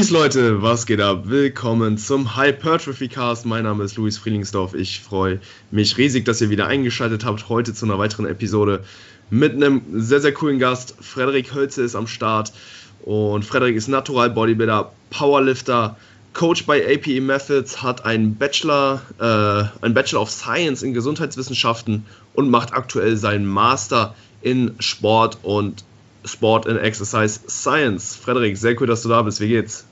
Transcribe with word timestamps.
Peace 0.00 0.08
Leute, 0.08 0.62
was 0.62 0.86
geht 0.86 1.02
ab? 1.02 1.24
Willkommen 1.26 1.98
zum 1.98 2.34
Hypertrophy 2.34 3.08
Cast. 3.08 3.44
Mein 3.44 3.64
Name 3.64 3.84
ist 3.84 3.98
Luis 3.98 4.16
Frielingsdorf. 4.16 4.72
Ich 4.72 5.00
freue 5.00 5.40
mich 5.70 5.98
riesig, 5.98 6.24
dass 6.24 6.40
ihr 6.40 6.48
wieder 6.48 6.66
eingeschaltet 6.66 7.26
habt 7.26 7.50
heute 7.50 7.74
zu 7.74 7.84
einer 7.84 7.98
weiteren 7.98 8.24
Episode 8.24 8.82
mit 9.28 9.52
einem 9.52 9.82
sehr, 9.92 10.22
sehr 10.22 10.32
coolen 10.32 10.58
Gast. 10.58 10.94
Frederik 11.02 11.54
Hölze 11.54 11.82
ist 11.82 11.96
am 11.96 12.06
Start 12.06 12.54
und 13.02 13.44
Frederik 13.44 13.76
ist 13.76 13.88
Natural 13.88 14.30
Bodybuilder, 14.30 14.90
Powerlifter, 15.10 15.98
Coach 16.32 16.64
bei 16.64 16.82
APE 16.82 17.20
Methods, 17.20 17.82
hat 17.82 18.06
einen 18.06 18.36
Bachelor, 18.36 19.02
äh, 19.18 19.84
einen 19.84 19.92
Bachelor 19.92 20.22
of 20.22 20.30
Science 20.30 20.82
in 20.82 20.94
Gesundheitswissenschaften 20.94 22.06
und 22.32 22.48
macht 22.48 22.72
aktuell 22.72 23.18
seinen 23.18 23.44
Master 23.44 24.14
in 24.40 24.76
Sport 24.78 25.40
und 25.42 25.84
Sport 26.24 26.66
and 26.66 26.80
Exercise 26.80 27.40
Science. 27.50 28.16
Frederik, 28.16 28.56
sehr 28.56 28.80
cool, 28.80 28.86
dass 28.86 29.02
du 29.02 29.10
da 29.10 29.20
bist. 29.20 29.42
Wie 29.42 29.48
geht's? 29.48 29.84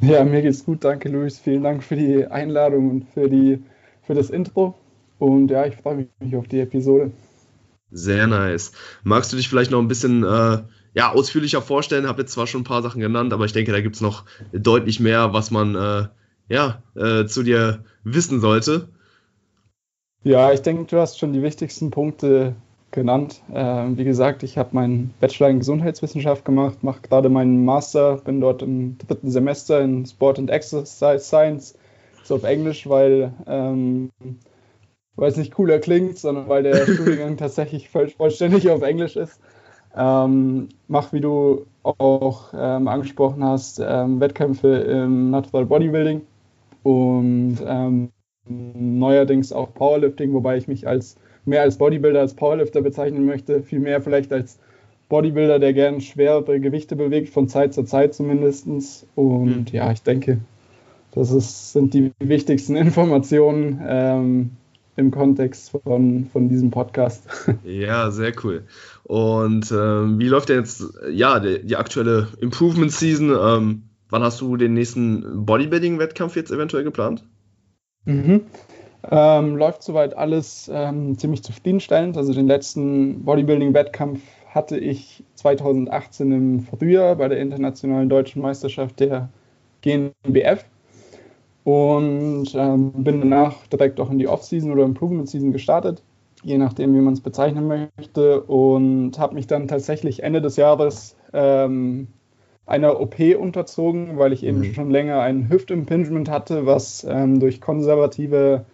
Ja, 0.00 0.24
mir 0.24 0.42
geht's 0.42 0.64
gut. 0.64 0.84
Danke, 0.84 1.08
Luis. 1.08 1.38
Vielen 1.38 1.62
Dank 1.62 1.82
für 1.82 1.96
die 1.96 2.26
Einladung 2.26 2.90
und 2.90 3.08
für, 3.12 3.28
die, 3.28 3.62
für 4.02 4.14
das 4.14 4.30
Intro. 4.30 4.74
Und 5.18 5.50
ja, 5.50 5.66
ich 5.66 5.76
freue 5.76 6.08
mich 6.20 6.36
auf 6.36 6.48
die 6.48 6.60
Episode. 6.60 7.12
Sehr 7.90 8.26
nice. 8.26 8.72
Magst 9.02 9.32
du 9.32 9.36
dich 9.36 9.48
vielleicht 9.48 9.70
noch 9.70 9.80
ein 9.80 9.88
bisschen 9.88 10.22
äh, 10.22 10.62
ja, 10.94 11.12
ausführlicher 11.12 11.60
vorstellen? 11.60 12.06
Habe 12.06 12.22
jetzt 12.22 12.32
zwar 12.32 12.46
schon 12.46 12.62
ein 12.62 12.64
paar 12.64 12.82
Sachen 12.82 13.00
genannt, 13.00 13.32
aber 13.32 13.44
ich 13.44 13.52
denke, 13.52 13.72
da 13.72 13.80
gibt 13.80 13.96
es 13.96 14.00
noch 14.00 14.24
deutlich 14.52 15.00
mehr, 15.00 15.32
was 15.32 15.50
man 15.50 15.74
äh, 15.74 16.06
ja, 16.48 16.82
äh, 16.94 17.26
zu 17.26 17.42
dir 17.42 17.84
wissen 18.04 18.40
sollte. 18.40 18.88
Ja, 20.22 20.52
ich 20.52 20.62
denke, 20.62 20.84
du 20.84 20.98
hast 20.98 21.18
schon 21.18 21.32
die 21.32 21.42
wichtigsten 21.42 21.90
Punkte 21.90 22.54
genannt. 22.90 23.42
Ähm, 23.52 23.96
wie 23.96 24.04
gesagt, 24.04 24.42
ich 24.42 24.58
habe 24.58 24.70
meinen 24.72 25.14
Bachelor 25.20 25.48
in 25.50 25.58
Gesundheitswissenschaft 25.60 26.44
gemacht, 26.44 26.82
mache 26.82 27.02
gerade 27.02 27.28
meinen 27.28 27.64
Master, 27.64 28.16
bin 28.16 28.40
dort 28.40 28.62
im 28.62 28.98
dritten 28.98 29.30
Semester 29.30 29.80
in 29.80 30.06
Sport 30.06 30.38
and 30.38 30.50
Exercise 30.50 31.20
Science, 31.20 31.78
so 32.24 32.36
auf 32.36 32.44
Englisch, 32.44 32.88
weil 32.88 33.32
ähm, 33.46 34.10
es 35.16 35.36
nicht 35.36 35.54
cooler 35.54 35.78
klingt, 35.78 36.18
sondern 36.18 36.48
weil 36.48 36.62
der 36.62 36.86
Studiengang 36.86 37.36
tatsächlich 37.38 37.88
voll, 37.88 38.08
vollständig 38.08 38.68
auf 38.70 38.82
Englisch 38.82 39.16
ist. 39.16 39.40
Ähm, 39.96 40.68
mach, 40.88 41.12
wie 41.12 41.20
du 41.20 41.66
auch 41.82 42.52
ähm, 42.56 42.88
angesprochen 42.88 43.44
hast, 43.44 43.80
ähm, 43.84 44.20
Wettkämpfe 44.20 44.68
im 44.68 45.30
Natural 45.30 45.66
Bodybuilding 45.66 46.22
und 46.82 47.58
ähm, 47.66 48.10
neuerdings 48.48 49.52
auch 49.52 49.74
Powerlifting, 49.74 50.32
wobei 50.32 50.56
ich 50.56 50.68
mich 50.68 50.86
als 50.86 51.16
mehr 51.44 51.62
als 51.62 51.78
Bodybuilder, 51.78 52.20
als 52.20 52.34
Powerlifter 52.34 52.82
bezeichnen 52.82 53.24
möchte, 53.24 53.62
viel 53.62 53.80
mehr 53.80 54.00
vielleicht 54.02 54.32
als 54.32 54.58
Bodybuilder, 55.08 55.58
der 55.58 55.72
gern 55.72 56.00
schwere 56.00 56.60
Gewichte 56.60 56.96
bewegt, 56.96 57.30
von 57.30 57.48
Zeit 57.48 57.74
zu 57.74 57.84
Zeit 57.84 58.14
zumindest. 58.14 58.66
Und 59.14 59.46
mhm. 59.46 59.66
ja, 59.72 59.90
ich 59.92 60.02
denke, 60.02 60.38
das 61.12 61.30
ist, 61.30 61.72
sind 61.72 61.94
die 61.94 62.12
wichtigsten 62.18 62.76
Informationen 62.76 63.80
ähm, 63.86 64.50
im 64.96 65.10
Kontext 65.10 65.70
von, 65.70 66.26
von 66.32 66.48
diesem 66.48 66.70
Podcast. 66.70 67.24
Ja, 67.64 68.10
sehr 68.10 68.32
cool. 68.44 68.64
Und 69.04 69.72
ähm, 69.72 70.18
wie 70.18 70.28
läuft 70.28 70.48
denn 70.48 70.58
jetzt 70.58 70.84
ja, 71.10 71.40
die, 71.40 71.64
die 71.64 71.76
aktuelle 71.76 72.28
Improvement 72.40 72.92
Season? 72.92 73.30
Ähm, 73.30 73.82
wann 74.08 74.22
hast 74.22 74.40
du 74.40 74.56
den 74.56 74.74
nächsten 74.74 75.44
Bodybuilding-Wettkampf 75.44 76.36
jetzt 76.36 76.50
eventuell 76.50 76.84
geplant? 76.84 77.24
Mhm. 78.04 78.42
Ähm, 79.08 79.56
läuft 79.56 79.82
soweit 79.82 80.16
alles 80.16 80.70
ähm, 80.72 81.16
ziemlich 81.16 81.42
zufriedenstellend. 81.42 82.16
Also 82.16 82.34
den 82.34 82.46
letzten 82.46 83.24
Bodybuilding-Wettkampf 83.24 84.20
hatte 84.48 84.78
ich 84.78 85.24
2018 85.36 86.32
im 86.32 86.60
Frühjahr 86.60 87.16
bei 87.16 87.28
der 87.28 87.38
Internationalen 87.38 88.08
Deutschen 88.08 88.42
Meisterschaft 88.42 89.00
der 89.00 89.30
GNBF 89.82 90.64
und 91.64 92.48
ähm, 92.54 92.92
bin 92.92 93.20
danach 93.20 93.66
direkt 93.68 94.00
auch 94.00 94.10
in 94.10 94.18
die 94.18 94.28
Off-Season 94.28 94.72
oder 94.72 94.84
Improvement-Season 94.84 95.52
gestartet, 95.52 96.02
je 96.42 96.58
nachdem, 96.58 96.94
wie 96.94 97.00
man 97.00 97.14
es 97.14 97.20
bezeichnen 97.20 97.68
möchte 97.96 98.42
und 98.42 99.18
habe 99.18 99.34
mich 99.34 99.46
dann 99.46 99.68
tatsächlich 99.68 100.22
Ende 100.22 100.42
des 100.42 100.56
Jahres 100.56 101.16
ähm, 101.32 102.08
einer 102.66 103.00
OP 103.00 103.18
unterzogen, 103.38 104.18
weil 104.18 104.32
ich 104.32 104.44
eben 104.44 104.58
mhm. 104.58 104.74
schon 104.74 104.90
länger 104.90 105.20
ein 105.20 105.48
Hüftimpingement 105.48 106.30
hatte, 106.30 106.66
was 106.66 107.06
ähm, 107.08 107.40
durch 107.40 107.60
konservative 107.60 108.64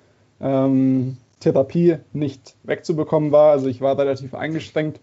ähm, 0.40 1.16
Therapie 1.40 1.96
nicht 2.12 2.56
wegzubekommen 2.64 3.32
war. 3.32 3.52
Also 3.52 3.68
ich 3.68 3.80
war 3.80 3.98
relativ 3.98 4.34
eingeschränkt, 4.34 5.00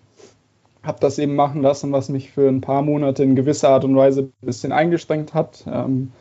habe 0.82 1.00
das 1.00 1.20
eben 1.20 1.36
machen 1.36 1.62
lassen, 1.62 1.92
was 1.92 2.10
mich 2.10 2.32
für 2.32 2.48
ein 2.50 2.62
paar 2.62 2.82
Monate 2.82 3.24
in 3.24 3.36
gewisser 3.36 3.70
Art 3.70 3.86
und 3.86 3.96
Weise 3.96 4.24
ein 4.24 4.46
bisschen 4.46 4.72
eingeschränkt 4.72 5.34
hat, 5.34 5.64
ähm, 5.72 6.12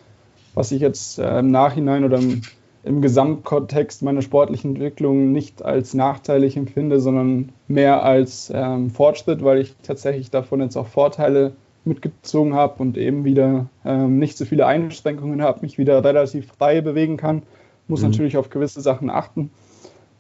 was 0.55 0.71
ich 0.71 0.81
jetzt 0.81 1.19
äh, 1.19 1.41
im 1.41 1.51
Nachhinein 1.51 2.05
oder 2.05 2.19
im, 2.19 2.43
im 2.85 3.03
Gesamtkontext 3.03 4.03
meiner 4.03 4.23
sportlichen 4.23 4.77
Entwicklung 4.77 5.33
nicht 5.33 5.65
als 5.65 5.95
nachteilig 5.95 6.57
empfinde, 6.57 7.01
sondern 7.01 7.51
mehr 7.67 8.05
als 8.05 8.53
ähm, 8.55 8.91
Fortschritt, 8.91 9.43
weil 9.43 9.61
ich 9.61 9.75
tatsächlich 9.83 10.31
davon 10.31 10.61
jetzt 10.61 10.77
auch 10.77 10.87
Vorteile 10.87 11.53
mitgezogen 11.85 12.55
habe 12.55 12.81
und 12.81 12.97
eben 12.97 13.25
wieder 13.25 13.67
ähm, 13.85 14.19
nicht 14.19 14.39
so 14.39 14.45
viele 14.45 14.67
Einschränkungen 14.67 15.43
habe, 15.43 15.63
mich 15.63 15.79
wieder 15.79 16.05
relativ 16.05 16.47
frei 16.47 16.81
bewegen 16.81 17.17
kann 17.17 17.43
muss 17.93 18.03
mhm. 18.03 18.09
natürlich 18.09 18.37
auf 18.39 18.49
gewisse 18.49 18.81
Sachen 18.81 19.11
achten. 19.11 19.51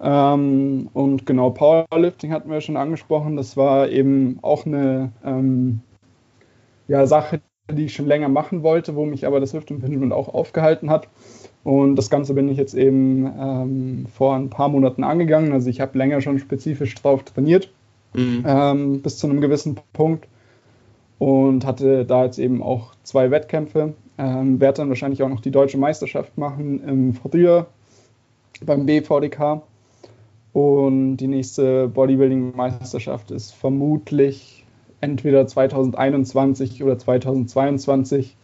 Ähm, 0.00 0.90
und 0.92 1.24
genau, 1.24 1.50
Powerlifting 1.50 2.32
hatten 2.32 2.50
wir 2.50 2.60
schon 2.60 2.76
angesprochen. 2.76 3.36
Das 3.36 3.56
war 3.56 3.88
eben 3.88 4.38
auch 4.42 4.66
eine 4.66 5.12
ähm, 5.24 5.80
ja, 6.86 7.06
Sache, 7.06 7.40
die 7.70 7.86
ich 7.86 7.94
schon 7.94 8.06
länger 8.06 8.28
machen 8.28 8.62
wollte, 8.62 8.94
wo 8.94 9.06
mich 9.06 9.26
aber 9.26 9.40
das 9.40 9.54
Hüftimpingement 9.54 10.12
auch 10.12 10.28
aufgehalten 10.28 10.90
hat. 10.90 11.08
Und 11.64 11.96
das 11.96 12.10
Ganze 12.10 12.34
bin 12.34 12.48
ich 12.48 12.58
jetzt 12.58 12.74
eben 12.74 13.26
ähm, 13.38 14.06
vor 14.12 14.34
ein 14.34 14.50
paar 14.50 14.68
Monaten 14.68 15.02
angegangen. 15.02 15.52
Also 15.52 15.70
ich 15.70 15.80
habe 15.80 15.96
länger 15.96 16.20
schon 16.20 16.38
spezifisch 16.38 16.94
drauf 16.96 17.22
trainiert, 17.22 17.72
mhm. 18.12 18.44
ähm, 18.46 19.02
bis 19.02 19.16
zu 19.18 19.28
einem 19.28 19.40
gewissen 19.40 19.76
Punkt. 19.94 20.28
Und 21.18 21.64
hatte 21.64 22.04
da 22.04 22.24
jetzt 22.24 22.38
eben 22.38 22.62
auch 22.62 22.96
zwei 23.04 23.30
Wettkämpfe. 23.30 23.94
Ähm, 24.22 24.60
werde 24.60 24.76
dann 24.76 24.88
wahrscheinlich 24.88 25.20
auch 25.24 25.28
noch 25.28 25.40
die 25.40 25.50
deutsche 25.50 25.78
Meisterschaft 25.78 26.38
machen 26.38 26.80
im 26.86 27.12
Frühjahr 27.12 27.66
beim 28.64 28.86
BVDK. 28.86 29.62
Und 30.52 31.16
die 31.16 31.26
nächste 31.26 31.88
Bodybuilding-Meisterschaft 31.88 33.32
ist 33.32 33.52
vermutlich 33.52 34.64
entweder 35.00 35.44
2021 35.44 36.84
oder 36.84 36.96
2022 36.98 38.36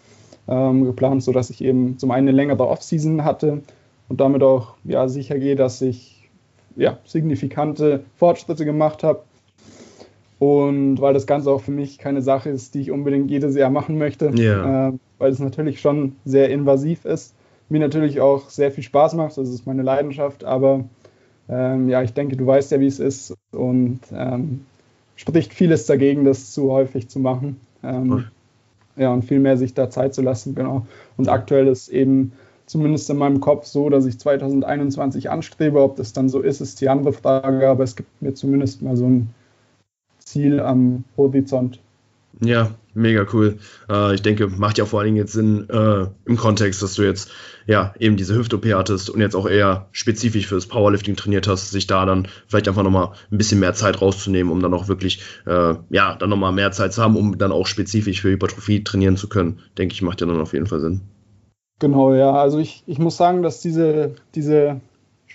ähm, 0.48 0.84
geplant, 0.84 1.22
sodass 1.22 1.50
ich 1.50 1.62
eben 1.62 1.96
zum 1.98 2.10
einen 2.10 2.26
eine 2.26 2.36
längere 2.36 2.66
Offseason 2.66 3.22
hatte 3.22 3.62
und 4.08 4.20
damit 4.20 4.42
auch 4.42 4.74
ja, 4.82 5.06
sicher 5.06 5.38
gehe, 5.38 5.54
dass 5.54 5.80
ich 5.80 6.28
ja, 6.74 6.98
signifikante 7.04 8.02
Fortschritte 8.16 8.64
gemacht 8.64 9.04
habe. 9.04 9.22
Und 10.38 11.00
weil 11.00 11.14
das 11.14 11.26
Ganze 11.26 11.50
auch 11.50 11.60
für 11.60 11.72
mich 11.72 11.98
keine 11.98 12.22
Sache 12.22 12.50
ist, 12.50 12.74
die 12.74 12.80
ich 12.80 12.90
unbedingt 12.90 13.30
jedes 13.30 13.56
Jahr 13.56 13.70
machen 13.70 13.98
möchte. 13.98 14.30
Yeah. 14.38 14.88
Äh, 14.88 14.92
weil 15.18 15.32
es 15.32 15.40
natürlich 15.40 15.80
schon 15.80 16.16
sehr 16.24 16.50
invasiv 16.50 17.04
ist. 17.04 17.34
Mir 17.68 17.80
natürlich 17.80 18.20
auch 18.20 18.48
sehr 18.48 18.70
viel 18.70 18.84
Spaß 18.84 19.14
macht, 19.14 19.36
das 19.36 19.48
ist 19.48 19.66
meine 19.66 19.82
Leidenschaft, 19.82 20.44
aber 20.44 20.84
ähm, 21.50 21.88
ja, 21.88 22.02
ich 22.02 22.14
denke, 22.14 22.36
du 22.36 22.46
weißt 22.46 22.72
ja, 22.72 22.80
wie 22.80 22.86
es 22.86 22.98
ist 22.98 23.34
und 23.52 24.00
ähm, 24.12 24.64
spricht 25.16 25.52
vieles 25.52 25.84
dagegen, 25.86 26.24
das 26.24 26.52
zu 26.52 26.70
häufig 26.70 27.08
zu 27.08 27.18
machen. 27.18 27.60
Ähm, 27.82 28.24
ja, 28.96 29.12
und 29.12 29.24
viel 29.24 29.38
mehr 29.38 29.56
sich 29.56 29.74
da 29.74 29.90
Zeit 29.90 30.14
zu 30.14 30.22
lassen, 30.22 30.54
genau. 30.54 30.86
Und 31.16 31.28
aktuell 31.28 31.68
ist 31.68 31.88
eben 31.88 32.32
zumindest 32.66 33.08
in 33.10 33.16
meinem 33.16 33.40
Kopf 33.40 33.66
so, 33.66 33.88
dass 33.88 34.06
ich 34.06 34.18
2021 34.18 35.30
anstrebe. 35.30 35.82
Ob 35.82 35.96
das 35.96 36.12
dann 36.12 36.28
so 36.28 36.40
ist, 36.40 36.60
ist 36.60 36.80
die 36.80 36.88
andere 36.88 37.12
Frage, 37.12 37.68
aber 37.68 37.84
es 37.84 37.96
gibt 37.96 38.20
mir 38.20 38.34
zumindest 38.34 38.82
mal 38.82 38.96
so 38.96 39.06
ein 39.06 39.34
Ziel 40.30 40.60
am 40.60 41.04
Horizont. 41.16 41.80
Ja, 42.40 42.70
mega 42.94 43.26
cool. 43.32 43.58
Äh, 43.90 44.14
ich 44.14 44.22
denke, 44.22 44.48
macht 44.48 44.78
ja 44.78 44.84
vor 44.84 45.00
allen 45.00 45.08
Dingen 45.08 45.16
jetzt 45.16 45.32
Sinn 45.32 45.68
äh, 45.70 46.06
im 46.24 46.36
Kontext, 46.36 46.82
dass 46.82 46.94
du 46.94 47.02
jetzt 47.02 47.30
ja 47.66 47.94
eben 47.98 48.16
diese 48.16 48.34
Hüft-OP 48.36 48.66
hattest 48.66 49.10
und 49.10 49.20
jetzt 49.20 49.34
auch 49.34 49.48
eher 49.48 49.86
spezifisch 49.92 50.46
fürs 50.46 50.66
Powerlifting 50.66 51.16
trainiert 51.16 51.48
hast, 51.48 51.70
sich 51.70 51.86
da 51.86 52.04
dann 52.06 52.28
vielleicht 52.46 52.68
einfach 52.68 52.82
nochmal 52.82 53.12
ein 53.32 53.38
bisschen 53.38 53.60
mehr 53.60 53.74
Zeit 53.74 54.00
rauszunehmen, 54.00 54.52
um 54.52 54.60
dann 54.62 54.74
auch 54.74 54.88
wirklich, 54.88 55.22
äh, 55.46 55.74
ja, 55.90 56.14
dann 56.16 56.30
nochmal 56.30 56.52
mehr 56.52 56.70
Zeit 56.70 56.92
zu 56.92 57.02
haben, 57.02 57.16
um 57.16 57.38
dann 57.38 57.52
auch 57.52 57.66
spezifisch 57.66 58.20
für 58.20 58.30
Hypertrophie 58.30 58.84
trainieren 58.84 59.16
zu 59.16 59.28
können. 59.28 59.60
Denke 59.76 59.94
ich, 59.94 60.02
macht 60.02 60.20
ja 60.20 60.26
dann 60.26 60.40
auf 60.40 60.52
jeden 60.52 60.66
Fall 60.66 60.80
Sinn. 60.80 61.00
Genau, 61.80 62.14
ja. 62.14 62.32
Also 62.32 62.58
ich, 62.58 62.84
ich 62.86 62.98
muss 62.98 63.16
sagen, 63.16 63.42
dass 63.42 63.60
diese, 63.60 64.14
diese 64.34 64.80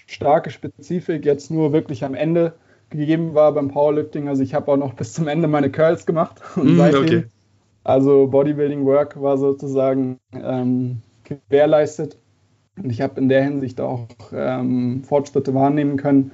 starke 0.08 0.52
Spezifik 0.52 1.26
jetzt 1.26 1.52
nur 1.52 1.74
wirklich 1.74 2.04
am 2.04 2.16
Ende 2.16 2.54
gegeben 2.98 3.34
war 3.34 3.52
beim 3.52 3.70
Powerlifting. 3.70 4.28
Also 4.28 4.44
ich 4.44 4.54
habe 4.54 4.72
auch 4.72 4.78
noch 4.78 4.94
bis 4.94 5.14
zum 5.14 5.28
Ende 5.28 5.48
meine 5.48 5.70
Curls 5.70 6.06
gemacht. 6.06 6.42
Und 6.56 6.76
mm, 6.76 6.78
seitdem, 6.78 7.04
okay. 7.04 7.24
Also 7.84 8.28
Bodybuilding 8.28 8.86
Work 8.86 9.22
war 9.22 9.38
sozusagen 9.38 10.20
ähm, 10.34 11.02
gewährleistet. 11.24 12.18
Und 12.82 12.90
ich 12.90 13.02
habe 13.02 13.20
in 13.20 13.30
der 13.30 13.44
Hinsicht 13.44 13.82
auch 13.82 14.08
ähm, 14.34 15.04
Fortschritte 15.04 15.54
wahrnehmen 15.54 15.98
können. 15.98 16.32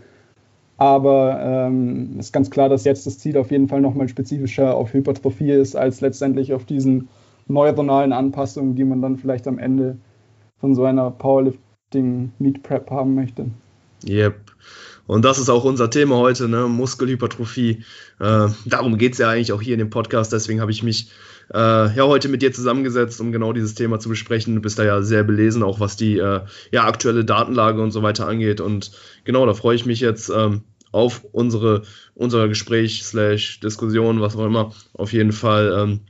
Aber 0.77 1.39
ähm, 1.41 2.17
ist 2.19 2.31
ganz 2.31 2.49
klar, 2.49 2.69
dass 2.69 2.85
jetzt 2.85 3.05
das 3.05 3.19
Ziel 3.19 3.37
auf 3.37 3.51
jeden 3.51 3.67
Fall 3.67 3.81
nochmal 3.81 4.07
spezifischer 4.07 4.75
auf 4.75 4.93
Hypertrophie 4.93 5.51
ist, 5.51 5.75
als 5.75 5.99
letztendlich 5.99 6.53
auf 6.53 6.63
diesen 6.63 7.09
neuronalen 7.47 8.13
Anpassungen, 8.13 8.75
die 8.75 8.85
man 8.85 9.01
dann 9.01 9.17
vielleicht 9.17 9.47
am 9.47 9.59
Ende 9.59 9.97
von 10.59 10.75
so 10.75 10.85
einer 10.85 11.11
Powerlifting 11.11 12.31
Meet 12.39 12.63
Prep 12.63 12.89
haben 12.91 13.15
möchte. 13.15 13.47
Yep. 14.07 14.35
Und 15.09 15.25
das 15.25 15.39
ist 15.39 15.49
auch 15.49 15.63
unser 15.63 15.89
Thema 15.89 16.17
heute, 16.17 16.47
ne? 16.47 16.67
Muskelhypertrophie. 16.67 17.83
Äh, 18.19 18.47
darum 18.65 18.99
geht 18.99 19.13
es 19.13 19.17
ja 19.17 19.31
eigentlich 19.31 19.51
auch 19.51 19.59
hier 19.59 19.73
in 19.73 19.79
dem 19.79 19.89
Podcast. 19.89 20.31
Deswegen 20.31 20.61
habe 20.61 20.69
ich 20.69 20.83
mich 20.83 21.09
äh, 21.51 21.57
ja 21.95 22.03
heute 22.03 22.29
mit 22.29 22.43
dir 22.43 22.53
zusammengesetzt, 22.53 23.19
um 23.19 23.31
genau 23.31 23.51
dieses 23.51 23.73
Thema 23.73 23.99
zu 23.99 24.07
besprechen. 24.07 24.53
Du 24.53 24.61
bist 24.61 24.77
da 24.77 24.83
ja 24.83 25.01
sehr 25.01 25.23
belesen, 25.23 25.63
auch 25.63 25.79
was 25.79 25.95
die 25.95 26.19
äh, 26.19 26.41
ja, 26.71 26.83
aktuelle 26.83 27.25
Datenlage 27.25 27.81
und 27.81 27.89
so 27.89 28.03
weiter 28.03 28.27
angeht. 28.27 28.61
Und 28.61 28.91
genau, 29.23 29.47
da 29.47 29.55
freue 29.55 29.75
ich 29.75 29.87
mich 29.87 29.99
jetzt 29.99 30.29
ähm, 30.29 30.61
auf 30.91 31.25
unsere, 31.31 31.81
unser 32.13 32.47
Gespräch, 32.47 33.03
slash 33.03 33.61
Diskussion, 33.61 34.21
was 34.21 34.35
auch 34.35 34.45
immer. 34.45 34.73
Auf 34.93 35.11
jeden 35.11 35.31
Fall. 35.31 35.73
Ähm, 35.75 36.01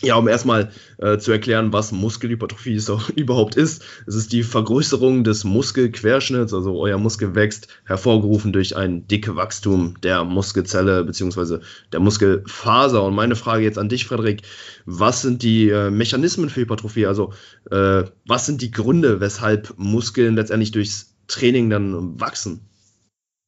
ja, 0.00 0.16
um 0.16 0.28
erstmal 0.28 0.70
äh, 0.98 1.18
zu 1.18 1.32
erklären, 1.32 1.72
was 1.72 1.90
Muskelhypertrophie 1.90 2.74
ist, 2.74 2.90
überhaupt 3.16 3.56
ist. 3.56 3.82
Es 4.06 4.14
ist 4.14 4.32
die 4.32 4.42
Vergrößerung 4.44 5.24
des 5.24 5.44
Muskelquerschnitts, 5.44 6.54
also 6.54 6.78
euer 6.78 6.98
Muskel 6.98 7.34
wächst, 7.34 7.68
hervorgerufen 7.84 8.52
durch 8.52 8.76
ein 8.76 9.08
dicke 9.08 9.34
Wachstum 9.34 9.96
der 10.02 10.24
Muskelzelle 10.24 11.04
bzw. 11.04 11.58
der 11.92 12.00
Muskelfaser. 12.00 13.02
Und 13.02 13.14
meine 13.14 13.34
Frage 13.34 13.64
jetzt 13.64 13.78
an 13.78 13.88
dich, 13.88 14.06
Frederik, 14.06 14.42
was 14.86 15.22
sind 15.22 15.42
die 15.42 15.68
äh, 15.68 15.90
Mechanismen 15.90 16.48
für 16.48 16.60
Hypertrophie? 16.60 17.06
Also 17.06 17.32
äh, 17.70 18.04
was 18.26 18.46
sind 18.46 18.62
die 18.62 18.70
Gründe, 18.70 19.20
weshalb 19.20 19.74
Muskeln 19.78 20.36
letztendlich 20.36 20.70
durchs 20.70 21.16
Training 21.26 21.70
dann 21.70 22.20
wachsen? 22.20 22.60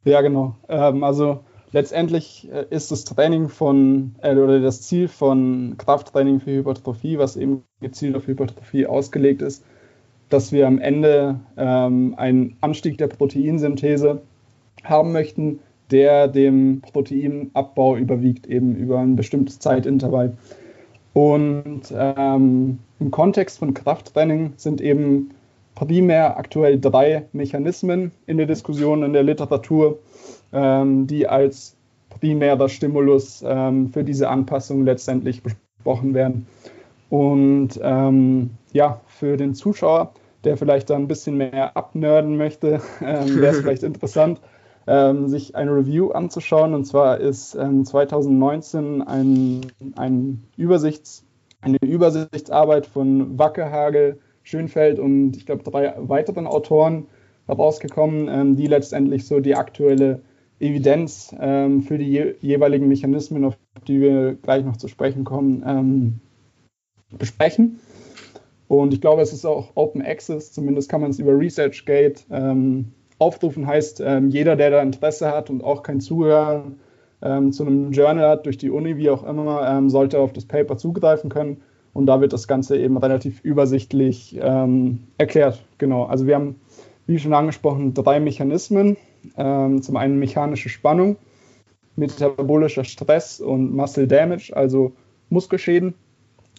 Ja, 0.05 0.21
genau. 0.21 0.59
Ähm, 0.69 1.05
also 1.05 1.45
letztendlich 1.73 2.49
äh, 2.53 2.67
ist 2.71 2.91
das 2.91 3.05
Training 3.05 3.49
von, 3.49 4.15
äh, 4.23 4.35
oder 4.35 4.61
das 4.61 4.83
Ziel 4.83 5.09
von 5.09 5.77
Krafttraining 5.79 6.41
für 6.41 6.53
Hypertrophie, 6.53 7.19
was 7.19 7.37
eben 7.37 7.63
gezielt 7.81 8.17
auf 8.17 8.27
Hypertrophie 8.27 8.87
ausgelegt 8.87 9.43
ist, 9.43 9.65
dass 10.29 10.53
wir 10.53 10.67
am 10.67 10.79
Ende 10.79 11.41
ähm, 11.57 12.15
einen 12.17 12.57
Anstieg 12.61 12.99
der 12.99 13.09
Proteinsynthese 13.09 14.23
haben 14.85 15.13
möchten, 15.13 15.61
der 15.91 16.29
dem 16.29 16.83
Proteinabbau 16.93 17.97
überwiegt, 17.97 18.47
eben 18.47 18.77
über 18.77 19.01
ein 19.01 19.17
bestimmtes 19.17 19.59
Zeitintervall. 19.59 20.37
Und 21.13 21.93
ähm, 21.93 22.79
im 23.01 23.11
Kontext 23.11 23.59
von 23.59 23.75
Krafttraining 23.75 24.53
sind 24.57 24.81
eben 24.81 25.31
primär 25.75 26.37
aktuell 26.37 26.79
drei 26.79 27.27
Mechanismen 27.33 28.13
in 28.27 28.37
der 28.37 28.47
Diskussion, 28.47 29.03
in 29.03 29.13
der 29.13 29.25
Literatur, 29.25 29.99
die 30.53 31.29
als 31.29 31.77
primärer 32.11 32.69
Stimulus 32.69 33.43
ähm, 33.47 33.89
für 33.89 34.05
diese 34.05 34.29
Anpassung 34.29 34.85
letztendlich 34.85 35.43
besprochen 35.43 36.15
werden. 36.15 36.47
Und 37.09 37.81
ähm, 37.83 38.51
ja, 38.73 39.01
für 39.07 39.37
den 39.37 39.55
Zuschauer, 39.55 40.13
der 40.45 40.57
vielleicht 40.57 40.91
da 40.91 40.97
ein 40.97 41.09
bisschen 41.09 41.37
mehr 41.37 41.77
abnörden 41.77 42.37
möchte, 42.37 42.81
ähm, 43.01 43.41
wäre 43.41 43.55
es 43.55 43.61
vielleicht 43.63 43.83
interessant, 43.83 44.41
ähm, 44.87 45.29
sich 45.29 45.57
eine 45.57 45.75
Review 45.75 46.11
anzuschauen. 46.11 46.75
Und 46.75 46.85
zwar 46.85 47.19
ist 47.19 47.53
2019 47.53 48.85
ähm, 48.85 49.03
ein, 49.07 49.61
ein 49.97 50.43
Übersichts, 50.57 51.25
eine 51.63 51.79
Übersichtsarbeit 51.83 52.87
von 52.87 53.39
Wackehagel, 53.39 54.19
Schönfeld 54.43 54.99
und 54.99 55.37
ich 55.37 55.45
glaube 55.45 55.63
drei 55.63 55.95
weiteren 55.99 56.47
Autoren 56.47 57.07
herausgekommen, 57.47 58.57
die 58.57 58.67
letztendlich 58.67 59.27
so 59.27 59.41
die 59.41 59.55
aktuelle 59.55 60.23
Evidenz 60.61 61.35
ähm, 61.41 61.83
für 61.83 61.99
die 61.99 62.05
je 62.05 62.35
jeweiligen 62.41 62.87
Mechanismen, 62.87 63.45
auf 63.45 63.57
die 63.89 64.01
wir 64.01 64.35
gleich 64.35 64.65
noch 64.65 64.77
zu 64.77 64.89
sprechen 64.89 65.25
kommen, 65.25 65.65
ähm, 65.67 66.21
besprechen. 67.19 67.81
Und 68.69 68.93
ich 68.93 69.01
glaube, 69.01 69.23
es 69.23 69.33
ist 69.33 69.47
auch 69.47 69.71
Open 69.75 70.03
Access, 70.03 70.53
zumindest 70.53 70.89
kann 70.89 71.01
man 71.01 71.11
es 71.11 71.19
über 71.19 71.37
ResearchGate 71.37 72.27
ähm, 72.31 72.93
aufrufen. 73.19 73.67
Heißt, 73.67 74.01
ähm, 74.05 74.29
jeder, 74.29 74.55
der 74.55 74.71
da 74.71 74.83
Interesse 74.83 75.33
hat 75.33 75.51
und 75.51 75.65
auch 75.65 75.83
kein 75.83 76.01
Zuhören 76.01 76.79
ähm, 77.23 77.53
zu 77.53 77.65
einem 77.65 77.91
Journal 77.91 78.29
hat, 78.29 78.47
durch 78.47 78.59
die 78.59 78.71
Uni, 78.71 78.97
wie 78.97 79.11
auch 79.11 79.25
immer, 79.25 79.69
ähm, 79.69 79.89
sollte 79.91 80.21
auf 80.21 80.33
das 80.33 80.45
Paper 80.45 80.77
zugreifen 80.77 81.31
können. 81.31 81.63
Und 81.93 82.07
da 82.07 82.21
wird 82.21 82.33
das 82.33 82.47
Ganze 82.47 82.79
eben 82.79 82.97
relativ 82.97 83.41
übersichtlich 83.43 84.39
erklärt. 84.39 85.65
Genau, 85.79 86.05
also 86.05 86.29
wir 86.29 86.37
haben, 86.37 86.61
wie 87.09 87.19
schon 87.19 87.35
angesprochen, 87.35 87.95
drei 87.95 88.21
Mechanismen 88.21 88.97
ähm, 89.37 89.83
zum 89.83 89.97
einen 89.97 90.19
mechanische 90.19 90.69
Spannung, 90.69 91.17
metabolischer 91.97 92.85
Stress 92.85 93.41
und 93.41 93.75
Muscle 93.75 94.07
Damage, 94.07 94.53
also 94.55 94.93
Muskelschäden. 95.29 95.95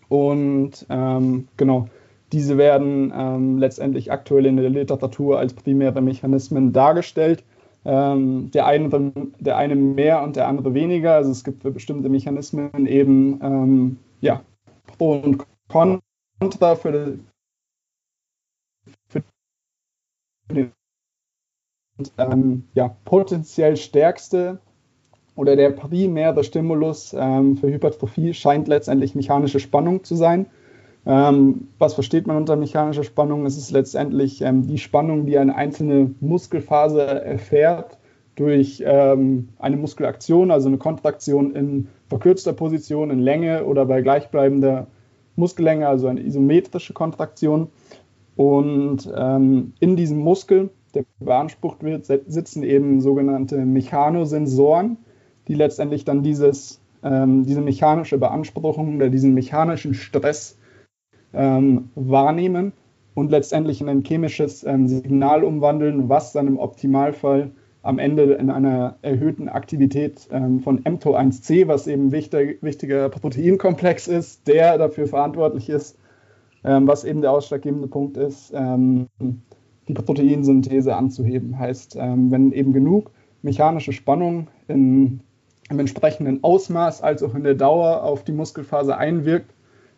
Und 0.09 0.85
ähm, 0.89 1.47
genau, 1.57 1.87
diese 2.31 2.57
werden 2.57 3.13
ähm, 3.15 3.57
letztendlich 3.57 4.11
aktuell 4.11 4.45
in 4.45 4.57
der 4.57 4.69
Literatur 4.69 5.39
als 5.39 5.53
primäre 5.53 6.01
Mechanismen 6.01 6.73
dargestellt. 6.73 7.43
Ähm, 7.83 8.51
der, 8.51 8.67
eine, 8.67 9.11
der 9.39 9.57
eine 9.57 9.75
mehr 9.75 10.21
und 10.21 10.35
der 10.35 10.47
andere 10.47 10.73
weniger. 10.73 11.15
Also 11.15 11.31
es 11.31 11.43
gibt 11.43 11.63
für 11.63 11.71
bestimmte 11.71 12.09
Mechanismen 12.09 12.85
eben 12.85 13.39
ähm, 13.41 13.97
ja, 14.21 14.41
Pro 14.97 15.13
und 15.13 15.45
Contra 15.67 16.75
für, 16.75 17.17
für 19.07 19.23
den 20.49 20.71
ähm, 22.17 22.63
ja, 22.73 22.95
potenziell 23.05 23.77
stärkste 23.77 24.59
oder 25.35 25.55
der 25.55 25.71
primäre 25.71 26.43
Stimulus 26.43 27.15
ähm, 27.17 27.57
für 27.57 27.71
Hypertrophie 27.71 28.33
scheint 28.33 28.67
letztendlich 28.67 29.15
mechanische 29.15 29.59
Spannung 29.59 30.03
zu 30.03 30.15
sein. 30.15 30.45
Ähm, 31.05 31.69
was 31.79 31.95
versteht 31.95 32.27
man 32.27 32.37
unter 32.37 32.55
mechanischer 32.55 33.03
Spannung? 33.03 33.45
Es 33.45 33.57
ist 33.57 33.71
letztendlich 33.71 34.41
ähm, 34.41 34.67
die 34.67 34.77
Spannung, 34.77 35.25
die 35.25 35.37
eine 35.37 35.55
einzelne 35.55 36.13
Muskelphase 36.19 37.01
erfährt 37.01 37.97
durch 38.35 38.83
ähm, 38.85 39.49
eine 39.57 39.77
Muskelaktion, 39.77 40.51
also 40.51 40.67
eine 40.67 40.77
Kontraktion 40.77 41.55
in 41.55 41.87
verkürzter 42.07 42.53
Position, 42.53 43.09
in 43.09 43.19
Länge 43.19 43.65
oder 43.65 43.85
bei 43.85 44.01
gleichbleibender 44.01 44.87
Muskellänge, 45.35 45.87
also 45.87 46.07
eine 46.07 46.21
isometrische 46.21 46.93
Kontraktion. 46.93 47.69
Und 48.35 49.11
ähm, 49.15 49.73
in 49.79 49.95
diesem 49.95 50.19
Muskel 50.19 50.69
der 50.93 51.05
beansprucht 51.19 51.83
wird, 51.83 52.05
sitzen 52.05 52.63
eben 52.63 53.01
sogenannte 53.01 53.57
Mechanosensoren, 53.65 54.97
die 55.47 55.55
letztendlich 55.55 56.05
dann 56.05 56.23
dieses, 56.23 56.81
ähm, 57.03 57.45
diese 57.45 57.61
mechanische 57.61 58.17
Beanspruchung 58.17 58.95
oder 58.95 59.09
diesen 59.09 59.33
mechanischen 59.33 59.93
Stress 59.93 60.57
ähm, 61.33 61.89
wahrnehmen 61.95 62.73
und 63.13 63.31
letztendlich 63.31 63.81
in 63.81 63.89
ein 63.89 64.03
chemisches 64.03 64.63
ähm, 64.63 64.87
Signal 64.87 65.43
umwandeln, 65.43 66.09
was 66.09 66.33
dann 66.33 66.47
im 66.47 66.57
Optimalfall 66.57 67.51
am 67.83 67.97
Ende 67.97 68.33
in 68.33 68.49
einer 68.49 68.97
erhöhten 69.01 69.49
Aktivität 69.49 70.27
ähm, 70.31 70.59
von 70.59 70.83
mTOR1C, 70.83 71.67
was 71.67 71.87
eben 71.87 72.11
wichtig, 72.11 72.61
wichtiger 72.61 73.09
Proteinkomplex 73.09 74.07
ist, 74.07 74.47
der 74.47 74.77
dafür 74.77 75.07
verantwortlich 75.07 75.69
ist, 75.69 75.97
ähm, 76.63 76.87
was 76.87 77.03
eben 77.03 77.21
der 77.21 77.31
ausschlaggebende 77.31 77.87
Punkt 77.87 78.17
ist, 78.17 78.53
ähm, 78.55 79.07
Proteinsynthese 79.93 80.95
anzuheben. 80.95 81.57
Heißt, 81.57 81.95
ähm, 81.99 82.31
wenn 82.31 82.51
eben 82.51 82.73
genug 82.73 83.11
mechanische 83.41 83.93
Spannung 83.93 84.47
in, 84.67 85.21
im 85.69 85.79
entsprechenden 85.79 86.43
Ausmaß 86.43 87.01
als 87.01 87.23
auch 87.23 87.35
in 87.35 87.43
der 87.43 87.55
Dauer 87.55 88.03
auf 88.03 88.23
die 88.23 88.31
Muskelphase 88.31 88.97
einwirkt, 88.97 89.53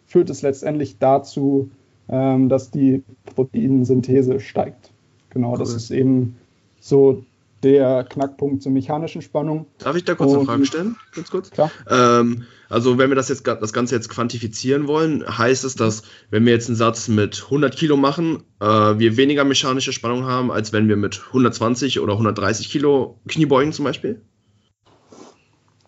führt 0.05 0.29
es 0.29 0.41
letztendlich 0.41 0.97
dazu, 0.99 1.69
ähm, 2.09 2.49
dass 2.49 2.71
die 2.71 3.03
Proteinsynthese 3.35 4.39
steigt. 4.39 4.91
Genau, 5.29 5.53
cool. 5.53 5.59
das 5.59 5.73
ist 5.73 5.91
eben 5.91 6.35
so 6.79 7.23
der 7.63 8.03
Knackpunkt 8.03 8.61
zur 8.61 8.71
mechanischen 8.71 9.21
Spannung. 9.21 9.67
Darf 9.79 9.95
ich 9.95 10.03
da 10.03 10.15
kurz 10.15 10.31
Und, 10.31 10.37
eine 10.37 10.45
Frage 10.45 10.65
stellen? 10.65 10.95
Ganz 11.15 11.31
kurz. 11.31 11.49
Klar. 11.51 11.71
Ähm, 11.89 12.45
also 12.69 12.97
wenn 12.97 13.09
wir 13.09 13.15
das 13.15 13.29
jetzt 13.29 13.45
das 13.47 13.73
Ganze 13.73 13.95
jetzt 13.95 14.09
quantifizieren 14.09 14.87
wollen, 14.87 15.23
heißt 15.25 15.63
es, 15.63 15.75
dass 15.75 16.03
wenn 16.29 16.45
wir 16.45 16.53
jetzt 16.53 16.67
einen 16.67 16.75
Satz 16.75 17.07
mit 17.07 17.43
100 17.45 17.75
Kilo 17.75 17.97
machen, 17.97 18.43
äh, 18.59 18.65
wir 18.65 19.15
weniger 19.17 19.43
mechanische 19.43 19.93
Spannung 19.93 20.25
haben, 20.25 20.51
als 20.51 20.73
wenn 20.73 20.87
wir 20.87 20.97
mit 20.97 21.21
120 21.27 21.99
oder 21.99 22.13
130 22.13 22.69
Kilo 22.69 23.19
Kniebeugen 23.27 23.73
zum 23.73 23.85
Beispiel? 23.85 24.21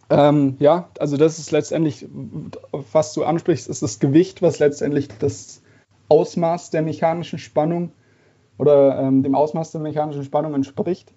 Ähm, 0.10 0.56
ja, 0.60 0.90
also 1.00 1.18
das 1.18 1.40
ist 1.40 1.52
letztendlich, 1.52 2.08
was 2.92 3.14
du 3.14 3.24
ansprichst, 3.24 3.68
ist 3.68 3.82
das 3.82 4.00
Gewicht, 4.00 4.42
was 4.42 4.60
letztendlich 4.60 5.08
das 5.20 5.62
Ausmaß 6.10 6.70
der 6.70 6.84
mechanischen 6.84 7.40
Spannung 7.40 7.92
oder 8.58 9.00
ähm, 9.00 9.24
dem 9.24 9.36
Ausmaß 9.36 9.72
der 9.72 9.82
mechanischen 9.82 10.24
Spannung 10.24 10.54
entspricht. 10.54 11.12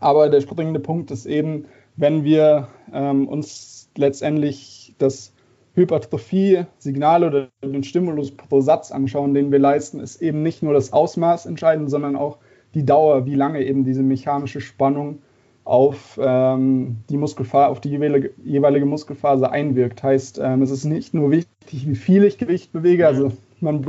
Aber 0.00 0.28
der 0.28 0.40
springende 0.40 0.80
Punkt 0.80 1.10
ist 1.10 1.26
eben, 1.26 1.66
wenn 1.96 2.24
wir 2.24 2.68
ähm, 2.92 3.28
uns 3.28 3.90
letztendlich 3.96 4.94
das 4.98 5.32
Hypertrophie-Signal 5.74 7.24
oder 7.24 7.48
den 7.62 7.84
Stimulus 7.84 8.30
pro 8.30 8.60
Satz 8.60 8.90
anschauen, 8.90 9.34
den 9.34 9.50
wir 9.52 9.58
leisten, 9.58 10.00
ist 10.00 10.20
eben 10.20 10.42
nicht 10.42 10.62
nur 10.62 10.74
das 10.74 10.92
Ausmaß 10.92 11.46
entscheidend, 11.46 11.90
sondern 11.90 12.16
auch 12.16 12.38
die 12.74 12.84
Dauer, 12.84 13.26
wie 13.26 13.34
lange 13.34 13.62
eben 13.62 13.84
diese 13.84 14.02
mechanische 14.02 14.60
Spannung 14.60 15.20
auf, 15.64 16.18
ähm, 16.20 16.98
die 17.08 17.16
Muskelfa 17.16 17.68
auf 17.68 17.80
die 17.80 17.90
jeweilige, 17.90 18.32
jeweilige 18.44 18.86
Muskelphase 18.86 19.50
einwirkt. 19.50 20.02
Heißt, 20.02 20.40
ähm, 20.42 20.62
es 20.62 20.70
ist 20.70 20.84
nicht 20.84 21.14
nur 21.14 21.30
wichtig, 21.30 21.88
wie 21.88 21.94
viel 21.94 22.24
ich 22.24 22.38
Gewicht 22.38 22.72
bewege, 22.72 23.06
also 23.06 23.32
man, 23.60 23.86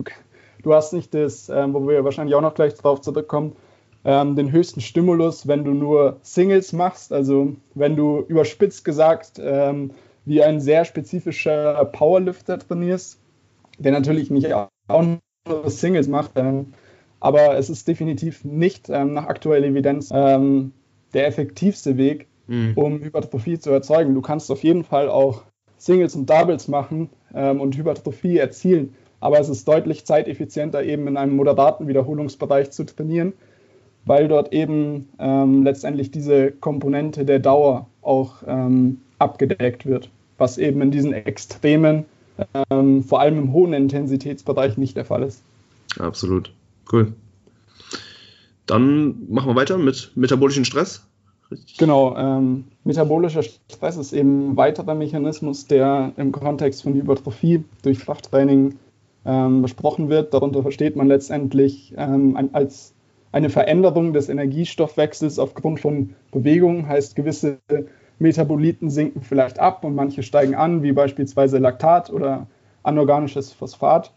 du 0.61 0.73
hast 0.73 0.93
nicht 0.93 1.13
das, 1.13 1.49
ähm, 1.49 1.73
wo 1.73 1.87
wir 1.87 2.03
wahrscheinlich 2.03 2.35
auch 2.35 2.41
noch 2.41 2.53
gleich 2.53 2.75
drauf 2.75 3.01
zurückkommen, 3.01 3.53
ähm, 4.05 4.35
den 4.35 4.51
höchsten 4.51 4.81
Stimulus, 4.81 5.47
wenn 5.47 5.63
du 5.63 5.71
nur 5.71 6.17
Singles 6.21 6.73
machst, 6.73 7.13
also 7.13 7.55
wenn 7.73 7.95
du 7.95 8.25
überspitzt 8.27 8.83
gesagt 8.83 9.39
ähm, 9.41 9.91
wie 10.25 10.43
ein 10.43 10.59
sehr 10.59 10.85
spezifischer 10.85 11.85
Powerlifter 11.85 12.59
trainierst, 12.59 13.19
der 13.77 13.91
natürlich 13.91 14.29
nicht 14.29 14.53
auch 14.53 14.69
nur 14.87 15.69
Singles 15.69 16.07
macht, 16.07 16.31
ähm, 16.35 16.73
aber 17.19 17.57
es 17.57 17.69
ist 17.69 17.87
definitiv 17.87 18.43
nicht 18.43 18.89
ähm, 18.89 19.13
nach 19.13 19.27
aktueller 19.27 19.67
Evidenz 19.67 20.09
ähm, 20.13 20.73
der 21.13 21.27
effektivste 21.27 21.97
Weg, 21.97 22.27
mhm. 22.47 22.73
um 22.75 22.99
Hypertrophie 23.01 23.59
zu 23.59 23.71
erzeugen. 23.71 24.13
Du 24.13 24.21
kannst 24.21 24.51
auf 24.51 24.63
jeden 24.63 24.83
Fall 24.83 25.09
auch 25.09 25.43
Singles 25.77 26.15
und 26.15 26.29
Doubles 26.29 26.67
machen 26.67 27.09
ähm, 27.33 27.61
und 27.61 27.77
Hypertrophie 27.77 28.37
erzielen, 28.37 28.95
aber 29.19 29.39
es 29.39 29.47
ist 29.47 29.67
deutlich 29.67 30.05
zeiteffizienter, 30.05 30.83
eben 30.83 31.07
in 31.07 31.15
einem 31.15 31.35
moderaten 31.35 31.87
Wiederholungsbereich 31.87 32.71
zu 32.71 32.83
trainieren, 32.83 33.33
weil 34.05 34.27
dort 34.27 34.53
eben 34.53 35.09
ähm, 35.19 35.63
letztendlich 35.63 36.11
diese 36.11 36.51
Komponente 36.51 37.25
der 37.25 37.39
Dauer 37.39 37.87
auch 38.01 38.43
ähm, 38.45 39.01
abgedeckt 39.19 39.85
wird, 39.85 40.09
was 40.37 40.57
eben 40.57 40.81
in 40.81 40.91
diesen 40.91 41.13
extremen, 41.13 42.05
ähm, 42.69 43.03
vor 43.03 43.21
allem 43.21 43.37
im 43.37 43.53
hohen 43.53 43.73
Intensitätsbereich 43.73 44.77
nicht 44.77 44.97
der 44.97 45.05
Fall 45.05 45.23
ist. 45.23 45.41
Absolut. 45.99 46.51
Cool. 46.91 47.13
Dann 48.65 49.27
machen 49.29 49.49
wir 49.49 49.55
weiter 49.55 49.77
mit 49.77 50.11
metabolischen 50.15 50.65
Stress. 50.65 51.05
Richtig. 51.51 51.77
Genau, 51.77 52.15
ähm, 52.17 52.65
metabolischer 52.83 53.43
Stress 53.43 53.97
ist 53.97 54.13
eben 54.13 54.51
ein 54.51 54.57
weiterer 54.57 54.95
Mechanismus, 54.95 55.67
der 55.67 56.13
im 56.17 56.31
Kontext 56.31 56.83
von 56.83 56.93
Hypertrophie 56.93 57.63
durch 57.83 57.99
Krafttraining 57.99 58.75
ähm, 59.25 59.61
besprochen 59.61 60.09
wird. 60.09 60.33
Darunter 60.33 60.61
versteht 60.61 60.95
man 60.95 61.07
letztendlich 61.07 61.93
ähm, 61.97 62.49
als 62.53 62.93
eine 63.33 63.49
Veränderung 63.49 64.13
des 64.13 64.29
Energiestoffwechsels 64.29 65.39
aufgrund 65.39 65.81
von 65.81 66.13
Bewegung, 66.31 66.87
heißt 66.87 67.15
gewisse 67.15 67.57
Metaboliten 68.19 68.89
sinken 68.89 69.21
vielleicht 69.21 69.59
ab 69.59 69.83
und 69.83 69.95
manche 69.95 70.21
steigen 70.23 70.55
an, 70.55 70.83
wie 70.83 70.93
beispielsweise 70.93 71.57
Laktat 71.57 72.11
oder 72.11 72.47
anorganisches 72.83 73.51
Phosphat. 73.51 74.13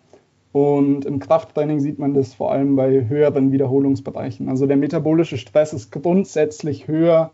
Und 0.53 1.07
im 1.07 1.19
Krafttraining 1.19 1.81
sieht 1.81 1.99
man 1.99 2.15
das 2.15 2.35
vor 2.35 2.53
allem 2.53 2.77
bei 2.77 3.09
höheren 3.09 3.53
Wiederholungsbereichen. 3.53 4.49
Also 4.49 4.67
der 4.67 4.77
metabolische 4.77 5.39
Stress 5.39 5.73
ist 5.73 5.93
grundsätzlich 5.93 6.87
höher, 6.87 7.33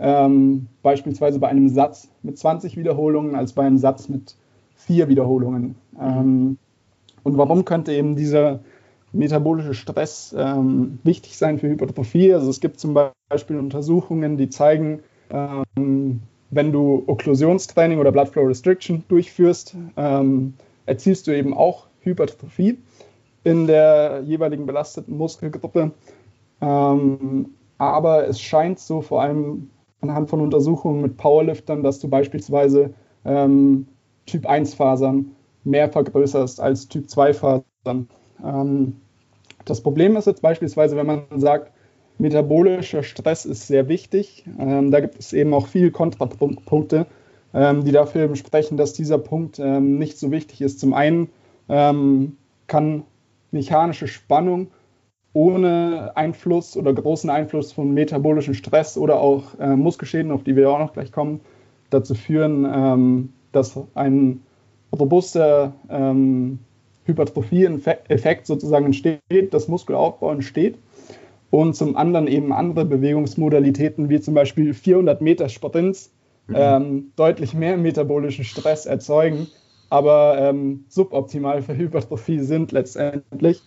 ähm, 0.00 0.66
beispielsweise 0.82 1.38
bei 1.38 1.48
einem 1.48 1.68
Satz 1.68 2.08
mit 2.22 2.36
20 2.36 2.76
Wiederholungen, 2.76 3.36
als 3.36 3.52
bei 3.52 3.64
einem 3.64 3.78
Satz 3.78 4.08
mit 4.08 4.34
vier 4.74 5.08
Wiederholungen. 5.08 5.76
Ähm, 6.00 6.58
und 7.22 7.38
warum 7.38 7.64
könnte 7.64 7.92
eben 7.92 8.16
dieser 8.16 8.60
metabolische 9.12 9.74
Stress 9.74 10.34
ähm, 10.36 10.98
wichtig 11.02 11.36
sein 11.36 11.58
für 11.58 11.68
Hypertrophie? 11.68 12.32
Also 12.34 12.50
es 12.50 12.60
gibt 12.60 12.80
zum 12.80 12.96
Beispiel 13.28 13.58
Untersuchungen, 13.58 14.36
die 14.36 14.48
zeigen, 14.48 15.00
ähm, 15.30 16.20
wenn 16.50 16.72
du 16.72 17.04
Okklusionstraining 17.06 17.98
oder 17.98 18.12
Blood 18.12 18.28
Flow 18.28 18.46
Restriction 18.46 19.04
durchführst, 19.08 19.76
ähm, 19.96 20.54
erzielst 20.86 21.26
du 21.26 21.36
eben 21.36 21.54
auch 21.54 21.86
Hypertrophie 22.00 22.78
in 23.44 23.66
der 23.66 24.22
jeweiligen 24.24 24.66
belasteten 24.66 25.16
Muskelgruppe. 25.16 25.92
Ähm, 26.60 27.54
aber 27.78 28.28
es 28.28 28.40
scheint 28.40 28.78
so 28.78 29.00
vor 29.00 29.22
allem 29.22 29.70
anhand 30.00 30.28
von 30.28 30.40
Untersuchungen 30.40 31.00
mit 31.00 31.16
Powerliftern, 31.16 31.82
dass 31.82 31.98
du 31.98 32.08
beispielsweise 32.08 32.92
ähm, 33.24 33.86
Typ 34.26 34.46
1 34.46 34.74
Fasern 34.74 35.32
mehr 35.64 35.88
vergrößerst 35.90 36.60
als 36.60 36.88
Typ 36.88 37.08
2 37.08 37.34
Fasern. 37.34 37.64
Ähm, 37.86 38.08
das 39.64 39.80
Problem 39.82 40.16
ist 40.16 40.26
jetzt 40.26 40.42
beispielsweise, 40.42 40.96
wenn 40.96 41.06
man 41.06 41.24
sagt, 41.36 41.72
metabolischer 42.18 43.02
Stress 43.02 43.44
ist 43.44 43.66
sehr 43.66 43.88
wichtig. 43.88 44.44
Ähm, 44.58 44.90
da 44.90 45.00
gibt 45.00 45.18
es 45.18 45.32
eben 45.32 45.54
auch 45.54 45.66
viele 45.66 45.90
Kontrapunkte, 45.90 47.06
ähm, 47.54 47.84
die 47.84 47.92
dafür 47.92 48.34
sprechen, 48.36 48.76
dass 48.76 48.92
dieser 48.92 49.18
Punkt 49.18 49.58
ähm, 49.58 49.98
nicht 49.98 50.18
so 50.18 50.30
wichtig 50.30 50.60
ist. 50.60 50.80
Zum 50.80 50.92
einen 50.92 51.30
ähm, 51.68 52.36
kann 52.66 53.04
mechanische 53.50 54.06
Spannung 54.06 54.68
ohne 55.32 56.12
Einfluss 56.16 56.76
oder 56.76 56.92
großen 56.92 57.30
Einfluss 57.30 57.72
von 57.72 57.94
metabolischen 57.94 58.54
Stress 58.54 58.96
oder 58.98 59.20
auch 59.20 59.58
äh, 59.58 59.76
Muskelschäden, 59.76 60.32
auf 60.32 60.42
die 60.42 60.56
wir 60.56 60.70
auch 60.70 60.78
noch 60.78 60.92
gleich 60.92 61.12
kommen, 61.12 61.40
dazu 61.90 62.14
führen, 62.14 62.66
ähm, 62.72 63.32
dass 63.52 63.78
ein 63.94 64.42
robuster 64.92 65.72
ähm, 65.88 66.58
Hypertrophie-Effekt 67.10 68.46
sozusagen 68.46 68.86
entsteht, 68.86 69.20
das 69.52 69.68
Muskelaufbau 69.68 70.32
entsteht. 70.32 70.78
Und 71.50 71.74
zum 71.74 71.96
anderen 71.96 72.28
eben 72.28 72.52
andere 72.52 72.84
Bewegungsmodalitäten, 72.84 74.08
wie 74.08 74.20
zum 74.20 74.34
Beispiel 74.34 74.72
400 74.72 75.20
Meter 75.20 75.48
Sprints, 75.48 76.12
mhm. 76.46 76.54
ähm, 76.56 77.12
deutlich 77.16 77.54
mehr 77.54 77.76
metabolischen 77.76 78.44
Stress 78.44 78.86
erzeugen, 78.86 79.48
aber 79.88 80.38
ähm, 80.38 80.84
suboptimal 80.88 81.62
für 81.62 81.76
Hypertrophie 81.76 82.38
sind 82.38 82.72
letztendlich. 82.72 83.62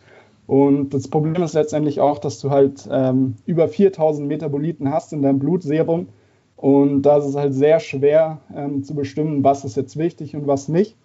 Und 0.47 0.93
das 0.93 1.07
Problem 1.07 1.41
ist 1.43 1.53
letztendlich 1.53 2.00
auch, 2.01 2.19
dass 2.19 2.39
du 2.39 2.50
halt 2.50 2.88
ähm, 2.91 3.35
über 3.45 3.67
4000 3.67 4.27
Metaboliten 4.27 4.91
hast 4.91 5.13
in 5.13 5.21
deinem 5.21 5.39
Blutserum. 5.39 6.07
Und 6.55 7.01
da 7.01 7.17
ist 7.17 7.25
es 7.25 7.35
halt 7.35 7.53
sehr 7.53 7.79
schwer 7.79 8.39
ähm, 8.55 8.83
zu 8.83 8.95
bestimmen, 8.95 9.43
was 9.43 9.65
ist 9.65 9.75
jetzt 9.75 9.97
wichtig 9.97 10.35
und 10.35 10.47
was 10.47 10.67
nicht. 10.67 10.95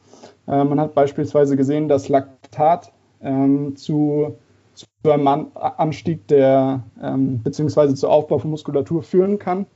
Äh, 0.46 0.64
man 0.64 0.80
hat 0.80 0.94
beispielsweise 0.94 1.56
gesehen, 1.56 1.88
dass 1.88 2.08
Laktat 2.08 2.92
ähm, 3.22 3.76
zu, 3.76 4.36
zu, 4.74 4.86
einem 5.04 5.48
Anstieg 5.54 6.26
der, 6.28 6.82
ähm, 7.02 7.42
beziehungsweise 7.42 7.94
zu 7.94 8.08
Aufbau 8.08 8.38
von 8.38 8.50
Muskulatur 8.50 9.02
führen 9.02 9.38
kann. 9.38 9.66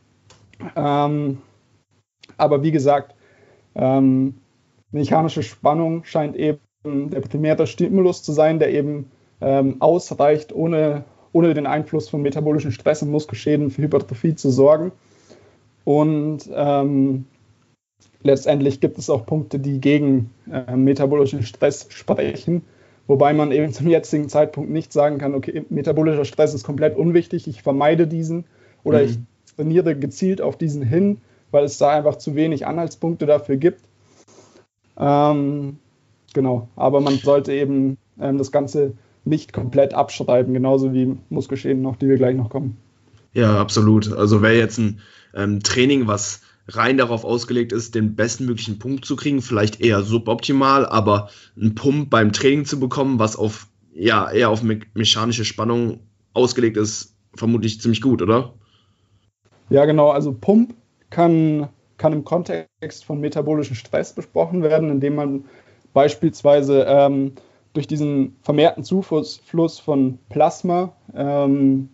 Ähm, 0.76 1.38
aber 2.36 2.62
wie 2.62 2.72
gesagt, 2.72 3.14
ähm, 3.74 4.34
mechanische 4.90 5.42
Spannung 5.42 6.04
scheint 6.04 6.36
eben 6.36 6.60
der 6.84 7.20
primäre 7.20 7.66
Stimulus 7.66 8.22
zu 8.22 8.32
sein, 8.32 8.58
der 8.58 8.72
eben 8.72 9.10
ähm, 9.40 9.76
ausreicht, 9.80 10.52
ohne, 10.52 11.04
ohne 11.32 11.54
den 11.54 11.66
Einfluss 11.66 12.08
von 12.08 12.22
metabolischen 12.22 12.72
Stress 12.72 13.02
und 13.02 13.10
Muskelschäden 13.10 13.70
für 13.70 13.82
Hypertrophie 13.82 14.34
zu 14.34 14.50
sorgen. 14.50 14.92
Und 15.84 16.48
ähm, 16.54 17.26
letztendlich 18.22 18.80
gibt 18.80 18.98
es 18.98 19.10
auch 19.10 19.26
Punkte, 19.26 19.58
die 19.58 19.80
gegen 19.80 20.30
äh, 20.50 20.76
metabolischen 20.76 21.42
Stress 21.42 21.86
sprechen, 21.90 22.62
wobei 23.06 23.32
man 23.32 23.52
eben 23.52 23.72
zum 23.72 23.88
jetzigen 23.88 24.28
Zeitpunkt 24.28 24.70
nicht 24.70 24.92
sagen 24.92 25.18
kann, 25.18 25.34
okay, 25.34 25.64
metabolischer 25.68 26.24
Stress 26.24 26.54
ist 26.54 26.64
komplett 26.64 26.96
unwichtig, 26.96 27.48
ich 27.48 27.62
vermeide 27.62 28.06
diesen 28.06 28.44
oder 28.84 29.00
mhm. 29.00 29.04
ich 29.04 29.18
trainiere 29.56 29.96
gezielt 29.96 30.40
auf 30.40 30.56
diesen 30.56 30.82
hin, 30.82 31.18
weil 31.50 31.64
es 31.64 31.78
da 31.78 31.90
einfach 31.90 32.16
zu 32.16 32.34
wenig 32.34 32.66
Anhaltspunkte 32.66 33.26
dafür 33.26 33.56
gibt. 33.56 33.80
Ähm, 34.98 35.78
genau, 36.32 36.68
aber 36.76 37.00
man 37.00 37.16
sollte 37.18 37.52
eben 37.52 37.98
ähm, 38.20 38.38
das 38.38 38.52
Ganze 38.52 38.94
nicht 39.24 39.52
komplett 39.52 39.94
abschreiben, 39.94 40.52
genauso 40.52 40.92
wie 40.92 41.16
Muskelschäden 41.30 41.82
noch, 41.82 41.96
die 41.96 42.08
wir 42.08 42.16
gleich 42.16 42.36
noch 42.36 42.50
kommen. 42.50 42.76
Ja, 43.34 43.60
absolut. 43.60 44.12
Also 44.12 44.42
wäre 44.42 44.56
jetzt 44.56 44.78
ein 44.78 45.00
ähm, 45.34 45.62
Training, 45.62 46.06
was 46.06 46.42
rein 46.76 46.98
darauf 46.98 47.24
ausgelegt 47.24 47.72
ist, 47.72 47.94
den 47.94 48.14
bestmöglichen 48.14 48.78
Punkt 48.78 49.04
zu 49.04 49.16
kriegen, 49.16 49.42
vielleicht 49.42 49.80
eher 49.80 50.02
suboptimal, 50.02 50.86
aber 50.86 51.30
einen 51.56 51.74
Pump 51.74 52.10
beim 52.10 52.32
Training 52.32 52.64
zu 52.64 52.80
bekommen, 52.80 53.18
was 53.18 53.36
auf 53.36 53.68
ja 53.94 54.30
eher 54.30 54.48
auf 54.48 54.62
me 54.62 54.80
mechanische 54.94 55.44
Spannung 55.44 56.00
ausgelegt 56.32 56.76
ist, 56.76 57.16
vermutlich 57.34 57.80
ziemlich 57.80 58.00
gut, 58.00 58.22
oder? 58.22 58.54
Ja, 59.70 59.84
genau. 59.84 60.10
Also 60.10 60.32
Pump 60.32 60.74
kann 61.10 61.68
kann 62.02 62.12
im 62.12 62.24
Kontext 62.24 63.04
von 63.04 63.20
metabolischem 63.20 63.76
Stress 63.76 64.12
besprochen 64.12 64.62
werden, 64.64 64.90
indem 64.90 65.14
man 65.14 65.44
beispielsweise 65.92 66.84
ähm, 66.88 67.32
durch 67.74 67.86
diesen 67.86 68.34
vermehrten 68.42 68.82
Zufluss 68.82 69.78
von 69.78 70.18
Plasma 70.28 70.92
ähm, 71.14 71.90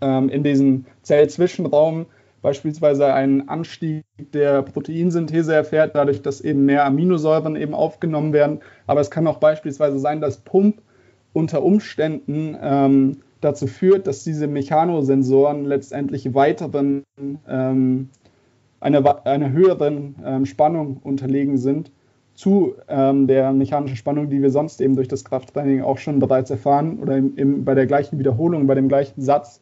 ähm, 0.00 0.28
in 0.28 0.42
diesen 0.42 0.86
Zellzwischenraum 1.02 2.06
beispielsweise 2.42 3.12
einen 3.12 3.48
Anstieg 3.48 4.04
der 4.32 4.62
Proteinsynthese 4.62 5.54
erfährt, 5.54 5.94
dadurch, 5.94 6.22
dass 6.22 6.40
eben 6.40 6.64
mehr 6.66 6.84
Aminosäuren 6.84 7.56
eben 7.56 7.74
aufgenommen 7.74 8.32
werden. 8.32 8.60
Aber 8.86 9.00
es 9.00 9.10
kann 9.10 9.26
auch 9.26 9.38
beispielsweise 9.38 9.98
sein, 9.98 10.20
dass 10.20 10.38
Pump 10.38 10.80
unter 11.32 11.62
Umständen 11.62 12.56
ähm, 12.60 13.18
dazu 13.40 13.66
führt, 13.66 14.06
dass 14.06 14.24
diese 14.24 14.46
Mechanosensoren 14.46 15.64
letztendlich 15.64 16.34
weiteren 16.34 17.04
ähm, 17.48 18.08
einer, 18.80 19.26
einer 19.26 19.52
höheren 19.52 20.16
ähm, 20.24 20.46
Spannung 20.46 20.98
unterlegen 21.02 21.58
sind 21.58 21.90
zu 22.34 22.74
ähm, 22.88 23.26
der 23.26 23.52
mechanischen 23.52 23.96
Spannung, 23.96 24.30
die 24.30 24.40
wir 24.40 24.50
sonst 24.50 24.80
eben 24.80 24.94
durch 24.94 25.08
das 25.08 25.24
Krafttraining 25.24 25.82
auch 25.82 25.98
schon 25.98 26.20
bereits 26.20 26.50
erfahren 26.50 27.00
oder 27.00 27.16
im, 27.16 27.36
im, 27.36 27.64
bei 27.64 27.74
der 27.74 27.86
gleichen 27.86 28.18
Wiederholung, 28.18 28.68
bei 28.68 28.76
dem 28.76 28.88
gleichen 28.88 29.20
Satz. 29.20 29.60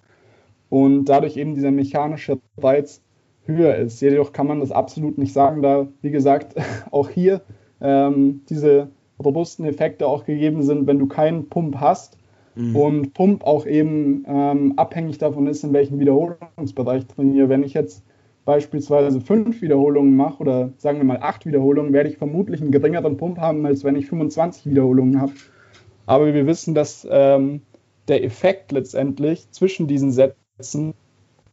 Und 0.68 1.06
dadurch 1.06 1.36
eben 1.36 1.54
dieser 1.54 1.70
mechanische 1.70 2.38
Reiz 2.58 3.02
höher 3.44 3.76
ist. 3.76 4.00
Jedoch 4.00 4.32
kann 4.32 4.46
man 4.46 4.60
das 4.60 4.72
absolut 4.72 5.18
nicht 5.18 5.32
sagen, 5.32 5.62
da, 5.62 5.88
wie 6.02 6.10
gesagt, 6.10 6.54
auch 6.90 7.08
hier 7.08 7.42
ähm, 7.80 8.42
diese 8.48 8.88
robusten 9.22 9.64
Effekte 9.64 10.06
auch 10.06 10.24
gegeben 10.24 10.62
sind, 10.62 10.86
wenn 10.86 10.98
du 10.98 11.06
keinen 11.06 11.48
Pump 11.48 11.76
hast 11.80 12.18
mhm. 12.54 12.76
und 12.76 13.14
Pump 13.14 13.44
auch 13.44 13.66
eben 13.66 14.24
ähm, 14.26 14.74
abhängig 14.76 15.18
davon 15.18 15.46
ist, 15.46 15.64
in 15.64 15.72
welchem 15.72 15.98
Wiederholungsbereich 15.98 17.06
trainiere. 17.06 17.48
Wenn 17.48 17.62
ich 17.62 17.74
jetzt 17.74 18.04
beispielsweise 18.44 19.20
fünf 19.20 19.62
Wiederholungen 19.62 20.16
mache 20.16 20.40
oder 20.40 20.72
sagen 20.76 20.98
wir 20.98 21.04
mal 21.04 21.18
acht 21.20 21.46
Wiederholungen, 21.46 21.92
werde 21.92 22.08
ich 22.08 22.16
vermutlich 22.16 22.60
einen 22.60 22.70
geringeren 22.70 23.16
Pump 23.16 23.38
haben, 23.38 23.64
als 23.66 23.84
wenn 23.84 23.96
ich 23.96 24.06
25 24.06 24.66
Wiederholungen 24.70 25.20
habe. 25.20 25.32
Aber 26.06 26.32
wir 26.32 26.46
wissen, 26.46 26.74
dass 26.74 27.06
ähm, 27.10 27.62
der 28.08 28.22
Effekt 28.22 28.70
letztendlich 28.70 29.50
zwischen 29.50 29.88
diesen 29.88 30.12
Sätzen 30.58 30.94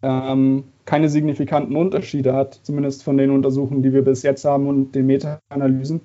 ähm, 0.03 0.65
keine 0.85 1.09
signifikanten 1.09 1.75
Unterschiede 1.75 2.33
hat, 2.33 2.59
zumindest 2.63 3.03
von 3.03 3.17
den 3.17 3.31
Untersuchungen, 3.31 3.83
die 3.83 3.93
wir 3.93 4.03
bis 4.03 4.21
jetzt 4.21 4.43
haben 4.45 4.67
und 4.67 4.93
den 4.93 5.05
Meta-Analysen. 5.05 6.01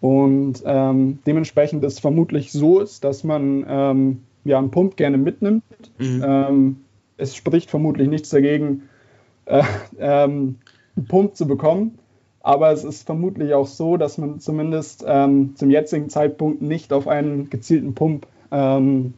Und 0.00 0.62
ähm, 0.64 1.18
dementsprechend 1.26 1.84
ist 1.84 2.00
vermutlich 2.00 2.52
so 2.52 2.80
ist, 2.80 3.02
dass 3.02 3.24
man 3.24 3.66
ähm, 3.68 4.20
ja 4.44 4.58
einen 4.58 4.70
Pump 4.70 4.96
gerne 4.96 5.18
mitnimmt. 5.18 5.64
Mhm. 5.98 6.24
Ähm, 6.24 6.76
es 7.16 7.34
spricht 7.34 7.70
vermutlich 7.70 8.08
nichts 8.08 8.28
dagegen, 8.28 8.82
äh, 9.46 9.62
ähm, 9.98 10.56
einen 10.96 11.06
Pump 11.08 11.36
zu 11.36 11.46
bekommen. 11.46 11.98
Aber 12.40 12.70
es 12.70 12.84
ist 12.84 13.04
vermutlich 13.04 13.54
auch 13.54 13.66
so, 13.66 13.96
dass 13.96 14.18
man 14.18 14.38
zumindest 14.38 15.04
ähm, 15.06 15.56
zum 15.56 15.70
jetzigen 15.70 16.08
Zeitpunkt 16.08 16.62
nicht 16.62 16.92
auf 16.92 17.08
einen 17.08 17.50
gezielten 17.50 17.94
Pump 17.94 18.28
ähm, 18.52 19.14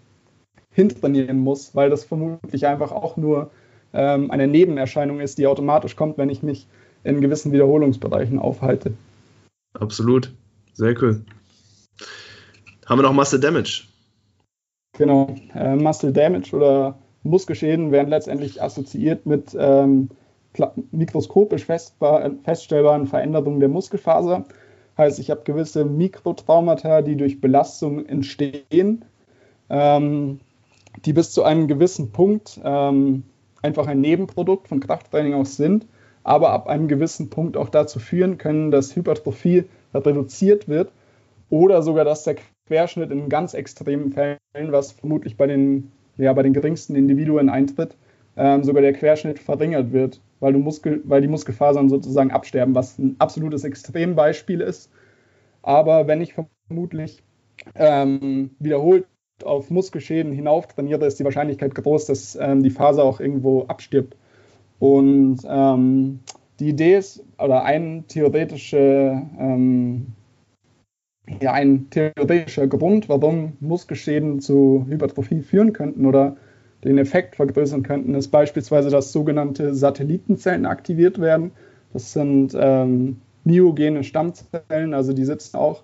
hintrainieren 0.78 1.40
muss, 1.40 1.74
weil 1.74 1.90
das 1.90 2.04
vermutlich 2.04 2.64
einfach 2.68 2.92
auch 2.92 3.16
nur 3.16 3.50
ähm, 3.92 4.30
eine 4.30 4.46
Nebenerscheinung 4.46 5.18
ist, 5.18 5.38
die 5.38 5.48
automatisch 5.48 5.96
kommt, 5.96 6.18
wenn 6.18 6.30
ich 6.30 6.44
mich 6.44 6.68
in 7.02 7.20
gewissen 7.20 7.50
Wiederholungsbereichen 7.50 8.38
aufhalte. 8.38 8.92
Absolut. 9.74 10.32
Sehr 10.74 10.94
cool. 11.02 11.24
Haben 12.86 12.98
wir 12.98 13.02
noch 13.02 13.12
Muscle 13.12 13.40
Damage? 13.40 13.88
Genau. 14.96 15.34
Äh, 15.52 15.74
Muscle 15.74 16.12
Damage 16.12 16.54
oder 16.54 16.96
Muskelschäden 17.24 17.90
werden 17.90 18.10
letztendlich 18.10 18.62
assoziiert 18.62 19.26
mit 19.26 19.56
ähm, 19.58 20.10
mikroskopisch 20.92 21.64
feststellbaren 21.64 23.08
Veränderungen 23.08 23.58
der 23.58 23.68
Muskelfaser. 23.68 24.44
Heißt, 24.96 25.18
ich 25.18 25.30
habe 25.30 25.42
gewisse 25.42 25.84
Mikrotraumata, 25.84 27.02
die 27.02 27.16
durch 27.16 27.40
Belastung 27.40 28.06
entstehen, 28.06 29.04
ähm, 29.70 30.38
die 31.04 31.12
bis 31.12 31.32
zu 31.32 31.42
einem 31.42 31.68
gewissen 31.68 32.12
Punkt 32.12 32.60
ähm, 32.64 33.24
einfach 33.62 33.86
ein 33.86 34.00
Nebenprodukt 34.00 34.68
von 34.68 34.80
Krafttraining 34.80 35.34
aus 35.34 35.56
sind, 35.56 35.86
aber 36.24 36.50
ab 36.50 36.68
einem 36.68 36.88
gewissen 36.88 37.30
Punkt 37.30 37.56
auch 37.56 37.68
dazu 37.68 37.98
führen 37.98 38.38
können, 38.38 38.70
dass 38.70 38.94
Hypertrophie 38.94 39.64
reduziert 39.94 40.68
wird 40.68 40.92
oder 41.50 41.82
sogar, 41.82 42.04
dass 42.04 42.24
der 42.24 42.36
Querschnitt 42.66 43.10
in 43.10 43.28
ganz 43.28 43.54
extremen 43.54 44.12
Fällen, 44.12 44.38
was 44.54 44.92
vermutlich 44.92 45.36
bei 45.36 45.46
den, 45.46 45.90
ja, 46.18 46.32
bei 46.32 46.42
den 46.42 46.52
geringsten 46.52 46.94
Individuen 46.94 47.48
eintritt, 47.48 47.96
ähm, 48.36 48.62
sogar 48.62 48.82
der 48.82 48.92
Querschnitt 48.92 49.38
verringert 49.38 49.92
wird, 49.92 50.20
weil, 50.40 50.52
du 50.52 50.58
Muskel, 50.58 51.00
weil 51.04 51.22
die 51.22 51.28
Muskelfasern 51.28 51.88
sozusagen 51.88 52.30
absterben, 52.30 52.74
was 52.74 52.98
ein 52.98 53.16
absolutes 53.18 53.64
Extrembeispiel 53.64 54.60
ist. 54.60 54.90
Aber 55.62 56.06
wenn 56.06 56.20
ich 56.20 56.34
vermutlich 56.68 57.22
ähm, 57.74 58.50
wiederholt 58.58 59.06
auf 59.44 59.70
Muskelschäden 59.70 60.32
hinauf 60.32 60.66
trainiere, 60.66 61.06
ist 61.06 61.18
die 61.18 61.24
Wahrscheinlichkeit 61.24 61.74
groß, 61.74 62.06
dass 62.06 62.36
ähm, 62.40 62.62
die 62.62 62.70
Faser 62.70 63.04
auch 63.04 63.20
irgendwo 63.20 63.64
abstirbt. 63.64 64.16
Und 64.78 65.38
ähm, 65.48 66.20
die 66.60 66.68
Idee 66.68 66.96
ist, 66.96 67.24
oder 67.38 67.64
ein 67.64 68.04
theoretische, 68.08 69.22
ähm, 69.38 70.06
ja, 71.40 71.52
ein 71.52 71.88
theoretischer 71.90 72.66
Grund, 72.66 73.08
warum 73.08 73.54
Muskelschäden 73.60 74.40
zu 74.40 74.86
Hypertrophie 74.88 75.42
führen 75.42 75.72
könnten 75.72 76.06
oder 76.06 76.36
den 76.84 76.98
Effekt 76.98 77.36
vergrößern 77.36 77.82
könnten, 77.82 78.14
ist 78.14 78.28
beispielsweise, 78.28 78.90
dass 78.90 79.12
sogenannte 79.12 79.74
Satellitenzellen 79.74 80.64
aktiviert 80.64 81.20
werden. 81.20 81.50
Das 81.92 82.12
sind 82.12 82.56
ähm, 82.58 83.20
myogene 83.44 84.04
Stammzellen, 84.04 84.94
also 84.94 85.12
die 85.12 85.24
sitzen 85.24 85.56
auch 85.56 85.82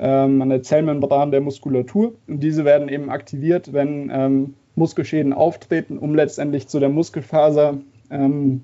ähm, 0.00 0.40
an 0.40 0.48
der 0.48 0.62
Zellmembran 0.62 1.30
der 1.30 1.42
Muskulatur. 1.42 2.14
Und 2.26 2.42
diese 2.42 2.64
werden 2.64 2.88
eben 2.88 3.10
aktiviert, 3.10 3.72
wenn 3.72 4.10
ähm, 4.12 4.54
Muskelschäden 4.74 5.32
auftreten, 5.32 5.98
um 5.98 6.14
letztendlich 6.14 6.66
zu 6.68 6.80
der 6.80 6.88
Muskelfaser 6.88 7.78
ähm, 8.10 8.62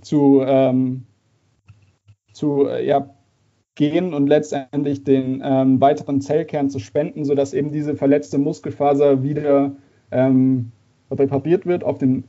zu, 0.00 0.42
ähm, 0.44 1.04
zu 2.32 2.66
äh, 2.66 2.84
ja, 2.84 3.08
gehen 3.76 4.14
und 4.14 4.26
letztendlich 4.26 5.04
den 5.04 5.40
ähm, 5.44 5.80
weiteren 5.80 6.20
Zellkern 6.20 6.70
zu 6.70 6.80
spenden, 6.80 7.24
sodass 7.24 7.54
eben 7.54 7.70
diese 7.70 7.94
verletzte 7.94 8.38
Muskelfaser 8.38 9.22
wieder 9.22 9.76
ähm, 10.10 10.72
repariert 11.10 11.66
wird, 11.66 11.84
auf 11.84 11.98
den 11.98 12.24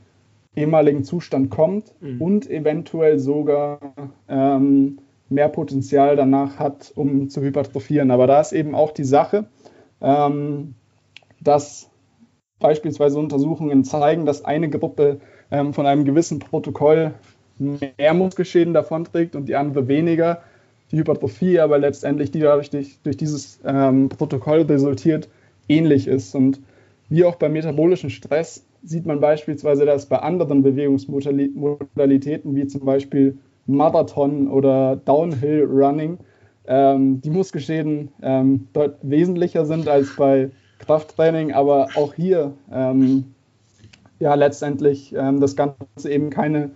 ehemaligen 0.54 1.02
Zustand 1.02 1.50
kommt 1.50 1.92
mhm. 2.00 2.22
und 2.22 2.50
eventuell 2.50 3.18
sogar 3.18 3.80
ähm, 4.28 4.98
mehr 5.28 5.48
Potenzial 5.48 6.16
danach 6.16 6.58
hat, 6.58 6.92
um 6.94 7.28
zu 7.28 7.40
hypertrophieren. 7.40 8.10
Aber 8.10 8.26
da 8.26 8.40
ist 8.40 8.52
eben 8.52 8.74
auch 8.74 8.92
die 8.92 9.04
Sache, 9.04 9.46
ähm, 10.00 10.74
dass 11.40 11.90
beispielsweise 12.58 13.18
Untersuchungen 13.18 13.84
zeigen, 13.84 14.26
dass 14.26 14.44
eine 14.44 14.70
Gruppe 14.70 15.20
ähm, 15.50 15.74
von 15.74 15.86
einem 15.86 16.04
gewissen 16.04 16.38
Protokoll 16.38 17.14
mehr 17.58 18.14
Muskelschäden 18.14 18.74
davonträgt 18.74 19.34
und 19.34 19.46
die 19.48 19.56
andere 19.56 19.88
weniger. 19.88 20.42
Die 20.90 20.98
Hypertrophie 20.98 21.58
aber 21.58 21.78
letztendlich, 21.78 22.30
die 22.30 22.40
dadurch 22.40 22.70
durch, 22.70 22.98
durch 23.02 23.16
dieses 23.16 23.58
ähm, 23.64 24.08
Protokoll 24.08 24.62
resultiert, 24.62 25.28
ähnlich 25.68 26.06
ist. 26.06 26.34
Und 26.34 26.60
wie 27.08 27.24
auch 27.24 27.36
beim 27.36 27.52
metabolischen 27.52 28.10
Stress 28.10 28.64
sieht 28.82 29.06
man 29.06 29.20
beispielsweise, 29.20 29.84
dass 29.84 30.06
bei 30.06 30.18
anderen 30.18 30.62
Bewegungsmodalitäten, 30.62 32.54
wie 32.54 32.66
zum 32.68 32.84
Beispiel 32.84 33.38
Marathon 33.66 34.48
oder 34.48 34.96
Downhill 34.96 35.64
Running 35.64 36.18
ähm, 36.66 37.20
die 37.20 37.30
Muskelschäden 37.30 38.10
ähm, 38.22 38.68
dort 38.72 38.98
wesentlicher 39.02 39.64
sind 39.66 39.88
als 39.88 40.16
bei 40.16 40.50
Krafttraining, 40.78 41.52
aber 41.52 41.88
auch 41.94 42.14
hier 42.14 42.54
ähm, 42.72 43.34
ja 44.18 44.34
letztendlich 44.34 45.14
ähm, 45.16 45.40
das 45.40 45.56
Ganze 45.56 46.10
eben 46.10 46.30
keine, 46.30 46.70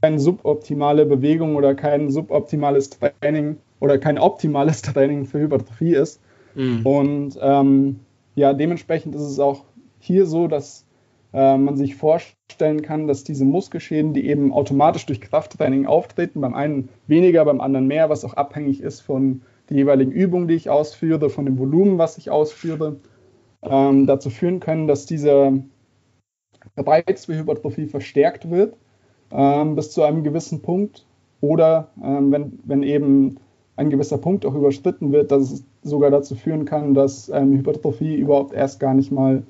keine 0.00 0.18
suboptimale 0.18 1.04
Bewegung 1.04 1.56
oder 1.56 1.74
kein 1.74 2.10
suboptimales 2.10 2.90
Training 2.90 3.58
oder 3.78 3.98
kein 3.98 4.18
optimales 4.18 4.82
Training 4.82 5.26
für 5.26 5.40
Hypertrophie 5.40 5.94
ist. 5.94 6.20
Mhm. 6.54 6.86
Und 6.86 7.38
ähm, 7.40 8.00
ja, 8.34 8.52
dementsprechend 8.54 9.14
ist 9.14 9.22
es 9.22 9.38
auch 9.38 9.64
hier 9.98 10.24
so, 10.26 10.48
dass 10.48 10.86
äh, 11.32 11.56
man 11.56 11.76
sich 11.76 11.96
vorstellen 11.96 12.82
kann, 12.82 13.06
dass 13.06 13.24
diese 13.24 13.44
Muskelschäden, 13.44 14.14
die 14.14 14.26
eben 14.26 14.52
automatisch 14.52 15.06
durch 15.06 15.20
Krafttraining 15.20 15.86
auftreten, 15.86 16.40
beim 16.40 16.54
einen 16.54 16.88
weniger, 17.06 17.44
beim 17.44 17.60
anderen 17.60 17.86
mehr, 17.86 18.10
was 18.10 18.24
auch 18.24 18.34
abhängig 18.34 18.80
ist 18.82 19.00
von 19.00 19.42
der 19.68 19.76
jeweiligen 19.76 20.12
Übung, 20.12 20.48
die 20.48 20.54
ich 20.54 20.70
ausführe, 20.70 21.30
von 21.30 21.44
dem 21.44 21.58
Volumen, 21.58 21.98
was 21.98 22.18
ich 22.18 22.30
ausführe, 22.30 22.96
ähm, 23.62 24.06
dazu 24.06 24.30
führen 24.30 24.60
können, 24.60 24.88
dass 24.88 25.06
dieser 25.06 25.52
Reiz 26.76 27.26
für 27.26 27.36
Hypertrophie 27.36 27.86
verstärkt 27.86 28.50
wird 28.50 28.74
ähm, 29.30 29.76
bis 29.76 29.92
zu 29.92 30.02
einem 30.02 30.24
gewissen 30.24 30.62
Punkt. 30.62 31.06
Oder 31.40 31.88
ähm, 32.02 32.32
wenn, 32.32 32.58
wenn 32.64 32.82
eben 32.82 33.38
ein 33.76 33.90
gewisser 33.90 34.18
Punkt 34.18 34.44
auch 34.44 34.54
überschritten 34.54 35.12
wird, 35.12 35.30
dass 35.30 35.50
es 35.50 35.64
sogar 35.82 36.10
dazu 36.10 36.34
führen 36.34 36.66
kann, 36.66 36.92
dass 36.92 37.30
ähm, 37.30 37.56
Hypertrophie 37.56 38.16
überhaupt 38.16 38.52
erst 38.52 38.78
gar 38.78 38.92
nicht 38.92 39.10
mal 39.10 39.42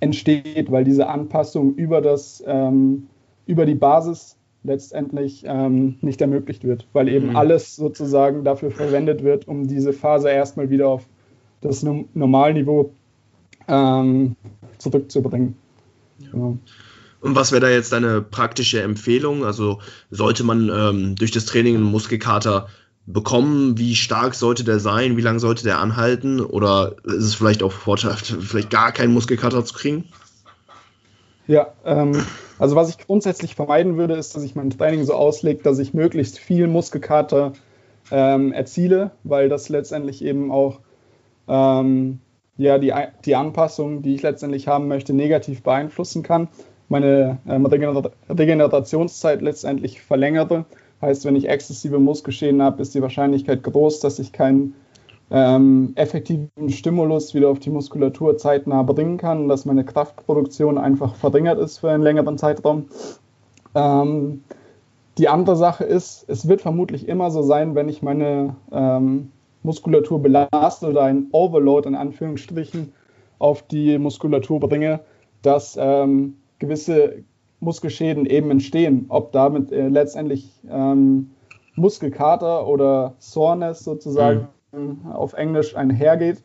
entsteht, 0.00 0.70
weil 0.70 0.84
diese 0.84 1.08
Anpassung 1.08 1.74
über, 1.74 2.00
das, 2.00 2.42
ähm, 2.46 3.08
über 3.46 3.66
die 3.66 3.74
Basis 3.74 4.36
letztendlich 4.64 5.44
ähm, 5.46 5.96
nicht 6.00 6.20
ermöglicht 6.20 6.64
wird, 6.64 6.86
weil 6.92 7.08
eben 7.08 7.30
mhm. 7.30 7.36
alles 7.36 7.76
sozusagen 7.76 8.44
dafür 8.44 8.70
verwendet 8.70 9.22
wird, 9.22 9.48
um 9.48 9.66
diese 9.66 9.92
Phase 9.92 10.30
erstmal 10.30 10.70
wieder 10.70 10.88
auf 10.88 11.06
das 11.60 11.82
Normalniveau 11.82 12.92
ähm, 13.66 14.36
zurückzubringen. 14.78 15.56
Ja. 16.18 16.28
Genau. 16.32 16.58
Und 17.20 17.34
was 17.34 17.50
wäre 17.50 17.60
da 17.60 17.68
jetzt 17.68 17.92
deine 17.92 18.22
praktische 18.22 18.80
Empfehlung? 18.80 19.44
Also 19.44 19.80
sollte 20.10 20.44
man 20.44 20.70
ähm, 20.72 21.16
durch 21.16 21.32
das 21.32 21.46
Training 21.46 21.74
einen 21.74 21.84
Muskelkater 21.84 22.68
bekommen? 23.12 23.78
Wie 23.78 23.96
stark 23.96 24.34
sollte 24.34 24.64
der 24.64 24.78
sein? 24.78 25.16
Wie 25.16 25.22
lange 25.22 25.40
sollte 25.40 25.64
der 25.64 25.78
anhalten? 25.78 26.40
Oder 26.40 26.96
ist 27.04 27.24
es 27.24 27.34
vielleicht 27.34 27.62
auch 27.62 27.72
vorteilhaft, 27.72 28.26
vielleicht 28.26 28.70
gar 28.70 28.92
keinen 28.92 29.12
Muskelkater 29.12 29.64
zu 29.64 29.74
kriegen? 29.74 30.04
Ja, 31.46 31.68
ähm, 31.84 32.24
also 32.58 32.76
was 32.76 32.90
ich 32.90 32.98
grundsätzlich 32.98 33.54
vermeiden 33.54 33.96
würde, 33.96 34.14
ist, 34.14 34.36
dass 34.36 34.42
ich 34.42 34.54
mein 34.54 34.70
Training 34.70 35.04
so 35.04 35.14
auslege, 35.14 35.62
dass 35.62 35.78
ich 35.78 35.94
möglichst 35.94 36.38
viel 36.38 36.66
Muskelkater 36.66 37.54
ähm, 38.10 38.52
erziele, 38.52 39.12
weil 39.24 39.48
das 39.48 39.70
letztendlich 39.70 40.22
eben 40.22 40.52
auch 40.52 40.80
ähm, 41.48 42.20
ja 42.58 42.76
die, 42.78 42.92
die 43.24 43.36
Anpassung, 43.36 44.02
die 44.02 44.14
ich 44.14 44.22
letztendlich 44.22 44.68
haben 44.68 44.88
möchte, 44.88 45.14
negativ 45.14 45.62
beeinflussen 45.62 46.22
kann. 46.22 46.48
Meine 46.90 47.38
ähm, 47.48 47.64
Regenerationszeit 47.64 49.40
letztendlich 49.40 50.02
verlängere. 50.02 50.66
Heißt, 51.00 51.24
wenn 51.24 51.36
ich 51.36 51.48
exzessive 51.48 51.98
Muskelschäden 51.98 52.60
habe, 52.62 52.82
ist 52.82 52.94
die 52.94 53.02
Wahrscheinlichkeit 53.02 53.62
groß, 53.62 54.00
dass 54.00 54.18
ich 54.18 54.32
keinen 54.32 54.74
ähm, 55.30 55.92
effektiven 55.94 56.50
Stimulus 56.68 57.34
wieder 57.34 57.48
auf 57.48 57.58
die 57.58 57.70
Muskulatur 57.70 58.36
zeitnah 58.38 58.82
bringen 58.82 59.18
kann, 59.18 59.48
dass 59.48 59.64
meine 59.64 59.84
Kraftproduktion 59.84 60.78
einfach 60.78 61.14
verringert 61.14 61.58
ist 61.58 61.78
für 61.78 61.90
einen 61.90 62.02
längeren 62.02 62.38
Zeitraum. 62.38 62.86
Ähm, 63.74 64.42
die 65.18 65.28
andere 65.28 65.56
Sache 65.56 65.84
ist, 65.84 66.24
es 66.28 66.48
wird 66.48 66.62
vermutlich 66.62 67.08
immer 67.08 67.30
so 67.30 67.42
sein, 67.42 67.74
wenn 67.74 67.88
ich 67.88 68.02
meine 68.02 68.56
ähm, 68.72 69.30
Muskulatur 69.62 70.22
belaste 70.22 70.88
oder 70.88 71.02
ein 71.02 71.26
Overload 71.32 71.88
in 71.88 71.94
Anführungsstrichen 71.94 72.92
auf 73.38 73.62
die 73.62 73.98
Muskulatur 73.98 74.60
bringe, 74.60 75.00
dass 75.42 75.76
ähm, 75.80 76.36
gewisse 76.58 77.24
Muskelschäden 77.60 78.26
eben 78.26 78.50
entstehen. 78.50 79.06
Ob 79.08 79.32
damit 79.32 79.72
äh, 79.72 79.88
letztendlich 79.88 80.60
ähm, 80.70 81.30
Muskelkater 81.74 82.66
oder 82.66 83.14
Soreness 83.18 83.80
sozusagen 83.80 84.48
mhm. 84.72 85.06
auf 85.10 85.32
Englisch 85.32 85.76
einhergeht, 85.76 86.42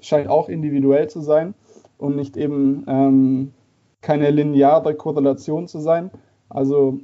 scheint 0.00 0.28
auch 0.28 0.48
individuell 0.48 1.08
zu 1.08 1.20
sein 1.20 1.54
und 1.98 2.16
nicht 2.16 2.36
eben 2.36 2.84
ähm, 2.88 3.52
keine 4.00 4.30
lineare 4.30 4.94
Korrelation 4.94 5.68
zu 5.68 5.80
sein. 5.80 6.10
Also 6.48 6.98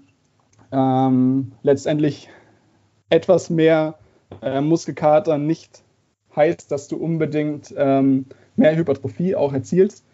ähm, 0.73 1.53
letztendlich 1.62 2.29
etwas 3.11 3.51
mehr 3.51 3.99
äh, 4.42 4.61
Muskelkater 4.61 5.38
nicht 5.38 5.83
heißt, 6.35 6.71
dass 6.71 6.88
du 6.88 6.97
unbedingt 6.97 7.75
ähm, 7.77 8.27
mehr 8.57 8.77
Hypertrophie 8.77 9.37
auch 9.37 9.53
erzielst, 9.53 10.06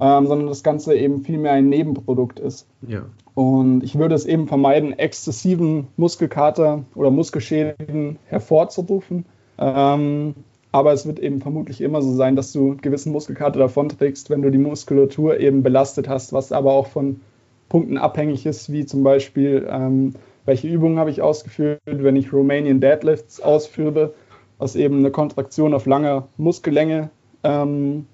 ähm, 0.00 0.26
sondern 0.26 0.48
das 0.48 0.62
Ganze 0.62 0.96
eben 0.96 1.22
vielmehr 1.22 1.52
ein 1.52 1.68
Nebenprodukt 1.68 2.40
ist. 2.40 2.66
Ja. 2.86 3.06
Und 3.34 3.82
ich 3.84 3.98
würde 3.98 4.14
es 4.14 4.26
eben 4.26 4.48
vermeiden, 4.48 4.98
exzessiven 4.98 5.88
Muskelkater 5.96 6.84
oder 6.94 7.10
Muskelschäden 7.10 8.18
hervorzurufen. 8.26 9.26
Ähm, 9.58 10.34
aber 10.70 10.92
es 10.92 11.06
wird 11.06 11.18
eben 11.18 11.40
vermutlich 11.40 11.80
immer 11.80 12.02
so 12.02 12.12
sein, 12.12 12.36
dass 12.36 12.52
du 12.52 12.76
gewissen 12.76 13.12
Muskelkater 13.12 13.58
davonträgst, 13.58 14.30
wenn 14.30 14.42
du 14.42 14.50
die 14.50 14.58
Muskulatur 14.58 15.40
eben 15.40 15.62
belastet 15.62 16.08
hast, 16.08 16.32
was 16.32 16.52
aber 16.52 16.72
auch 16.72 16.86
von 16.88 17.20
Punkten 17.68 17.98
abhängig 17.98 18.46
ist, 18.46 18.70
wie 18.72 18.86
zum 18.86 19.02
Beispiel, 19.02 19.66
ähm, 19.70 20.14
welche 20.44 20.68
Übungen 20.68 20.98
habe 20.98 21.10
ich 21.10 21.22
ausgeführt, 21.22 21.80
wenn 21.84 22.16
ich 22.16 22.32
Romanian 22.32 22.80
Deadlifts 22.80 23.40
ausführe, 23.40 24.14
was 24.58 24.76
eben 24.76 24.98
eine 24.98 25.10
Kontraktion 25.10 25.74
auf 25.74 25.86
lange 25.86 26.24
Muskellänge 26.36 27.10
ähm, 27.44 28.06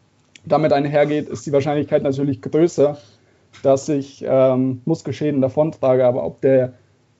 damit 0.46 0.72
einhergeht, 0.72 1.28
ist 1.28 1.46
die 1.46 1.52
Wahrscheinlichkeit 1.52 2.02
natürlich 2.02 2.42
größer, 2.42 2.98
dass 3.62 3.88
ich 3.88 4.24
ähm, 4.26 4.82
Muskelschäden 4.84 5.40
davontrage. 5.40 6.04
Aber 6.04 6.24
ob 6.24 6.40
der, 6.40 6.74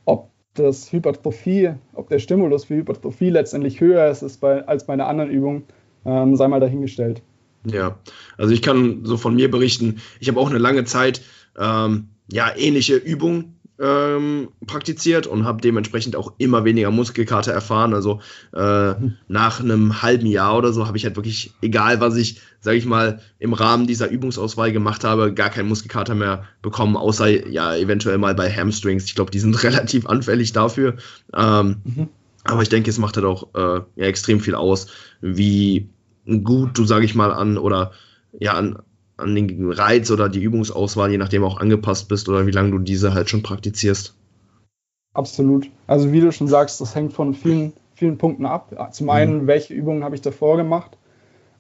ob 0.05 0.31
das 0.55 0.93
Hypertrophie, 0.93 1.73
ob 1.95 2.09
der 2.09 2.19
Stimulus 2.19 2.65
für 2.65 2.77
Hypertrophie 2.77 3.31
letztendlich 3.31 3.81
höher 3.81 4.09
ist, 4.09 4.23
ist 4.23 4.41
bei, 4.41 4.67
als 4.67 4.87
bei 4.87 4.93
einer 4.93 5.07
anderen 5.07 5.31
Übung, 5.31 5.65
ähm, 6.05 6.37
sei 6.37 6.49
mal 6.49 6.61
dahingestellt. 6.61 7.23
Ja, 7.67 7.99
also 8.37 8.53
ich 8.53 8.61
kann 8.61 9.01
so 9.05 9.17
von 9.17 9.35
mir 9.35 9.51
berichten, 9.51 10.01
ich 10.21 10.29
habe 10.29 10.39
auch 10.39 10.51
eine 10.51 10.59
lange 10.59 10.85
Zeit 10.85 11.23
ähm, 11.59 12.09
ja, 12.31 12.53
ähnliche 12.57 12.97
Übungen 12.97 13.54
ähm, 13.81 14.49
praktiziert 14.67 15.27
und 15.27 15.45
habe 15.45 15.61
dementsprechend 15.61 16.15
auch 16.17 16.33
immer 16.39 16.65
weniger 16.65 16.91
Muskelkater 16.91 17.53
erfahren. 17.53 17.93
Also 17.93 18.21
äh, 18.53 18.95
nach 19.29 19.61
einem 19.61 20.03
halben 20.03 20.27
Jahr 20.27 20.57
oder 20.57 20.73
so 20.73 20.87
habe 20.87 20.97
ich 20.97 21.05
halt 21.05 21.17
wirklich, 21.17 21.53
egal 21.61 22.01
was 22.01 22.17
ich, 22.17 22.41
sage 22.61 22.77
ich 22.77 22.87
mal, 22.87 23.21
im 23.39 23.53
Rahmen 23.53 23.87
dieser 23.87 24.09
Übungsauswahl 24.09 24.73
gemacht 24.73 25.05
habe, 25.05 25.35
gar 25.35 25.51
keinen 25.51 25.69
Muskelkater 25.69 26.15
mehr 26.15 26.45
bekommen, 26.63 26.97
außer 26.97 27.49
ja 27.49 27.75
eventuell 27.75 28.19
mal 28.19 28.35
bei 28.35 28.51
Hamstrings. 28.51 29.05
Ich 29.05 29.15
glaube, 29.15 29.31
die 29.31 29.41
sind 29.41 29.61
relativ 29.65 30.07
anfällig 30.07 30.53
dafür. 30.53 30.97
Ähm, 31.35 31.77
mhm. 31.85 32.09
Aber 32.45 32.63
ich 32.63 32.69
denke, 32.69 32.91
es 32.91 32.99
macht 32.99 33.17
halt 33.17 33.27
auch 33.27 33.55
äh, 33.55 33.81
ja, 33.97 34.07
extrem 34.07 34.39
viel 34.39 34.55
aus, 34.55 34.87
wie 35.21 35.89
gut 36.27 36.79
du, 36.79 36.85
sage 36.85 37.05
ich 37.05 37.15
mal, 37.15 37.33
an 37.33 37.59
oder 37.59 37.93
ja 38.39 38.53
an 38.53 38.79
an 39.17 39.35
den 39.35 39.71
Reiz 39.71 40.11
oder 40.11 40.29
die 40.29 40.43
Übungsauswahl, 40.43 41.11
je 41.11 41.19
nachdem 41.19 41.45
auch 41.45 41.59
angepasst 41.59 42.09
bist 42.09 42.29
oder 42.29 42.47
wie 42.47 42.51
lange 42.51 42.73
du 42.73 42.79
diese 42.79 43.15
halt 43.15 43.31
schon 43.31 43.43
praktizierst. 43.43 44.17
Absolut. 45.13 45.71
Also 45.87 46.13
wie 46.13 46.21
du 46.21 46.33
schon 46.33 46.49
sagst, 46.49 46.81
das 46.81 46.95
hängt 46.95 47.13
von 47.13 47.35
vielen, 47.35 47.73
vielen 47.95 48.19
Punkten 48.19 48.47
ab. 48.47 48.93
Zum 48.93 49.11
einen, 49.11 49.43
mhm. 49.43 49.47
welche 49.47 49.73
Übungen 49.73 50.03
habe 50.03 50.17
ich 50.17 50.23
davor 50.23 50.57
gemacht? 50.57 50.97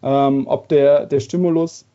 Ähm, 0.03 0.47
ob 0.49 0.69
der, 0.69 1.07
der 1.07 1.21
Stimulus 1.21 1.87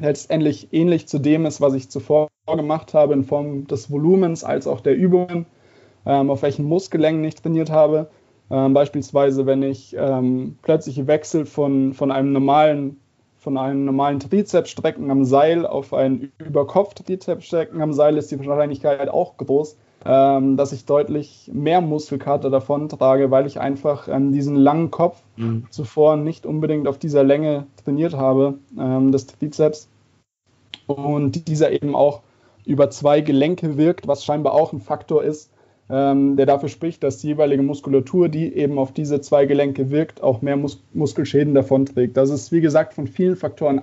letztendlich 0.00 0.68
ähnlich 0.72 1.06
zu 1.06 1.18
dem 1.18 1.46
ist, 1.46 1.60
was 1.60 1.74
ich 1.74 1.88
zuvor 1.88 2.28
gemacht 2.46 2.92
habe, 2.92 3.14
in 3.14 3.24
Form 3.24 3.66
des 3.66 3.90
Volumens 3.90 4.44
als 4.44 4.66
auch 4.66 4.80
der 4.80 4.96
Übungen, 4.96 5.46
ähm, 6.04 6.30
auf 6.30 6.42
welchen 6.42 6.64
Muskellängen 6.64 7.24
ich 7.24 7.36
trainiert 7.36 7.70
habe. 7.70 8.10
Ähm, 8.50 8.74
beispielsweise, 8.74 9.46
wenn 9.46 9.62
ich 9.62 9.96
ähm, 9.98 10.58
plötzlich 10.62 11.06
wechsle 11.06 11.46
von, 11.46 11.94
von 11.94 12.12
einem 12.12 12.32
normalen 12.32 12.98
von 13.46 13.58
einem 13.58 13.84
normalen 13.84 14.18
Trizepsstrecken 14.18 15.08
am 15.08 15.24
Seil 15.24 15.66
auf 15.66 15.94
ein 15.94 16.32
Überkopf-Trizepsstrecken 16.38 17.80
am 17.80 17.92
Seil 17.92 18.16
ist 18.16 18.32
die 18.32 18.44
Wahrscheinlichkeit 18.44 19.08
auch 19.08 19.36
groß, 19.36 19.76
ähm, 20.04 20.56
dass 20.56 20.72
ich 20.72 20.84
deutlich 20.84 21.48
mehr 21.54 21.80
Muskelkater 21.80 22.50
davon 22.50 22.88
trage, 22.88 23.30
weil 23.30 23.46
ich 23.46 23.60
einfach 23.60 24.08
ähm, 24.08 24.32
diesen 24.32 24.56
langen 24.56 24.90
Kopf 24.90 25.22
mhm. 25.36 25.68
zuvor 25.70 26.16
nicht 26.16 26.44
unbedingt 26.44 26.88
auf 26.88 26.98
dieser 26.98 27.22
Länge 27.22 27.68
trainiert 27.84 28.16
habe, 28.16 28.58
ähm, 28.76 29.12
des 29.12 29.28
Trizeps. 29.28 29.88
Und 30.88 31.46
dieser 31.46 31.70
eben 31.70 31.94
auch 31.94 32.22
über 32.64 32.90
zwei 32.90 33.20
Gelenke 33.20 33.76
wirkt, 33.76 34.08
was 34.08 34.24
scheinbar 34.24 34.54
auch 34.54 34.72
ein 34.72 34.80
Faktor 34.80 35.22
ist, 35.22 35.52
ähm, 35.88 36.36
der 36.36 36.46
dafür 36.46 36.68
spricht, 36.68 37.02
dass 37.02 37.18
die 37.18 37.28
jeweilige 37.28 37.62
Muskulatur, 37.62 38.28
die 38.28 38.52
eben 38.54 38.78
auf 38.78 38.92
diese 38.92 39.20
zwei 39.20 39.46
Gelenke 39.46 39.90
wirkt, 39.90 40.22
auch 40.22 40.42
mehr 40.42 40.56
Mus 40.56 40.82
Muskelschäden 40.92 41.54
davonträgt. 41.54 42.16
Das 42.16 42.30
ist, 42.30 42.50
wie 42.50 42.60
gesagt, 42.60 42.94
von 42.94 43.06
vielen 43.06 43.36
Faktoren 43.36 43.82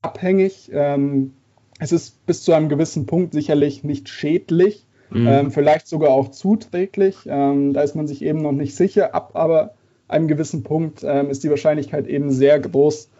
abhängig. 0.00 0.70
Ähm, 0.72 1.34
es 1.78 1.92
ist 1.92 2.24
bis 2.26 2.42
zu 2.42 2.52
einem 2.52 2.68
gewissen 2.68 3.06
Punkt 3.06 3.34
sicherlich 3.34 3.84
nicht 3.84 4.08
schädlich, 4.08 4.86
mhm. 5.10 5.26
ähm, 5.26 5.50
vielleicht 5.50 5.86
sogar 5.86 6.10
auch 6.10 6.30
zuträglich. 6.30 7.16
Ähm, 7.26 7.74
da 7.74 7.82
ist 7.82 7.94
man 7.94 8.06
sich 8.06 8.22
eben 8.22 8.40
noch 8.40 8.52
nicht 8.52 8.74
sicher. 8.74 9.14
Ab 9.14 9.32
aber 9.34 9.74
einem 10.08 10.26
gewissen 10.26 10.62
Punkt 10.62 11.04
ähm, 11.04 11.28
ist 11.28 11.44
die 11.44 11.50
Wahrscheinlichkeit 11.50 12.06
eben 12.06 12.30
sehr 12.30 12.58
groß, 12.58 13.10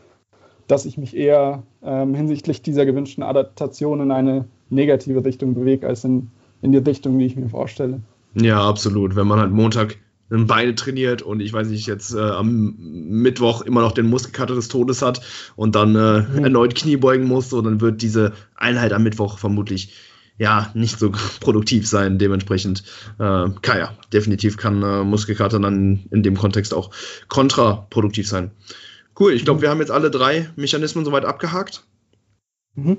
dass 0.67 0.87
ich 0.87 0.97
mich 0.97 1.15
eher 1.15 1.63
ähm, 1.83 2.15
hinsichtlich 2.15 2.63
dieser 2.63 2.87
gewünschten 2.87 3.23
Adaptation 3.23 4.01
in 4.01 4.11
eine 4.11 4.47
negative 4.71 5.25
Richtung 5.25 5.55
bewege, 5.55 5.87
als 5.87 6.05
in 6.05 6.31
in 6.62 6.73
die 6.73 6.79
Richtung, 6.79 7.18
die 7.18 7.27
ich 7.27 7.37
mir 7.37 7.49
vorstelle. 7.49 8.01
Ja, 8.35 8.66
absolut. 8.66 9.16
Wenn 9.16 9.27
man 9.27 9.38
halt 9.38 9.53
Montag 9.53 9.99
Beine 10.31 10.75
trainiert 10.75 11.23
und 11.23 11.40
ich 11.40 11.53
weiß 11.53 11.68
nicht, 11.68 11.87
jetzt 11.87 12.14
äh, 12.14 12.21
am 12.21 12.75
Mittwoch 12.79 13.62
immer 13.62 13.81
noch 13.81 13.92
den 13.92 14.07
Muskelkater 14.07 14.55
des 14.55 14.68
Todes 14.68 15.01
hat 15.01 15.23
und 15.57 15.75
dann 15.75 15.97
äh, 15.97 16.21
mhm. 16.21 16.44
erneut 16.44 16.75
Knie 16.75 16.97
beugen 16.97 17.25
muss, 17.25 17.49
so, 17.49 17.62
dann 17.62 17.81
wird 17.81 18.03
diese 18.03 18.33
Einheit 18.55 18.92
am 18.92 19.05
Mittwoch 19.05 19.38
vermutlich 19.38 19.94
ja 20.37 20.71
nicht 20.75 20.99
so 20.99 21.11
produktiv 21.40 21.88
sein. 21.88 22.18
Dementsprechend, 22.18 22.85
äh, 23.18 23.49
kann, 23.62 23.79
ja, 23.79 23.94
definitiv 24.12 24.59
kann 24.59 24.83
äh, 24.83 25.03
Muskelkater 25.03 25.59
dann 25.61 26.05
in 26.11 26.23
dem 26.23 26.37
Kontext 26.37 26.75
auch 26.75 26.90
kontraproduktiv 27.29 28.29
sein. 28.29 28.51
Cool, 29.18 29.33
ich 29.33 29.44
glaube, 29.44 29.59
mhm. 29.59 29.62
wir 29.62 29.71
haben 29.71 29.81
jetzt 29.81 29.90
alle 29.90 30.11
drei 30.11 30.51
Mechanismen 30.57 31.07
soweit 31.07 31.25
abgehakt. 31.25 31.85
Mhm. 32.75 32.99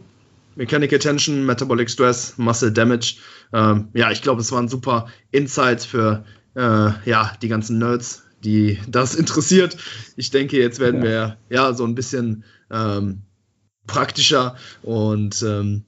Mechanical 0.56 1.00
Tension, 1.00 1.46
Metabolic 1.46 1.90
Stress, 1.90 2.38
Muscle 2.38 2.72
Damage. 2.72 3.16
Ähm, 3.54 3.90
ja, 3.94 4.12
ich 4.12 4.22
glaube, 4.22 4.42
es 4.42 4.52
waren 4.52 4.68
super 4.68 5.08
Insights 5.32 5.86
für 5.86 6.26
äh, 6.56 6.92
ja, 7.06 7.32
die 7.42 7.48
ganzen 7.48 7.78
Nerds, 7.78 8.24
die 8.44 8.80
das 8.88 9.16
interessiert. 9.16 9.78
Ich 10.16 10.32
denke, 10.32 10.58
jetzt 10.58 10.80
werden 10.80 11.04
wir 11.04 11.38
ja 11.50 11.74
so 11.74 11.86
ein 11.86 11.96
bisschen 11.96 12.44
ähm, 12.72 13.24
praktischer 13.88 14.56
und 14.84 15.42
ähm, 15.42 15.86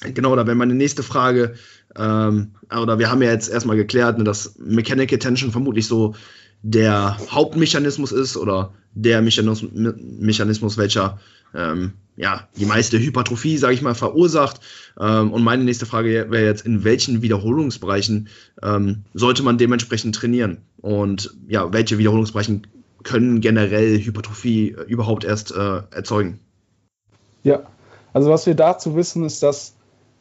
genau, 0.00 0.34
da 0.34 0.46
wäre 0.46 0.56
meine 0.56 0.74
nächste 0.74 1.02
Frage. 1.02 1.54
Ähm, 1.96 2.54
oder 2.70 2.98
wir 2.98 3.10
haben 3.10 3.22
ja 3.22 3.30
jetzt 3.30 3.48
erstmal 3.48 3.76
geklärt, 3.76 4.18
ne, 4.18 4.24
dass 4.24 4.56
Mechanical 4.58 5.18
Tension 5.18 5.50
vermutlich 5.50 5.86
so 5.86 6.14
der 6.62 7.16
Hauptmechanismus 7.30 8.12
ist 8.12 8.36
oder 8.36 8.74
der 8.92 9.22
Mechanismus, 9.22 9.70
Mechanismus 9.72 10.76
welcher 10.76 11.18
ähm, 11.54 11.92
ja, 12.16 12.48
die 12.56 12.66
meiste 12.66 12.98
Hypertrophie, 12.98 13.56
sage 13.56 13.74
ich 13.74 13.82
mal, 13.82 13.94
verursacht. 13.94 14.60
Ähm, 15.00 15.32
und 15.32 15.42
meine 15.42 15.64
nächste 15.64 15.86
Frage 15.86 16.26
wäre 16.28 16.44
jetzt, 16.44 16.66
in 16.66 16.84
welchen 16.84 17.22
Wiederholungsbereichen 17.22 18.28
ähm, 18.62 19.04
sollte 19.14 19.42
man 19.42 19.56
dementsprechend 19.56 20.14
trainieren? 20.14 20.58
Und 20.82 21.34
ja, 21.48 21.72
welche 21.72 21.96
Wiederholungsbereichen 21.96 22.66
können 23.02 23.40
generell 23.40 23.98
Hypertrophie 23.98 24.72
äh, 24.72 24.82
überhaupt 24.82 25.24
erst 25.24 25.52
äh, 25.52 25.82
erzeugen? 25.90 26.40
Ja, 27.42 27.62
also 28.12 28.30
was 28.30 28.46
wir 28.46 28.54
dazu 28.54 28.96
wissen, 28.96 29.24
ist, 29.24 29.42
dass 29.42 29.74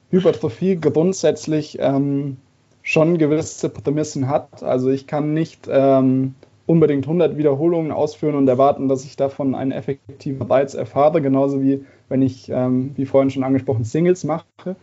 Hypertrophie 0.10 0.78
grundsätzlich 0.78 1.78
ähm, 1.80 2.38
schon 2.82 3.18
gewisse 3.18 3.70
Prämissen 3.70 4.30
hat. 4.30 4.64
Also 4.64 4.90
ich 4.90 5.06
kann 5.06 5.34
nicht 5.34 5.68
ähm, 5.70 6.36
unbedingt 6.70 7.06
100 7.06 7.36
Wiederholungen 7.36 7.92
ausführen 7.92 8.36
und 8.36 8.48
erwarten, 8.48 8.88
dass 8.88 9.04
ich 9.04 9.16
davon 9.16 9.56
einen 9.56 9.72
effektiven 9.72 10.44
Reiz 10.44 10.76
erfahre, 10.76 11.20
genauso 11.20 11.64
wie 11.64 11.84
wenn 12.10 12.22
ich, 12.22 12.48
ähm, 12.50 12.92
wie 12.96 13.08
vorhin 13.08 13.32
schon 13.32 13.44
angesprochen, 13.44 13.86
Singles 13.86 14.24
mache. 14.24 14.76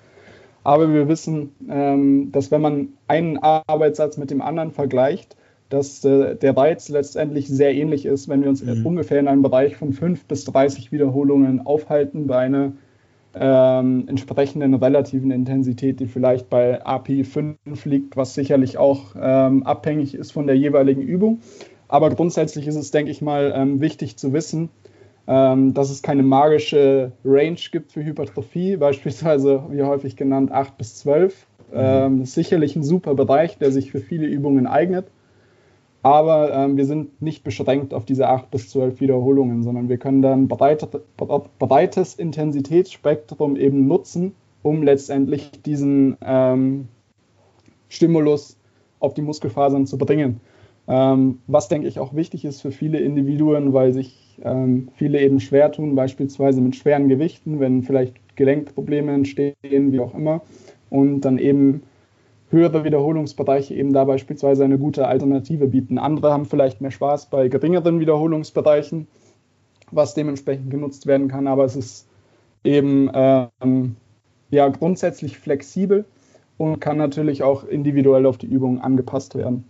Aber 0.65 0.93
wir 0.93 1.07
wissen, 1.07 1.53
ähm, 1.71 2.33
dass 2.33 2.51
wenn 2.51 2.61
man 2.61 2.89
einen 3.07 3.39
Arbeitssatz 3.39 4.17
mit 4.17 4.33
dem 4.33 4.43
anderen 4.43 4.73
vergleicht, 4.73 5.37
dass 5.69 6.05
äh, 6.05 6.35
der 6.35 6.57
Reiz 6.57 6.89
letztendlich 6.89 7.47
sehr 7.47 7.73
ähnlich 7.73 8.05
ist, 8.05 8.29
wenn 8.29 8.43
wir 8.43 8.49
uns 8.49 8.65
mhm. 8.65 8.85
ungefähr 8.85 9.21
in 9.21 9.29
einem 9.29 9.43
Bereich 9.43 9.77
von 9.77 9.93
5 9.93 10.25
bis 10.25 10.45
30 10.45 10.91
Wiederholungen 10.91 11.67
aufhalten 11.67 12.27
bei 12.27 12.39
einer 12.39 12.73
ähm, 13.39 14.09
entsprechenden 14.09 14.75
relativen 14.75 15.31
Intensität, 15.31 16.01
die 16.01 16.07
vielleicht 16.07 16.51
bei 16.51 16.85
API 16.85 17.23
5 17.23 17.85
liegt, 17.85 18.17
was 18.17 18.35
sicherlich 18.35 18.77
auch 18.77 19.15
ähm, 19.21 19.63
abhängig 19.63 20.17
ist 20.17 20.33
von 20.33 20.49
der 20.49 20.57
jeweiligen 20.57 21.03
Übung. 21.03 21.41
Aber 21.89 22.11
grundsätzlich 22.11 22.67
ist 22.67 22.77
es, 22.77 22.91
denke 22.91 23.11
ich 23.11 23.23
mal, 23.23 23.53
ähm, 23.55 23.81
wichtig 23.81 24.17
zu 24.17 24.33
wissen, 24.33 24.71
ähm, 25.27 25.75
dass 25.75 25.91
es 25.91 26.03
keine 26.03 26.23
magische 26.23 27.13
Range 27.25 27.59
gibt 27.71 27.93
für 27.93 28.05
Hypertrophie, 28.05 28.77
beispielsweise, 28.79 29.63
wie 29.71 29.83
häufig 29.83 30.17
genannt, 30.17 30.53
8 30.53 30.77
bis 30.79 30.97
12. 30.97 31.47
Mhm. 31.71 31.75
Ähm, 31.75 32.25
sicherlich 32.25 32.77
ein 32.77 32.85
super 32.85 33.15
Bereich, 33.15 33.59
der 33.59 33.73
sich 33.73 33.91
für 33.91 34.01
viele 34.01 34.27
Übungen 34.27 34.67
eignet. 34.67 35.07
Aber 36.03 36.53
ähm, 36.55 36.77
wir 36.77 36.85
sind 36.85 37.21
nicht 37.21 37.43
beschränkt 37.43 37.93
auf 37.93 38.05
diese 38.05 38.29
8 38.29 38.49
bis 38.53 38.71
12 38.71 39.01
Wiederholungen, 39.01 39.65
sondern 39.65 39.89
wir 39.89 39.99
können 39.99 40.23
dann 40.23 40.47
breites, 40.47 40.89
breites 41.59 42.15
Intensitätsspektrum 42.15 43.57
eben 43.57 43.89
nutzen, 43.89 44.37
um 44.63 44.85
letztendlich 44.85 45.51
diesen 45.63 46.17
ähm, 46.25 46.87
Stimulus 47.89 48.57
auf 49.01 49.15
die 49.15 49.23
Muskelfasern 49.23 49.87
zu 49.87 49.99
bringen. 49.99 50.41
Ähm, 50.89 51.39
was, 51.47 51.69
denke 51.69 51.89
ich, 51.89 51.99
auch 51.99 52.15
wichtig 52.15 52.45
ist 52.45 52.61
für 52.61 52.71
viele 52.71 52.99
Individuen, 52.99 53.73
weil 53.73 53.93
sich 53.93 54.39
ähm, 54.45 54.89
viele 54.95 55.21
eben 55.21 55.41
schwer 55.41 55.73
tun, 55.73 55.95
beispielsweise 55.95 56.61
mit 56.61 56.77
schweren 56.77 57.09
Gewichten, 57.09 57.59
wenn 57.59 57.83
vielleicht 57.83 58.15
Gelenkprobleme 58.37 59.13
entstehen, 59.13 59.55
wie 59.63 60.01
auch 60.01 60.15
immer, 60.15 60.43
und 60.91 61.23
dann 61.23 61.39
eben 61.39 61.83
höhere 62.51 62.85
Wiederholungsbereiche 62.85 63.75
eben 63.75 63.93
da 63.93 64.05
beispielsweise 64.05 64.65
eine 64.65 64.79
gute 64.79 65.09
Alternative 65.09 65.67
bieten. 65.67 65.99
Andere 65.99 66.33
haben 66.33 66.45
vielleicht 66.45 66.81
mehr 66.81 66.93
Spaß 66.93 67.27
bei 67.27 67.49
geringeren 67.49 67.99
Wiederholungsbereichen, 67.99 69.09
was 69.91 70.15
dementsprechend 70.15 70.71
genutzt 70.71 71.07
werden 71.07 71.29
kann, 71.29 71.49
aber 71.49 71.65
es 71.65 71.75
ist 71.75 72.09
eben 72.63 73.11
ähm, 73.15 73.97
ja, 74.51 74.69
grundsätzlich 74.69 75.39
flexibel 75.39 76.05
und 76.59 76.81
kann 76.81 76.97
natürlich 76.97 77.43
auch 77.43 77.65
individuell 77.65 78.27
auf 78.27 78.39
die 78.39 78.47
Übung 78.47 78.81
angepasst 78.81 79.35
werden. 79.35 79.65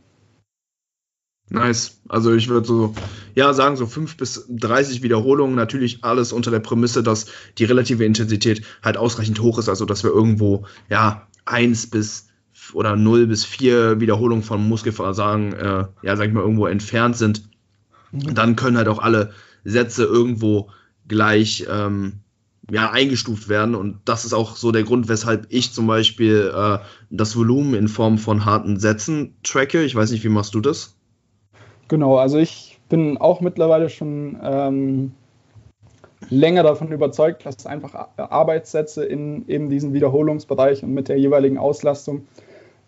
Nice. 1.49 2.01
Also 2.09 2.35
ich 2.35 2.49
würde 2.49 2.67
so, 2.67 2.95
ja, 3.35 3.53
sagen, 3.55 3.77
so 3.77 3.87
5 3.87 4.17
bis 4.17 4.47
30 4.49 5.03
Wiederholungen, 5.03 5.55
natürlich 5.55 6.03
alles 6.03 6.33
unter 6.33 6.51
der 6.51 6.59
Prämisse, 6.59 7.03
dass 7.03 7.27
die 7.59 7.65
relative 7.65 8.05
Intensität 8.05 8.63
halt 8.83 8.97
ausreichend 8.97 9.41
hoch 9.41 9.59
ist, 9.59 9.69
also 9.69 9.85
dass 9.85 10.03
wir 10.03 10.11
irgendwo, 10.11 10.67
ja, 10.89 11.27
1 11.45 11.91
bis 11.91 12.29
oder 12.73 12.97
0 12.97 13.29
bis 13.29 13.45
4 13.45 14.01
Wiederholungen 14.01 14.43
von 14.43 14.67
Muskelversagen, 14.69 15.53
äh, 15.53 15.85
ja, 16.03 16.17
sag 16.17 16.29
ich 16.29 16.35
mal, 16.35 16.41
irgendwo 16.41 16.67
entfernt 16.67 17.17
sind, 17.17 17.49
mhm. 18.11 18.35
dann 18.35 18.57
können 18.57 18.77
halt 18.77 18.89
auch 18.89 18.99
alle 18.99 19.33
Sätze 19.65 20.05
irgendwo 20.05 20.71
gleich 21.07 21.65
ähm, 21.71 22.21
ja, 22.71 22.91
eingestuft 22.91 23.49
werden. 23.49 23.75
Und 23.77 24.01
das 24.05 24.25
ist 24.25 24.33
auch 24.33 24.57
so 24.57 24.73
der 24.73 24.83
Grund, 24.83 25.09
weshalb 25.09 25.47
ich 25.51 25.73
zum 25.73 25.87
Beispiel 25.87 26.53
äh, 26.53 26.79
das 27.11 27.37
Volumen 27.37 27.75
in 27.75 27.87
Form 27.87 28.19
von 28.19 28.45
harten 28.45 28.81
Sätzen 28.81 29.37
tracke. 29.45 29.85
Ich 29.85 29.95
weiß 29.95 30.11
nicht, 30.11 30.25
wie 30.25 30.29
machst 30.29 30.55
du 30.55 30.61
das? 30.61 30.96
Genau, 31.89 32.17
also 32.17 32.39
ich 32.39 32.81
bin 32.89 33.17
auch 33.19 33.41
mittlerweile 33.41 33.89
schon 33.89 34.39
ähm, 34.43 35.13
länger 36.31 36.63
davon 36.63 36.91
überzeugt, 36.91 37.47
dass 37.47 37.67
einfach 37.67 38.09
Arbeitssätze 38.17 39.05
in 39.05 39.47
eben 39.49 39.71
diesem 39.71 39.93
Wiederholungsbereich 39.93 40.83
und 40.83 40.95
mit 40.95 41.09
der 41.09 41.19
jeweiligen 41.19 41.59
Auslastung 41.59 42.27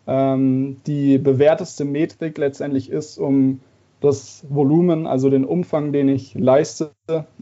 ähm, 0.07 0.79
die 0.87 1.19
bewährteste 1.19 1.85
Metrik 1.85 2.39
letztendlich 2.39 2.91
ist, 2.91 3.19
um 3.19 3.61
das 4.01 4.45
Volumen, 4.49 5.07
also 5.07 5.29
den 5.29 5.45
Umfang, 5.45 5.93
den 5.93 6.09
ich 6.09 6.35
leiste, 6.35 6.91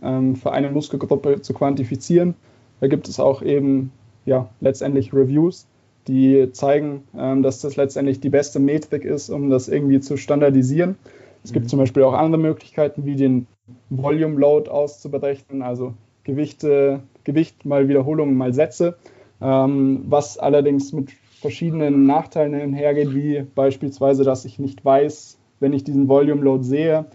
ähm, 0.02 0.36
für 0.36 0.52
eine 0.52 0.70
Muskelgruppe 0.70 1.40
zu 1.42 1.54
quantifizieren. 1.54 2.34
Da 2.80 2.88
gibt 2.88 3.08
es 3.08 3.20
auch 3.20 3.42
eben 3.42 3.92
ja, 4.24 4.48
letztendlich 4.60 5.12
Reviews, 5.12 5.66
die 6.08 6.50
zeigen, 6.52 7.04
ähm, 7.16 7.42
dass 7.42 7.60
das 7.60 7.76
letztendlich 7.76 8.20
die 8.20 8.30
beste 8.30 8.58
Metrik 8.58 9.04
ist, 9.04 9.30
um 9.30 9.50
das 9.50 9.68
irgendwie 9.68 10.00
zu 10.00 10.16
standardisieren. 10.16 10.96
Es 11.46 11.52
gibt 11.52 11.66
mhm. 11.66 11.68
zum 11.68 11.78
Beispiel 11.78 12.02
auch 12.02 12.12
andere 12.12 12.42
Möglichkeiten, 12.42 13.04
wie 13.04 13.14
den 13.14 13.46
Volume 13.88 14.36
Load 14.36 14.68
auszuberechnen, 14.68 15.62
also 15.62 15.94
Gewichte, 16.24 17.04
Gewicht 17.22 17.64
mal 17.64 17.88
Wiederholungen 17.88 18.36
mal 18.36 18.52
Sätze, 18.52 18.96
ähm, 19.40 20.06
was 20.08 20.38
allerdings 20.38 20.92
mit 20.92 21.12
verschiedenen 21.40 22.04
Nachteilen 22.04 22.52
einhergeht, 22.52 23.14
wie 23.14 23.46
beispielsweise, 23.54 24.24
dass 24.24 24.44
ich 24.44 24.58
nicht 24.58 24.84
weiß, 24.84 25.38
wenn 25.60 25.72
ich 25.72 25.84
diesen 25.84 26.08
Volume 26.08 26.42
Load 26.42 26.64
sehe, 26.64 27.06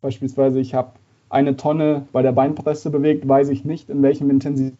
beispielsweise 0.00 0.60
ich 0.60 0.74
habe 0.74 0.92
eine 1.28 1.56
Tonne 1.56 2.06
bei 2.12 2.22
der 2.22 2.30
Beinpresse 2.30 2.88
bewegt, 2.90 3.26
weiß 3.26 3.48
ich 3.48 3.64
nicht, 3.64 3.90
in 3.90 4.00
welchem 4.00 4.30
Intensität 4.30 4.78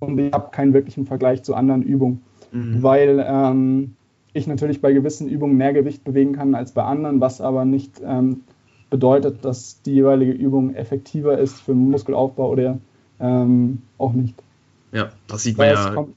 und 0.00 0.18
ich 0.18 0.32
habe 0.32 0.50
keinen 0.52 0.72
wirklichen 0.72 1.04
Vergleich 1.04 1.42
zu 1.42 1.54
anderen 1.54 1.82
Übungen, 1.82 2.22
mhm. 2.50 2.82
weil 2.82 3.22
ähm, 3.28 3.94
ich 4.32 4.46
natürlich 4.46 4.80
bei 4.80 4.92
gewissen 4.92 5.28
Übungen 5.28 5.56
mehr 5.56 5.72
Gewicht 5.72 6.04
bewegen 6.04 6.34
kann 6.34 6.54
als 6.54 6.72
bei 6.72 6.82
anderen, 6.82 7.20
was 7.20 7.40
aber 7.40 7.64
nicht 7.64 8.00
ähm, 8.04 8.42
bedeutet, 8.90 9.44
dass 9.44 9.82
die 9.82 9.94
jeweilige 9.94 10.32
Übung 10.32 10.74
effektiver 10.74 11.38
ist 11.38 11.60
für 11.60 11.74
Muskelaufbau 11.74 12.50
oder 12.50 12.78
ähm, 13.20 13.82
auch 13.98 14.12
nicht. 14.12 14.34
Ja, 14.92 15.10
das 15.26 15.42
sieht 15.42 15.58
man 15.58 15.68
ja. 15.68 15.94
Kommt, 15.94 16.14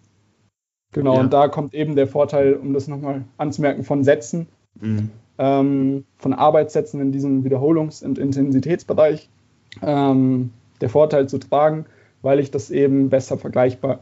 Genau, 0.96 1.16
ja. 1.16 1.20
und 1.20 1.34
da 1.34 1.50
kommt 1.50 1.74
eben 1.74 1.98
der 1.98 2.08
Vorteil, 2.08 2.54
um 2.54 2.74
das 2.74 2.88
nochmal 2.88 3.26
anzumerken, 3.38 3.84
von 3.84 4.06
Sätzen, 4.06 4.48
mhm. 4.80 5.10
ähm, 5.38 6.06
von 6.16 6.32
Arbeitssätzen 6.34 7.02
in 7.02 7.12
diesem 7.12 7.44
Wiederholungs- 7.44 8.04
und 8.04 8.18
Intensitätsbereich. 8.18 9.28
Ähm, 9.82 10.52
der 10.80 10.90
Vorteil 10.90 11.28
zu 11.28 11.38
tragen, 11.38 11.86
weil 12.22 12.40
ich 12.40 12.50
das 12.50 12.72
eben 12.72 13.10
besser 13.10 13.38
vergleichbar 13.38 14.00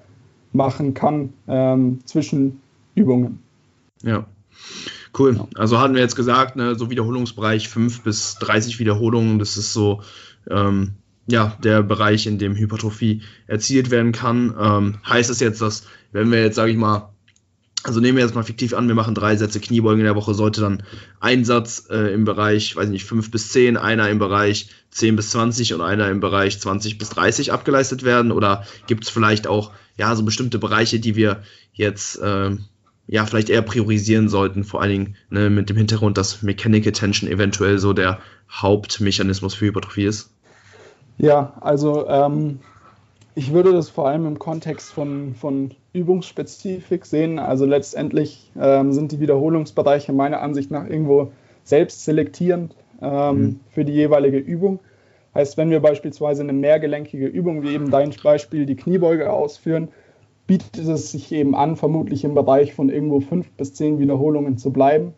machen 0.52 0.94
kann 0.94 1.34
ähm, 1.48 2.00
zwischen 2.06 2.62
Übungen. 2.94 3.40
Ja. 4.04 4.28
Cool. 5.18 5.48
Also 5.56 5.80
hatten 5.80 5.94
wir 5.94 6.02
jetzt 6.02 6.16
gesagt, 6.16 6.56
ne, 6.56 6.76
so 6.76 6.90
Wiederholungsbereich 6.90 7.70
5 7.70 8.02
bis 8.02 8.36
30 8.36 8.80
Wiederholungen, 8.80 9.40
das 9.40 9.58
ist 9.58 9.74
so 9.74 10.02
ähm, 10.50 10.94
ja, 11.28 11.58
der 11.64 11.84
Bereich, 11.84 12.28
in 12.28 12.38
dem 12.38 12.56
Hypertrophie 12.56 13.22
erzielt 13.48 13.92
werden 13.92 14.12
kann. 14.12 14.54
Ähm, 14.60 14.98
heißt 15.08 15.30
es 15.30 15.40
jetzt, 15.40 15.62
dass, 15.62 15.86
wenn 16.12 16.32
wir 16.32 16.42
jetzt, 16.42 16.56
sage 16.56 16.72
ich 16.72 16.78
mal, 16.78 17.14
also 17.84 18.00
nehmen 18.00 18.18
wir 18.18 18.24
jetzt 18.24 18.36
mal 18.36 18.44
fiktiv 18.44 18.74
an, 18.74 18.88
wir 18.88 18.96
machen 18.96 19.14
drei 19.14 19.36
Sätze 19.36 19.60
Kniebeugen 19.60 20.00
in 20.00 20.06
der 20.06 20.16
Woche, 20.16 20.34
sollte 20.34 20.62
dann 20.62 20.84
ein 21.20 21.44
Satz 21.44 21.88
äh, 21.90 22.14
im 22.14 22.24
Bereich, 22.24 22.76
weiß 22.76 22.90
nicht, 22.90 23.04
5 23.04 23.30
bis 23.30 23.50
10, 23.50 23.76
einer 23.78 24.10
im 24.10 24.20
Bereich 24.20 24.70
10 24.92 25.18
bis 25.18 25.32
20 25.32 25.74
und 25.74 25.82
einer 25.82 26.10
im 26.10 26.22
Bereich 26.22 26.60
20 26.60 26.98
bis 26.98 27.10
30 27.10 27.52
abgeleistet 27.52 28.04
werden? 28.04 28.32
Oder 28.32 28.66
gibt 28.88 29.04
es 29.04 29.10
vielleicht 29.10 29.48
auch, 29.48 29.72
ja, 29.98 30.16
so 30.16 30.24
bestimmte 30.24 30.60
Bereiche, 30.60 31.00
die 31.00 31.16
wir 31.16 31.44
jetzt, 31.74 32.20
äh, 32.20 32.56
ja, 33.08 33.26
vielleicht 33.26 33.50
eher 33.50 33.62
priorisieren 33.62 34.30
sollten, 34.30 34.64
vor 34.64 34.82
allen 34.82 34.92
Dingen 34.92 35.16
ne, 35.30 35.50
mit 35.50 35.70
dem 35.70 35.78
Hintergrund, 35.78 36.18
dass 36.18 36.42
Mechanical 36.42 36.94
Tension 36.94 37.30
eventuell 37.30 37.78
so 37.78 37.94
der 37.94 38.20
Hauptmechanismus 38.50 39.54
für 39.56 39.66
Hypertrophie 39.66 40.06
ist? 40.06 40.32
Ja, 41.18 41.54
also 41.62 42.08
ähm, 42.08 42.60
ich 43.36 43.54
würde 43.54 43.72
das 43.72 43.90
vor 43.90 44.08
allem 44.08 44.26
im 44.26 44.40
Kontext 44.40 44.92
von, 44.92 45.36
von 45.36 45.72
Übungsspezifik 45.92 47.06
sehen. 47.06 47.40
Also 47.40 47.66
letztendlich 47.66 48.52
ähm, 48.60 48.94
sind 48.94 49.12
die 49.12 49.20
Wiederholungsbereiche 49.20 50.14
meiner 50.14 50.42
Ansicht 50.42 50.72
nach 50.72 50.88
irgendwo 50.88 51.32
selbst 51.64 52.06
selektierend 52.06 52.76
ähm, 53.02 53.36
mhm. 53.36 53.60
für 53.70 53.86
die 53.86 53.94
jeweilige 53.94 54.38
Übung. 54.38 54.80
Heißt, 55.36 55.58
wenn 55.58 55.72
wir 55.72 55.80
beispielsweise 55.80 56.44
eine 56.44 56.54
mehrgelenkige 56.54 57.26
Übung, 57.26 57.64
wie 57.64 57.74
eben 57.74 57.90
dein 57.90 58.12
Beispiel, 58.24 58.66
die 58.66 58.76
Kniebeuge 58.76 59.32
ausführen, 59.32 59.90
bietet 60.48 60.78
es 60.78 61.12
sich 61.12 61.32
eben 61.32 61.56
an, 61.56 61.76
vermutlich 61.76 62.24
im 62.24 62.36
Bereich 62.36 62.74
von 62.74 62.90
irgendwo 62.90 63.20
fünf 63.20 63.50
bis 63.52 63.74
zehn 63.74 64.00
Wiederholungen 64.00 64.58
zu 64.58 64.72
bleiben, 64.72 65.14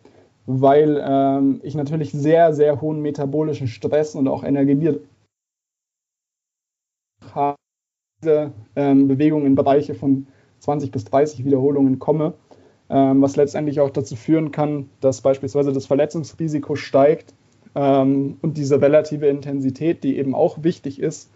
weil 0.46 1.02
ähm, 1.04 1.60
ich 1.62 1.74
natürlich 1.74 2.12
sehr, 2.12 2.54
sehr 2.54 2.80
hohen 2.80 3.00
metabolischen 3.00 3.66
Stress 3.66 4.14
und 4.14 4.28
auch 4.28 4.44
Energie, 4.44 4.98
diese 8.22 8.52
ähm, 8.76 9.08
Bewegung 9.08 9.46
in 9.46 9.54
Bereiche 9.54 9.94
von 9.94 10.26
20 10.60 10.90
bis 10.90 11.04
30 11.04 11.44
Wiederholungen 11.44 11.98
komme, 11.98 12.34
ähm, 12.88 13.20
was 13.20 13.36
letztendlich 13.36 13.80
auch 13.80 13.90
dazu 13.90 14.16
führen 14.16 14.52
kann, 14.52 14.88
dass 15.00 15.20
beispielsweise 15.20 15.72
das 15.72 15.86
Verletzungsrisiko 15.86 16.76
steigt 16.76 17.34
ähm, 17.74 18.38
und 18.42 18.56
diese 18.56 18.80
relative 18.80 19.26
Intensität, 19.26 20.02
die 20.04 20.18
eben 20.18 20.34
auch 20.34 20.62
wichtig 20.62 21.00
ist, 21.00 21.30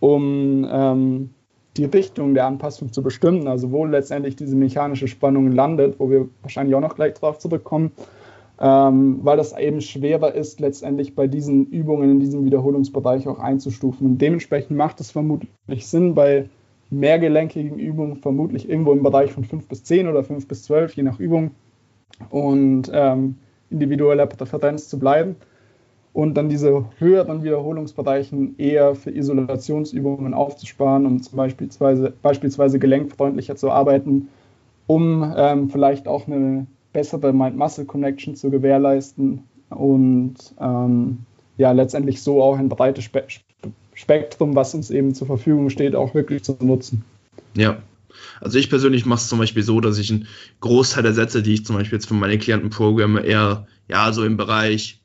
um 0.00 0.66
ähm, 0.70 1.34
die 1.76 1.84
Richtung 1.86 2.34
der 2.34 2.46
Anpassung 2.46 2.92
zu 2.92 3.02
bestimmen, 3.02 3.48
also 3.48 3.72
wo 3.72 3.84
letztendlich 3.84 4.36
diese 4.36 4.56
mechanische 4.56 5.08
Spannung 5.08 5.52
landet, 5.52 5.98
wo 5.98 6.08
wir 6.10 6.28
wahrscheinlich 6.42 6.74
auch 6.74 6.80
noch 6.80 6.94
gleich 6.94 7.14
drauf 7.14 7.38
zurückkommen, 7.38 7.92
ähm, 8.60 9.18
weil 9.22 9.36
das 9.36 9.56
eben 9.58 9.80
schwerer 9.80 10.34
ist, 10.34 10.60
letztendlich 10.60 11.14
bei 11.14 11.26
diesen 11.26 11.66
Übungen 11.66 12.10
in 12.10 12.20
diesem 12.20 12.44
Wiederholungsbereich 12.44 13.26
auch 13.26 13.40
einzustufen. 13.40 14.06
Und 14.06 14.18
dementsprechend 14.18 14.76
macht 14.76 15.00
es 15.00 15.10
vermutlich 15.10 15.50
Sinn, 15.80 16.14
bei 16.14 16.48
mehrgelenkigen 16.90 17.78
Übungen 17.78 18.16
vermutlich 18.16 18.68
irgendwo 18.68 18.92
im 18.92 19.02
Bereich 19.02 19.32
von 19.32 19.42
5 19.42 19.66
bis 19.66 19.82
10 19.82 20.06
oder 20.06 20.22
5 20.22 20.46
bis 20.46 20.62
12, 20.64 20.94
je 20.94 21.02
nach 21.02 21.18
Übung 21.18 21.50
und 22.30 22.90
ähm, 22.94 23.36
individueller 23.70 24.26
Präferenz 24.26 24.88
zu 24.88 25.00
bleiben 25.00 25.34
und 26.14 26.34
dann 26.34 26.48
diese 26.48 26.86
höheren 26.98 27.42
Wiederholungsbereichen 27.42 28.54
eher 28.56 28.94
für 28.94 29.10
Isolationsübungen 29.10 30.32
aufzusparen, 30.32 31.06
um 31.06 31.20
zum 31.20 31.36
Beispiel 31.36 31.68
beispielsweise 32.22 32.78
gelenkfreundlicher 32.78 33.56
zu 33.56 33.70
arbeiten, 33.70 34.28
um 34.86 35.34
ähm, 35.36 35.68
vielleicht 35.70 36.06
auch 36.06 36.28
eine 36.28 36.66
bessere 36.92 37.32
Mind-Muscle-Connection 37.32 38.36
zu 38.36 38.50
gewährleisten 38.50 39.42
und 39.70 40.36
ähm, 40.60 41.18
ja, 41.58 41.72
letztendlich 41.72 42.22
so 42.22 42.42
auch 42.42 42.56
ein 42.56 42.68
breites 42.68 43.04
Spe 43.04 43.24
Spektrum, 43.96 44.56
was 44.56 44.74
uns 44.74 44.90
eben 44.90 45.14
zur 45.14 45.28
Verfügung 45.28 45.70
steht, 45.70 45.94
auch 45.94 46.14
wirklich 46.14 46.42
zu 46.42 46.56
nutzen. 46.60 47.04
Ja, 47.56 47.78
also 48.40 48.58
ich 48.58 48.68
persönlich 48.68 49.06
mache 49.06 49.20
es 49.20 49.28
zum 49.28 49.38
Beispiel 49.38 49.62
so, 49.62 49.80
dass 49.80 49.98
ich 49.98 50.10
einen 50.10 50.26
Großteil 50.60 51.04
der 51.04 51.14
Sätze, 51.14 51.42
die 51.42 51.54
ich 51.54 51.64
zum 51.64 51.76
Beispiel 51.76 51.98
jetzt 51.98 52.06
für 52.06 52.14
meine 52.14 52.38
Klienten 52.38 52.70
programme, 52.70 53.20
eher 53.20 53.68
ja 53.88 54.12
so 54.12 54.24
im 54.24 54.36
Bereich 54.36 55.03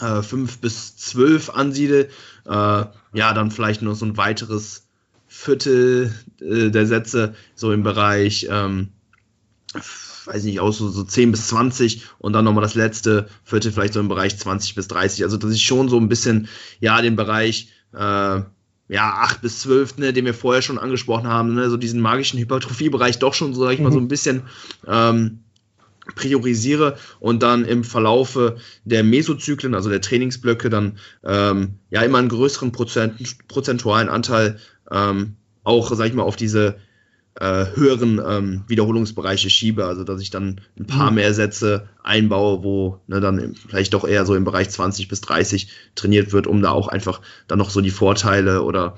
äh, 0.00 0.22
5 0.22 0.58
bis 0.58 0.96
12 0.96 1.50
ansiedle. 1.50 2.08
Äh, 2.44 2.50
ja, 2.50 3.34
dann 3.34 3.50
vielleicht 3.50 3.82
nur 3.82 3.94
so 3.94 4.06
ein 4.06 4.16
weiteres 4.16 4.86
Viertel 5.26 6.12
äh, 6.40 6.70
der 6.70 6.86
Sätze 6.86 7.34
so 7.54 7.72
im 7.72 7.82
Bereich, 7.82 8.48
ähm, 8.50 8.88
weiß 10.24 10.44
nicht, 10.44 10.60
aus 10.60 10.78
so, 10.78 10.88
so 10.88 11.04
10 11.04 11.30
bis 11.30 11.48
20 11.48 12.04
und 12.18 12.32
dann 12.32 12.44
nochmal 12.44 12.62
das 12.62 12.74
letzte 12.74 13.28
Viertel 13.44 13.72
vielleicht 13.72 13.94
so 13.94 14.00
im 14.00 14.08
Bereich 14.08 14.38
20 14.38 14.74
bis 14.74 14.88
30. 14.88 15.24
Also 15.24 15.36
dass 15.36 15.52
ich 15.52 15.62
schon 15.62 15.88
so 15.88 15.98
ein 15.98 16.08
bisschen, 16.08 16.48
ja, 16.80 17.00
den 17.02 17.16
Bereich 17.16 17.68
äh, 17.92 18.40
ja, 18.88 19.12
8 19.20 19.42
bis 19.42 19.60
12, 19.60 19.98
ne, 19.98 20.12
den 20.12 20.24
wir 20.24 20.34
vorher 20.34 20.62
schon 20.62 20.78
angesprochen 20.78 21.26
haben, 21.26 21.54
ne, 21.54 21.68
so 21.68 21.76
diesen 21.76 22.00
magischen 22.00 22.38
Hypertrophiebereich 22.38 23.18
doch 23.18 23.34
schon, 23.34 23.54
so 23.54 23.64
sag 23.64 23.72
ich 23.72 23.80
mal, 23.80 23.92
so 23.92 23.98
ein 23.98 24.04
mhm. 24.04 24.08
bisschen 24.08 24.42
ähm, 24.86 25.40
priorisiere 26.14 26.96
und 27.20 27.42
dann 27.42 27.64
im 27.64 27.84
Verlaufe 27.84 28.56
der 28.84 29.04
Mesozyklen, 29.04 29.74
also 29.74 29.90
der 29.90 30.00
Trainingsblöcke, 30.00 30.70
dann 30.70 30.98
ähm, 31.24 31.74
ja 31.90 32.02
immer 32.02 32.18
einen 32.18 32.28
größeren 32.28 32.72
Prozent, 32.72 33.38
prozentualen 33.48 34.08
Anteil 34.08 34.58
ähm, 34.90 35.36
auch, 35.64 35.92
sag 35.94 36.06
ich 36.06 36.14
mal, 36.14 36.22
auf 36.22 36.36
diese 36.36 36.76
äh, 37.40 37.66
höheren 37.74 38.20
ähm, 38.26 38.64
Wiederholungsbereiche 38.66 39.50
schiebe, 39.50 39.84
also 39.84 40.02
dass 40.02 40.20
ich 40.20 40.30
dann 40.30 40.60
ein 40.78 40.86
paar 40.86 41.10
mhm. 41.10 41.16
mehr 41.16 41.34
Sätze 41.34 41.88
einbaue, 42.02 42.64
wo 42.64 43.00
ne, 43.06 43.20
dann 43.20 43.54
vielleicht 43.54 43.94
doch 43.94 44.06
eher 44.06 44.26
so 44.26 44.34
im 44.34 44.44
Bereich 44.44 44.70
20 44.70 45.08
bis 45.08 45.20
30 45.20 45.68
trainiert 45.94 46.32
wird, 46.32 46.46
um 46.46 46.62
da 46.62 46.70
auch 46.70 46.88
einfach 46.88 47.20
dann 47.46 47.58
noch 47.58 47.70
so 47.70 47.80
die 47.80 47.90
Vorteile 47.90 48.62
oder 48.62 48.96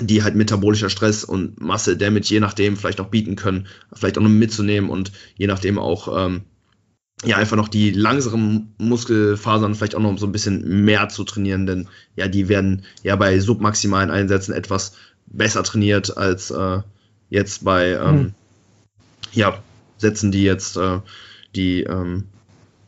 die 0.00 0.22
halt 0.22 0.34
metabolischer 0.34 0.90
Stress 0.90 1.24
und 1.24 1.60
Masse 1.60 1.96
Damage 1.96 2.28
je 2.28 2.40
nachdem 2.40 2.76
vielleicht 2.76 2.98
noch 2.98 3.08
bieten 3.08 3.36
können, 3.36 3.66
vielleicht 3.92 4.16
auch 4.18 4.22
noch 4.22 4.30
mitzunehmen 4.30 4.90
und 4.90 5.12
je 5.36 5.46
nachdem 5.46 5.78
auch 5.78 6.26
ähm, 6.26 6.42
ja 7.24 7.36
einfach 7.36 7.56
noch 7.56 7.68
die 7.68 7.90
langsamen 7.90 8.74
Muskelfasern 8.78 9.74
vielleicht 9.74 9.94
auch 9.94 10.00
noch 10.00 10.18
so 10.18 10.26
ein 10.26 10.32
bisschen 10.32 10.84
mehr 10.84 11.08
zu 11.08 11.24
trainieren, 11.24 11.66
denn 11.66 11.88
ja 12.16 12.28
die 12.28 12.48
werden 12.48 12.84
ja 13.02 13.16
bei 13.16 13.38
submaximalen 13.38 14.10
Einsätzen 14.10 14.52
etwas 14.52 14.94
besser 15.26 15.62
trainiert 15.62 16.16
als 16.16 16.50
äh, 16.50 16.80
jetzt 17.28 17.64
bei 17.64 17.92
ähm, 17.92 18.16
mhm. 18.16 18.34
ja, 19.32 19.58
Sätzen, 19.98 20.32
die 20.32 20.42
jetzt 20.42 20.76
äh, 20.76 21.00
die 21.54 21.82
ähm, 21.82 22.24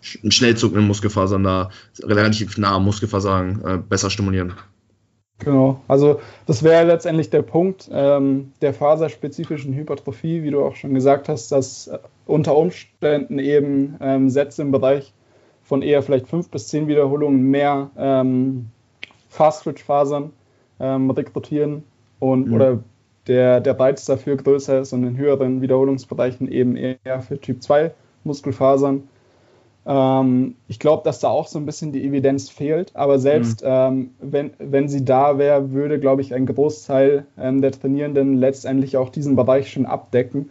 schnell 0.01 0.57
zuckenden 0.57 0.87
Muskelfasern 0.87 1.45
da 1.45 1.71
relativ 2.03 2.59
nah 2.59 2.73
am 2.75 2.85
Muskelversagen 2.85 3.65
äh, 3.65 3.79
besser 3.79 4.11
stimulieren. 4.11 4.55
Genau, 5.41 5.81
also 5.89 6.21
das 6.47 6.63
wäre 6.63 6.85
letztendlich 6.85 7.29
der 7.29 7.43
Punkt 7.43 7.91
ähm, 7.93 8.53
der 8.63 8.73
faserspezifischen 8.73 9.75
Hypertrophie, 9.75 10.43
wie 10.43 10.51
du 10.51 10.65
auch 10.65 10.77
schon 10.77 10.95
gesagt 10.95 11.29
hast, 11.29 11.51
dass 11.51 11.89
äh, 11.89 11.99
unter 12.25 12.57
Umständen 12.57 13.39
eben 13.39 13.97
ähm, 14.01 14.31
Sätze 14.31 14.63
im 14.63 14.71
Bereich 14.71 15.13
von 15.65 15.83
eher 15.83 16.03
vielleicht 16.03 16.29
fünf 16.29 16.51
bis 16.51 16.69
zehn 16.69 16.87
Wiederholungen 16.87 17.51
mehr 17.51 17.91
ähm, 17.97 18.71
Fast-Twitch-Fasern 19.29 20.31
ähm, 20.79 21.11
rekrutieren 21.11 21.83
und 22.21 22.49
mhm. 22.49 22.55
oder 22.55 22.79
der, 23.27 23.61
der 23.61 23.79
Reiz 23.79 24.05
dafür 24.05 24.37
größer 24.37 24.81
ist 24.81 24.93
und 24.93 25.05
in 25.05 25.17
höheren 25.17 25.63
Wiederholungsbereichen 25.63 26.51
eben 26.51 26.77
eher 26.77 27.21
für 27.23 27.41
Typ 27.41 27.63
2 27.63 27.93
Muskelfasern. 28.23 29.09
Ähm, 29.87 30.57
ich 30.67 30.79
glaube, 30.79 31.03
dass 31.05 31.21
da 31.21 31.29
auch 31.29 31.47
so 31.47 31.59
ein 31.59 31.67
bisschen 31.67 31.93
die 31.93 32.05
Evidenz 32.05 32.49
fehlt, 32.49 32.95
aber 32.95 33.19
selbst 33.19 33.63
mhm. 33.63 33.69
ähm, 33.71 34.11
wenn, 34.21 34.51
wenn 34.59 34.89
sie 34.89 35.05
da 35.05 35.39
wäre, 35.39 35.73
würde, 35.73 35.99
glaube 36.01 36.23
ich, 36.23 36.35
ein 36.35 36.47
Großteil 36.47 37.27
ähm, 37.39 37.61
der 37.61 37.73
Trainierenden 37.73 38.37
letztendlich 38.37 38.97
auch 38.97 39.11
diesen 39.11 39.37
Bereich 39.37 39.71
schon 39.71 39.87
abdecken. 39.87 40.51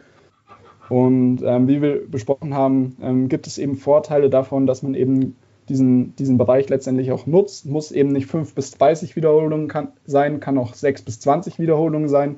Und 0.89 1.41
ähm, 1.43 1.67
wie 1.67 1.81
wir 1.81 2.07
besprochen 2.07 2.53
haben, 2.53 2.97
ähm, 3.01 3.29
gibt 3.29 3.47
es 3.47 3.57
eben 3.57 3.75
Vorteile 3.75 4.29
davon, 4.29 4.67
dass 4.67 4.83
man 4.83 4.93
eben 4.93 5.35
diesen, 5.69 6.15
diesen 6.17 6.37
Bereich 6.37 6.69
letztendlich 6.69 7.11
auch 7.11 7.25
nutzt. 7.25 7.65
Muss 7.65 7.91
eben 7.91 8.11
nicht 8.11 8.27
5 8.27 8.53
bis 8.53 8.71
30 8.71 9.15
Wiederholungen 9.15 9.69
kann, 9.69 9.93
sein, 10.05 10.39
kann 10.39 10.57
auch 10.57 10.73
6 10.73 11.03
bis 11.03 11.19
20 11.21 11.57
Wiederholungen 11.57 12.09
sein 12.09 12.35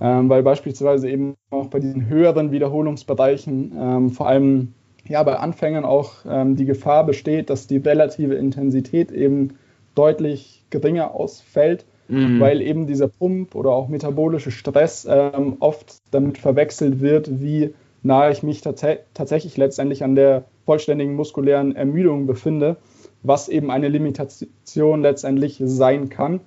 ähm, 0.00 0.28
weil 0.28 0.42
beispielsweise 0.42 1.10
eben 1.10 1.34
auch 1.50 1.66
bei 1.66 1.80
diesen 1.80 2.08
höheren 2.08 2.52
Wiederholungsbereichen 2.52 3.72
ähm, 3.76 4.10
vor 4.10 4.28
allem 4.28 4.74
ja, 5.06 5.22
bei 5.22 5.36
Anfängern 5.36 5.84
auch 5.84 6.12
ähm, 6.28 6.56
die 6.56 6.64
Gefahr 6.64 7.04
besteht, 7.06 7.50
dass 7.50 7.66
die 7.66 7.78
relative 7.78 8.34
Intensität 8.34 9.10
eben 9.10 9.58
deutlich 9.94 10.64
geringer 10.70 11.14
ausfällt, 11.14 11.86
mhm. 12.08 12.40
weil 12.40 12.60
eben 12.60 12.86
dieser 12.86 13.08
Pump 13.08 13.54
oder 13.54 13.70
auch 13.70 13.88
metabolische 13.88 14.50
Stress 14.50 15.06
ähm, 15.10 15.56
oft 15.60 15.98
damit 16.10 16.38
verwechselt 16.38 17.00
wird, 17.00 17.40
wie 17.40 17.74
nahe 18.02 18.30
ich 18.30 18.42
mich 18.42 18.60
tats 18.60 18.84
tatsächlich 19.14 19.56
letztendlich 19.56 20.04
an 20.04 20.14
der 20.14 20.44
vollständigen 20.66 21.14
muskulären 21.14 21.74
Ermüdung 21.74 22.26
befinde, 22.26 22.76
was 23.22 23.48
eben 23.48 23.70
eine 23.70 23.88
Limitation 23.88 25.02
letztendlich 25.02 25.60
sein 25.64 26.08
kann 26.08 26.40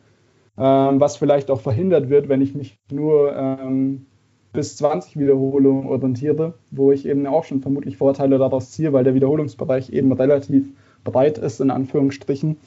ähm, 0.57 0.99
was 0.99 1.17
vielleicht 1.17 1.49
auch 1.49 1.61
verhindert 1.61 2.09
wird, 2.09 2.29
wenn 2.29 2.41
ich 2.41 2.53
mich 2.53 2.77
nur 2.91 3.35
ähm, 3.35 4.05
bis 4.53 4.77
20 4.77 5.17
Wiederholungen 5.17 5.87
orientiere, 5.87 6.53
wo 6.71 6.91
ich 6.91 7.07
eben 7.07 7.25
auch 7.25 7.43
schon 7.43 7.61
vermutlich 7.61 7.97
Vorteile 7.97 8.37
daraus 8.37 8.71
ziehe, 8.71 8.93
weil 8.93 9.03
der 9.03 9.15
Wiederholungsbereich 9.15 9.91
eben 9.91 10.11
relativ 10.11 10.67
breit 11.03 11.37
ist, 11.37 11.61
in 11.61 11.71
Anführungsstrichen. 11.71 12.57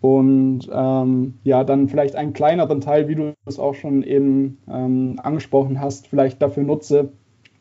Und 0.00 0.68
ähm, 0.72 1.34
ja, 1.42 1.64
dann 1.64 1.88
vielleicht 1.88 2.14
einen 2.14 2.32
kleineren 2.32 2.80
Teil, 2.80 3.08
wie 3.08 3.16
du 3.16 3.32
es 3.46 3.58
auch 3.58 3.74
schon 3.74 4.02
eben 4.02 4.58
ähm, 4.70 5.18
angesprochen 5.22 5.80
hast, 5.80 6.06
vielleicht 6.06 6.40
dafür 6.40 6.62
nutze, 6.62 7.08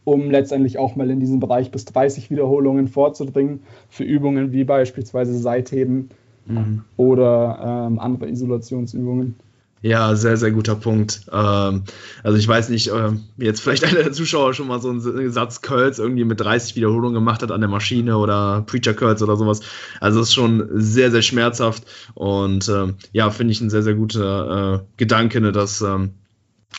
um 0.04 0.30
letztendlich 0.30 0.78
auch 0.78 0.95
mal 0.95 1.10
in 1.10 1.19
diesem 1.19 1.39
Bereich 1.39 1.71
bis 1.71 1.86
30 1.86 2.30
Wiederholungen 2.30 2.88
vorzudringen 2.88 3.62
für 3.89 4.04
Übungen 4.04 4.52
wie 4.52 4.63
beispielsweise 4.63 5.38
Seitheben, 5.38 6.10
mhm. 6.47 6.84
oder 6.97 7.88
ähm, 7.88 8.00
andere 8.00 8.30
Isolationsübungen. 8.30 9.36
Ja, 9.82 10.16
sehr, 10.16 10.38
sehr 10.38 10.52
guter 10.52 10.76
Punkt. 10.76 11.22
Ähm, 11.32 11.84
also 12.24 12.38
ich 12.38 12.48
weiß 12.48 12.70
nicht, 12.70 12.88
äh, 12.88 13.12
jetzt 13.38 13.62
vielleicht 13.62 13.84
einer 13.86 14.04
der 14.04 14.12
Zuschauer 14.12 14.54
schon 14.54 14.68
mal 14.68 14.82
so 14.82 14.90
einen 14.90 15.32
Satz 15.32 15.62
Curls 15.62 16.00
irgendwie 16.00 16.26
mit 16.26 16.40
30 16.40 16.76
Wiederholungen 16.76 17.13
gemacht 17.13 17.44
hat 17.44 17.52
an 17.52 17.62
der 17.62 17.70
Maschine 17.70 18.18
oder 18.18 18.63
Preacher 18.66 18.94
Curls 18.94 19.22
oder 19.22 19.36
sowas. 19.36 19.62
Also 20.00 20.20
das 20.20 20.30
ist 20.30 20.34
schon 20.34 20.68
sehr, 20.74 21.12
sehr 21.12 21.22
schmerzhaft 21.22 21.84
und 22.16 22.68
äh, 22.68 22.94
ja, 23.12 23.30
finde 23.30 23.52
ich 23.52 23.62
ein 23.62 23.69
sehr, 23.69 23.84
sehr 23.84 23.96
guter 23.96 24.82
äh, 24.82 24.86
Gedanke, 24.98 25.42
ne, 25.42 25.52
dass 25.52 25.82
ähm, 25.82 26.15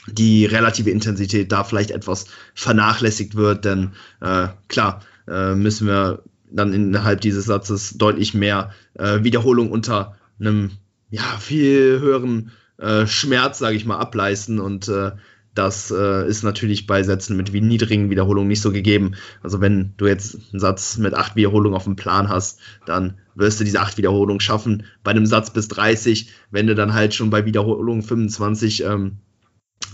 die 0.06 0.44
relative 0.44 0.90
Intensität 0.90 1.52
da 1.52 1.64
vielleicht 1.64 1.90
etwas 1.92 2.26
vernachlässigt 2.54 3.36
wird, 3.36 3.64
denn 3.64 3.92
äh, 4.20 4.48
klar, 4.68 5.00
äh, 5.26 5.54
müssen 5.54 5.86
wir 5.86 6.22
dann 6.50 6.72
innerhalb 6.72 7.20
dieses 7.20 7.44
Satzes 7.44 7.96
deutlich 7.98 8.34
mehr 8.34 8.72
äh, 8.94 9.22
Wiederholung 9.22 9.70
unter 9.70 10.16
einem 10.40 10.72
ja, 11.10 11.22
viel 11.38 12.00
höheren 12.00 12.52
äh, 12.78 13.06
Schmerz, 13.06 13.58
sage 13.58 13.76
ich 13.76 13.84
mal, 13.84 13.98
ableisten 13.98 14.60
und 14.60 14.88
äh, 14.88 15.12
das 15.54 15.90
äh, 15.90 16.28
ist 16.28 16.44
natürlich 16.44 16.86
bei 16.86 17.02
Sätzen 17.02 17.36
mit 17.36 17.52
wie 17.52 17.60
niedrigen 17.60 18.10
Wiederholungen 18.10 18.46
nicht 18.46 18.60
so 18.60 18.70
gegeben. 18.70 19.16
Also 19.42 19.60
wenn 19.60 19.92
du 19.96 20.06
jetzt 20.06 20.36
einen 20.52 20.60
Satz 20.60 20.98
mit 20.98 21.14
acht 21.14 21.34
Wiederholungen 21.34 21.74
auf 21.74 21.82
dem 21.82 21.96
Plan 21.96 22.28
hast, 22.28 22.60
dann 22.86 23.18
wirst 23.34 23.58
du 23.58 23.64
diese 23.64 23.80
acht 23.80 23.98
Wiederholungen 23.98 24.40
schaffen. 24.40 24.84
Bei 25.02 25.10
einem 25.10 25.26
Satz 25.26 25.52
bis 25.52 25.66
30, 25.66 26.30
wenn 26.52 26.68
du 26.68 26.76
dann 26.76 26.94
halt 26.94 27.12
schon 27.12 27.30
bei 27.30 27.44
Wiederholung 27.44 28.02
25 28.02 28.84
ähm, 28.84 29.18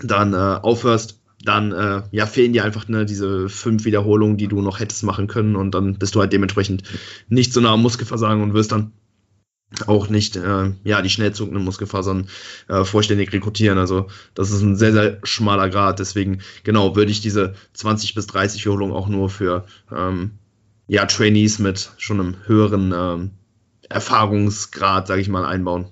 dann 0.03 0.35
äh, 0.35 0.37
aufhörst, 0.37 1.23
dann 1.43 1.73
äh, 1.73 2.03
ja, 2.11 2.27
fehlen 2.27 2.53
dir 2.53 2.65
einfach 2.65 2.89
ne, 2.89 3.07
diese 3.07 3.49
fünf 3.49 3.87
Wiederholungen, 3.87 4.37
die 4.37 4.49
du 4.49 4.61
noch 4.61 4.81
hättest 4.81 5.03
machen 5.03 5.29
können 5.29 5.57
und 5.57 5.75
dann 5.75 5.95
bist 5.99 6.15
du 6.15 6.21
halt 6.21 6.33
dementsprechend 6.33 6.83
nicht 7.29 7.53
so 7.53 7.61
nah 7.61 7.73
am 7.73 7.83
Muskelversagen 7.83 8.43
und 8.43 8.55
wirst 8.55 8.73
dann 8.73 8.93
auch 9.87 10.09
nicht 10.09 10.37
äh, 10.37 10.73
ja 10.85 11.03
die 11.03 11.11
schnell 11.11 11.33
zuckenden 11.33 11.65
Muskelfasern 11.65 12.29
äh, 12.69 12.85
vollständig 12.85 13.33
rekrutieren. 13.33 13.79
Also 13.79 14.07
das 14.35 14.51
ist 14.51 14.63
ein 14.63 14.77
sehr, 14.77 14.93
sehr 14.93 15.19
schmaler 15.23 15.69
Grad. 15.71 15.99
Deswegen, 15.99 16.41
genau, 16.63 16.97
würde 16.97 17.11
ich 17.11 17.21
diese 17.21 17.55
20 17.75 18.15
bis 18.15 18.27
30 18.27 18.65
Wiederholungen 18.65 18.95
auch 18.95 19.09
nur 19.09 19.31
für 19.31 19.65
ähm, 19.95 20.33
ja, 20.87 21.07
Trainees 21.07 21.59
mit 21.59 21.93
schon 21.99 22.21
einem 22.21 22.37
höheren 22.47 22.93
ähm, 22.95 23.31
Erfahrungsgrad, 23.89 25.07
sage 25.07 25.21
ich 25.21 25.29
mal, 25.29 25.45
einbauen. 25.45 25.87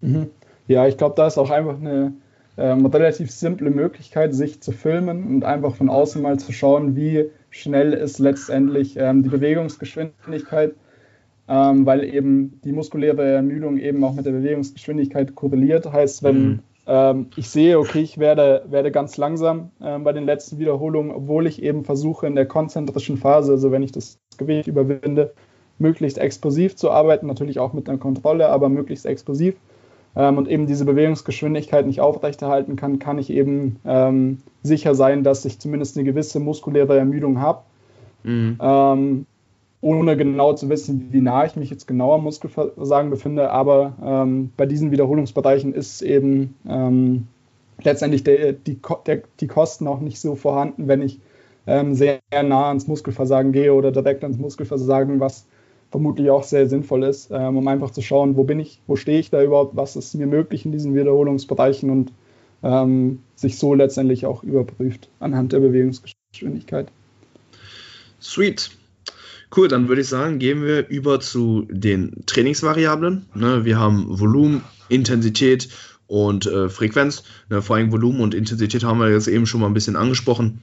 Mhm. 0.00 0.30
Ja, 0.68 0.86
ich 0.86 0.96
glaube, 0.96 1.14
da 1.16 1.26
ist 1.26 1.38
auch 1.38 1.50
einfach 1.50 1.78
eine 1.78 2.14
ähm, 2.56 2.86
relativ 2.86 3.30
simple 3.30 3.70
Möglichkeit, 3.70 4.34
sich 4.34 4.60
zu 4.60 4.72
filmen 4.72 5.26
und 5.26 5.44
einfach 5.44 5.74
von 5.74 5.88
außen 5.88 6.20
mal 6.22 6.38
zu 6.38 6.52
schauen, 6.52 6.94
wie 6.94 7.30
schnell 7.50 7.92
ist 7.92 8.18
letztendlich 8.18 8.96
ähm, 8.96 9.22
die 9.22 9.28
Bewegungsgeschwindigkeit, 9.28 10.74
ähm, 11.50 11.84
weil 11.84 12.04
eben 12.04 12.60
die 12.64 12.72
muskuläre 12.72 13.28
Ermüdung 13.32 13.76
eben 13.76 14.02
auch 14.04 14.14
mit 14.14 14.24
der 14.24 14.32
Bewegungsgeschwindigkeit 14.32 15.34
korreliert. 15.34 15.92
Heißt, 15.92 16.22
wenn 16.22 16.42
mhm. 16.42 16.58
Ähm, 16.86 17.26
ich 17.36 17.48
sehe, 17.48 17.78
okay, 17.78 18.00
ich 18.00 18.18
werde, 18.18 18.64
werde 18.68 18.90
ganz 18.90 19.16
langsam 19.16 19.70
ähm, 19.80 20.02
bei 20.02 20.12
den 20.12 20.24
letzten 20.24 20.58
Wiederholungen, 20.58 21.12
obwohl 21.12 21.46
ich 21.46 21.62
eben 21.62 21.84
versuche 21.84 22.26
in 22.26 22.34
der 22.34 22.46
konzentrischen 22.46 23.16
Phase, 23.16 23.52
also 23.52 23.70
wenn 23.70 23.82
ich 23.82 23.92
das 23.92 24.18
Gewicht 24.38 24.66
überwinde, 24.66 25.32
möglichst 25.78 26.18
explosiv 26.18 26.74
zu 26.76 26.90
arbeiten, 26.90 27.26
natürlich 27.26 27.60
auch 27.60 27.74
mit 27.74 27.88
einer 27.88 27.98
Kontrolle, 27.98 28.48
aber 28.48 28.68
möglichst 28.68 29.06
explosiv 29.06 29.54
ähm, 30.16 30.38
und 30.38 30.48
eben 30.48 30.66
diese 30.66 30.84
Bewegungsgeschwindigkeit 30.84 31.86
nicht 31.86 32.00
aufrechterhalten 32.00 32.74
kann, 32.76 32.98
kann 32.98 33.18
ich 33.18 33.30
eben 33.30 33.76
ähm, 33.84 34.38
sicher 34.62 34.96
sein, 34.96 35.22
dass 35.22 35.44
ich 35.44 35.60
zumindest 35.60 35.96
eine 35.96 36.04
gewisse 36.04 36.40
muskuläre 36.40 36.98
Ermüdung 36.98 37.40
habe. 37.40 37.60
Mhm. 38.24 39.26
Ohne 39.82 40.16
genau 40.16 40.52
zu 40.52 40.68
wissen, 40.68 41.08
wie 41.10 41.22
nah 41.22 41.46
ich 41.46 41.56
mich 41.56 41.70
jetzt 41.70 41.86
genau 41.86 42.14
am 42.14 42.24
Muskelversagen 42.24 43.10
befinde. 43.10 43.50
Aber 43.50 43.94
ähm, 44.04 44.52
bei 44.56 44.66
diesen 44.66 44.90
Wiederholungsbereichen 44.90 45.72
ist 45.72 46.02
eben 46.02 46.54
ähm, 46.68 47.28
letztendlich 47.82 48.24
der, 48.24 48.52
die, 48.52 48.78
der, 49.06 49.22
die 49.40 49.46
Kosten 49.46 49.86
auch 49.86 50.00
nicht 50.00 50.20
so 50.20 50.34
vorhanden, 50.34 50.86
wenn 50.86 51.00
ich 51.00 51.20
ähm, 51.66 51.94
sehr 51.94 52.20
nah 52.32 52.68
ans 52.68 52.88
Muskelversagen 52.88 53.52
gehe 53.52 53.72
oder 53.72 53.92
direkt 53.92 54.22
ans 54.22 54.38
Muskelversagen, 54.38 55.20
was 55.20 55.46
vermutlich 55.90 56.30
auch 56.30 56.44
sehr 56.44 56.68
sinnvoll 56.68 57.04
ist, 57.04 57.30
ähm, 57.30 57.56
um 57.56 57.66
einfach 57.68 57.90
zu 57.90 58.00
schauen, 58.02 58.36
wo 58.36 58.44
bin 58.44 58.60
ich, 58.60 58.80
wo 58.86 58.96
stehe 58.96 59.18
ich 59.18 59.30
da 59.30 59.42
überhaupt, 59.42 59.76
was 59.76 59.96
ist 59.96 60.14
mir 60.14 60.26
möglich 60.26 60.64
in 60.64 60.72
diesen 60.72 60.94
Wiederholungsbereichen 60.94 61.90
und 61.90 62.12
ähm, 62.62 63.20
sich 63.34 63.58
so 63.58 63.74
letztendlich 63.74 64.26
auch 64.26 64.42
überprüft 64.42 65.08
anhand 65.18 65.52
der 65.52 65.60
Bewegungsgeschwindigkeit. 65.60 66.88
Sweet. 68.20 68.70
Cool, 69.54 69.66
dann 69.66 69.88
würde 69.88 70.02
ich 70.02 70.08
sagen, 70.08 70.38
gehen 70.38 70.62
wir 70.62 70.88
über 70.88 71.18
zu 71.18 71.66
den 71.68 72.22
Trainingsvariablen. 72.26 73.26
Ne, 73.34 73.64
wir 73.64 73.78
haben 73.78 74.06
Volumen, 74.20 74.62
Intensität 74.88 75.68
und 76.06 76.46
äh, 76.46 76.68
Frequenz. 76.68 77.24
Ne, 77.48 77.60
vor 77.60 77.76
allem 77.76 77.90
Volumen 77.90 78.20
und 78.20 78.34
Intensität 78.34 78.84
haben 78.84 79.00
wir 79.00 79.10
jetzt 79.10 79.26
eben 79.26 79.46
schon 79.46 79.60
mal 79.60 79.66
ein 79.66 79.74
bisschen 79.74 79.96
angesprochen. 79.96 80.62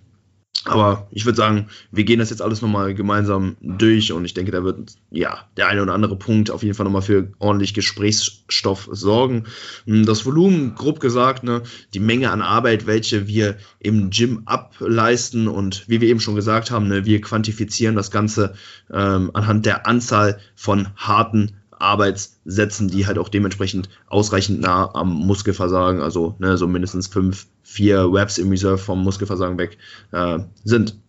Aber 0.66 1.08
ich 1.12 1.26
würde 1.26 1.38
sagen, 1.38 1.68
wir 1.92 2.04
gehen 2.04 2.20
das 2.20 2.30
jetzt 2.30 2.42
alles 2.42 2.62
nochmal 2.62 2.94
gemeinsam 2.94 3.56
durch 3.62 4.12
und 4.12 4.26
ich 4.26 4.34
denke, 4.34 4.52
da 4.52 4.64
wird 4.64 4.96
ja 5.12 5.46
der 5.56 5.68
eine 5.68 5.82
oder 5.82 5.94
andere 5.94 6.18
Punkt 6.18 6.52
auf 6.52 6.64
jeden 6.64 6.76
Fall 6.76 6.84
nochmal 6.84 7.04
für 7.04 7.32
ordentlich 7.40 7.74
Gesprächsstoff 7.74 8.90
sorgen. 8.92 9.46
Hm, 9.86 10.06
das 10.06 10.26
Volumen, 10.26 10.76
grob 10.76 11.00
gesagt, 11.00 11.44
ne, 11.44 11.64
die 11.94 12.00
Menge 12.00 12.32
an 12.32 12.42
Arbeit, 12.42 12.88
welche 12.88 13.28
wir 13.28 13.58
im 13.80 14.10
Gym 14.10 14.44
ableisten 14.46 15.48
und 15.48 15.88
wie 15.88 16.02
wir 16.02 16.10
eben 16.10 16.20
schon 16.20 16.36
gesagt 16.36 16.72
haben, 16.72 16.88
ne, 16.88 17.06
wir 17.06 17.22
quantifizieren 17.22 17.96
das 17.96 18.12
Ganze 18.12 18.56
ähm, 18.92 19.32
anhand 19.34 19.66
der 19.66 19.88
Anzahl 19.88 20.40
von 20.56 20.90
harten 20.96 21.54
Arbeitssätzen, 21.80 22.90
die 22.90 23.06
halt 23.06 23.18
auch 23.18 23.30
dementsprechend 23.30 23.90
ausreichend 24.08 24.62
nah 24.62 24.94
am 24.94 25.14
Muskelversagen, 25.14 26.02
also 26.02 26.36
ne, 26.40 26.58
so 26.58 26.68
mindestens 26.68 27.08
fünf, 27.08 27.48
vier 27.64 28.12
Webs 28.12 28.38
im 28.38 28.50
Reserve 28.50 28.78
vom 28.78 29.04
Muskelversagen 29.04 29.58
weg 29.58 29.78
äh, 30.12 30.40
sind. 30.64 31.00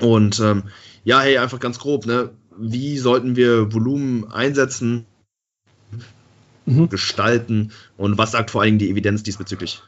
Und 0.00 0.40
ähm, 0.40 0.64
ja, 1.04 1.20
hey, 1.20 1.38
einfach 1.38 1.60
ganz 1.60 1.78
grob, 1.78 2.06
ne? 2.06 2.30
Wie 2.56 2.98
sollten 2.98 3.36
wir 3.36 3.72
Volumen 3.72 4.30
einsetzen, 4.30 5.06
mhm. 6.68 6.88
gestalten 6.88 7.72
und 7.96 8.18
was 8.18 8.32
sagt 8.32 8.50
vor 8.50 8.62
allem 8.62 8.78
die 8.78 8.90
Evidenz 8.90 9.22
diesbezüglich? 9.22 9.82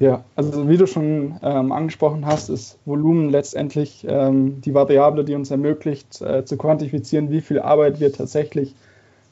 Ja, 0.00 0.24
also 0.36 0.68
wie 0.68 0.76
du 0.76 0.86
schon 0.86 1.40
ähm, 1.42 1.72
angesprochen 1.72 2.24
hast, 2.24 2.50
ist 2.50 2.78
Volumen 2.84 3.30
letztendlich 3.30 4.06
ähm, 4.08 4.60
die 4.60 4.72
Variable, 4.72 5.24
die 5.24 5.34
uns 5.34 5.50
ermöglicht, 5.50 6.20
äh, 6.20 6.44
zu 6.44 6.56
quantifizieren, 6.56 7.32
wie 7.32 7.40
viel 7.40 7.58
Arbeit 7.58 7.98
wir 7.98 8.12
tatsächlich 8.12 8.76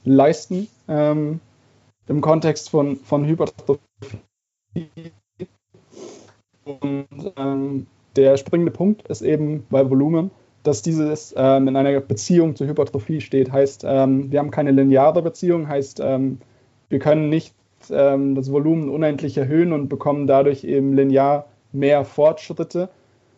leisten 0.06 0.68
ähm, 0.88 1.40
im 2.08 2.20
Kontext 2.20 2.70
von, 2.70 2.96
von 2.96 3.26
Hypertrophie. 3.26 3.80
Und 6.64 7.32
ähm, 7.36 7.86
der 8.16 8.36
springende 8.36 8.72
Punkt 8.72 9.06
ist 9.08 9.22
eben 9.22 9.66
bei 9.68 9.88
Volumen, 9.88 10.30
dass 10.62 10.82
dieses 10.82 11.34
ähm, 11.36 11.68
in 11.68 11.76
einer 11.76 12.00
Beziehung 12.00 12.56
zur 12.56 12.66
Hypertrophie 12.66 13.20
steht. 13.20 13.52
Heißt, 13.52 13.84
ähm, 13.86 14.32
wir 14.32 14.38
haben 14.38 14.50
keine 14.50 14.70
lineare 14.70 15.22
Beziehung, 15.22 15.68
heißt, 15.68 16.00
ähm, 16.00 16.38
wir 16.88 16.98
können 16.98 17.28
nicht 17.28 17.54
ähm, 17.90 18.34
das 18.34 18.50
Volumen 18.50 18.88
unendlich 18.88 19.36
erhöhen 19.36 19.72
und 19.72 19.88
bekommen 19.88 20.26
dadurch 20.26 20.64
eben 20.64 20.94
linear 20.94 21.46
mehr 21.72 22.04
Fortschritte, 22.04 22.88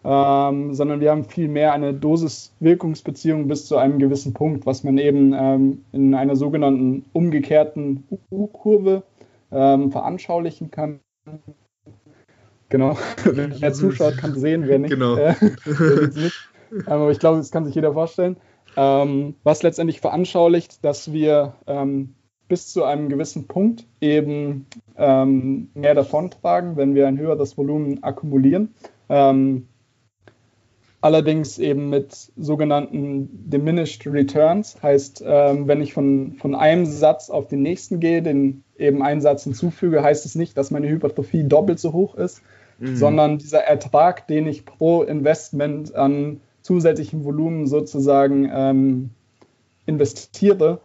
ähm, 0.05 0.75
sondern 0.75 1.01
wir 1.01 1.11
haben 1.11 1.25
vielmehr 1.25 1.73
eine 1.73 1.93
Dosis-Wirkungsbeziehung 1.93 3.49
bis 3.49 3.67
zu 3.67 3.77
einem 3.77 3.99
gewissen 3.99 4.33
Punkt, 4.33 4.67
was 4.67 4.85
man 4.85 4.99
eben 4.99 5.35
ähm, 5.37 5.85
in 5.93 6.15
einer 6.15 6.37
sogenannten 6.37 7.05
umgekehrten 7.13 8.05
U-Kurve 8.31 9.03
ähm, 9.51 9.91
veranschaulichen 9.91 10.71
kann. 10.71 11.01
Genau, 12.69 12.97
wer 13.25 13.73
zuschaut, 13.73 14.19
kann 14.19 14.35
sehen, 14.39 14.65
wer 14.67 14.79
nicht. 14.79 14.91
Genau. 14.91 15.17
Äh, 15.17 15.35
nicht. 16.15 16.51
Aber 16.87 17.11
ich 17.11 17.19
glaube, 17.19 17.39
das 17.39 17.51
kann 17.51 17.65
sich 17.65 17.75
jeder 17.75 17.95
vorstellen. 17.95 18.37
Ähm, 18.77 19.35
was 19.43 19.63
letztendlich 19.63 20.01
veranschaulicht, 20.01 20.85
dass 20.85 21.13
wir 21.13 21.55
ähm, 21.67 22.15
bis 22.49 22.69
zu 22.69 22.85
einem 22.85 23.09
gewissen 23.09 23.47
Punkt 23.47 23.87
eben 24.01 24.67
ähm, 24.97 25.71
mehr 25.75 25.95
davontragen, 25.95 26.77
wenn 26.77 26.95
wir 26.95 27.09
ein 27.09 27.19
höheres 27.19 27.57
Volumen 27.57 28.03
akkumulieren. 28.03 28.75
Ähm, 29.09 29.69
allerdings 31.01 31.59
eben 31.59 31.91
mit 31.91 32.15
sogenannten 32.37 33.29
Diminished 33.51 34.07
Returns. 34.07 34.77
Heißt, 34.83 35.23
ähm, 35.25 35.69
wenn 35.69 35.81
ich 35.81 35.93
von, 35.93 36.35
von 36.35 36.55
einem 36.55 36.87
Satz 36.87 37.31
auf 37.31 37.47
den 37.49 37.63
nächsten 37.63 38.01
gehe, 38.01 38.23
den 38.23 38.65
eben 38.77 39.03
einen 39.03 39.21
Satz 39.21 39.45
hinzufüge, 39.45 40.03
heißt 40.03 40.27
es 40.27 40.35
nicht, 40.35 40.57
dass 40.57 40.71
meine 40.71 40.89
Hypertrophie 40.89 41.45
doppelt 41.45 41.79
so 41.79 41.93
hoch 41.93 42.15
ist, 42.15 42.43
mhm. 42.79 42.97
sondern 42.97 43.39
dieser 43.39 43.61
Ertrag, 43.61 44.27
den 44.27 44.47
ich 44.47 44.65
pro 44.65 45.03
Investment 45.03 45.95
an 45.95 46.41
zusätzlichem 46.63 47.25
Volumen 47.25 47.67
sozusagen 47.67 48.51
ähm, 48.53 49.11
investiere, 49.87 50.81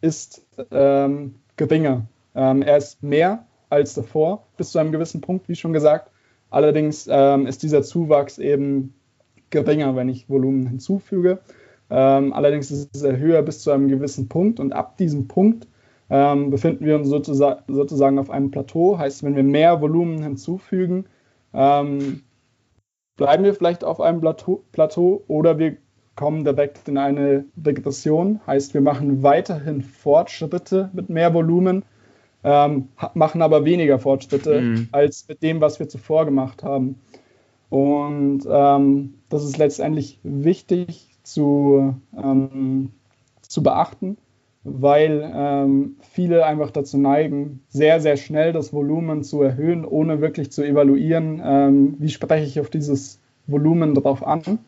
ist 0.00 0.42
ähm, 0.70 1.34
geringer. 1.56 2.06
Ähm, 2.34 2.62
er 2.62 2.76
ist 2.76 3.02
mehr 3.02 3.44
als 3.68 3.94
davor, 3.94 4.44
bis 4.56 4.70
zu 4.70 4.78
einem 4.78 4.92
gewissen 4.92 5.20
Punkt, 5.20 5.48
wie 5.48 5.56
schon 5.56 5.72
gesagt. 5.72 6.10
Allerdings 6.50 7.08
ähm, 7.10 7.46
ist 7.46 7.62
dieser 7.62 7.82
Zuwachs 7.82 8.38
eben 8.38 8.94
geringer, 9.50 9.96
wenn 9.96 10.08
ich 10.08 10.28
Volumen 10.28 10.66
hinzufüge. 10.66 11.40
Ähm, 11.90 12.32
allerdings 12.32 12.70
ist 12.70 12.94
es 12.94 13.02
höher 13.02 13.42
bis 13.42 13.60
zu 13.60 13.70
einem 13.70 13.88
gewissen 13.88 14.28
Punkt 14.28 14.60
und 14.60 14.72
ab 14.72 14.96
diesem 14.98 15.26
Punkt 15.26 15.66
ähm, 16.10 16.50
befinden 16.50 16.84
wir 16.84 16.96
uns 16.96 17.08
sozusagen, 17.08 17.62
sozusagen 17.68 18.18
auf 18.18 18.30
einem 18.30 18.50
Plateau. 18.50 18.98
Heißt, 18.98 19.22
wenn 19.22 19.36
wir 19.36 19.42
mehr 19.42 19.80
Volumen 19.80 20.22
hinzufügen, 20.22 21.06
ähm, 21.54 22.22
bleiben 23.16 23.44
wir 23.44 23.54
vielleicht 23.54 23.84
auf 23.84 24.00
einem 24.00 24.20
Plateau, 24.20 24.62
Plateau 24.72 25.24
oder 25.28 25.58
wir 25.58 25.76
kommen 26.14 26.44
direkt 26.44 26.88
in 26.88 26.98
eine 26.98 27.44
Regression. 27.64 28.40
Heißt, 28.46 28.74
wir 28.74 28.80
machen 28.80 29.22
weiterhin 29.22 29.82
Fortschritte 29.82 30.90
mit 30.92 31.10
mehr 31.10 31.32
Volumen, 31.32 31.84
ähm, 32.42 32.88
machen 33.14 33.42
aber 33.42 33.64
weniger 33.64 33.98
Fortschritte 33.98 34.60
mhm. 34.60 34.88
als 34.92 35.26
mit 35.28 35.42
dem, 35.42 35.60
was 35.60 35.78
wir 35.78 35.88
zuvor 35.88 36.24
gemacht 36.24 36.62
haben. 36.62 37.00
Und 37.70 38.40
ähm, 38.48 39.14
das 39.28 39.44
ist 39.44 39.58
letztendlich 39.58 40.20
wichtig 40.22 41.08
zu, 41.22 41.94
ähm, 42.16 42.90
zu 43.42 43.62
beachten, 43.62 44.16
weil 44.64 45.30
ähm, 45.34 45.96
viele 46.00 46.46
einfach 46.46 46.70
dazu 46.70 46.98
neigen, 46.98 47.60
sehr, 47.68 48.00
sehr 48.00 48.16
schnell 48.16 48.52
das 48.52 48.72
Volumen 48.72 49.22
zu 49.22 49.42
erhöhen, 49.42 49.84
ohne 49.84 50.20
wirklich 50.20 50.50
zu 50.50 50.62
evaluieren, 50.62 51.42
ähm, 51.44 51.94
wie 51.98 52.08
spreche 52.08 52.46
ich 52.46 52.60
auf 52.60 52.70
dieses 52.70 53.20
Volumen 53.46 53.94
drauf 53.94 54.26
an. 54.26 54.58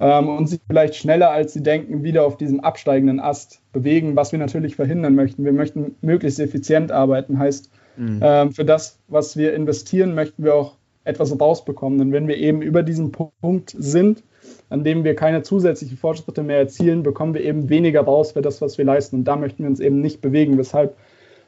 Ähm, 0.00 0.28
und 0.28 0.48
sich 0.48 0.60
vielleicht 0.66 0.96
schneller, 0.96 1.30
als 1.30 1.52
sie 1.52 1.62
denken, 1.62 2.02
wieder 2.02 2.26
auf 2.26 2.36
diesem 2.36 2.60
absteigenden 2.60 3.20
Ast 3.20 3.60
bewegen, 3.72 4.16
was 4.16 4.32
wir 4.32 4.38
natürlich 4.38 4.74
verhindern 4.74 5.14
möchten. 5.14 5.44
Wir 5.44 5.52
möchten 5.52 5.94
möglichst 6.00 6.40
effizient 6.40 6.90
arbeiten, 6.90 7.38
heißt, 7.38 7.70
mhm. 7.96 8.18
Ähm, 8.20 8.52
für 8.52 8.64
das, 8.64 8.98
was 9.06 9.36
wir 9.36 9.54
investieren, 9.54 10.14
möchten 10.14 10.42
wir 10.42 10.56
auch 10.56 10.76
etwas 11.04 11.38
rausbekommen. 11.38 11.98
Denn 11.98 12.12
wenn 12.12 12.28
wir 12.28 12.36
eben 12.36 12.62
über 12.62 12.82
diesen 12.82 13.12
Punkt 13.12 13.74
sind, 13.78 14.22
an 14.70 14.84
dem 14.84 15.04
wir 15.04 15.14
keine 15.14 15.42
zusätzlichen 15.42 15.96
Fortschritte 15.96 16.42
mehr 16.42 16.58
erzielen, 16.58 17.02
bekommen 17.02 17.34
wir 17.34 17.42
eben 17.42 17.68
weniger 17.68 18.02
raus 18.02 18.32
für 18.32 18.42
das, 18.42 18.60
was 18.60 18.78
wir 18.78 18.84
leisten. 18.84 19.16
Und 19.16 19.24
da 19.24 19.36
möchten 19.36 19.62
wir 19.62 19.70
uns 19.70 19.80
eben 19.80 20.00
nicht 20.00 20.20
bewegen, 20.20 20.58
weshalb 20.58 20.96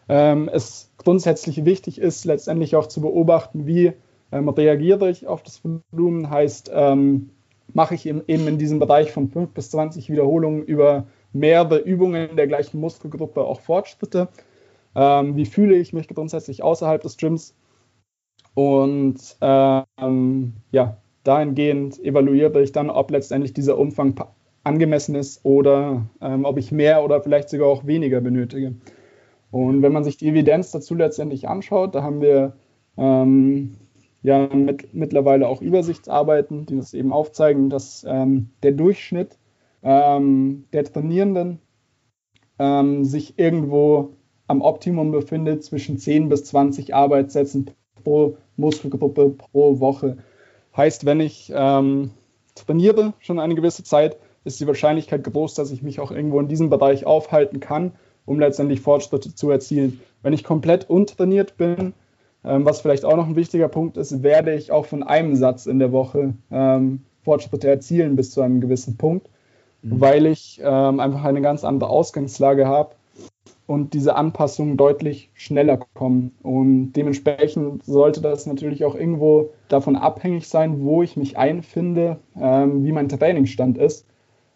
ähm, 0.09 0.50
es 0.52 0.90
grundsätzlich 0.98 1.64
wichtig 1.64 1.98
ist, 1.98 2.24
letztendlich 2.24 2.76
auch 2.76 2.86
zu 2.86 3.00
beobachten, 3.00 3.66
wie 3.66 3.92
ähm, 4.32 4.48
reagiere 4.48 5.09
ich 5.11 5.26
auf 5.26 5.42
das 5.42 5.62
Volumen, 5.64 6.30
heißt, 6.30 6.70
ähm, 6.74 7.30
mache 7.72 7.94
ich 7.94 8.07
eben 8.07 8.22
in 8.26 8.59
diesem 8.59 8.78
Bereich 8.78 9.12
von 9.12 9.28
5 9.28 9.50
bis 9.50 9.70
20 9.70 10.11
Wiederholungen 10.11 10.62
über 10.62 11.07
mehrere 11.32 11.78
Übungen 11.78 12.36
der 12.36 12.46
gleichen 12.46 12.80
Muskelgruppe 12.80 13.42
auch 13.42 13.61
Fortschritte. 13.61 14.28
Ähm, 14.94 15.36
wie 15.36 15.46
fühle 15.46 15.76
ich 15.76 15.92
mich 15.92 16.09
grundsätzlich 16.09 16.62
außerhalb 16.62 17.02
des 17.02 17.16
Gyms? 17.16 17.55
Und 18.55 19.36
ähm, 19.40 20.52
ja, 20.70 20.96
dahingehend 21.24 22.02
evaluiere 22.05 22.62
ich 22.62 22.72
dann, 22.72 22.90
ob 22.90 23.11
letztendlich 23.11 23.52
dieser 23.52 23.78
Umfang 23.78 24.14
angemessen 24.62 25.14
ist 25.14 25.44
oder 25.44 26.07
ähm, 26.20 26.44
ob 26.44 26.59
ich 26.59 26.72
mehr 26.72 27.05
oder 27.05 27.20
vielleicht 27.20 27.48
sogar 27.48 27.68
auch 27.68 27.86
weniger 27.86 28.20
benötige. 28.20 28.74
Und 29.50 29.82
wenn 29.82 29.92
man 29.92 30.05
sich 30.05 30.16
die 30.16 30.28
Evidenz 30.28 30.70
dazu 30.70 30.94
letztendlich 30.94 31.48
anschaut, 31.48 31.94
da 31.94 32.02
haben 32.02 32.20
wir 32.20 32.55
ähm, 32.96 33.74
ja 34.22 34.48
mit, 34.52 34.94
mittlerweile 34.94 35.48
auch 35.48 35.61
Übersichtsarbeiten, 35.61 36.66
die 36.66 36.76
das 36.76 36.94
eben 36.94 37.12
aufzeigen, 37.12 37.70
dass 37.70 38.05
ähm, 38.09 38.50
der 38.62 38.72
Durchschnitt 38.72 39.38
ähm, 39.82 40.64
der 40.72 40.84
Trainierenden 40.84 41.59
ähm, 42.59 43.05
sich 43.05 43.38
irgendwo 43.38 44.14
am 44.46 44.61
Optimum 44.61 45.12
befindet 45.12 45.62
zwischen 45.62 45.98
10 45.98 46.28
bis 46.28 46.44
20 46.44 46.94
Arbeitssätzen 46.94 47.70
pro 48.02 48.36
Muskelgruppe 48.57 49.30
pro 49.30 49.80
Woche. 49.80 50.18
Heißt, 50.76 51.07
wenn 51.07 51.20
ich 51.20 51.52
ähm, 51.55 52.11
trainiere 52.55 53.14
schon 53.20 53.38
eine 53.38 53.55
gewisse 53.55 53.84
Zeit, 53.84 54.16
ist 54.44 54.61
die 54.61 54.66
Wahrscheinlichkeit 54.66 55.24
groß, 55.24 55.55
dass 55.55 55.70
ich 55.70 55.82
mich 55.82 56.00
auch 56.00 56.11
irgendwo 56.11 56.40
in 56.40 56.48
diesem 56.48 56.70
Bereich 56.70 57.07
aufhalten 57.07 57.61
kann, 57.61 57.92
um 58.26 58.38
letztendlich 58.38 58.80
Fortschritte 58.80 59.34
zu 59.34 59.50
erzielen. 59.50 60.00
Wenn 60.22 60.32
ich 60.32 60.44
komplett 60.44 60.88
untrainiert 60.88 61.57
bin, 61.57 61.94
ähm, 62.44 62.64
was 62.64 62.80
vielleicht 62.80 63.05
auch 63.05 63.16
noch 63.16 63.26
ein 63.26 63.36
wichtiger 63.36 63.68
Punkt 63.68 63.96
ist, 63.96 64.22
werde 64.22 64.55
ich 64.55 64.70
auch 64.70 64.86
von 64.86 65.02
einem 65.02 65.36
Satz 65.36 65.66
in 65.66 65.78
der 65.78 65.92
Woche 65.92 66.34
ähm, 66.50 67.02
Fortschritte 67.22 67.68
erzielen 67.68 68.16
bis 68.16 68.32
zu 68.32 68.42
einem 68.42 68.61
gewissen 68.61 68.96
Punkt, 68.96 69.28
mhm. 69.82 70.00
weil 70.00 70.26
ich 70.26 70.61
ähm, 70.62 71.00
einfach 71.00 71.24
eine 71.24 71.40
ganz 71.40 71.64
andere 71.64 71.88
Ausgangslage 71.88 72.66
habe 72.66 72.94
und 73.66 73.94
diese 73.94 74.16
Anpassungen 74.16 74.76
deutlich 74.76 75.30
schneller 75.34 75.78
kommen. 75.94 76.32
Und 76.42 76.92
dementsprechend 76.92 77.84
sollte 77.84 78.20
das 78.20 78.46
natürlich 78.46 78.84
auch 78.84 78.94
irgendwo 78.94 79.50
davon 79.68 79.96
abhängig 79.96 80.48
sein, 80.48 80.84
wo 80.84 81.02
ich 81.02 81.16
mich 81.16 81.38
einfinde, 81.38 82.18
ähm, 82.38 82.84
wie 82.84 82.92
mein 82.92 83.08
Trainingsstand 83.08 83.78
ist 83.78 84.06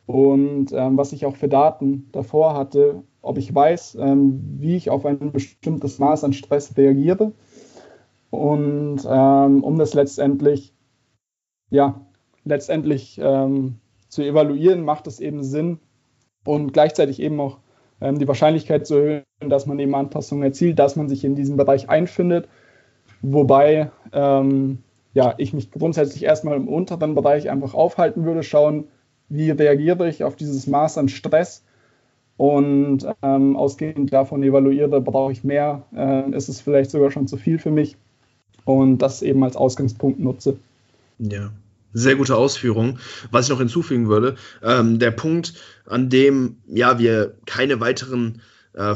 und 0.07 0.73
ähm, 0.73 0.97
was 0.97 1.13
ich 1.13 1.27
auch 1.27 1.37
für 1.37 1.49
Daten 1.49 2.09
davor 2.13 2.55
hatte, 2.55 3.03
ob 3.23 3.39
ich 3.39 3.55
weiß, 3.55 3.97
ähm, 4.01 4.57
wie 4.59 4.77
ich 4.77 4.91
auf 4.91 5.07
ein 5.07 5.33
bestimmtes 5.33 5.99
Maß 5.99 6.25
an 6.25 6.33
Stress 6.33 6.77
reagiere. 6.77 7.33
Und 8.31 9.01
ähm, 9.09 9.65
um 9.65 9.79
das 9.79 9.95
letztendlich, 9.95 10.75
ja, 11.71 12.07
letztendlich 12.45 13.19
ähm, 13.23 13.77
zu 14.09 14.23
evaluieren, 14.23 14.85
macht 14.85 15.07
es 15.07 15.21
eben 15.21 15.43
Sinn 15.43 15.79
und 16.45 16.73
gleichzeitig 16.73 17.21
eben 17.21 17.41
auch 17.41 17.59
die 18.01 18.29
Wahrscheinlichkeit 18.29 18.87
zu 18.87 18.95
erhöhen, 18.95 19.25
dass 19.41 19.67
man 19.67 19.79
eben 19.79 19.95
Anpassungen 19.95 20.45
erzielt, 20.45 20.79
dass 20.79 20.97
man 20.97 21.09
sich 21.09 21.25
in 21.25 21.35
diesem 21.35 21.57
Bereich 21.57 21.89
einfindet. 21.89 22.49
Wobei 23.23 23.91
ähm, 24.13 24.79
ja, 25.15 25.35
ich 25.39 25.53
mich 25.53 25.71
grundsätzlich 25.71 26.23
erstmal 26.23 26.57
im 26.57 26.69
unteren 26.69 27.15
Bereich 27.15 27.51
einfach 27.51 27.75
aufhalten 27.75 28.25
würde, 28.25 28.43
schauen, 28.43 28.85
wie 29.29 29.51
reagiere 29.51 30.09
ich 30.09 30.25
auf 30.25 30.37
dieses 30.37 30.67
Maß 30.67 30.99
an 30.99 31.09
Stress 31.09 31.65
und 32.37 33.07
ähm, 33.23 33.57
ausgehend 33.57 34.13
davon 34.13 34.43
evaluiere, 34.43 35.01
brauche 35.01 35.33
ich 35.33 35.43
mehr, 35.43 35.83
äh, 35.95 36.31
ist 36.31 36.49
es 36.49 36.61
vielleicht 36.61 36.91
sogar 36.91 37.11
schon 37.11 37.27
zu 37.27 37.37
viel 37.37 37.59
für 37.59 37.73
mich 37.73 37.97
und 38.65 38.99
das 38.99 39.23
eben 39.23 39.43
als 39.43 39.57
Ausgangspunkt 39.57 40.21
nutze. 40.21 40.57
Ja, 41.19 41.51
sehr 41.93 42.17
gute 42.17 42.37
Ausführung. 42.37 42.99
Was 43.31 43.47
ich 43.47 43.51
noch 43.51 43.59
hinzufügen 43.59 44.09
würde, 44.09 44.37
ähm, 44.63 44.99
der 44.99 45.11
Punkt, 45.11 45.55
an 45.87 46.11
dem 46.11 46.57
ja 46.67 46.99
wir 46.99 47.35
keine 47.47 47.81
weiteren 47.81 48.43
äh, 48.75 48.95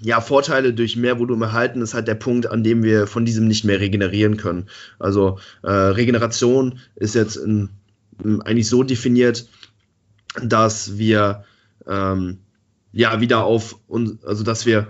ja, 0.00 0.20
Vorteile 0.20 0.72
durch 0.72 0.96
mehr 0.96 1.18
Volumen 1.18 1.42
erhalten, 1.42 1.82
ist 1.82 1.94
halt 1.94 2.08
der 2.08 2.14
Punkt, 2.14 2.46
an 2.46 2.62
dem 2.62 2.82
wir 2.82 3.06
von 3.06 3.24
diesem 3.24 3.48
nicht 3.48 3.64
mehr 3.64 3.80
regenerieren 3.80 4.36
können. 4.36 4.68
Also 4.98 5.38
äh, 5.62 5.70
Regeneration 5.70 6.78
ist 6.94 7.14
jetzt 7.14 7.36
in, 7.36 7.70
in 8.22 8.42
eigentlich 8.42 8.68
so 8.68 8.82
definiert, 8.82 9.48
dass 10.42 10.98
wir 10.98 11.44
ähm, 11.86 12.38
ja 12.92 13.20
wieder 13.20 13.44
auf 13.44 13.78
uns, 13.88 14.22
also 14.24 14.44
dass 14.44 14.66
wir 14.66 14.88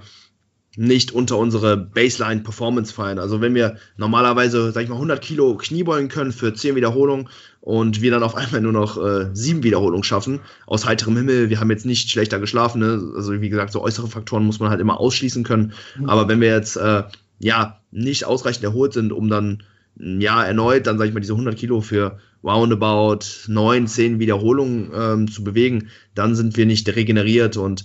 nicht 0.76 1.10
unter 1.12 1.38
unsere 1.38 1.76
Baseline 1.76 2.42
Performance 2.42 2.92
fallen. 2.92 3.18
Also 3.18 3.40
wenn 3.40 3.54
wir 3.54 3.76
normalerweise, 3.96 4.72
sag 4.72 4.84
ich 4.84 4.88
mal, 4.88 4.96
100 4.96 5.20
Kilo 5.20 5.56
Kniebeugen 5.56 6.08
können 6.08 6.32
für 6.32 6.54
10 6.54 6.76
Wiederholungen 6.76 7.28
und 7.60 8.02
wir 8.02 8.10
dann 8.10 8.22
auf 8.22 8.34
einmal 8.36 8.60
nur 8.60 8.72
noch 8.72 9.02
äh, 9.02 9.30
7 9.32 9.62
Wiederholungen 9.62 10.04
schaffen, 10.04 10.40
aus 10.66 10.84
heiterem 10.84 11.16
Himmel, 11.16 11.50
wir 11.50 11.60
haben 11.60 11.70
jetzt 11.70 11.86
nicht 11.86 12.10
schlechter 12.10 12.38
geschlafen, 12.38 12.80
ne? 12.80 13.12
also 13.16 13.40
wie 13.40 13.48
gesagt, 13.48 13.72
so 13.72 13.82
äußere 13.82 14.08
Faktoren 14.08 14.44
muss 14.44 14.60
man 14.60 14.70
halt 14.70 14.80
immer 14.80 15.00
ausschließen 15.00 15.44
können. 15.44 15.72
Mhm. 15.98 16.08
Aber 16.08 16.28
wenn 16.28 16.40
wir 16.40 16.48
jetzt, 16.48 16.76
äh, 16.76 17.04
ja, 17.38 17.80
nicht 17.90 18.24
ausreichend 18.24 18.64
erholt 18.64 18.92
sind, 18.92 19.12
um 19.12 19.28
dann, 19.28 19.62
ja, 19.98 20.44
erneut, 20.44 20.86
dann 20.86 20.98
sag 20.98 21.08
ich 21.08 21.14
mal, 21.14 21.20
diese 21.20 21.32
100 21.32 21.56
Kilo 21.56 21.80
für 21.80 22.18
roundabout 22.44 23.24
9, 23.48 23.86
10 23.86 24.18
Wiederholungen 24.18 24.90
ähm, 24.94 25.30
zu 25.30 25.42
bewegen, 25.42 25.88
dann 26.14 26.34
sind 26.34 26.56
wir 26.56 26.66
nicht 26.66 26.88
regeneriert 26.94 27.56
und 27.56 27.84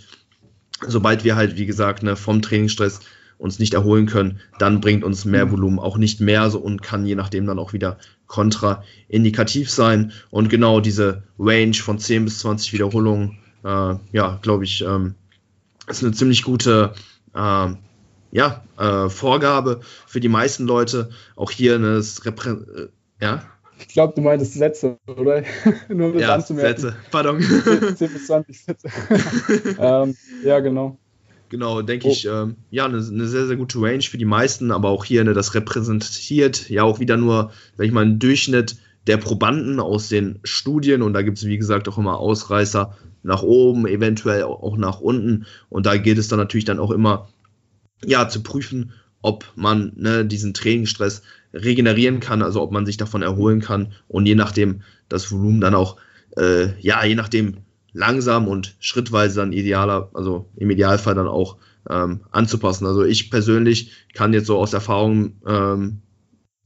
sobald 0.87 1.23
wir 1.23 1.35
halt, 1.35 1.57
wie 1.57 1.65
gesagt, 1.65 2.03
ne, 2.03 2.15
vom 2.15 2.41
Trainingsstress 2.41 2.99
uns 3.37 3.57
nicht 3.57 3.73
erholen 3.73 4.05
können, 4.05 4.39
dann 4.59 4.81
bringt 4.81 5.03
uns 5.03 5.25
mehr 5.25 5.47
mhm. 5.47 5.51
Volumen 5.51 5.79
auch 5.79 5.97
nicht 5.97 6.21
mehr 6.21 6.49
so 6.49 6.59
und 6.59 6.83
kann 6.83 7.05
je 7.05 7.15
nachdem 7.15 7.47
dann 7.47 7.59
auch 7.59 7.73
wieder 7.73 7.97
kontraindikativ 8.27 9.71
sein. 9.71 10.11
Und 10.29 10.49
genau 10.49 10.79
diese 10.79 11.23
Range 11.39 11.73
von 11.73 11.97
10 11.97 12.25
bis 12.25 12.39
20 12.39 12.71
Wiederholungen, 12.73 13.39
äh, 13.63 13.95
ja, 14.11 14.39
glaube 14.41 14.63
ich, 14.63 14.83
ähm, 14.83 15.15
ist 15.87 16.03
eine 16.03 16.13
ziemlich 16.13 16.43
gute 16.43 16.93
äh, 17.33 17.67
ja, 18.31 18.63
äh, 18.77 19.09
Vorgabe 19.09 19.81
für 20.05 20.19
die 20.19 20.29
meisten 20.29 20.65
Leute. 20.65 21.09
Auch 21.35 21.51
hier 21.51 21.75
eine 21.75 21.97
Reprä 21.97 22.51
äh, 22.51 22.89
ja. 23.19 23.43
Ich 23.87 23.93
glaube, 23.93 24.13
du 24.15 24.21
meintest 24.21 24.53
Sätze, 24.53 24.99
oder? 25.07 25.43
Nur 25.89 26.07
um 26.07 26.13
das 26.13 26.21
ja, 26.21 26.35
anzumerken. 26.35 26.81
Sätze, 26.81 26.95
pardon. 27.09 27.41
10 27.41 27.95
bis 27.97 28.27
20 28.27 28.63
Sätze. 28.63 28.89
ähm, 29.79 30.15
ja, 30.43 30.59
genau. 30.59 30.97
Genau, 31.49 31.81
denke 31.81 32.07
oh. 32.07 32.11
ich, 32.11 32.25
ähm, 32.25 32.55
ja, 32.69 32.85
eine, 32.85 32.97
eine, 32.97 33.27
sehr, 33.27 33.45
sehr 33.45 33.57
gute 33.57 33.81
Range 33.81 34.03
für 34.03 34.17
die 34.17 34.25
meisten, 34.25 34.71
aber 34.71 34.89
auch 34.89 35.03
hier, 35.03 35.23
ne, 35.25 35.33
das 35.33 35.53
repräsentiert 35.53 36.69
ja 36.69 36.83
auch 36.83 37.01
wieder 37.01 37.17
nur, 37.17 37.51
sag 37.75 37.85
ich 37.85 37.91
mal, 37.91 38.05
einen 38.05 38.19
Durchschnitt 38.19 38.77
der 39.07 39.17
Probanden 39.17 39.81
aus 39.81 40.07
den 40.07 40.39
Studien 40.43 41.01
und 41.01 41.11
da 41.11 41.23
gibt 41.23 41.39
es, 41.39 41.45
wie 41.45 41.57
gesagt, 41.57 41.89
auch 41.89 41.97
immer 41.97 42.19
Ausreißer 42.19 42.95
nach 43.23 43.43
oben, 43.43 43.85
eventuell 43.85 44.43
auch 44.43 44.77
nach 44.77 45.01
unten 45.01 45.45
und 45.67 45.85
da 45.85 45.97
geht 45.97 46.17
es 46.17 46.29
dann 46.29 46.39
natürlich 46.39 46.65
dann 46.65 46.79
auch 46.79 46.91
immer, 46.91 47.27
ja, 48.05 48.29
zu 48.29 48.41
prüfen, 48.43 48.93
ob 49.21 49.51
man 49.55 49.93
ne, 49.95 50.25
diesen 50.25 50.53
Trainingsstress 50.53 51.21
regenerieren 51.53 52.19
kann, 52.19 52.41
also 52.41 52.61
ob 52.61 52.71
man 52.71 52.85
sich 52.85 52.97
davon 52.97 53.21
erholen 53.21 53.61
kann 53.61 53.93
und 54.07 54.25
je 54.25 54.35
nachdem 54.35 54.81
das 55.09 55.31
Volumen 55.31 55.61
dann 55.61 55.75
auch, 55.75 55.97
äh, 56.37 56.79
ja, 56.79 57.03
je 57.03 57.15
nachdem 57.15 57.57
langsam 57.93 58.47
und 58.47 58.75
schrittweise 58.79 59.41
dann 59.41 59.53
idealer, 59.53 60.09
also 60.13 60.49
im 60.55 60.69
Idealfall 60.69 61.15
dann 61.15 61.27
auch 61.27 61.57
ähm, 61.89 62.21
anzupassen. 62.31 62.85
Also 62.85 63.03
ich 63.03 63.29
persönlich 63.29 63.91
kann 64.13 64.33
jetzt 64.33 64.47
so 64.47 64.57
aus 64.57 64.73
Erfahrung 64.73 65.33
ähm, 65.45 66.01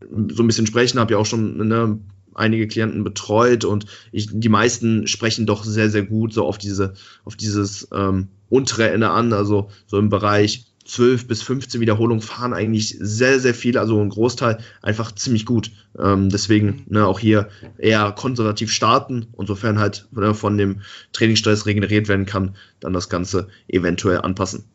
so 0.01 0.43
ein 0.43 0.47
bisschen 0.47 0.67
sprechen, 0.67 0.99
habe 0.99 1.13
ja 1.13 1.17
auch 1.17 1.25
schon 1.25 1.67
ne, 1.67 1.99
einige 2.35 2.67
Klienten 2.67 3.03
betreut 3.03 3.65
und 3.65 3.85
ich, 4.11 4.29
die 4.31 4.49
meisten 4.49 5.07
sprechen 5.07 5.45
doch 5.45 5.63
sehr, 5.63 5.89
sehr 5.89 6.03
gut 6.03 6.33
so 6.33 6.45
auf 6.45 6.57
diese, 6.57 6.93
auf 7.23 7.35
dieses 7.35 7.87
ähm, 7.93 8.27
untere 8.49 8.91
Ende 8.91 9.09
an, 9.09 9.33
also 9.33 9.69
so 9.87 9.97
im 9.97 10.09
Bereich 10.09 10.65
12 10.85 11.27
bis 11.27 11.41
15 11.41 11.81
Wiederholungen 11.81 12.21
fahren 12.21 12.53
eigentlich 12.53 12.95
sehr, 12.99 13.39
sehr 13.39 13.53
viele, 13.53 13.79
also 13.79 13.99
ein 13.99 14.09
Großteil 14.09 14.59
einfach 14.81 15.11
ziemlich 15.11 15.45
gut. 15.45 15.71
Ähm, 15.99 16.29
deswegen 16.29 16.85
ne, 16.87 17.05
auch 17.07 17.19
hier 17.19 17.49
eher 17.77 18.11
konservativ 18.11 18.71
starten 18.71 19.27
und 19.33 19.47
sofern 19.47 19.79
halt 19.79 20.07
ne, 20.11 20.33
von 20.33 20.57
dem 20.57 20.81
Trainingsstress 21.11 21.65
regeneriert 21.65 22.07
werden 22.07 22.25
kann, 22.25 22.55
dann 22.79 22.93
das 22.93 23.09
Ganze 23.09 23.47
eventuell 23.67 24.21
anpassen. 24.21 24.65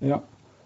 Ja, 0.00 0.24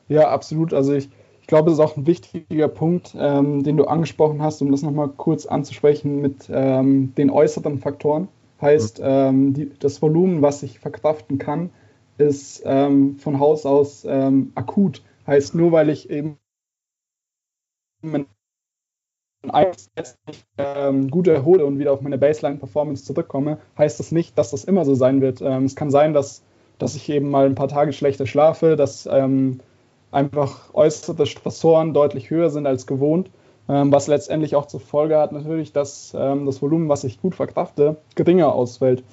ja, 0.08 0.30
absolut. 0.30 0.72
Also 0.72 0.94
ich, 0.94 1.10
ich 1.42 1.46
glaube, 1.46 1.66
das 1.66 1.78
ist 1.78 1.84
auch 1.84 1.98
ein 1.98 2.06
wichtiger 2.06 2.68
Punkt, 2.68 3.14
ähm, 3.18 3.62
den 3.62 3.76
du 3.76 3.84
angesprochen 3.84 4.40
hast, 4.40 4.62
um 4.62 4.72
das 4.72 4.82
nochmal 4.82 5.08
kurz 5.08 5.44
anzusprechen 5.44 6.22
mit 6.22 6.48
ähm, 6.50 7.14
den 7.14 7.30
äußeren 7.30 7.78
Faktoren. 7.78 8.28
Heißt, 8.60 9.00
mhm. 9.00 9.52
die, 9.52 9.70
das 9.78 10.02
Volumen, 10.02 10.42
was 10.42 10.64
ich 10.64 10.80
verkraften 10.80 11.38
kann, 11.38 11.70
ist 12.18 12.62
ähm, 12.64 13.18
von 13.18 13.38
Haus 13.40 13.64
aus 13.66 14.04
ähm, 14.04 14.52
akut. 14.54 15.02
Heißt, 15.26 15.54
nur 15.54 15.72
weil 15.72 15.88
ich 15.90 16.10
eben 16.10 16.38
ähm, 20.58 21.10
gut 21.10 21.28
erhole 21.28 21.64
und 21.64 21.78
wieder 21.78 21.92
auf 21.92 22.00
meine 22.00 22.18
Baseline-Performance 22.18 23.04
zurückkomme, 23.04 23.58
heißt 23.76 24.00
das 24.00 24.12
nicht, 24.12 24.36
dass 24.36 24.50
das 24.50 24.64
immer 24.64 24.84
so 24.84 24.94
sein 24.94 25.20
wird. 25.20 25.40
Ähm, 25.40 25.64
es 25.64 25.76
kann 25.76 25.90
sein, 25.90 26.12
dass, 26.12 26.42
dass 26.78 26.96
ich 26.96 27.08
eben 27.08 27.30
mal 27.30 27.46
ein 27.46 27.54
paar 27.54 27.68
Tage 27.68 27.92
schlechter 27.92 28.26
schlafe, 28.26 28.76
dass 28.76 29.06
ähm, 29.06 29.60
einfach 30.10 30.74
äußere 30.74 31.26
Stressoren 31.26 31.94
deutlich 31.94 32.30
höher 32.30 32.50
sind 32.50 32.66
als 32.66 32.86
gewohnt. 32.86 33.30
ähm, 33.68 33.92
was 33.92 34.06
letztendlich 34.06 34.56
auch 34.56 34.66
zur 34.66 34.80
Folge 34.80 35.18
hat 35.18 35.32
natürlich, 35.32 35.72
dass 35.72 36.14
ähm, 36.18 36.46
das 36.46 36.62
Volumen, 36.62 36.88
was 36.88 37.04
ich 37.04 37.20
gut 37.20 37.34
verkrafte, 37.34 37.96
geringer 38.14 38.52
ausfällt. 38.52 39.04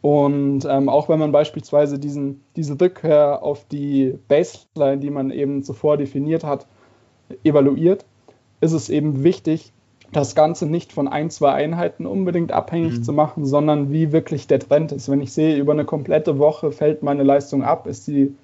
Und 0.00 0.64
ähm, 0.64 0.88
auch 0.88 1.08
wenn 1.08 1.18
man 1.18 1.32
beispielsweise 1.32 1.98
diesen, 1.98 2.42
diese 2.54 2.80
Rückkehr 2.80 3.42
auf 3.42 3.64
die 3.66 4.16
Baseline, 4.28 4.98
die 4.98 5.10
man 5.10 5.30
eben 5.30 5.62
zuvor 5.64 5.96
definiert 5.96 6.44
hat, 6.44 6.66
evaluiert, 7.42 8.04
ist 8.60 8.72
es 8.72 8.90
eben 8.90 9.24
wichtig, 9.24 9.72
das 10.12 10.34
Ganze 10.34 10.66
nicht 10.66 10.92
von 10.92 11.08
ein, 11.08 11.30
zwei 11.30 11.52
Einheiten 11.52 12.06
unbedingt 12.06 12.52
abhängig 12.52 12.98
mhm. 12.98 13.02
zu 13.02 13.12
machen, 13.12 13.44
sondern 13.44 13.92
wie 13.92 14.12
wirklich 14.12 14.46
der 14.46 14.60
Trend 14.60 14.92
ist. 14.92 15.10
Wenn 15.10 15.20
ich 15.20 15.32
sehe, 15.32 15.56
über 15.56 15.72
eine 15.72 15.84
komplette 15.84 16.38
Woche 16.38 16.72
fällt 16.72 17.02
meine 17.02 17.24
Leistung 17.24 17.62
ab, 17.62 17.86
ist 17.86 18.06
die 18.06 18.34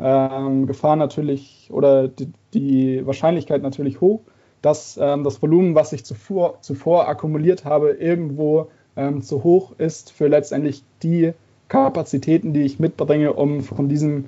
ähm, 0.00 0.66
Gefahr 0.66 0.96
natürlich 0.96 1.68
oder 1.72 2.08
die, 2.08 2.32
die, 2.54 3.06
Wahrscheinlichkeit 3.06 3.62
natürlich 3.62 4.00
hoch, 4.00 4.20
dass 4.62 4.98
ähm, 5.00 5.22
das 5.24 5.40
Volumen, 5.40 5.74
was 5.74 5.92
ich 5.92 6.04
zuvor, 6.04 6.60
zuvor 6.60 7.08
akkumuliert 7.08 7.64
habe, 7.64 7.90
irgendwo 7.90 8.68
ähm, 8.96 9.22
zu 9.22 9.44
hoch 9.44 9.72
ist 9.78 10.10
für 10.12 10.28
letztendlich 10.28 10.82
die 11.02 11.32
Kapazitäten, 11.68 12.52
die 12.52 12.62
ich 12.62 12.78
mitbringe, 12.78 13.32
um 13.32 13.60
von 13.60 13.88
diesem 13.88 14.26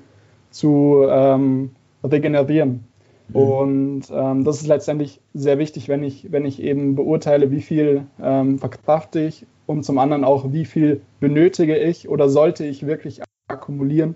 zu 0.50 1.04
ähm, 1.08 1.70
regenerieren. 2.04 2.84
Mhm. 3.28 3.36
Und 3.36 4.02
ähm, 4.12 4.44
das 4.44 4.60
ist 4.60 4.66
letztendlich 4.66 5.20
sehr 5.34 5.58
wichtig, 5.58 5.88
wenn 5.88 6.02
ich, 6.02 6.32
wenn 6.32 6.44
ich 6.44 6.62
eben 6.62 6.94
beurteile, 6.94 7.50
wie 7.50 7.60
viel 7.60 8.04
ähm, 8.22 8.58
verkrafte 8.58 9.20
ich 9.20 9.46
und 9.66 9.84
zum 9.84 9.98
anderen 9.98 10.24
auch, 10.24 10.52
wie 10.52 10.64
viel 10.64 11.02
benötige 11.20 11.76
ich 11.76 12.08
oder 12.08 12.28
sollte 12.28 12.64
ich 12.64 12.86
wirklich 12.86 13.20
akkumulieren, 13.48 14.14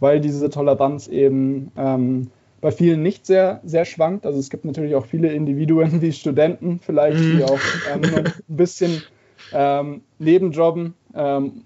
weil 0.00 0.20
diese 0.20 0.50
Toleranz 0.50 1.08
eben 1.08 1.72
ähm, 1.76 2.28
bei 2.60 2.70
vielen 2.70 3.02
nicht 3.02 3.26
sehr, 3.26 3.60
sehr 3.64 3.84
schwankt. 3.84 4.24
Also 4.24 4.38
es 4.38 4.48
gibt 4.48 4.64
natürlich 4.64 4.94
auch 4.94 5.04
viele 5.04 5.32
Individuen 5.32 6.00
wie 6.00 6.12
Studenten 6.12 6.80
vielleicht, 6.80 7.18
die 7.18 7.36
mhm. 7.36 7.42
auch 7.42 7.60
ähm, 7.92 8.02
ein 8.14 8.32
bisschen 8.48 9.02
ähm, 9.52 10.02
Nebenjobben, 10.18 10.94
ähm, 11.14 11.64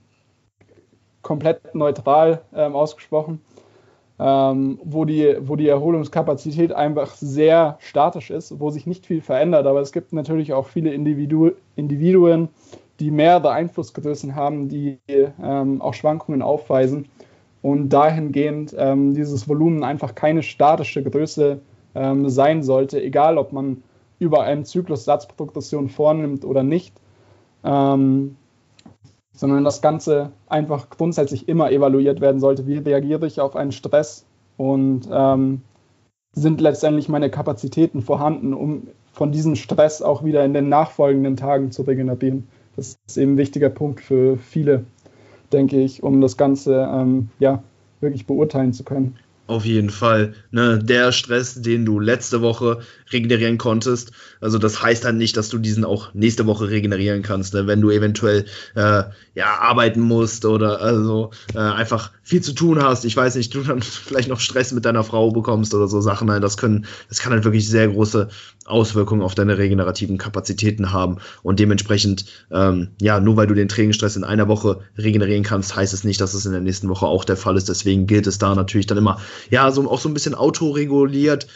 komplett 1.22 1.74
neutral 1.74 2.42
ähm, 2.54 2.74
ausgesprochen, 2.74 3.40
ähm, 4.18 4.78
wo, 4.82 5.04
die, 5.04 5.36
wo 5.40 5.56
die 5.56 5.68
Erholungskapazität 5.68 6.72
einfach 6.72 7.14
sehr 7.14 7.76
statisch 7.80 8.30
ist, 8.30 8.58
wo 8.60 8.70
sich 8.70 8.86
nicht 8.86 9.06
viel 9.06 9.20
verändert. 9.20 9.66
Aber 9.66 9.80
es 9.80 9.92
gibt 9.92 10.12
natürlich 10.12 10.52
auch 10.52 10.66
viele 10.66 10.92
Individu 10.92 11.52
Individuen, 11.76 12.48
die 13.00 13.10
mehrere 13.10 13.50
Einflussgrößen 13.52 14.34
haben, 14.34 14.68
die 14.68 14.98
ähm, 15.08 15.80
auch 15.80 15.94
Schwankungen 15.94 16.42
aufweisen 16.42 17.06
und 17.62 17.90
dahingehend 17.90 18.74
ähm, 18.76 19.14
dieses 19.14 19.48
Volumen 19.48 19.84
einfach 19.84 20.14
keine 20.14 20.42
statische 20.42 21.02
Größe 21.02 21.60
sein 22.26 22.62
sollte, 22.62 23.02
egal 23.02 23.38
ob 23.38 23.52
man 23.52 23.82
über 24.20 24.42
einen 24.42 24.64
Zyklus 24.64 25.04
Satzprogression 25.04 25.88
vornimmt 25.88 26.44
oder 26.44 26.62
nicht, 26.62 26.94
ähm, 27.64 28.36
sondern 29.32 29.64
das 29.64 29.82
Ganze 29.82 30.32
einfach 30.48 30.90
grundsätzlich 30.90 31.48
immer 31.48 31.70
evaluiert 31.70 32.20
werden 32.20 32.40
sollte. 32.40 32.66
Wie 32.66 32.78
reagiere 32.78 33.26
ich 33.26 33.40
auf 33.40 33.56
einen 33.56 33.72
Stress 33.72 34.24
und 34.56 35.09
ähm, 35.11 35.62
sind 36.32 36.61
letztendlich 36.61 37.09
meine 37.09 37.30
Kapazitäten 37.30 38.02
vorhanden, 38.02 38.52
um 38.54 38.88
von 39.12 39.32
diesem 39.32 39.56
Stress 39.56 40.02
auch 40.02 40.24
wieder 40.24 40.44
in 40.44 40.54
den 40.54 40.68
nachfolgenden 40.68 41.36
Tagen 41.36 41.70
zu 41.70 41.82
regenerieren. 41.82 42.48
Das 42.76 42.96
ist 43.06 43.18
eben 43.18 43.34
ein 43.34 43.38
wichtiger 43.38 43.70
Punkt 43.70 44.00
für 44.00 44.36
viele 44.36 44.84
denke 45.52 45.80
ich, 45.80 46.02
um 46.02 46.20
das 46.20 46.36
Ganze 46.36 46.88
ähm, 46.92 47.30
ja, 47.38 47.62
wirklich 48.00 48.26
beurteilen 48.26 48.72
zu 48.72 48.84
können. 48.84 49.16
Auf 49.49 49.64
jeden 49.64 49.88
Fall. 49.88 50.34
Ne? 50.51 50.78
Der 50.78 51.11
Stress, 51.11 51.55
den 51.62 51.86
du 51.86 52.01
letzte 52.01 52.42
Woche 52.42 52.80
regenerieren 53.11 53.57
konntest, 53.57 54.12
also 54.42 54.59
das 54.59 54.82
heißt 54.82 55.07
dann 55.07 55.16
nicht, 55.16 55.38
dass 55.38 55.49
du 55.49 55.57
diesen 55.57 55.86
auch 55.86 56.12
nächste 56.12 56.44
Woche 56.44 56.68
regenerieren 56.68 57.22
kannst, 57.22 57.55
ne? 57.55 57.66
wenn 57.66 57.80
du 57.80 57.90
eventuell 57.90 58.44
äh, 58.74 59.05
ja 59.34 59.59
arbeiten 59.59 60.03
musst 60.03 60.44
oder 60.44 60.82
also 60.82 61.30
äh, 61.55 61.61
einfach 61.61 62.11
viel 62.22 62.42
zu 62.42 62.53
tun 62.53 62.82
hast. 62.82 63.07
Ich 63.07 63.16
weiß 63.16 63.36
nicht, 63.36 63.55
du 63.55 63.62
dann 63.62 63.80
vielleicht 63.82 64.28
noch 64.28 64.40
Stress 64.40 64.72
mit 64.72 64.84
deiner 64.84 65.03
Frau 65.03 65.30
bekommst 65.30 65.72
oder 65.72 65.88
so 65.88 66.03
Sachen. 66.03 66.26
Nein, 66.26 66.42
das 66.42 66.59
können, 66.59 66.84
das 67.09 67.20
kann 67.20 67.32
halt 67.32 67.44
wirklich 67.44 67.66
sehr 67.66 67.88
große 67.88 68.28
Auswirkungen 68.68 69.22
auf 69.22 69.34
deine 69.34 69.58
regenerativen 69.58 70.18
Kapazitäten 70.18 70.92
haben 70.92 71.18
und 71.42 71.58
dementsprechend 71.58 72.26
ähm, 72.50 72.88
ja 73.00 73.20
nur 73.20 73.36
weil 73.36 73.46
du 73.46 73.54
den 73.54 73.68
Trainingsstress 73.68 74.16
in 74.16 74.24
einer 74.24 74.48
Woche 74.48 74.80
regenerieren 74.96 75.44
kannst, 75.44 75.74
heißt 75.74 75.94
es 75.94 76.04
nicht, 76.04 76.20
dass 76.20 76.34
es 76.34 76.46
in 76.46 76.52
der 76.52 76.60
nächsten 76.60 76.88
Woche 76.88 77.06
auch 77.06 77.24
der 77.24 77.36
Fall 77.36 77.56
ist. 77.56 77.68
Deswegen 77.68 78.06
gilt 78.06 78.26
es 78.26 78.38
da 78.38 78.54
natürlich 78.54 78.86
dann 78.86 78.98
immer 78.98 79.20
ja, 79.50 79.70
so 79.70 79.90
auch 79.90 80.00
so 80.00 80.08
ein 80.08 80.14
bisschen 80.14 80.34
autoreguliert, 80.34 81.46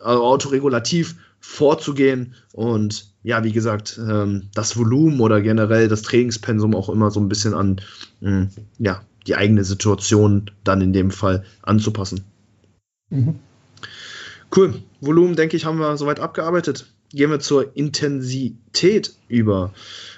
also 0.00 0.24
autoregulativ 0.24 1.16
vorzugehen 1.40 2.34
und 2.52 3.12
ja, 3.24 3.44
wie 3.44 3.52
gesagt, 3.52 3.98
ähm, 3.98 4.48
das 4.54 4.76
Volumen 4.76 5.20
oder 5.20 5.40
generell 5.40 5.88
das 5.88 6.02
Trainingspensum 6.02 6.74
auch 6.74 6.88
immer 6.88 7.10
so 7.10 7.20
ein 7.20 7.28
bisschen 7.28 7.54
an 7.54 7.80
mh, 8.20 8.30
hm, 8.30 8.48
ja, 8.78 9.02
die 9.26 9.36
eigene 9.36 9.64
Situation 9.64 10.50
dann 10.64 10.80
in 10.80 10.92
dem 10.92 11.10
Fall 11.10 11.44
anzupassen. 11.62 12.24
Mhm. 13.10 13.38
Cool. 14.54 14.82
Volumen, 15.00 15.34
denke 15.34 15.56
ich, 15.56 15.64
haben 15.64 15.78
wir 15.78 15.96
soweit 15.96 16.20
abgearbeitet. 16.20 16.86
Gehen 17.10 17.30
wir 17.30 17.40
zur 17.40 17.76
Intensität 17.76 19.14
über. 19.28 19.72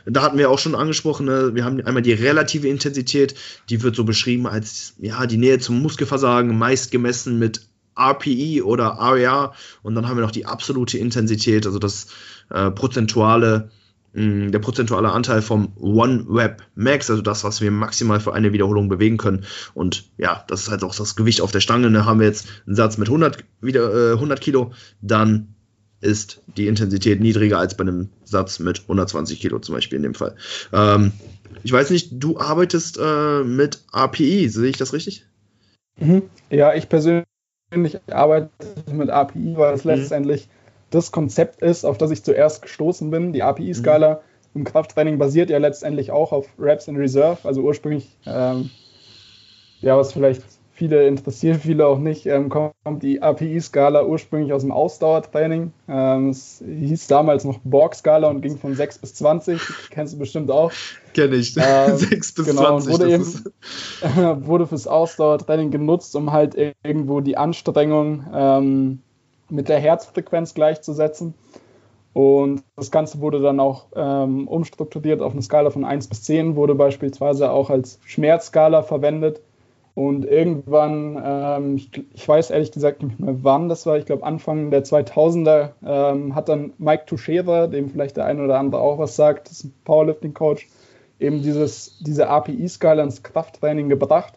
Da 0.06 0.22
hatten 0.22 0.38
wir 0.38 0.50
auch 0.50 0.58
schon 0.58 0.74
angesprochen, 0.74 1.26
ne? 1.26 1.54
wir 1.54 1.64
haben 1.64 1.80
einmal 1.80 2.02
die 2.02 2.12
relative 2.12 2.68
Intensität, 2.68 3.34
die 3.68 3.82
wird 3.82 3.96
so 3.96 4.04
beschrieben 4.04 4.46
als 4.46 4.94
ja, 4.98 5.26
die 5.26 5.36
Nähe 5.36 5.58
zum 5.58 5.80
Muskelversagen, 5.82 6.56
meist 6.56 6.90
gemessen 6.90 7.38
mit 7.38 7.66
RPE 7.96 8.64
oder 8.64 8.98
RER. 9.00 9.54
Und 9.82 9.94
dann 9.94 10.08
haben 10.08 10.16
wir 10.16 10.22
noch 10.22 10.30
die 10.30 10.46
absolute 10.46 10.98
Intensität, 10.98 11.66
also 11.66 11.78
das 11.78 12.08
äh, 12.50 12.70
prozentuale, 12.70 13.70
mh, 14.14 14.50
der 14.50 14.58
prozentuale 14.58 15.10
Anteil 15.10 15.42
vom 15.42 15.72
One 15.76 16.24
Web 16.28 16.62
Max, 16.74 17.10
also 17.10 17.22
das, 17.22 17.44
was 17.44 17.60
wir 17.60 17.70
maximal 17.70 18.20
für 18.20 18.32
eine 18.32 18.52
Wiederholung 18.52 18.88
bewegen 18.88 19.16
können. 19.16 19.44
Und 19.74 20.10
ja, 20.16 20.44
das 20.48 20.62
ist 20.62 20.70
halt 20.70 20.82
auch 20.84 20.94
das 20.94 21.16
Gewicht 21.16 21.40
auf 21.40 21.52
der 21.52 21.60
Stange. 21.60 21.84
Da 21.84 21.90
ne? 21.90 22.06
haben 22.06 22.20
wir 22.20 22.26
jetzt 22.26 22.46
einen 22.66 22.76
Satz 22.76 22.96
mit 22.96 23.08
100, 23.08 23.44
wieder, 23.60 24.12
äh, 24.12 24.14
100 24.14 24.40
Kilo, 24.40 24.72
dann 25.02 25.54
ist 26.00 26.42
die 26.56 26.66
Intensität 26.66 27.20
niedriger 27.20 27.58
als 27.58 27.76
bei 27.76 27.82
einem 27.82 28.10
Satz 28.24 28.58
mit 28.58 28.82
120 28.82 29.40
Kilo 29.40 29.58
zum 29.58 29.74
Beispiel 29.74 29.96
in 29.96 30.02
dem 30.02 30.14
Fall. 30.14 30.36
Ähm, 30.72 31.12
ich 31.62 31.72
weiß 31.72 31.90
nicht, 31.90 32.10
du 32.12 32.38
arbeitest 32.38 32.98
äh, 33.00 33.42
mit 33.42 33.82
API, 33.90 34.48
sehe 34.48 34.68
ich 34.68 34.76
das 34.76 34.92
richtig? 34.92 35.24
Mhm. 35.98 36.22
Ja, 36.50 36.74
ich 36.74 36.88
persönlich 36.88 37.24
arbeite 38.10 38.50
mit 38.92 39.08
API, 39.08 39.54
weil 39.56 39.74
es 39.74 39.84
mhm. 39.84 39.92
letztendlich 39.92 40.48
das 40.94 41.12
Konzept 41.12 41.62
ist, 41.62 41.84
auf 41.84 41.98
das 41.98 42.10
ich 42.10 42.22
zuerst 42.22 42.62
gestoßen 42.62 43.10
bin. 43.10 43.32
Die 43.32 43.42
API-Skala 43.42 44.14
mhm. 44.54 44.60
im 44.60 44.64
Krafttraining 44.64 45.18
basiert 45.18 45.50
ja 45.50 45.58
letztendlich 45.58 46.10
auch 46.10 46.32
auf 46.32 46.46
Reps 46.58 46.88
in 46.88 46.96
Reserve, 46.96 47.38
also 47.44 47.62
ursprünglich, 47.62 48.16
ähm, 48.26 48.70
ja, 49.80 49.96
was 49.96 50.12
vielleicht 50.12 50.42
viele 50.74 51.06
interessiert, 51.06 51.60
viele 51.62 51.86
auch 51.86 51.98
nicht, 51.98 52.26
ähm, 52.26 52.48
kommt 52.48 52.74
die 53.02 53.22
API-Skala 53.22 54.04
ursprünglich 54.04 54.52
aus 54.52 54.62
dem 54.62 54.72
Ausdauertraining. 54.72 55.72
Ähm, 55.88 56.30
es 56.30 56.62
hieß 56.66 57.06
damals 57.06 57.44
noch 57.44 57.60
Borg-Skala 57.62 58.28
und 58.28 58.40
ging 58.42 58.58
von 58.58 58.74
6 58.74 58.98
bis 58.98 59.14
20. 59.14 59.60
Kennst 59.90 60.14
du 60.14 60.18
bestimmt 60.18 60.50
auch. 60.50 60.72
Kenne 61.14 61.36
ich. 61.36 61.56
Ähm, 61.56 61.96
6 61.96 62.34
bis 62.34 62.46
genau, 62.46 62.80
20. 62.80 62.92
Wurde, 62.92 63.12
eben, 63.12 64.46
wurde 64.46 64.66
fürs 64.66 64.88
Ausdauertraining 64.88 65.70
genutzt, 65.70 66.16
um 66.16 66.32
halt 66.32 66.56
irgendwo 66.82 67.20
die 67.20 67.36
Anstrengung 67.36 68.26
ähm, 68.34 68.98
mit 69.54 69.68
der 69.68 69.78
Herzfrequenz 69.78 70.54
gleichzusetzen. 70.54 71.34
Und 72.12 72.62
das 72.76 72.90
Ganze 72.90 73.20
wurde 73.20 73.40
dann 73.40 73.58
auch 73.58 73.86
ähm, 73.96 74.46
umstrukturiert 74.46 75.20
auf 75.20 75.32
eine 75.32 75.42
Skala 75.42 75.70
von 75.70 75.84
1 75.84 76.06
bis 76.06 76.22
10, 76.22 76.54
wurde 76.54 76.74
beispielsweise 76.74 77.50
auch 77.50 77.70
als 77.70 77.98
Schmerzskala 78.04 78.82
verwendet 78.82 79.40
und 79.94 80.24
irgendwann, 80.24 81.20
ähm, 81.24 81.76
ich, 81.76 81.90
ich, 82.12 82.28
weiß 82.28 82.50
ehrlich 82.50 82.72
gesagt 82.72 83.02
nicht 83.02 83.20
mehr 83.20 83.44
wann 83.44 83.68
das 83.68 83.86
war, 83.86 83.96
ich 83.96 84.06
glaube 84.06 84.24
Anfang 84.24 84.70
der 84.72 84.84
2000er, 84.84 85.70
ähm, 85.86 86.34
hat 86.34 86.48
dann 86.48 86.72
Mike 86.78 87.04
Tuchera, 87.06 87.68
dem 87.68 87.90
vielleicht 87.90 88.16
der 88.16 88.24
eine 88.24 88.42
oder 88.42 88.58
andere 88.58 88.80
auch 88.80 88.98
was 88.98 89.14
sagt, 89.14 89.48
das 89.48 89.58
ist 89.58 89.64
ein 89.64 89.74
Powerlifting-Coach, 89.84 90.68
eben 91.20 91.42
dieses, 91.42 91.98
diese 92.00 92.28
API-Skala 92.28 93.04
ins 93.04 93.22
Krafttraining 93.22 93.88
gebracht, 93.88 94.34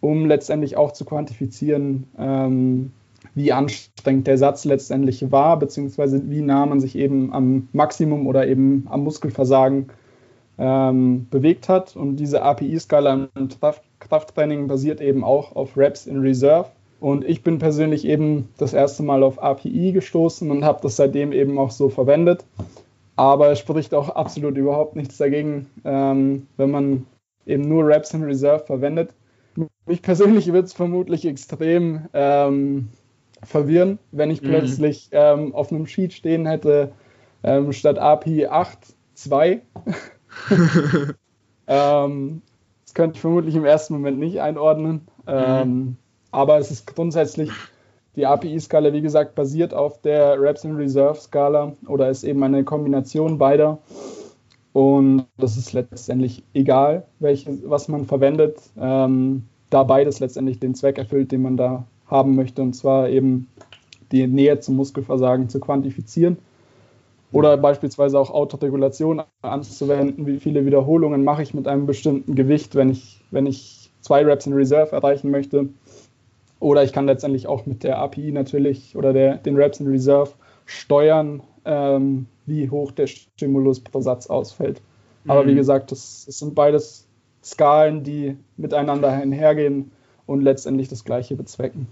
um 0.00 0.26
letztendlich 0.26 0.76
auch 0.76 0.92
zu 0.92 1.04
quantifizieren, 1.04 2.08
ähm, 2.18 2.92
wie 3.34 3.52
anstrengend 3.52 4.26
der 4.26 4.38
Satz 4.38 4.64
letztendlich 4.64 5.30
war, 5.30 5.58
beziehungsweise 5.58 6.28
wie 6.28 6.42
nah 6.42 6.66
man 6.66 6.80
sich 6.80 6.96
eben 6.96 7.32
am 7.32 7.68
Maximum 7.72 8.26
oder 8.26 8.46
eben 8.46 8.86
am 8.90 9.04
Muskelversagen 9.04 9.90
ähm, 10.58 11.26
bewegt 11.30 11.68
hat. 11.68 11.96
Und 11.96 12.16
diese 12.16 12.42
API-Skala 12.42 13.28
im 13.34 13.48
Krafttraining 13.98 14.66
basiert 14.66 15.00
eben 15.00 15.24
auch 15.24 15.56
auf 15.56 15.76
Reps 15.76 16.06
in 16.06 16.20
Reserve. 16.20 16.68
Und 17.00 17.24
ich 17.24 17.42
bin 17.42 17.58
persönlich 17.58 18.04
eben 18.04 18.48
das 18.58 18.74
erste 18.74 19.02
Mal 19.02 19.22
auf 19.22 19.42
API 19.42 19.92
gestoßen 19.92 20.50
und 20.50 20.64
habe 20.64 20.80
das 20.82 20.96
seitdem 20.96 21.32
eben 21.32 21.58
auch 21.58 21.70
so 21.70 21.88
verwendet. 21.88 22.44
Aber 23.16 23.50
es 23.50 23.58
spricht 23.58 23.94
auch 23.94 24.10
absolut 24.10 24.56
überhaupt 24.56 24.96
nichts 24.96 25.16
dagegen, 25.16 25.66
ähm, 25.84 26.46
wenn 26.56 26.70
man 26.70 27.06
eben 27.46 27.66
nur 27.68 27.86
Reps 27.86 28.12
in 28.12 28.22
Reserve 28.22 28.64
verwendet. 28.64 29.14
Mich 29.86 30.02
persönlich 30.02 30.52
wird 30.52 30.66
es 30.66 30.72
vermutlich 30.72 31.26
extrem 31.26 32.06
ähm, 32.12 32.90
verwirren, 33.42 33.98
wenn 34.12 34.30
ich 34.30 34.42
mhm. 34.42 34.48
plötzlich 34.48 35.08
ähm, 35.12 35.54
auf 35.54 35.72
einem 35.72 35.86
Sheet 35.86 36.12
stehen 36.12 36.46
hätte, 36.46 36.92
ähm, 37.42 37.72
statt 37.72 37.98
API 37.98 38.46
8, 38.46 38.78
2. 39.14 39.62
ähm, 41.66 42.42
das 42.84 42.94
könnte 42.94 43.16
ich 43.16 43.20
vermutlich 43.20 43.54
im 43.54 43.64
ersten 43.64 43.94
Moment 43.94 44.18
nicht 44.18 44.40
einordnen. 44.40 45.02
Ähm, 45.26 45.68
mhm. 45.68 45.96
Aber 46.32 46.58
es 46.58 46.70
ist 46.70 46.94
grundsätzlich, 46.94 47.50
die 48.16 48.26
API-Skala, 48.26 48.92
wie 48.92 49.00
gesagt, 49.00 49.34
basiert 49.34 49.74
auf 49.74 50.00
der 50.00 50.40
Reps 50.40 50.64
in 50.64 50.76
Reserve-Skala 50.76 51.74
oder 51.86 52.10
ist 52.10 52.24
eben 52.24 52.42
eine 52.42 52.64
Kombination 52.64 53.38
beider. 53.38 53.78
Und 54.72 55.26
das 55.36 55.56
ist 55.56 55.72
letztendlich 55.72 56.44
egal, 56.54 57.06
welche, 57.18 57.58
was 57.68 57.88
man 57.88 58.06
verwendet, 58.06 58.58
ähm, 58.78 59.44
da 59.70 59.82
beides 59.82 60.20
letztendlich 60.20 60.60
den 60.60 60.74
Zweck 60.74 60.98
erfüllt, 60.98 61.32
den 61.32 61.42
man 61.42 61.56
da 61.56 61.84
haben 62.10 62.36
möchte, 62.36 62.62
und 62.62 62.74
zwar 62.74 63.08
eben 63.08 63.48
die 64.12 64.26
Nähe 64.26 64.58
zum 64.60 64.76
Muskelversagen 64.76 65.48
zu 65.48 65.60
quantifizieren. 65.60 66.38
Oder 67.32 67.56
beispielsweise 67.56 68.18
auch 68.18 68.30
Autoregulation 68.30 69.22
anzuwenden, 69.42 70.26
wie 70.26 70.40
viele 70.40 70.66
Wiederholungen 70.66 71.22
mache 71.22 71.42
ich 71.42 71.54
mit 71.54 71.68
einem 71.68 71.86
bestimmten 71.86 72.34
Gewicht, 72.34 72.74
wenn 72.74 72.90
ich, 72.90 73.20
wenn 73.30 73.46
ich 73.46 73.92
zwei 74.00 74.24
Reps 74.24 74.46
in 74.46 74.52
Reserve 74.52 74.96
erreichen 74.96 75.30
möchte. 75.30 75.68
Oder 76.58 76.82
ich 76.82 76.92
kann 76.92 77.06
letztendlich 77.06 77.46
auch 77.46 77.66
mit 77.66 77.84
der 77.84 77.98
API 77.98 78.32
natürlich 78.32 78.96
oder 78.96 79.12
der, 79.12 79.36
den 79.36 79.56
Reps 79.56 79.78
in 79.78 79.86
Reserve 79.86 80.32
steuern, 80.66 81.42
ähm, 81.64 82.26
wie 82.46 82.68
hoch 82.68 82.90
der 82.90 83.06
Stimulus 83.06 83.80
pro 83.80 84.00
Satz 84.00 84.26
ausfällt. 84.26 84.82
Aber 85.26 85.44
mhm. 85.44 85.48
wie 85.48 85.54
gesagt, 85.54 85.92
das, 85.92 86.24
das, 86.26 86.38
sind 86.38 86.54
beides 86.54 87.06
Skalen, 87.44 88.02
die 88.02 88.36
miteinander 88.56 89.10
einhergehen 89.10 89.92
und 90.26 90.42
letztendlich 90.42 90.88
das 90.88 91.04
Gleiche 91.04 91.36
bezwecken. 91.36 91.86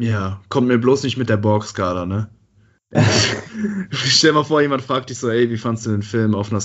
Ja, 0.00 0.40
kommt 0.48 0.66
mir 0.66 0.78
bloß 0.78 1.02
nicht 1.02 1.18
mit 1.18 1.28
der 1.28 1.36
Borg-Skala, 1.36 2.06
ne? 2.06 2.30
Stell 3.90 4.32
mal 4.32 4.44
vor, 4.44 4.62
jemand 4.62 4.80
fragt 4.80 5.10
dich 5.10 5.18
so, 5.18 5.28
ey, 5.28 5.50
wie 5.50 5.58
fandest 5.58 5.86
du 5.86 5.90
den 5.90 6.02
Film 6.02 6.34
auf 6.34 6.50
einer, 6.50 6.62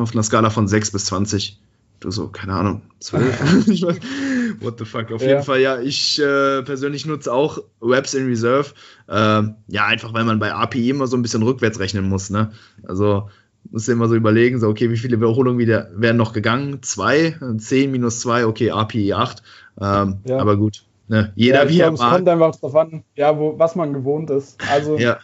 auf 0.00 0.12
einer 0.12 0.22
Skala 0.22 0.48
von 0.48 0.66
6 0.66 0.90
bis 0.92 1.04
20? 1.04 1.60
Du 2.00 2.10
so, 2.10 2.28
keine 2.28 2.54
Ahnung, 2.54 2.80
12? 3.00 4.60
What 4.60 4.78
the 4.78 4.86
fuck? 4.86 5.12
Auf 5.12 5.20
ja. 5.20 5.28
jeden 5.28 5.42
Fall, 5.42 5.60
ja, 5.60 5.78
ich 5.78 6.18
äh, 6.20 6.62
persönlich 6.62 7.04
nutze 7.04 7.30
auch 7.30 7.58
Webs 7.82 8.14
in 8.14 8.26
Reserve. 8.26 8.70
Äh, 9.08 9.42
ja, 9.68 9.84
einfach 9.86 10.14
weil 10.14 10.24
man 10.24 10.38
bei 10.38 10.54
API 10.54 10.88
immer 10.88 11.06
so 11.06 11.18
ein 11.18 11.22
bisschen 11.22 11.42
rückwärts 11.42 11.80
rechnen 11.80 12.08
muss, 12.08 12.30
ne? 12.30 12.52
Also 12.84 13.28
muss 13.70 13.88
immer 13.88 14.08
so 14.08 14.14
überlegen, 14.14 14.58
so, 14.58 14.68
okay, 14.68 14.90
wie 14.90 14.96
viele 14.96 15.18
Wiederholungen 15.18 15.58
wieder 15.58 15.90
werden 15.94 16.16
noch 16.16 16.32
gegangen? 16.32 16.82
Zwei, 16.82 17.36
10 17.58 17.90
minus 17.90 18.20
2, 18.20 18.46
okay, 18.46 18.70
API 18.70 19.12
8. 19.12 19.42
Ähm, 19.78 20.20
ja. 20.24 20.38
Aber 20.38 20.56
gut, 20.56 20.84
ne? 21.10 21.32
jeder 21.34 21.64
ja, 21.64 21.68
wie 21.68 21.80
er 21.80 21.92
Es 21.92 22.00
kommt 22.00 22.28
einfach 22.28 22.54
darauf 22.56 22.76
an, 22.76 23.04
ja, 23.14 23.38
wo, 23.38 23.58
was 23.58 23.74
man 23.74 23.92
gewohnt 23.92 24.30
ist. 24.30 24.58
Also 24.70 24.96
ja. 24.96 25.18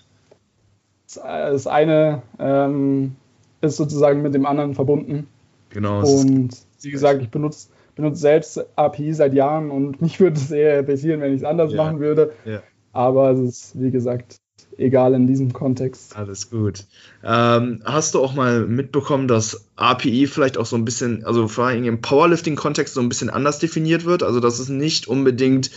das 1.25 1.67
eine 1.67 2.23
ähm, 2.39 3.17
ist 3.61 3.77
sozusagen 3.77 4.23
mit 4.23 4.35
dem 4.35 4.47
anderen 4.47 4.75
verbunden. 4.75 5.27
Genau. 5.71 6.01
Und 6.01 6.51
wie 6.83 6.91
gesagt, 6.91 7.23
ich 7.23 7.31
benutze, 7.31 7.69
benutze 7.95 8.21
selbst 8.21 8.65
API 8.77 9.13
seit 9.13 9.35
Jahren 9.35 9.71
und 9.71 10.01
mich 10.03 10.21
würde 10.21 10.37
es 10.37 10.51
eher 10.51 10.81
interessieren, 10.81 11.21
wenn 11.21 11.33
ich 11.33 11.41
es 11.41 11.45
anders 11.45 11.73
ja. 11.73 11.77
machen 11.83 12.01
würde. 12.01 12.33
Ja. 12.45 12.63
Aber 12.93 13.31
es 13.31 13.41
ist, 13.41 13.81
wie 13.81 13.91
gesagt, 13.91 14.41
egal 14.79 15.15
in 15.15 15.27
diesem 15.27 15.53
Kontext. 15.53 16.17
Alles 16.17 16.51
gut. 16.51 16.85
Ähm, 17.25 17.83
hast 17.85 18.15
du 18.15 18.21
auch 18.21 18.35
mal 18.35 18.67
mitbekommen, 18.67 19.29
dass 19.29 19.69
API 19.77 20.27
vielleicht 20.27 20.59
auch 20.59 20.67
so 20.67 20.77
ein 20.77 20.85
bisschen, 20.85 21.25
also 21.25 21.49
vor 21.49 21.67
allem 21.67 21.85
im 21.85 22.01
Powerlifting-Kontext 22.01 22.95
so 22.95 23.01
ein 23.01 23.09
bisschen 23.09 23.31
anders 23.31 23.59
definiert 23.59 24.05
wird? 24.05 24.23
Also, 24.23 24.41
dass 24.41 24.59
es 24.59 24.69
nicht 24.69 25.09
unbedingt 25.09 25.71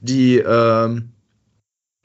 die, 0.00 0.38
ähm, 0.38 1.10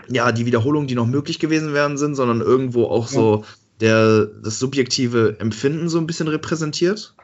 ja, 0.08 0.32
die 0.32 0.46
Wiederholungen, 0.46 0.88
die 0.88 0.96
noch 0.96 1.08
möglich 1.08 1.40
gewesen 1.40 1.74
wären, 1.74 1.98
sind, 1.98 2.16
sondern 2.16 2.42
irgendwo 2.42 2.86
auch 2.86 3.08
ja. 3.08 3.14
so 3.14 3.46
der, 3.80 4.26
das 4.26 4.60
subjektive 4.60 5.38
Empfinden 5.40 5.90
so 5.90 5.98
ein 6.00 6.08
bisschen 6.08 6.28
repräsentiert? 6.28 7.16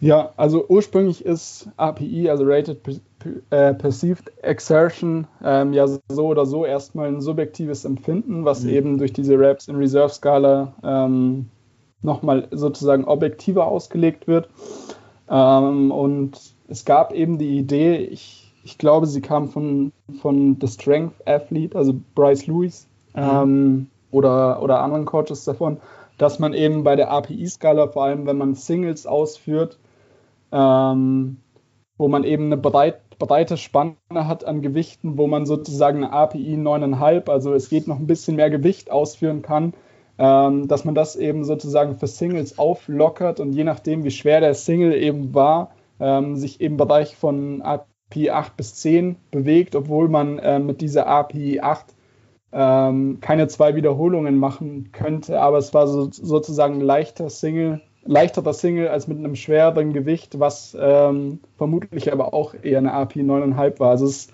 Ja, 0.00 0.32
also 0.36 0.64
ursprünglich 0.66 1.24
ist 1.26 1.68
API, 1.76 2.30
also 2.30 2.44
Rated 2.46 2.80
äh, 3.50 3.74
Perceived 3.74 4.32
Exertion, 4.42 5.26
ähm, 5.44 5.74
ja 5.74 5.86
so 5.86 6.26
oder 6.26 6.46
so 6.46 6.64
erstmal 6.64 7.08
ein 7.08 7.20
subjektives 7.20 7.84
Empfinden, 7.84 8.46
was 8.46 8.62
mhm. 8.62 8.70
eben 8.70 8.98
durch 8.98 9.12
diese 9.12 9.38
Raps 9.38 9.68
in 9.68 9.76
Reserve 9.76 10.08
Skala 10.08 10.72
ähm, 10.82 11.50
nochmal 12.00 12.48
sozusagen 12.50 13.04
objektiver 13.04 13.66
ausgelegt 13.66 14.26
wird. 14.26 14.48
Ähm, 15.28 15.92
und 15.92 16.40
es 16.68 16.86
gab 16.86 17.12
eben 17.12 17.36
die 17.36 17.58
Idee, 17.58 17.98
ich, 17.98 18.54
ich 18.64 18.78
glaube, 18.78 19.06
sie 19.06 19.20
kam 19.20 19.48
von, 19.48 19.92
von 20.22 20.56
The 20.58 20.68
Strength 20.68 21.26
Athlete, 21.26 21.76
also 21.76 21.94
Bryce 22.14 22.46
Lewis 22.46 22.86
mhm. 23.14 23.20
Ähm, 23.22 23.86
oder, 24.10 24.62
oder 24.62 24.80
anderen 24.80 25.04
Coaches 25.04 25.44
davon, 25.44 25.76
dass 26.16 26.38
man 26.38 26.54
eben 26.54 26.84
bei 26.84 26.96
der 26.96 27.10
API-Skala, 27.10 27.88
vor 27.88 28.04
allem 28.04 28.26
wenn 28.26 28.38
man 28.38 28.54
Singles 28.54 29.06
ausführt, 29.06 29.78
ähm, 30.52 31.38
wo 31.96 32.08
man 32.08 32.24
eben 32.24 32.46
eine 32.46 32.56
breit, 32.56 33.00
breite 33.18 33.56
Spanne 33.56 33.96
hat 34.14 34.44
an 34.44 34.62
Gewichten, 34.62 35.18
wo 35.18 35.26
man 35.26 35.46
sozusagen 35.46 35.98
eine 35.98 36.12
API 36.12 36.56
9,5, 36.56 37.30
also 37.30 37.52
es 37.52 37.68
geht 37.68 37.86
noch 37.86 37.98
ein 37.98 38.06
bisschen 38.06 38.36
mehr 38.36 38.50
Gewicht 38.50 38.90
ausführen 38.90 39.42
kann, 39.42 39.74
ähm, 40.18 40.68
dass 40.68 40.84
man 40.84 40.94
das 40.94 41.16
eben 41.16 41.44
sozusagen 41.44 41.96
für 41.96 42.06
Singles 42.06 42.58
auflockert 42.58 43.40
und 43.40 43.52
je 43.52 43.64
nachdem, 43.64 44.04
wie 44.04 44.10
schwer 44.10 44.40
der 44.40 44.54
Single 44.54 44.94
eben 44.94 45.34
war, 45.34 45.72
ähm, 46.00 46.36
sich 46.36 46.60
im 46.60 46.76
Bereich 46.76 47.16
von 47.16 47.62
API 47.62 48.30
8 48.30 48.56
bis 48.56 48.74
10 48.76 49.16
bewegt, 49.30 49.76
obwohl 49.76 50.08
man 50.08 50.38
äh, 50.38 50.58
mit 50.58 50.80
dieser 50.80 51.06
API 51.06 51.60
8 51.60 51.94
ähm, 52.52 53.18
keine 53.20 53.46
zwei 53.48 53.74
Wiederholungen 53.76 54.36
machen 54.36 54.90
könnte, 54.92 55.40
aber 55.40 55.58
es 55.58 55.72
war 55.72 55.86
so, 55.86 56.08
sozusagen 56.10 56.76
ein 56.76 56.80
leichter 56.80 57.30
Single 57.30 57.80
leichterer 58.04 58.52
Single 58.52 58.88
als 58.88 59.08
mit 59.08 59.18
einem 59.18 59.36
schwereren 59.36 59.92
Gewicht, 59.92 60.38
was 60.38 60.76
ähm, 60.78 61.40
vermutlich 61.56 62.12
aber 62.12 62.34
auch 62.34 62.54
eher 62.60 62.78
eine 62.78 62.92
API 62.92 63.20
9,5 63.20 63.80
war. 63.80 63.90
Also 63.90 64.06
es, 64.06 64.28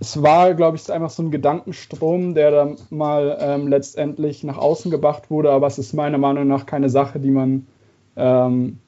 es 0.00 0.22
war, 0.22 0.54
glaube 0.54 0.76
ich, 0.76 0.92
einfach 0.92 1.10
so 1.10 1.22
ein 1.22 1.30
Gedankenstrom, 1.30 2.34
der 2.34 2.50
dann 2.50 2.76
mal 2.90 3.38
ähm, 3.40 3.68
letztendlich 3.68 4.44
nach 4.44 4.58
außen 4.58 4.90
gebracht 4.90 5.30
wurde, 5.30 5.50
aber 5.50 5.66
es 5.66 5.78
ist 5.78 5.92
meiner 5.92 6.18
Meinung 6.18 6.46
nach 6.46 6.66
keine 6.66 6.88
Sache, 6.88 7.20
die 7.20 7.30
man 7.30 7.66
ähm, 8.16 8.78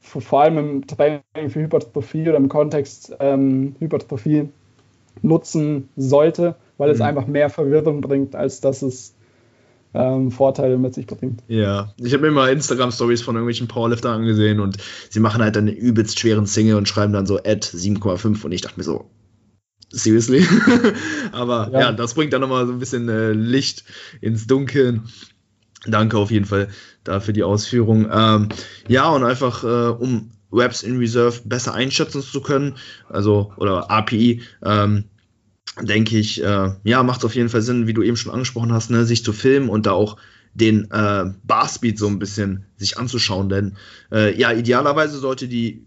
vor 0.00 0.40
allem 0.40 0.58
im 0.58 0.86
Training 0.86 1.22
für 1.48 1.60
Hypertrophie 1.60 2.28
oder 2.28 2.36
im 2.36 2.48
Kontext 2.48 3.14
ähm, 3.20 3.76
Hypertrophie 3.78 4.48
nutzen 5.22 5.88
sollte, 5.96 6.54
weil 6.78 6.90
es 6.90 6.98
mhm. 6.98 7.04
einfach 7.04 7.26
mehr 7.26 7.50
Verwirrung 7.50 8.00
bringt, 8.00 8.34
als 8.34 8.60
dass 8.60 8.82
es 8.82 9.14
ähm, 9.94 10.30
Vorteile 10.30 10.78
mit 10.78 10.94
sich 10.94 11.06
bringt. 11.06 11.42
Ja, 11.48 11.92
ich 11.96 12.12
habe 12.12 12.26
mir 12.26 12.32
mal 12.32 12.50
Instagram-Stories 12.50 13.22
von 13.22 13.34
irgendwelchen 13.34 13.68
Powerliftern 13.68 14.20
angesehen 14.20 14.60
und 14.60 14.76
sie 15.10 15.20
machen 15.20 15.42
halt 15.42 15.56
dann 15.56 15.68
einen 15.68 15.76
übelst 15.76 16.18
schweren 16.18 16.46
Single 16.46 16.76
und 16.76 16.88
schreiben 16.88 17.12
dann 17.12 17.26
so 17.26 17.38
Ad 17.38 17.66
7,5 17.66 18.44
und 18.44 18.52
ich 18.52 18.60
dachte 18.60 18.78
mir 18.78 18.84
so, 18.84 19.10
seriously? 19.90 20.46
Aber 21.32 21.70
ja. 21.72 21.80
ja. 21.80 21.92
das 21.92 22.14
bringt 22.14 22.32
dann 22.32 22.40
nochmal 22.40 22.66
so 22.66 22.72
ein 22.72 22.78
bisschen 22.78 23.08
äh, 23.08 23.32
Licht 23.32 23.84
ins 24.20 24.46
Dunkeln. 24.46 25.08
Danke 25.86 26.18
auf 26.18 26.30
jeden 26.30 26.44
Fall 26.44 26.68
dafür 27.04 27.32
die 27.32 27.44
Ausführung. 27.44 28.08
Ähm, 28.12 28.48
ja, 28.88 29.08
und 29.10 29.24
einfach 29.24 29.64
äh, 29.64 29.88
um 29.90 30.30
Webs 30.50 30.82
in 30.82 30.98
Reserve 30.98 31.40
besser 31.44 31.74
einschätzen 31.74 32.22
zu 32.22 32.40
können, 32.40 32.76
also 33.08 33.52
oder 33.56 33.90
API, 33.90 34.42
ähm, 34.62 35.04
denke 35.82 36.18
ich, 36.18 36.42
äh, 36.42 36.70
ja, 36.84 37.02
macht 37.02 37.20
es 37.20 37.24
auf 37.24 37.34
jeden 37.34 37.48
Fall 37.48 37.62
Sinn, 37.62 37.86
wie 37.86 37.94
du 37.94 38.02
eben 38.02 38.16
schon 38.16 38.32
angesprochen 38.32 38.72
hast, 38.72 38.90
ne, 38.90 39.04
sich 39.04 39.24
zu 39.24 39.32
filmen 39.32 39.68
und 39.68 39.86
da 39.86 39.92
auch 39.92 40.16
den 40.54 40.90
äh, 40.90 41.24
Barspeed 41.44 41.98
so 41.98 42.06
ein 42.06 42.18
bisschen 42.18 42.66
sich 42.76 42.98
anzuschauen. 42.98 43.48
Denn 43.48 43.76
äh, 44.10 44.38
ja, 44.38 44.52
idealerweise 44.52 45.18
sollte 45.18 45.48
die 45.48 45.86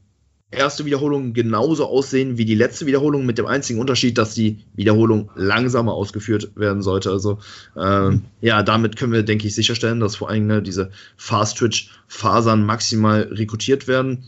erste 0.52 0.86
Wiederholung 0.86 1.34
genauso 1.34 1.86
aussehen 1.86 2.38
wie 2.38 2.46
die 2.46 2.56
letzte 2.56 2.86
Wiederholung, 2.86 3.26
mit 3.26 3.38
dem 3.38 3.46
einzigen 3.46 3.80
Unterschied, 3.80 4.18
dass 4.18 4.34
die 4.34 4.60
Wiederholung 4.76 5.32
langsamer 5.36 5.94
ausgeführt 5.94 6.52
werden 6.56 6.82
sollte. 6.82 7.10
Also 7.10 7.39
ähm, 7.78 8.24
ja, 8.42 8.62
damit 8.62 8.98
können 8.98 9.14
wir, 9.14 9.24
denke 9.24 9.48
ich, 9.48 9.56
sicherstellen, 9.56 10.00
dass 10.00 10.18
vor 10.18 10.30
allem 10.30 10.48
ne, 10.48 10.62
diese 10.62 10.92
Fast-Twitch-Fasern 11.18 12.66
maximal 12.66 13.22
rekrutiert 13.32 13.88
werden. 13.88 14.26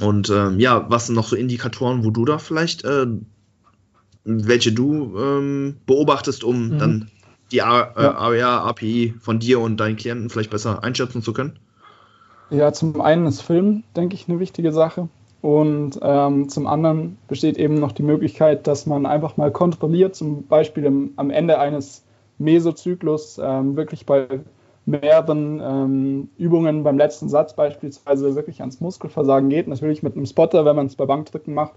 Und 0.00 0.30
ähm, 0.30 0.60
ja, 0.60 0.90
was 0.90 1.06
sind 1.06 1.14
noch 1.14 1.28
so 1.28 1.36
Indikatoren, 1.36 2.04
wo 2.04 2.10
du 2.10 2.24
da 2.24 2.38
vielleicht 2.38 2.84
äh, 2.84 3.06
welche 4.26 4.72
du 4.72 5.16
ähm, 5.16 5.76
beobachtest, 5.86 6.44
um 6.44 6.70
mhm. 6.70 6.78
dann 6.78 7.10
die 7.52 7.62
AR-API 7.62 9.14
von 9.20 9.38
dir 9.38 9.60
und 9.60 9.78
deinen 9.78 9.96
Klienten 9.96 10.30
vielleicht 10.30 10.50
besser 10.50 10.82
einschätzen 10.82 11.22
zu 11.22 11.32
können? 11.32 11.58
Ja, 12.50 12.72
zum 12.72 13.00
einen 13.00 13.26
ist 13.26 13.40
Film, 13.40 13.84
denke 13.94 14.14
ich, 14.14 14.28
eine 14.28 14.40
wichtige 14.40 14.72
Sache. 14.72 15.08
Und 15.42 15.98
ähm, 16.02 16.48
zum 16.48 16.66
anderen 16.66 17.18
besteht 17.28 17.56
eben 17.56 17.78
noch 17.78 17.92
die 17.92 18.02
Möglichkeit, 18.02 18.66
dass 18.66 18.86
man 18.86 19.06
einfach 19.06 19.36
mal 19.36 19.52
kontrolliert, 19.52 20.16
zum 20.16 20.46
Beispiel 20.46 20.84
im, 20.84 21.12
am 21.16 21.30
Ende 21.30 21.58
eines 21.60 22.02
Mesozyklus, 22.38 23.40
ähm, 23.42 23.76
wirklich 23.76 24.06
bei 24.06 24.26
mehreren 24.86 25.60
ähm, 25.62 26.28
Übungen 26.36 26.82
beim 26.82 26.98
letzten 26.98 27.28
Satz 27.28 27.54
beispielsweise 27.54 28.34
wirklich 28.34 28.60
ans 28.60 28.80
Muskelversagen 28.80 29.50
geht. 29.50 29.68
Natürlich 29.68 30.02
mit 30.02 30.16
einem 30.16 30.26
Spotter, 30.26 30.64
wenn 30.64 30.76
man 30.76 30.86
es 30.86 30.96
bei 30.96 31.06
Bankdrücken 31.06 31.54
macht 31.54 31.74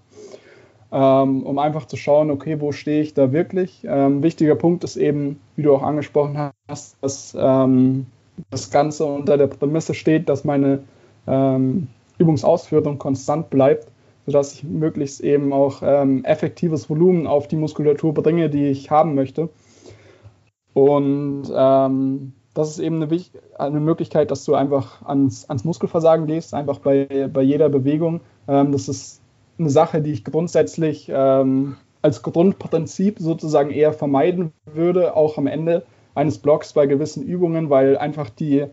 ähm, 0.92 1.44
um 1.44 1.60
einfach 1.60 1.86
zu 1.86 1.98
schauen, 1.98 2.32
okay, 2.32 2.60
wo 2.60 2.72
stehe 2.72 3.02
ich 3.02 3.14
da 3.14 3.32
wirklich. 3.32 3.86
Ähm, 3.88 4.24
wichtiger 4.24 4.56
Punkt 4.56 4.84
ist 4.84 4.98
eben, 4.98 5.40
wie 5.56 5.62
du 5.64 5.74
auch 5.74 5.84
angesprochen 5.84 6.52
hast, 6.68 6.98
dass 7.02 7.36
ähm, 7.40 8.08
das 8.50 8.72
Ganze 8.72 9.06
unter 9.06 9.38
der 9.38 9.48
Prämisse 9.48 9.94
steht, 9.94 10.30
dass 10.30 10.44
meine 10.44 10.80
ähm, 11.28 11.88
Übungsausführung 12.18 12.98
konstant 12.98 13.50
bleibt, 13.50 13.88
sodass 14.26 14.54
ich 14.54 14.64
möglichst 14.64 15.22
eben 15.22 15.54
auch 15.54 15.82
ähm, 15.84 16.24
effektives 16.26 16.90
Volumen 16.90 17.28
auf 17.28 17.48
die 17.48 17.56
Muskulatur 17.56 18.14
bringe, 18.14 18.50
die 18.50 18.68
ich 18.68 18.90
haben 18.90 19.14
möchte. 19.14 19.50
Und 20.74 21.44
ähm, 21.56 22.34
das 22.54 22.72
ist 22.72 22.80
eben 22.80 23.02
eine, 23.02 23.22
eine, 23.58 23.80
Möglichkeit, 23.80 24.32
dass 24.32 24.44
du 24.46 24.56
einfach 24.56 25.04
ans, 25.06 25.50
ans 25.50 25.64
Muskelversagen 25.64 26.26
gehst, 26.26 26.54
einfach 26.54 26.80
bei, 26.80 27.30
bei 27.32 27.42
jeder 27.42 27.70
Bewegung. 27.70 28.22
Ähm, 28.48 28.72
das 28.72 28.88
ist 28.88 29.22
eine 29.60 29.70
Sache, 29.70 30.02
die 30.02 30.12
ich 30.12 30.24
grundsätzlich 30.24 31.10
ähm, 31.14 31.76
als 32.02 32.22
Grundprinzip 32.22 33.20
sozusagen 33.20 33.72
eher 33.72 33.94
vermeiden 33.94 34.54
würde, 34.66 35.16
auch 35.16 35.38
am 35.38 35.48
Ende 35.48 35.84
eines 36.16 36.38
Blocks 36.38 36.74
bei 36.74 36.86
gewissen 36.86 37.24
Übungen, 37.24 37.70
weil 37.70 37.98
einfach 37.98 38.30
die 38.30 38.66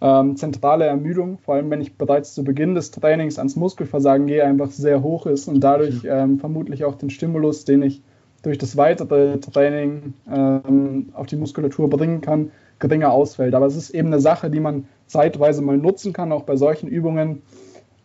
ähm, 0.00 0.36
zentrale 0.36 0.86
Ermüdung, 0.86 1.38
vor 1.38 1.56
allem 1.56 1.70
wenn 1.70 1.80
ich 1.80 1.96
bereits 1.96 2.34
zu 2.34 2.44
Beginn 2.44 2.74
des 2.74 2.90
Trainings 2.90 3.38
ans 3.38 3.56
Muskelversagen 3.56 4.26
gehe, 4.26 4.44
einfach 4.44 4.70
sehr 4.70 5.02
hoch 5.02 5.26
ist 5.26 5.48
und 5.48 5.60
dadurch 5.60 6.04
ähm, 6.04 6.38
vermutlich 6.38 6.84
auch 6.84 6.94
den 6.94 7.10
Stimulus, 7.10 7.64
den 7.64 7.82
ich 7.82 8.02
durch 8.42 8.58
das 8.58 8.76
weitere 8.76 9.38
Training 9.40 10.14
ähm, 10.32 11.08
auf 11.14 11.26
die 11.26 11.36
Muskulatur 11.36 11.90
bringen 11.90 12.20
kann, 12.20 12.52
geringer 12.78 13.10
ausfällt. 13.10 13.54
Aber 13.54 13.66
es 13.66 13.74
ist 13.74 13.90
eben 13.90 14.08
eine 14.08 14.20
Sache, 14.20 14.50
die 14.50 14.60
man 14.60 14.86
zeitweise 15.06 15.62
mal 15.62 15.76
nutzen 15.76 16.12
kann, 16.12 16.30
auch 16.30 16.44
bei 16.44 16.56
solchen 16.56 16.88
Übungen, 16.88 17.42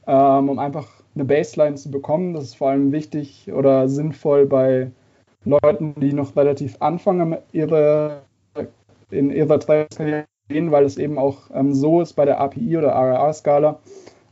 ähm, 0.07 0.49
um 0.49 0.57
einfach 0.57 1.02
eine 1.15 1.25
Baseline 1.25 1.75
zu 1.75 1.91
bekommen. 1.91 2.33
Das 2.33 2.45
ist 2.45 2.57
vor 2.57 2.69
allem 2.69 2.91
wichtig 2.91 3.51
oder 3.53 3.87
sinnvoll 3.87 4.45
bei 4.45 4.91
Leuten, 5.45 5.95
die 5.99 6.13
noch 6.13 6.35
relativ 6.35 6.77
anfangen, 6.79 7.37
ihre, 7.51 8.21
in 9.11 9.29
ihrer 9.29 9.59
Trainingskarriere 9.59 10.25
gehen, 10.49 10.71
weil 10.71 10.85
es 10.85 10.97
eben 10.97 11.17
auch 11.17 11.49
ähm, 11.53 11.73
so 11.73 12.01
ist 12.01 12.13
bei 12.13 12.25
der 12.25 12.39
API 12.39 12.77
oder 12.77 12.93
RRA-Skala, 12.93 13.79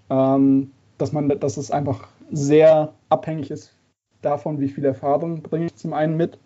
ähm, 0.09 0.71
dass 0.97 1.11
dass 1.39 1.57
es 1.57 1.71
einfach 1.71 2.07
sehr 2.32 2.93
abhängig 3.09 3.51
ist 3.51 3.73
davon, 4.21 4.59
wie 4.59 4.69
viel 4.69 4.86
Erfahrung 4.86 5.41
bringe 5.41 5.65
ich 5.65 5.75
zum 5.75 5.93
einen 5.93 6.15
mit, 6.15 6.38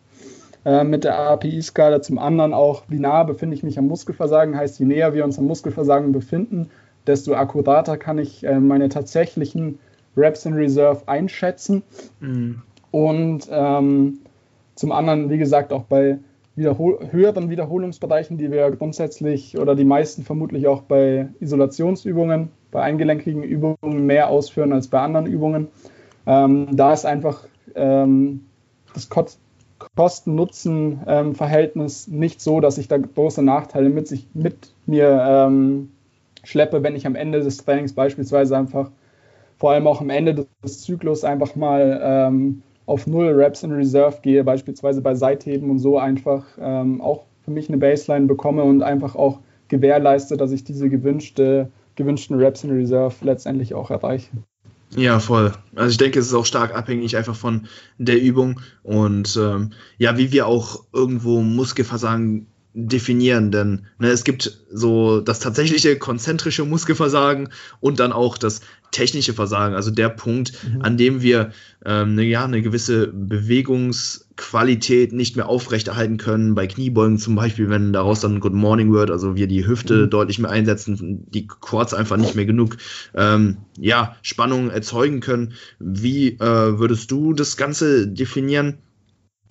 äh, 0.66 0.84
mit 0.84 1.04
der 1.04 1.18
API-Skala, 1.20 2.02
zum 2.02 2.18
anderen 2.18 2.54
auch, 2.54 2.84
wie 2.88 3.00
nah 3.00 3.24
befinde 3.24 3.56
ich 3.56 3.64
mich 3.64 3.78
am 3.78 3.88
Muskelversagen, 3.88 4.56
heißt, 4.58 4.80
je 4.80 4.86
näher 4.86 5.14
wir 5.14 5.26
uns 5.26 5.38
am 5.38 5.46
Muskelversagen 5.46 6.12
befinden, 6.12 6.70
desto 7.06 7.36
akkurater 7.36 7.98
kann 7.98 8.18
ich 8.18 8.44
äh, 8.44 8.60
meine 8.60 8.90
tatsächlichen 8.90 9.80
Reps 10.18 10.46
in 10.46 10.54
Reserve 10.54 11.08
einschätzen. 11.08 11.84
Mhm. 12.20 12.62
Und 12.92 13.48
ähm, 13.52 14.20
zum 14.76 14.92
anderen, 14.92 15.30
wie 15.30 15.38
gesagt, 15.38 15.74
auch 15.74 15.84
bei 15.84 16.20
Wiederhol 16.56 17.12
höheren 17.12 17.50
Wiederholungsbereichen, 17.50 18.38
die 18.38 18.50
wir 18.50 18.72
grundsätzlich 18.72 19.58
oder 19.58 19.76
die 19.76 19.84
meisten 19.84 20.24
vermutlich 20.24 20.68
auch 20.68 20.84
bei 20.84 21.28
Isolationsübungen, 21.42 22.50
bei 22.72 22.82
eingelenkigen 22.82 23.44
Übungen 23.44 24.06
mehr 24.06 24.30
ausführen 24.30 24.72
als 24.72 24.88
bei 24.88 25.00
anderen 25.00 25.26
Übungen. 25.26 25.68
Ähm, 26.26 26.68
da 26.72 26.94
ist 26.94 27.06
einfach 27.06 27.46
ähm, 27.76 28.46
das 28.94 29.10
Kosten-Nutzen-Verhältnis 29.96 32.08
nicht 32.08 32.42
so, 32.42 32.62
dass 32.62 32.78
ich 32.78 32.88
da 32.88 32.98
große 32.98 33.44
Nachteile 33.44 33.90
mit, 33.90 34.08
sich, 34.08 34.28
mit 34.34 34.72
mir 34.86 35.22
ähm, 35.28 35.92
schleppe, 36.44 36.84
wenn 36.84 36.96
ich 36.96 37.06
am 37.06 37.16
Ende 37.16 37.42
des 37.42 37.58
Trainings 37.58 37.92
beispielsweise 37.94 38.56
einfach, 38.58 38.92
vor 39.58 39.72
allem 39.72 39.88
auch 39.88 40.02
am 40.02 40.10
Ende 40.10 40.48
des 40.64 40.82
Zyklus, 40.82 41.24
einfach 41.24 41.56
mal 41.56 42.00
ähm, 42.04 42.62
auf 42.86 43.08
null 43.08 43.30
Reps 43.30 43.64
in 43.64 43.72
Reserve 43.72 44.18
gehe, 44.22 44.44
beispielsweise 44.44 45.02
bei 45.02 45.16
Seitheben 45.16 45.70
und 45.70 45.80
so 45.80 45.98
einfach 45.98 46.46
ähm, 46.60 47.02
auch 47.02 47.24
für 47.44 47.52
mich 47.52 47.70
eine 47.70 47.78
Baseline 47.78 48.26
bekomme 48.26 48.64
und 48.64 48.84
einfach 48.84 49.16
auch 49.16 49.40
gewährleiste, 49.68 50.38
dass 50.38 50.52
ich 50.52 50.64
diese 50.64 50.90
gewünschte, 50.90 51.70
gewünschten 51.96 52.38
Reps 52.38 52.64
in 52.64 52.72
Reserve 52.72 53.16
letztendlich 53.22 53.74
auch 53.74 53.90
erreiche. 53.90 54.30
Ja, 54.96 55.20
voll. 55.20 55.52
Also 55.76 55.92
ich 55.92 55.98
denke, 55.98 56.20
es 56.20 56.28
ist 56.28 56.34
auch 56.34 56.46
stark 56.46 56.76
abhängig 56.76 57.18
einfach 57.18 57.36
von 57.36 57.68
der 57.98 58.22
Übung 58.22 58.62
und 58.84 59.38
ähm, 59.42 59.72
ja, 59.98 60.18
wie 60.18 60.32
wir 60.32 60.48
auch 60.48 60.84
irgendwo 60.94 61.42
Muskelversagen 61.42 62.48
definieren, 62.78 63.52
denn 63.52 63.86
ne, 64.00 64.10
es 64.10 64.26
gibt 64.26 64.60
so 64.70 65.22
das 65.22 65.40
tatsächliche 65.40 65.98
konzentrische 65.98 66.66
Muskelversagen 66.66 67.48
und 67.80 68.02
dann 68.02 68.12
auch 68.12 68.38
das 68.38 68.60
technische 68.92 69.34
Versagen, 69.34 69.76
also 69.76 69.92
der 69.92 70.10
Punkt, 70.10 70.52
mhm. 70.64 70.82
an 70.82 70.98
dem 70.98 71.22
wir 71.22 71.52
ähm, 71.86 72.16
ne, 72.16 72.24
ja, 72.24 72.44
eine 72.44 72.62
gewisse 72.62 73.08
Bewegungsqualität 73.08 75.14
nicht 75.14 75.38
mehr 75.38 75.48
aufrechterhalten 75.48 76.18
können, 76.18 76.54
bei 76.54 76.68
Kniebeugen 76.68 77.18
zum 77.18 77.36
Beispiel, 77.36 77.70
wenn 77.70 77.94
daraus 77.94 78.20
dann 78.20 78.42
Good 78.42 78.54
Morning 78.54 78.92
wird, 78.92 79.10
also 79.10 79.38
wir 79.38 79.48
die 79.48 79.66
Hüfte 79.66 80.06
mhm. 80.06 80.10
deutlich 80.10 80.40
mehr 80.40 80.52
einsetzen, 80.52 81.26
die 81.30 81.48
Quads 81.48 81.94
einfach 81.94 82.18
nicht 82.18 82.36
mehr 82.36 82.46
genug 82.46 82.76
ähm, 83.14 83.60
ja, 83.80 84.18
Spannung 84.22 84.70
erzeugen 84.70 85.22
können. 85.22 85.54
Wie 85.80 86.34
äh, 86.34 86.78
würdest 86.78 87.10
du 87.10 87.32
das 87.32 87.56
Ganze 87.56 88.06
definieren? 88.06 88.80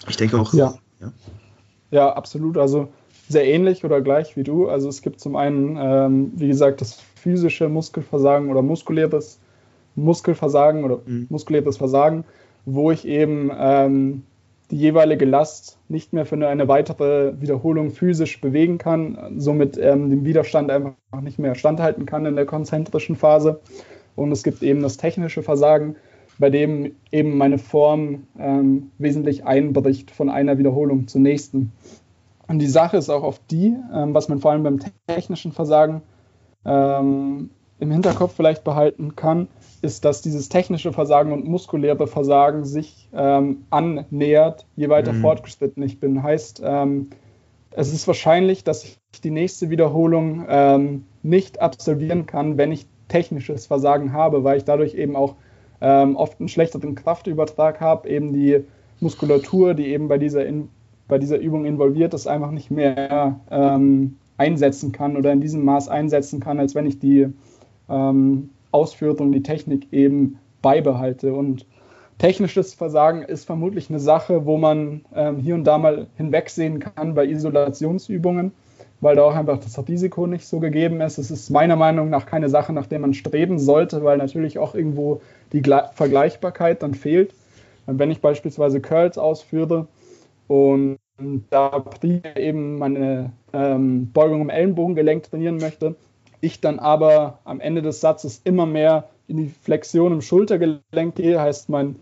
Ich 0.08 0.18
denke 0.18 0.38
auch. 0.38 0.52
Ja, 0.52 0.74
ja. 1.00 1.12
ja 1.90 2.12
absolut. 2.12 2.58
Also 2.58 2.92
sehr 3.28 3.46
ähnlich 3.46 3.84
oder 3.84 4.00
gleich 4.00 4.36
wie 4.36 4.42
du. 4.42 4.68
Also 4.68 4.88
es 4.88 5.02
gibt 5.02 5.20
zum 5.20 5.36
einen, 5.36 5.76
ähm, 5.80 6.32
wie 6.36 6.48
gesagt, 6.48 6.80
das 6.80 7.00
physische 7.14 7.68
Muskelversagen 7.68 8.50
oder 8.50 8.62
muskuläres 8.62 9.38
Muskelversagen 9.96 10.84
oder 10.84 11.00
mhm. 11.06 11.26
muskuläres 11.30 11.76
Versagen, 11.76 12.24
wo 12.66 12.90
ich 12.90 13.06
eben 13.06 13.50
ähm, 13.56 14.22
die 14.70 14.76
jeweilige 14.76 15.24
Last 15.24 15.78
nicht 15.88 16.12
mehr 16.12 16.26
für 16.26 16.36
eine 16.46 16.68
weitere 16.68 17.40
Wiederholung 17.40 17.90
physisch 17.90 18.40
bewegen 18.40 18.78
kann, 18.78 19.36
somit 19.38 19.78
ähm, 19.78 20.10
den 20.10 20.24
Widerstand 20.24 20.70
einfach 20.70 20.94
nicht 21.22 21.38
mehr 21.38 21.54
standhalten 21.54 22.06
kann 22.06 22.26
in 22.26 22.36
der 22.36 22.46
konzentrischen 22.46 23.16
Phase. 23.16 23.60
Und 24.16 24.32
es 24.32 24.42
gibt 24.42 24.62
eben 24.62 24.82
das 24.82 24.96
technische 24.96 25.42
Versagen, 25.42 25.96
bei 26.38 26.50
dem 26.50 26.92
eben 27.12 27.36
meine 27.36 27.58
Form 27.58 28.24
ähm, 28.38 28.90
wesentlich 28.98 29.44
einbricht 29.44 30.10
von 30.10 30.28
einer 30.30 30.58
Wiederholung 30.58 31.06
zur 31.08 31.20
nächsten. 31.20 31.72
Und 32.46 32.58
die 32.58 32.68
Sache 32.68 32.96
ist 32.96 33.10
auch 33.10 33.22
oft 33.22 33.42
die, 33.50 33.76
ähm, 33.92 34.14
was 34.14 34.28
man 34.28 34.40
vor 34.40 34.50
allem 34.50 34.62
beim 34.62 34.80
technischen 35.06 35.52
Versagen 35.52 36.02
ähm, 36.64 37.50
im 37.78 37.90
Hinterkopf 37.90 38.34
vielleicht 38.34 38.64
behalten 38.64 39.16
kann, 39.16 39.48
ist, 39.82 40.04
dass 40.04 40.22
dieses 40.22 40.48
technische 40.48 40.92
Versagen 40.92 41.32
und 41.32 41.46
muskuläre 41.46 42.06
Versagen 42.06 42.64
sich 42.64 43.08
ähm, 43.14 43.64
annähert, 43.70 44.66
je 44.76 44.88
weiter 44.88 45.12
mhm. 45.12 45.20
fortgeschritten 45.20 45.82
ich 45.82 46.00
bin. 46.00 46.22
Heißt, 46.22 46.62
ähm, 46.64 47.10
es 47.70 47.92
ist 47.92 48.06
wahrscheinlich, 48.06 48.64
dass 48.64 48.84
ich 48.84 48.98
die 49.22 49.30
nächste 49.30 49.68
Wiederholung 49.70 50.46
ähm, 50.48 51.04
nicht 51.22 51.60
absolvieren 51.60 52.26
kann, 52.26 52.56
wenn 52.56 52.72
ich 52.72 52.86
technisches 53.08 53.66
Versagen 53.66 54.12
habe, 54.12 54.44
weil 54.44 54.56
ich 54.56 54.64
dadurch 54.64 54.94
eben 54.94 55.16
auch 55.16 55.34
ähm, 55.80 56.16
oft 56.16 56.40
einen 56.40 56.48
schlechteren 56.48 56.94
Kraftübertrag 56.94 57.80
habe, 57.80 58.08
eben 58.08 58.32
die 58.32 58.64
Muskulatur, 59.00 59.74
die 59.74 59.88
eben 59.88 60.08
bei 60.08 60.18
dieser 60.18 60.46
in 60.46 60.68
bei 61.08 61.18
dieser 61.18 61.38
Übung 61.38 61.64
involviert 61.64 62.14
ist, 62.14 62.26
einfach 62.26 62.50
nicht 62.50 62.70
mehr 62.70 63.40
ähm, 63.50 64.16
einsetzen 64.36 64.92
kann 64.92 65.16
oder 65.16 65.32
in 65.32 65.40
diesem 65.40 65.64
Maß 65.64 65.88
einsetzen 65.88 66.40
kann, 66.40 66.58
als 66.58 66.74
wenn 66.74 66.86
ich 66.86 66.98
die 66.98 67.28
ähm, 67.88 68.50
Ausführung, 68.70 69.32
die 69.32 69.42
Technik 69.42 69.92
eben 69.92 70.38
beibehalte. 70.62 71.34
Und 71.34 71.66
technisches 72.18 72.74
Versagen 72.74 73.22
ist 73.22 73.44
vermutlich 73.44 73.90
eine 73.90 74.00
Sache, 74.00 74.46
wo 74.46 74.56
man 74.56 75.04
ähm, 75.14 75.38
hier 75.38 75.54
und 75.54 75.64
da 75.64 75.78
mal 75.78 76.06
hinwegsehen 76.16 76.80
kann 76.80 77.14
bei 77.14 77.26
Isolationsübungen, 77.26 78.52
weil 79.00 79.16
da 79.16 79.22
auch 79.22 79.34
einfach 79.34 79.58
das 79.58 79.78
Risiko 79.86 80.26
nicht 80.26 80.46
so 80.46 80.58
gegeben 80.58 81.00
ist. 81.00 81.18
Es 81.18 81.30
ist 81.30 81.50
meiner 81.50 81.76
Meinung 81.76 82.10
nach 82.10 82.26
keine 82.26 82.48
Sache, 82.48 82.72
nach 82.72 82.86
der 82.86 82.98
man 82.98 83.14
streben 83.14 83.58
sollte, 83.58 84.02
weil 84.02 84.18
natürlich 84.18 84.58
auch 84.58 84.74
irgendwo 84.74 85.20
die 85.52 85.62
Vergleichbarkeit 85.62 86.82
dann 86.82 86.94
fehlt. 86.94 87.34
Wenn 87.86 88.10
ich 88.10 88.22
beispielsweise 88.22 88.80
Curls 88.80 89.18
ausführe, 89.18 89.86
und 90.46 90.98
da 91.50 91.84
eben 92.36 92.78
meine 92.78 93.32
ähm, 93.52 94.10
Beugung 94.12 94.42
im 94.42 94.50
Ellenbogengelenk 94.50 95.24
trainieren 95.24 95.56
möchte, 95.56 95.96
ich 96.40 96.60
dann 96.60 96.78
aber 96.78 97.38
am 97.44 97.60
Ende 97.60 97.82
des 97.82 98.00
Satzes 98.00 98.40
immer 98.44 98.66
mehr 98.66 99.08
in 99.28 99.38
die 99.38 99.48
Flexion 99.48 100.12
im 100.12 100.20
Schultergelenk 100.20 101.14
gehe, 101.14 101.40
heißt 101.40 101.68
mein, 101.68 101.96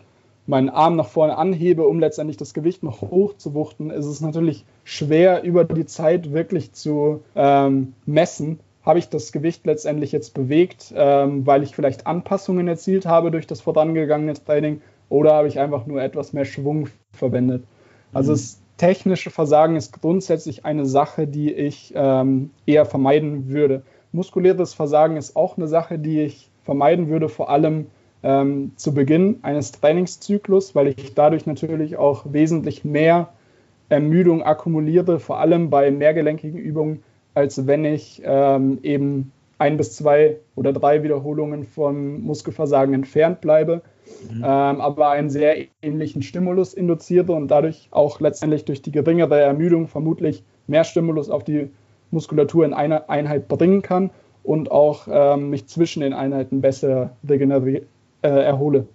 meinen 0.46 0.68
Arm 0.70 0.96
nach 0.96 1.08
vorne 1.08 1.36
anhebe, 1.36 1.86
um 1.86 2.00
letztendlich 2.00 2.36
das 2.36 2.54
Gewicht 2.54 2.82
noch 2.82 3.00
hoch 3.02 3.36
zu 3.36 3.54
wuchten, 3.54 3.90
ist 3.90 4.06
es 4.06 4.20
natürlich 4.20 4.64
schwer 4.82 5.42
über 5.44 5.64
die 5.64 5.86
Zeit 5.86 6.32
wirklich 6.32 6.72
zu 6.72 7.22
ähm, 7.36 7.94
messen, 8.06 8.58
habe 8.84 8.98
ich 8.98 9.08
das 9.08 9.30
Gewicht 9.30 9.64
letztendlich 9.66 10.10
jetzt 10.10 10.34
bewegt, 10.34 10.92
ähm, 10.96 11.46
weil 11.46 11.62
ich 11.62 11.76
vielleicht 11.76 12.06
Anpassungen 12.06 12.66
erzielt 12.66 13.06
habe 13.06 13.30
durch 13.30 13.46
das 13.46 13.60
vorangegangene 13.60 14.34
Training 14.34 14.80
oder 15.08 15.34
habe 15.34 15.46
ich 15.46 15.60
einfach 15.60 15.86
nur 15.86 16.02
etwas 16.02 16.32
mehr 16.32 16.44
Schwung 16.44 16.88
verwendet. 17.12 17.62
Also 18.12 18.32
mhm. 18.32 18.36
das 18.36 18.60
technische 18.76 19.30
Versagen 19.30 19.76
ist 19.76 20.00
grundsätzlich 20.00 20.64
eine 20.64 20.86
Sache, 20.86 21.26
die 21.26 21.52
ich 21.52 21.92
ähm, 21.94 22.50
eher 22.66 22.84
vermeiden 22.84 23.48
würde. 23.48 23.82
Muskuläres 24.12 24.74
Versagen 24.74 25.16
ist 25.16 25.36
auch 25.36 25.56
eine 25.56 25.68
Sache, 25.68 25.98
die 25.98 26.20
ich 26.20 26.50
vermeiden 26.64 27.08
würde, 27.08 27.28
vor 27.28 27.50
allem 27.50 27.86
ähm, 28.22 28.72
zu 28.76 28.94
Beginn 28.94 29.38
eines 29.42 29.72
Trainingszyklus, 29.72 30.74
weil 30.74 30.88
ich 30.88 31.14
dadurch 31.14 31.46
natürlich 31.46 31.96
auch 31.96 32.24
wesentlich 32.32 32.84
mehr 32.84 33.28
Ermüdung 33.88 34.42
akkumuliere, 34.42 35.18
vor 35.18 35.38
allem 35.38 35.70
bei 35.70 35.90
mehrgelenkigen 35.90 36.58
Übungen, 36.58 37.02
als 37.34 37.66
wenn 37.66 37.84
ich 37.84 38.22
ähm, 38.24 38.78
eben 38.82 39.32
ein 39.58 39.76
bis 39.76 39.94
zwei 39.96 40.38
oder 40.56 40.72
drei 40.72 41.02
Wiederholungen 41.02 41.64
vom 41.64 42.20
Muskelversagen 42.22 42.94
entfernt 42.94 43.40
bleibe, 43.40 43.82
mhm. 44.30 44.38
ähm, 44.38 44.80
aber 44.80 45.10
einen 45.10 45.30
sehr 45.30 45.66
ähnlichen 45.82 46.22
Stimulus 46.22 46.74
induziere 46.74 47.32
und 47.32 47.48
dadurch 47.48 47.88
auch 47.90 48.20
letztendlich 48.20 48.64
durch 48.64 48.82
die 48.82 48.92
geringere 48.92 49.40
Ermüdung 49.40 49.88
vermutlich 49.88 50.42
mehr 50.66 50.84
Stimulus 50.84 51.30
auf 51.30 51.44
die 51.44 51.70
Muskulatur 52.10 52.64
in 52.64 52.74
einer 52.74 53.08
Einheit 53.10 53.48
bringen 53.48 53.82
kann 53.82 54.10
und 54.42 54.70
auch 54.70 55.08
ähm, 55.10 55.50
mich 55.50 55.66
zwischen 55.66 56.00
den 56.00 56.12
Einheiten 56.12 56.60
besser 56.60 57.10
regeneriere, 57.28 57.82
äh, 58.22 58.28
erhole. 58.28 58.86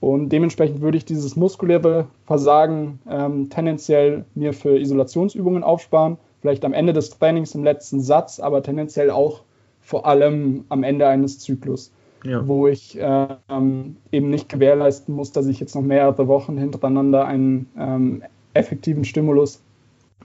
Und 0.00 0.28
dementsprechend 0.28 0.82
würde 0.82 0.98
ich 0.98 1.04
dieses 1.04 1.36
muskuläre 1.36 2.06
Versagen 2.26 3.00
ähm, 3.10 3.48
tendenziell 3.48 4.24
mir 4.34 4.52
für 4.52 4.78
Isolationsübungen 4.78 5.64
aufsparen, 5.64 6.18
vielleicht 6.40 6.64
am 6.64 6.74
Ende 6.74 6.92
des 6.92 7.10
Trainings 7.10 7.54
im 7.54 7.64
letzten 7.64 8.00
Satz, 8.00 8.38
aber 8.38 8.62
tendenziell 8.62 9.10
auch 9.10 9.42
vor 9.80 10.06
allem 10.06 10.64
am 10.68 10.82
Ende 10.82 11.06
eines 11.06 11.38
Zyklus, 11.38 11.92
ja. 12.24 12.46
wo 12.46 12.66
ich 12.66 12.98
ähm, 13.00 13.96
eben 14.12 14.30
nicht 14.30 14.48
gewährleisten 14.48 15.14
muss, 15.14 15.32
dass 15.32 15.46
ich 15.46 15.60
jetzt 15.60 15.74
noch 15.74 15.82
mehrere 15.82 16.28
Wochen 16.28 16.58
hintereinander 16.58 17.26
einen 17.26 17.68
ähm, 17.78 18.22
effektiven 18.54 19.04
Stimulus 19.04 19.60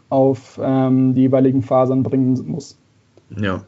auf 0.09 0.59
ähm, 0.61 1.13
die 1.13 1.21
jeweiligen 1.21 1.61
Fasern 1.61 2.03
bringen 2.03 2.33
muss. 2.47 2.77
Ja, 3.37 3.65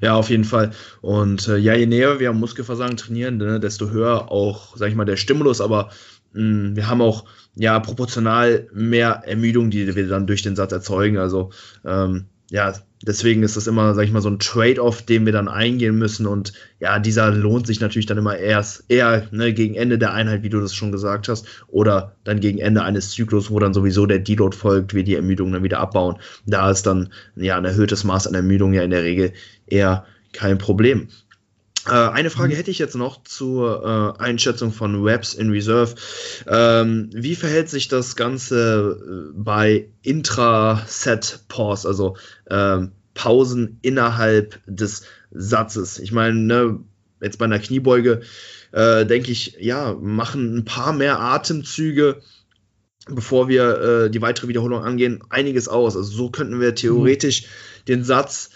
ja, 0.00 0.14
auf 0.14 0.30
jeden 0.30 0.44
Fall. 0.44 0.72
Und 1.00 1.48
äh, 1.48 1.56
ja, 1.56 1.74
je 1.74 1.86
näher 1.86 2.20
wir 2.20 2.30
am 2.30 2.40
Muskelversagen 2.40 2.96
trainieren, 2.96 3.38
ne, 3.38 3.60
desto 3.60 3.90
höher 3.90 4.30
auch, 4.30 4.76
sag 4.76 4.88
ich 4.88 4.94
mal, 4.94 5.04
der 5.04 5.16
Stimulus, 5.16 5.60
aber 5.60 5.90
mh, 6.32 6.40
hm, 6.40 6.76
wir 6.76 6.88
haben 6.88 7.02
auch 7.02 7.24
ja 7.54 7.78
proportional 7.80 8.68
mehr 8.72 9.22
Ermüdung, 9.26 9.70
die 9.70 9.94
wir 9.94 10.08
dann 10.08 10.26
durch 10.26 10.42
den 10.42 10.56
Satz 10.56 10.72
erzeugen. 10.72 11.18
Also 11.18 11.50
ähm, 11.84 12.26
ja, 12.50 12.74
deswegen 13.04 13.42
ist 13.42 13.56
das 13.56 13.66
immer, 13.66 13.94
sag 13.94 14.04
ich 14.04 14.12
mal, 14.12 14.22
so 14.22 14.30
ein 14.30 14.38
Trade-off, 14.38 15.02
den 15.02 15.26
wir 15.26 15.32
dann 15.32 15.48
eingehen 15.48 15.96
müssen. 15.96 16.26
Und 16.26 16.52
ja, 16.78 16.98
dieser 16.98 17.30
lohnt 17.30 17.66
sich 17.66 17.80
natürlich 17.80 18.06
dann 18.06 18.18
immer 18.18 18.36
erst 18.36 18.84
eher 18.88 19.26
ne, 19.32 19.52
gegen 19.52 19.74
Ende 19.74 19.98
der 19.98 20.12
Einheit, 20.12 20.42
wie 20.42 20.48
du 20.48 20.60
das 20.60 20.74
schon 20.74 20.92
gesagt 20.92 21.28
hast, 21.28 21.46
oder 21.68 22.14
dann 22.24 22.40
gegen 22.40 22.58
Ende 22.58 22.82
eines 22.82 23.10
Zyklus, 23.10 23.50
wo 23.50 23.58
dann 23.58 23.74
sowieso 23.74 24.06
der 24.06 24.20
Deload 24.20 24.56
folgt, 24.56 24.94
wir 24.94 25.04
die 25.04 25.16
Ermüdung 25.16 25.52
dann 25.52 25.64
wieder 25.64 25.80
abbauen. 25.80 26.16
Da 26.46 26.70
ist 26.70 26.86
dann 26.86 27.12
ja 27.34 27.56
ein 27.56 27.64
erhöhtes 27.64 28.04
Maß 28.04 28.28
an 28.28 28.34
Ermüdung 28.34 28.72
ja 28.72 28.82
in 28.82 28.90
der 28.90 29.02
Regel 29.02 29.32
eher 29.66 30.04
kein 30.32 30.58
Problem. 30.58 31.08
Äh, 31.88 31.92
eine 31.92 32.30
Frage 32.30 32.54
mhm. 32.54 32.56
hätte 32.56 32.70
ich 32.70 32.78
jetzt 32.78 32.96
noch 32.96 33.22
zur 33.22 34.16
äh, 34.18 34.22
Einschätzung 34.22 34.72
von 34.72 35.04
Webs 35.04 35.34
in 35.34 35.50
Reserve. 35.50 35.94
Ähm, 36.46 37.10
wie 37.12 37.34
verhält 37.34 37.68
sich 37.68 37.88
das 37.88 38.16
Ganze 38.16 39.30
äh, 39.30 39.32
bei 39.34 39.88
Intra-Set-Pause, 40.02 41.88
also 41.88 42.16
ähm, 42.50 42.92
Pausen 43.14 43.78
innerhalb 43.82 44.60
des 44.66 45.02
Satzes? 45.30 45.98
Ich 45.98 46.12
meine, 46.12 46.38
ne, 46.38 46.80
jetzt 47.20 47.38
bei 47.38 47.44
einer 47.44 47.58
Kniebeuge 47.58 48.22
äh, 48.72 49.06
denke 49.06 49.30
ich, 49.30 49.56
ja, 49.60 49.94
machen 49.94 50.56
ein 50.56 50.64
paar 50.64 50.92
mehr 50.92 51.20
Atemzüge 51.20 52.20
bevor 53.08 53.48
wir 53.48 53.80
äh, 53.80 54.10
die 54.10 54.20
weitere 54.20 54.48
Wiederholung 54.48 54.82
angehen, 54.82 55.22
einiges 55.30 55.68
aus. 55.68 55.96
Also 55.96 56.10
so 56.10 56.30
könnten 56.30 56.60
wir 56.60 56.74
theoretisch 56.74 57.42
mhm. 57.42 57.84
den 57.86 58.04
Satz 58.04 58.50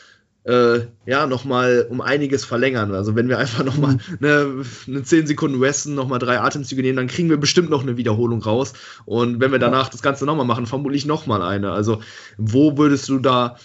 äh, 0.45 0.81
ja, 1.07 1.27
nochmal 1.27 1.87
um 1.91 2.01
einiges 2.01 2.45
verlängern. 2.45 2.95
Also 2.95 3.15
wenn 3.15 3.29
wir 3.29 3.39
einfach 3.39 3.65
nochmal 3.65 3.95
mhm. 3.95 4.01
eine, 4.21 4.65
eine 4.87 5.03
10 5.03 5.27
Sekunden 5.27 5.61
Westen, 5.61 5.95
nochmal 5.95 6.19
drei 6.19 6.41
Atemzüge 6.41 6.83
nehmen, 6.83 6.97
dann 6.97 7.09
kriegen 7.09 7.29
wir 7.29 7.37
bestimmt 7.37 7.71
noch 7.71 7.83
eine 7.83 7.97
Wiederholung 7.97 8.43
raus. 8.43 8.73
Und 9.05 9.41
wenn 9.41 9.53
wir 9.53 9.59
danach 9.59 9.89
das 9.89 10.03
Ganze 10.03 10.25
nochmal 10.25 10.47
machen, 10.47 10.67
vermutlich 10.67 11.05
nochmal 11.05 11.43
eine. 11.43 11.73
Also 11.73 12.01
wo 12.39 12.79
würdest 12.79 13.09
du 13.09 13.19
da 13.19 13.57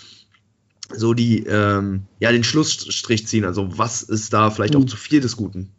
so 0.93 1.13
die, 1.13 1.45
ähm, 1.45 2.03
ja, 2.19 2.31
den 2.31 2.43
Schlussstrich 2.43 3.25
ziehen? 3.27 3.45
Also 3.45 3.77
was 3.77 4.03
ist 4.03 4.33
da 4.33 4.49
vielleicht 4.49 4.73
mhm. 4.73 4.81
auch 4.81 4.85
zu 4.85 4.97
viel 4.97 5.21
des 5.21 5.37
Guten? 5.37 5.71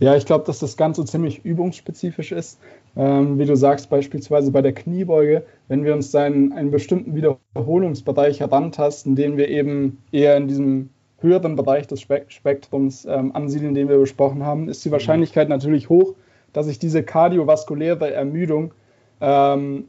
Ja, 0.00 0.16
ich 0.16 0.26
glaube, 0.26 0.44
dass 0.44 0.58
das 0.58 0.76
Ganze 0.76 1.04
ziemlich 1.04 1.44
übungsspezifisch 1.44 2.32
ist. 2.32 2.58
Ähm, 2.96 3.38
wie 3.38 3.44
du 3.44 3.56
sagst, 3.56 3.90
beispielsweise 3.90 4.52
bei 4.52 4.62
der 4.62 4.72
Kniebeuge, 4.72 5.44
wenn 5.68 5.84
wir 5.84 5.94
uns 5.94 6.12
dann 6.12 6.52
einen 6.52 6.70
bestimmten 6.70 7.14
Wiederholungsbereich 7.14 8.38
herantasten, 8.38 9.16
den 9.16 9.36
wir 9.36 9.48
eben 9.48 9.98
eher 10.12 10.36
in 10.36 10.46
diesem 10.46 10.90
höheren 11.18 11.56
Bereich 11.56 11.88
des 11.88 12.02
Spektrums 12.02 13.04
ähm, 13.06 13.34
ansiedeln, 13.34 13.74
den 13.74 13.88
wir 13.88 13.98
besprochen 13.98 14.44
haben, 14.44 14.68
ist 14.68 14.84
die 14.84 14.92
Wahrscheinlichkeit 14.92 15.48
natürlich 15.48 15.88
hoch, 15.88 16.14
dass 16.52 16.68
ich 16.68 16.78
diese 16.78 17.02
kardiovaskuläre 17.02 18.12
Ermüdung 18.12 18.74
ähm, 19.20 19.88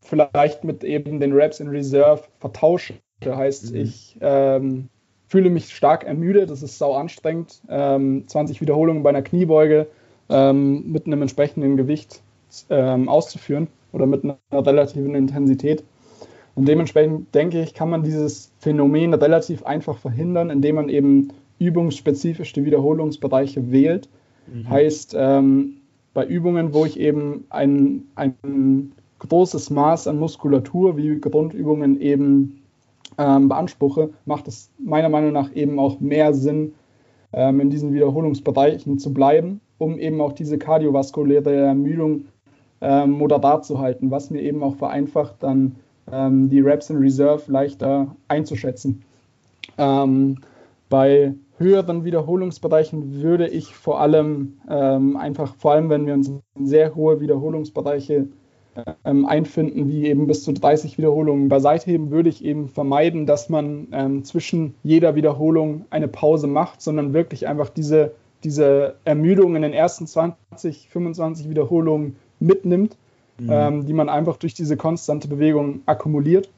vielleicht 0.00 0.64
mit 0.64 0.84
eben 0.84 1.20
den 1.20 1.32
Reps 1.32 1.60
in 1.60 1.68
Reserve 1.68 2.22
vertausche. 2.38 2.94
Das 3.20 3.36
heißt, 3.36 3.72
mhm. 3.72 3.80
ich 3.80 4.16
ähm, 4.20 4.88
fühle 5.26 5.50
mich 5.50 5.74
stark 5.74 6.04
ermüdet, 6.04 6.50
das 6.50 6.62
ist 6.62 6.78
sau 6.78 6.94
anstrengend. 6.94 7.62
Ähm, 7.68 8.24
20 8.26 8.60
Wiederholungen 8.60 9.02
bei 9.02 9.10
einer 9.10 9.22
Kniebeuge 9.22 9.88
ähm, 10.32 10.90
mit 10.90 11.06
einem 11.06 11.22
entsprechenden 11.22 11.76
Gewicht 11.76 12.22
ähm, 12.70 13.08
auszuführen 13.08 13.68
oder 13.92 14.06
mit 14.06 14.24
einer 14.24 14.38
relativen 14.52 15.14
Intensität. 15.14 15.84
Und 16.54 16.66
dementsprechend 16.66 17.34
denke 17.34 17.62
ich, 17.62 17.74
kann 17.74 17.90
man 17.90 18.02
dieses 18.02 18.50
Phänomen 18.58 19.14
relativ 19.14 19.64
einfach 19.64 19.98
verhindern, 19.98 20.50
indem 20.50 20.76
man 20.76 20.88
eben 20.88 21.28
übungsspezifisch 21.58 22.52
die 22.52 22.64
Wiederholungsbereiche 22.64 23.70
wählt. 23.70 24.08
Mhm. 24.52 24.68
Heißt, 24.68 25.14
ähm, 25.16 25.76
bei 26.14 26.26
Übungen, 26.26 26.74
wo 26.74 26.84
ich 26.84 26.98
eben 26.98 27.44
ein, 27.50 28.04
ein 28.16 28.92
großes 29.18 29.70
Maß 29.70 30.08
an 30.08 30.18
Muskulatur 30.18 30.96
wie 30.96 31.20
Grundübungen 31.20 32.00
eben 32.00 32.62
ähm, 33.18 33.48
beanspruche, 33.48 34.10
macht 34.26 34.48
es 34.48 34.70
meiner 34.78 35.08
Meinung 35.08 35.32
nach 35.32 35.54
eben 35.54 35.78
auch 35.78 36.00
mehr 36.00 36.34
Sinn, 36.34 36.72
ähm, 37.32 37.60
in 37.60 37.70
diesen 37.70 37.94
Wiederholungsbereichen 37.94 38.98
zu 38.98 39.14
bleiben, 39.14 39.60
um 39.82 39.98
eben 39.98 40.20
auch 40.20 40.32
diese 40.32 40.58
kardiovaskuläre 40.58 41.54
Ermüdung 41.54 42.26
ähm, 42.80 43.10
moderat 43.10 43.64
zu 43.64 43.78
halten, 43.78 44.10
was 44.10 44.30
mir 44.30 44.40
eben 44.40 44.62
auch 44.62 44.76
vereinfacht, 44.76 45.36
dann 45.40 45.76
ähm, 46.10 46.48
die 46.48 46.60
Reps 46.60 46.90
in 46.90 46.98
Reserve 46.98 47.50
leichter 47.50 48.14
einzuschätzen. 48.28 49.02
Ähm, 49.78 50.38
bei 50.88 51.34
höheren 51.58 52.04
Wiederholungsbereichen 52.04 53.22
würde 53.22 53.48
ich 53.48 53.74
vor 53.74 54.00
allem 54.00 54.58
ähm, 54.68 55.16
einfach, 55.16 55.54
vor 55.56 55.72
allem 55.72 55.90
wenn 55.90 56.06
wir 56.06 56.14
uns 56.14 56.28
in 56.28 56.66
sehr 56.66 56.94
hohe 56.94 57.20
Wiederholungsbereiche 57.20 58.26
ähm, 59.04 59.26
einfinden, 59.26 59.88
wie 59.88 60.06
eben 60.06 60.26
bis 60.26 60.44
zu 60.44 60.52
30 60.52 60.98
Wiederholungen 60.98 61.48
beiseite 61.48 61.90
heben, 61.90 62.10
würde 62.10 62.28
ich 62.28 62.44
eben 62.44 62.68
vermeiden, 62.68 63.26
dass 63.26 63.48
man 63.48 63.88
ähm, 63.92 64.24
zwischen 64.24 64.74
jeder 64.82 65.14
Wiederholung 65.14 65.84
eine 65.90 66.08
Pause 66.08 66.46
macht, 66.46 66.80
sondern 66.80 67.12
wirklich 67.12 67.46
einfach 67.46 67.68
diese, 67.68 68.12
diese 68.44 68.96
Ermüdung 69.04 69.56
in 69.56 69.62
den 69.62 69.72
ersten 69.72 70.06
20, 70.06 70.88
25 70.90 71.48
Wiederholungen 71.48 72.16
mitnimmt, 72.40 72.96
mhm. 73.38 73.48
ähm, 73.50 73.86
die 73.86 73.92
man 73.92 74.08
einfach 74.08 74.36
durch 74.36 74.54
diese 74.54 74.76
konstante 74.76 75.28
Bewegung 75.28 75.82
akkumuliert. 75.86 76.50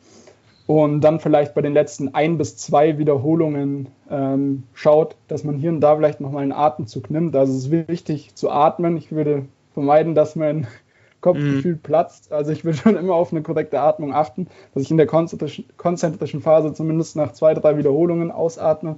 Und 0.67 1.03
dann 1.03 1.21
vielleicht 1.21 1.53
bei 1.55 1.61
den 1.61 1.75
letzten 1.75 2.15
ein 2.15 2.39
bis 2.39 2.57
zwei 2.57 2.97
Wiederholungen 2.97 3.89
ähm, 4.11 4.63
schaut, 4.73 5.15
dass 5.29 5.45
man 5.45 5.57
hier 5.57 5.69
und 5.69 5.83
da 5.83 5.95
vielleicht 5.95 6.23
nochmal 6.23 6.43
einen 6.43 6.53
Atemzug 6.53 7.11
nimmt. 7.11 7.37
Also 7.37 7.53
es 7.53 7.67
ist 7.67 7.71
wichtig 7.71 8.35
zu 8.35 8.51
atmen. 8.51 8.97
Ich 8.97 9.13
würde 9.13 9.45
vermeiden, 9.75 10.15
dass 10.15 10.37
man 10.37 10.67
Kopfgefühl 11.21 11.75
mhm. 11.75 11.81
platzt. 11.81 12.33
Also 12.33 12.51
ich 12.51 12.65
will 12.65 12.73
schon 12.73 12.97
immer 12.97 13.15
auf 13.15 13.31
eine 13.31 13.43
korrekte 13.43 13.81
Atmung 13.81 14.15
achten, 14.15 14.47
dass 14.73 14.83
ich 14.85 14.91
in 14.91 14.97
der 14.97 15.07
konzentrischen, 15.07 15.67
konzentrischen 15.77 16.41
Phase 16.41 16.73
zumindest 16.73 17.17
nach 17.17 17.33
zwei, 17.33 17.53
drei 17.53 17.77
Wiederholungen 17.77 18.31
ausatme. 18.31 18.97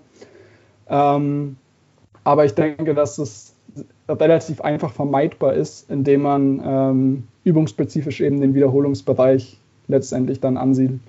Ähm, 0.88 1.56
aber 2.26 2.44
ich 2.44 2.54
denke, 2.54 2.92
dass 2.92 3.18
es 3.18 3.54
relativ 4.08 4.60
einfach 4.60 4.92
vermeidbar 4.92 5.54
ist, 5.54 5.88
indem 5.88 6.22
man 6.22 6.60
ähm, 6.64 7.24
übungsspezifisch 7.44 8.20
eben 8.20 8.40
den 8.40 8.52
Wiederholungsbereich 8.52 9.58
letztendlich 9.86 10.40
dann 10.40 10.56
ansiedelt. 10.56 11.00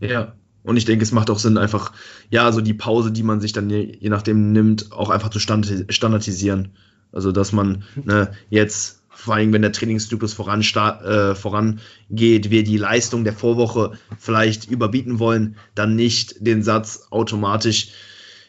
Ja, 0.00 0.32
und 0.64 0.76
ich 0.76 0.84
denke, 0.84 1.04
es 1.04 1.12
macht 1.12 1.30
auch 1.30 1.38
Sinn, 1.38 1.56
einfach, 1.56 1.92
ja, 2.30 2.50
so 2.50 2.60
die 2.60 2.74
Pause, 2.74 3.12
die 3.12 3.22
man 3.22 3.40
sich 3.40 3.52
dann 3.52 3.70
je, 3.70 3.96
je 4.00 4.08
nachdem 4.08 4.50
nimmt, 4.50 4.90
auch 4.90 5.10
einfach 5.10 5.28
zu 5.28 5.38
standardisieren. 5.38 6.72
Also, 7.12 7.30
dass 7.30 7.52
man 7.52 7.84
ne, 8.04 8.32
jetzt 8.50 9.02
vor 9.08 9.36
allem 9.36 9.52
wenn 9.52 9.62
der 9.62 9.72
Trainingszyklus 9.72 10.34
voran, 10.34 10.60
äh, 10.60 11.34
vorangeht, 11.36 12.50
wir 12.50 12.64
die 12.64 12.76
Leistung 12.76 13.22
der 13.22 13.32
Vorwoche 13.32 13.92
vielleicht 14.18 14.68
überbieten 14.68 15.20
wollen, 15.20 15.56
dann 15.76 15.94
nicht 15.94 16.44
den 16.44 16.62
Satz 16.62 17.06
automatisch 17.10 17.92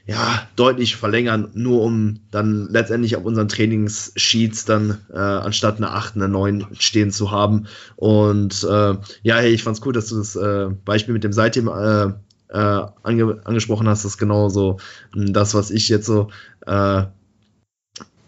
ja, 0.07 0.47
deutlich 0.55 0.95
verlängern, 0.95 1.49
nur 1.53 1.83
um 1.83 2.21
dann 2.31 2.69
letztendlich 2.71 3.17
auf 3.17 3.25
unseren 3.25 3.49
Trainingssheets 3.49 4.63
dann 4.63 4.99
äh, 5.13 5.17
anstatt 5.17 5.77
eine 5.77 5.91
8, 5.91 6.15
eine 6.15 6.29
9 6.29 6.67
stehen 6.79 7.11
zu 7.11 7.29
haben. 7.29 7.67
Und 7.97 8.63
äh, 8.63 8.95
ja, 9.23 9.35
hey, 9.35 9.49
ich 9.49 9.63
fand's 9.63 9.81
cool, 9.85 9.91
dass 9.91 10.07
du 10.07 10.17
das 10.17 10.37
äh, 10.37 10.69
Beispiel 10.85 11.13
mit 11.13 11.25
dem 11.25 11.33
Seitdem 11.33 11.67
äh, 11.67 12.05
äh, 12.49 12.85
ange 13.03 13.41
angesprochen 13.43 13.89
hast. 13.89 14.05
Das 14.05 14.13
ist 14.13 14.17
genauso 14.17 14.77
das, 15.13 15.53
was 15.53 15.71
ich 15.71 15.89
jetzt 15.89 16.05
so 16.05 16.29
äh, 16.65 17.03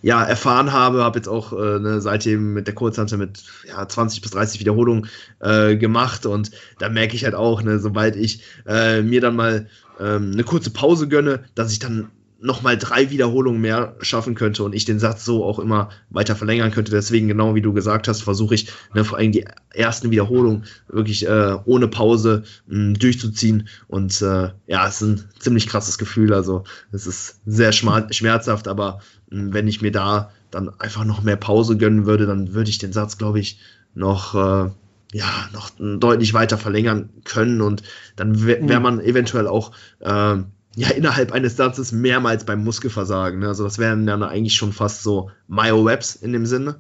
ja, 0.02 0.24
erfahren 0.24 0.74
habe, 0.74 1.04
habe 1.04 1.18
jetzt 1.18 1.28
auch 1.28 1.54
äh, 1.54 1.80
ne, 1.80 2.02
seitdem 2.02 2.54
mit 2.54 2.68
der 2.68 2.76
Kurzhantel 2.76 3.18
mit 3.18 3.44
ja, 3.68 3.88
20 3.88 4.22
bis 4.22 4.32
30 4.32 4.60
Wiederholungen 4.60 5.10
äh, 5.40 5.76
gemacht 5.76 6.26
und 6.26 6.52
da 6.78 6.90
merke 6.90 7.16
ich 7.16 7.26
halt 7.26 7.36
auch, 7.36 7.62
ne, 7.62 7.80
sobald 7.80 8.16
ich 8.16 8.42
äh, 8.66 9.02
mir 9.02 9.20
dann 9.20 9.36
mal 9.36 9.68
ähm, 10.00 10.32
eine 10.34 10.44
kurze 10.44 10.70
Pause 10.70 11.08
gönne, 11.08 11.44
dass 11.56 11.72
ich 11.72 11.80
dann 11.80 12.10
nochmal 12.42 12.78
drei 12.78 13.10
Wiederholungen 13.10 13.60
mehr 13.60 13.96
schaffen 14.00 14.34
könnte 14.36 14.64
und 14.64 14.74
ich 14.74 14.86
den 14.86 15.00
Satz 15.00 15.26
so 15.26 15.44
auch 15.44 15.60
immer 15.60 15.90
weiter 16.10 16.36
verlängern 16.36 16.72
könnte. 16.72 16.92
Deswegen, 16.92 17.28
genau 17.28 17.56
wie 17.56 17.62
du 17.62 17.74
gesagt 17.74 18.08
hast, 18.08 18.22
versuche 18.22 18.56
ich 18.56 18.70
ne, 18.94 19.04
vor 19.04 19.18
allem 19.18 19.32
die 19.32 19.46
ersten 19.74 20.10
Wiederholungen 20.10 20.64
wirklich 20.88 21.28
äh, 21.28 21.58
ohne 21.66 21.88
Pause 21.88 22.44
mh, 22.68 22.94
durchzuziehen. 22.94 23.68
Und 23.88 24.22
äh, 24.22 24.50
ja, 24.68 24.88
es 24.88 25.02
ist 25.02 25.08
ein 25.08 25.24
ziemlich 25.40 25.68
krasses 25.68 25.98
Gefühl. 25.98 26.34
Also 26.34 26.64
es 26.92 27.08
ist 27.08 27.42
sehr 27.46 27.72
schmerzhaft, 27.74 28.68
aber 28.68 29.02
mh, 29.30 29.54
wenn 29.54 29.68
ich 29.68 29.82
mir 29.82 29.92
da 29.92 30.32
dann 30.50 30.70
einfach 30.80 31.04
noch 31.04 31.22
mehr 31.22 31.36
Pause 31.36 31.78
gönnen 31.78 32.06
würde, 32.06 32.26
dann 32.26 32.54
würde 32.54 32.70
ich 32.70 32.78
den 32.78 32.94
Satz, 32.94 33.18
glaube 33.18 33.40
ich, 33.40 33.60
noch 33.94 34.36
äh, 34.36 34.70
ja 35.14 35.50
noch 35.54 35.72
deutlich 35.78 36.34
weiter 36.34 36.58
verlängern 36.58 37.10
können 37.24 37.62
und 37.62 37.84
dann 38.16 38.46
wäre 38.46 38.68
wär 38.68 38.80
mhm. 38.80 38.84
man 38.84 39.00
eventuell 39.00 39.48
auch 39.48 39.72
äh, 40.00 40.38
ja 40.76 40.90
innerhalb 40.96 41.32
eines 41.32 41.58
Satzes 41.58 41.92
mehrmals 41.92 42.46
beim 42.46 42.64
Muskelversagen. 42.64 43.40
Ne? 43.40 43.48
Also 43.48 43.64
das 43.64 43.80
wären 43.80 44.06
dann 44.06 44.24
eigentlich 44.24 44.54
schon 44.54 44.74
fast 44.74 45.04
so 45.04 45.32
Myo-Webs 45.48 46.16
in 46.16 46.34
dem 46.34 46.46
Sinne. 46.46 46.76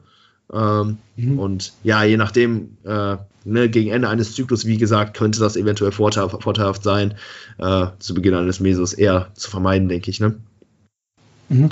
Ähm, 0.52 0.98
mhm. 1.16 1.40
Und 1.40 1.74
ja, 1.84 2.04
je 2.04 2.18
nachdem, 2.18 2.78
äh, 2.84 3.18
ne, 3.46 3.70
gegen 3.70 3.92
Ende 3.92 4.10
eines 4.10 4.34
Zyklus, 4.34 4.66
wie 4.66 4.78
gesagt, 4.78 5.16
könnte 5.16 5.40
das 5.40 5.56
eventuell 5.56 5.92
vorteil, 5.92 6.30
vorteilhaft 6.30 6.84
sein, 6.84 7.16
äh, 7.58 7.88
zu 8.00 8.14
Beginn 8.14 8.34
eines 8.34 8.60
Mesos 8.60 8.94
eher 8.94 9.30
zu 9.36 9.50
vermeiden, 9.50 9.90
denke 9.90 10.10
ich. 10.10 10.20
Ne? 10.20 10.36
Mhm. 11.50 11.70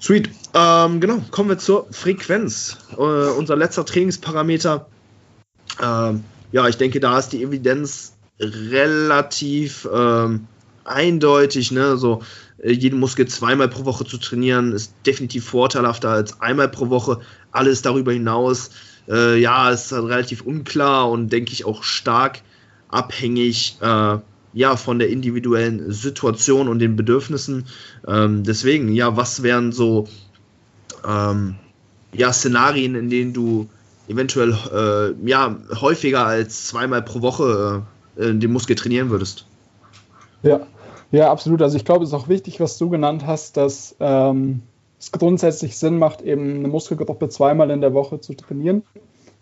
Sweet. 0.00 0.30
Ähm, 0.54 1.00
genau, 1.00 1.22
kommen 1.30 1.48
wir 1.48 1.58
zur 1.58 1.86
Frequenz. 1.92 2.78
Äh, 2.92 3.02
unser 3.02 3.56
letzter 3.56 3.84
Trainingsparameter. 3.84 4.88
Ähm, 5.82 6.24
ja, 6.52 6.68
ich 6.68 6.76
denke, 6.76 7.00
da 7.00 7.18
ist 7.18 7.30
die 7.30 7.42
Evidenz 7.42 8.14
relativ 8.40 9.88
ähm, 9.92 10.46
eindeutig, 10.84 11.70
ne, 11.70 11.96
so 11.96 12.22
äh, 12.58 12.72
jeden 12.72 12.98
Muskel 12.98 13.26
zweimal 13.28 13.68
pro 13.68 13.84
Woche 13.84 14.04
zu 14.04 14.18
trainieren, 14.18 14.72
ist 14.72 14.94
definitiv 15.06 15.44
vorteilhafter 15.44 16.10
als 16.10 16.40
einmal 16.40 16.68
pro 16.68 16.88
Woche. 16.90 17.20
Alles 17.52 17.82
darüber 17.82 18.12
hinaus, 18.12 18.70
äh, 19.08 19.38
ja, 19.38 19.70
ist 19.70 19.92
halt 19.92 20.06
relativ 20.06 20.42
unklar 20.42 21.10
und 21.10 21.30
denke 21.30 21.52
ich 21.52 21.64
auch 21.64 21.82
stark 21.82 22.40
abhängig, 22.88 23.76
äh, 23.80 24.18
ja, 24.52 24.76
von 24.76 24.98
der 24.98 25.10
individuellen 25.10 25.92
Situation 25.92 26.68
und 26.68 26.80
den 26.80 26.96
Bedürfnissen. 26.96 27.66
Ähm, 28.06 28.42
deswegen, 28.42 28.92
ja, 28.92 29.16
was 29.16 29.42
wären 29.42 29.70
so, 29.70 30.08
ähm, 31.06 31.54
ja, 32.12 32.32
Szenarien, 32.32 32.96
in 32.96 33.10
denen 33.10 33.32
du 33.32 33.68
eventuell, 34.10 34.52
äh, 34.72 35.28
ja, 35.28 35.56
häufiger 35.80 36.26
als 36.26 36.66
zweimal 36.66 37.02
pro 37.02 37.22
Woche 37.22 37.82
äh, 38.16 38.34
den 38.34 38.52
Muskel 38.52 38.76
trainieren 38.76 39.10
würdest? 39.10 39.46
Ja, 40.42 40.60
ja, 41.12 41.30
absolut. 41.30 41.62
Also 41.62 41.76
ich 41.76 41.84
glaube, 41.84 42.04
es 42.04 42.10
ist 42.10 42.14
auch 42.14 42.28
wichtig, 42.28 42.60
was 42.60 42.76
du 42.78 42.90
genannt 42.90 43.26
hast, 43.26 43.56
dass 43.56 43.96
ähm, 44.00 44.62
es 44.98 45.12
grundsätzlich 45.12 45.76
Sinn 45.78 45.98
macht, 45.98 46.22
eben 46.22 46.56
eine 46.56 46.68
Muskelgruppe 46.68 47.28
zweimal 47.28 47.70
in 47.70 47.80
der 47.80 47.94
Woche 47.94 48.20
zu 48.20 48.34
trainieren, 48.34 48.82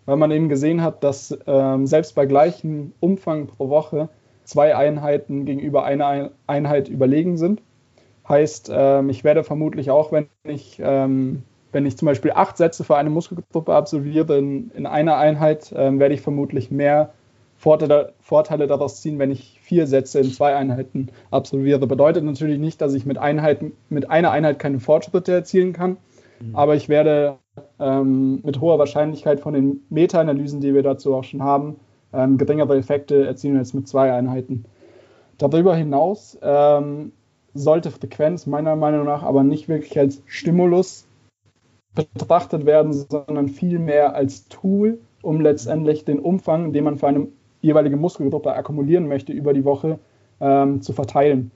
weil 0.07 0.17
man 0.17 0.31
eben 0.31 0.49
gesehen 0.49 0.83
hat, 0.83 1.03
dass 1.03 1.37
ähm, 1.47 1.87
selbst 1.87 2.15
bei 2.15 2.27
gleichem 2.27 2.93
Umfang 3.01 3.47
pro 3.47 3.69
Woche 3.69 4.09
zwei 4.45 4.77
Einheiten 4.77 5.45
gegenüber 5.45 5.85
einer 5.85 6.31
Einheit 6.47 6.89
überlegen 6.89 7.37
sind. 7.37 7.61
Heißt, 8.29 8.71
ähm, 8.73 9.11
ich 9.11 9.25
werde 9.25 9.45
vermutlich 9.45 9.91
auch, 9.91 10.13
wenn 10.13 10.29
ich, 10.45 10.81
ähm, 10.83 11.43
wenn 11.73 11.87
ich 11.87 11.97
zum 11.97 12.07
Beispiel 12.07 12.33
acht 12.33 12.57
Sätze 12.57 12.85
für 12.85 12.97
eine 12.97 13.11
Muskelgruppe 13.11 13.75
absolviere 13.75 14.39
in, 14.39 14.71
in 14.71 14.87
einer 14.87 15.17
Einheit, 15.17 15.73
ähm, 15.77 16.01
werde 16.01 16.15
ich 16.15 16.21
vermutlich 16.21 16.71
mehr 16.71 17.13
Vorteile, 17.57 18.13
Vorteile 18.21 18.67
daraus 18.69 19.03
ziehen, 19.03 19.19
wenn 19.19 19.33
ich 19.33 19.59
vier 19.63 19.87
Sätze 19.87 20.21
in 20.21 20.31
zwei 20.31 20.55
Einheiten 20.55 21.09
absolviere. 21.31 21.87
Bedeutet 21.87 22.25
natürlich 22.25 22.59
nicht, 22.59 22.81
dass 22.81 22.95
ich 22.95 23.05
mit, 23.05 23.19
Einheiten, 23.19 23.73
mit 23.89 24.09
einer 24.11 24.31
Einheit 24.31 24.61
keine 24.61 24.79
Fortschritte 24.79 25.33
erzielen 25.33 25.73
kann, 25.73 25.97
mhm. 26.41 26.55
aber 26.55 26.77
ich 26.77 26.89
werde 26.89 27.39
ähm, 27.81 28.41
mit 28.45 28.61
hoher 28.61 28.79
Wahrscheinlichkeit 28.79 29.41
von 29.41 29.55
den 29.55 29.83
Meta-Analysen, 29.91 30.61
die 30.61 30.73
wir 30.73 30.85
dazu 30.85 31.15
auch 31.15 31.25
schon 31.25 31.43
haben, 31.43 31.81
ähm, 32.13 32.39
geringere 32.39 32.77
Effekte 32.77 33.27
erzielen 33.27 33.59
als 33.59 33.75
mit 33.75 33.89
zwei 33.89 34.13
Einheiten. 34.13 34.65
Darüber 35.37 35.75
hinaus 35.75 36.39
ähm, 36.41 37.13
sollte 37.55 37.91
Frequenz 37.91 38.47
meiner 38.47 38.77
Meinung 38.77 39.05
nach 39.05 39.25
aber 39.25 39.43
nicht 39.43 39.69
wirklich 39.69 39.99
als 39.99 40.23
Stimulus 40.27 41.08
betrachtet 42.05 42.67
werden, 42.67 42.93
sondern 42.93 43.49
vielmehr 43.49 44.15
als 44.15 44.49
Tool, 44.49 45.01
um 45.23 45.41
letztendlich 45.41 46.05
den 46.05 46.19
Umfang, 46.19 46.73
den 46.73 46.85
man 46.85 46.97
für 46.97 47.09
eine 47.09 47.29
jeweilige 47.61 47.97
Muskelgruppe 47.97 48.53
akkumulieren 48.53 49.09
möchte 49.09 49.33
über 49.33 49.53
die 49.53 49.65
Woche, 49.65 49.99
ähm, 50.41 50.81
zu 50.81 50.93
verteilen. 50.93 51.51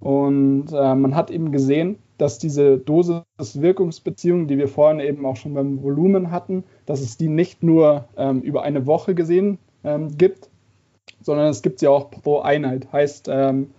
Und 0.00 0.66
äh, 0.72 0.94
man 0.94 1.14
hat 1.14 1.30
eben 1.30 1.52
gesehen, 1.52 1.98
dass 2.18 2.38
diese 2.38 2.78
Dosis-Wirkungsbeziehung, 2.78 4.46
die 4.46 4.58
wir 4.58 4.68
vorhin 4.68 5.00
eben 5.00 5.26
auch 5.26 5.36
schon 5.36 5.54
beim 5.54 5.82
Volumen 5.82 6.30
hatten, 6.30 6.64
dass 6.86 7.00
es 7.00 7.16
die 7.16 7.28
nicht 7.28 7.62
nur 7.62 8.04
ähm, 8.16 8.40
über 8.42 8.62
eine 8.62 8.86
Woche 8.86 9.14
gesehen 9.14 9.58
ähm, 9.84 10.16
gibt, 10.16 10.50
sondern 11.20 11.48
es 11.48 11.62
gibt 11.62 11.78
sie 11.78 11.88
auch 11.88 12.10
pro 12.10 12.40
Einheit. 12.40 12.92
Heißt, 12.92 13.28
ähm, 13.30 13.70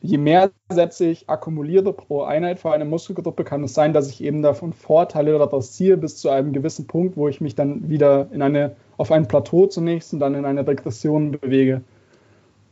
je 0.00 0.18
mehr 0.18 0.50
Sätze 0.68 1.06
ich 1.06 1.28
akkumuliere 1.28 1.92
pro 1.92 2.22
Einheit 2.22 2.60
für 2.60 2.72
eine 2.72 2.84
Muskelgruppe, 2.84 3.44
kann 3.44 3.64
es 3.64 3.74
sein, 3.74 3.92
dass 3.92 4.10
ich 4.10 4.22
eben 4.22 4.42
davon 4.42 4.72
Vorteile 4.72 5.38
daraus 5.38 5.72
ziehe, 5.72 5.96
bis 5.96 6.18
zu 6.18 6.28
einem 6.28 6.52
gewissen 6.52 6.86
Punkt, 6.86 7.16
wo 7.16 7.28
ich 7.28 7.40
mich 7.40 7.54
dann 7.54 7.88
wieder 7.88 8.28
in 8.32 8.42
eine, 8.42 8.76
auf 8.96 9.10
ein 9.10 9.28
Plateau 9.28 9.66
zunächst 9.66 10.12
und 10.12 10.20
dann 10.20 10.34
in 10.34 10.44
eine 10.44 10.66
Regression 10.66 11.32
bewege. 11.32 11.82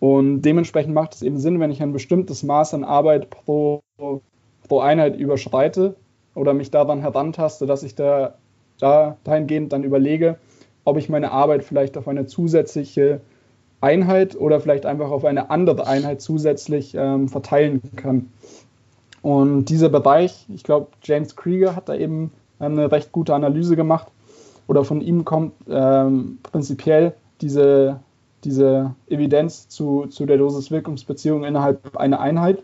Und 0.00 0.42
dementsprechend 0.42 0.94
macht 0.94 1.14
es 1.14 1.22
eben 1.22 1.38
Sinn, 1.38 1.60
wenn 1.60 1.70
ich 1.70 1.82
ein 1.82 1.92
bestimmtes 1.92 2.42
Maß 2.42 2.74
an 2.74 2.84
Arbeit 2.84 3.30
pro, 3.30 3.80
pro 3.96 4.80
Einheit 4.80 5.16
überschreite 5.16 5.96
oder 6.34 6.54
mich 6.54 6.70
daran 6.70 7.00
herantaste, 7.00 7.66
dass 7.66 7.82
ich 7.82 7.94
da, 7.94 8.34
da 8.78 9.16
dahingehend 9.24 9.72
dann 9.72 9.82
überlege, 9.82 10.38
ob 10.84 10.98
ich 10.98 11.08
meine 11.08 11.32
Arbeit 11.32 11.64
vielleicht 11.64 11.96
auf 11.96 12.06
eine 12.06 12.26
zusätzliche 12.26 13.20
Einheit 13.80 14.36
oder 14.36 14.60
vielleicht 14.60 14.86
einfach 14.86 15.10
auf 15.10 15.24
eine 15.24 15.50
andere 15.50 15.86
Einheit 15.86 16.20
zusätzlich 16.20 16.94
ähm, 16.94 17.28
verteilen 17.28 17.80
kann. 17.96 18.30
Und 19.22 19.66
dieser 19.66 19.88
Bereich, 19.88 20.46
ich 20.52 20.64
glaube, 20.64 20.88
James 21.02 21.36
Krieger 21.36 21.76
hat 21.76 21.88
da 21.88 21.94
eben 21.94 22.32
eine 22.58 22.90
recht 22.90 23.12
gute 23.12 23.34
Analyse 23.34 23.76
gemacht 23.76 24.08
oder 24.66 24.84
von 24.84 25.00
ihm 25.00 25.24
kommt 25.24 25.52
ähm, 25.68 26.38
prinzipiell 26.42 27.14
diese, 27.40 28.00
diese 28.44 28.94
Evidenz 29.08 29.68
zu, 29.68 30.06
zu 30.06 30.26
der 30.26 30.38
Dosis-Wirkungsbeziehung 30.38 31.44
innerhalb 31.44 31.96
einer 31.96 32.20
Einheit. 32.20 32.62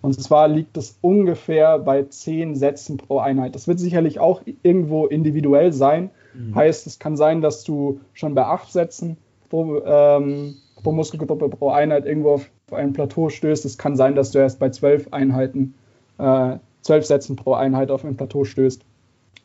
Und 0.00 0.20
zwar 0.20 0.48
liegt 0.48 0.76
es 0.76 0.96
ungefähr 1.00 1.78
bei 1.78 2.04
zehn 2.04 2.54
Sätzen 2.54 2.98
pro 2.98 3.18
Einheit. 3.18 3.54
Das 3.54 3.66
wird 3.66 3.80
sicherlich 3.80 4.20
auch 4.20 4.42
irgendwo 4.62 5.06
individuell 5.06 5.72
sein. 5.72 6.10
Mhm. 6.34 6.54
Heißt, 6.54 6.86
es 6.86 6.98
kann 6.98 7.16
sein, 7.16 7.40
dass 7.40 7.64
du 7.64 8.00
schon 8.14 8.34
bei 8.34 8.44
acht 8.44 8.72
Sätzen 8.72 9.16
pro, 9.48 9.82
ähm, 9.84 10.56
pro 10.82 10.92
Muskelgruppe, 10.92 11.48
pro 11.48 11.70
Einheit 11.70 12.06
irgendwo 12.06 12.30
auf 12.32 12.50
ein 12.70 12.92
Plateau 12.92 13.28
stößt. 13.28 13.64
Es 13.64 13.78
kann 13.78 13.96
sein, 13.96 14.14
dass 14.14 14.30
du 14.30 14.38
erst 14.38 14.58
bei 14.58 14.70
zwölf 14.70 15.08
Einheiten, 15.12 15.74
äh, 16.18 16.56
zwölf 16.82 17.04
Sätzen 17.06 17.36
pro 17.36 17.54
Einheit 17.54 17.90
auf 17.90 18.04
ein 18.04 18.16
Plateau 18.16 18.44
stößt. 18.44 18.82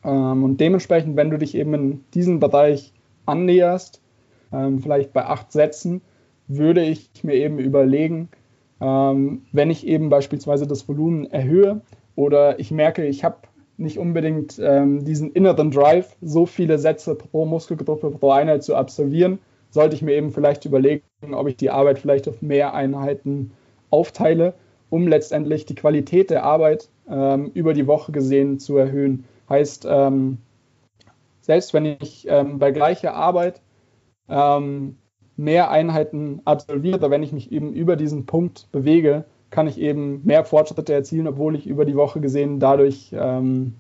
Ähm, 0.04 0.44
und 0.44 0.60
dementsprechend, 0.60 1.16
wenn 1.16 1.30
du 1.30 1.38
dich 1.38 1.56
eben 1.56 1.74
in 1.74 2.04
diesem 2.14 2.40
Bereich 2.40 2.94
annäherst, 3.26 4.02
ähm, 4.52 4.80
vielleicht 4.80 5.14
bei 5.14 5.26
acht 5.26 5.52
Sätzen, 5.52 6.02
würde 6.48 6.84
ich 6.84 7.10
mir 7.24 7.36
eben 7.36 7.58
überlegen, 7.60 8.30
ähm, 8.82 9.44
wenn 9.52 9.72
ich 9.72 9.88
eben 9.88 10.10
beispielsweise 10.10 10.68
das 10.68 10.88
Volumen 10.88 11.26
erhöhe 11.32 11.82
oder 12.16 12.60
ich 12.60 12.72
merke, 12.72 13.06
ich 13.06 13.24
habe 13.24 13.38
nicht 13.78 13.98
unbedingt 13.98 14.60
ähm, 14.62 15.04
diesen 15.04 15.32
inneren 15.32 15.72
Drive, 15.72 16.16
so 16.22 16.46
viele 16.46 16.78
Sätze 16.78 17.16
pro 17.16 17.46
Muskelgruppe 17.46 18.12
pro 18.12 18.32
Einheit 18.32 18.64
zu 18.64 18.76
absolvieren, 18.76 19.40
sollte 19.74 19.96
ich 19.96 20.04
mir 20.04 20.14
eben 20.14 20.30
vielleicht 20.32 20.66
überlegen, 20.66 21.04
ob 21.34 21.48
ich 21.48 21.58
die 21.58 21.72
Arbeit 21.72 21.98
vielleicht 21.98 22.28
auf 22.28 22.44
mehr 22.44 22.76
Einheiten 22.76 23.52
aufteile, 23.90 24.54
um 24.92 25.08
letztendlich 25.08 25.66
die 25.66 25.74
Qualität 25.74 26.30
der 26.30 26.44
Arbeit 26.44 26.90
ähm, 27.10 27.50
über 27.56 27.74
die 27.74 27.88
Woche 27.88 28.12
gesehen 28.12 28.60
zu 28.60 28.78
erhöhen. 28.78 29.26
Heißt, 29.50 29.88
ähm, 29.90 30.38
selbst 31.42 31.74
wenn 31.74 31.86
ich 31.86 32.28
ähm, 32.30 32.60
bei 32.60 32.72
gleicher 32.72 33.16
Arbeit 33.16 33.62
ähm, 34.30 34.98
mehr 35.38 35.72
Einheiten 35.72 36.42
absolviere, 36.46 37.10
wenn 37.10 37.24
ich 37.24 37.34
mich 37.34 37.52
eben 37.52 37.74
über 37.74 37.96
diesen 37.96 38.28
Punkt 38.28 38.72
bewege, 38.72 39.26
kann 39.50 39.68
ich 39.68 39.80
eben 39.80 40.22
mehr 40.24 40.46
Fortschritte 40.46 40.94
erzielen, 40.94 41.28
obwohl 41.28 41.56
ich 41.56 41.66
über 41.66 41.86
die 41.86 41.96
Woche 41.96 42.22
gesehen 42.22 42.60
dadurch 42.60 43.12
ähm, 43.14 43.74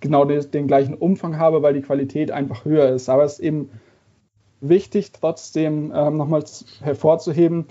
genau 0.00 0.24
den, 0.24 0.50
den, 0.50 0.66
gleichen 0.66 0.94
Umfang 0.94 1.38
habe, 1.38 1.62
weil 1.62 1.74
die 1.74 1.80
Qualität 1.80 2.32
einfach 2.32 2.64
höher 2.64 2.88
ist. 2.88 3.08
Aber 3.08 3.22
es 3.22 3.34
ist 3.34 3.40
eben 3.40 3.70
wichtig, 4.60 5.12
trotzdem 5.12 5.92
ähm, 5.94 6.16
nochmals 6.16 6.64
hervorzuheben, 6.82 7.66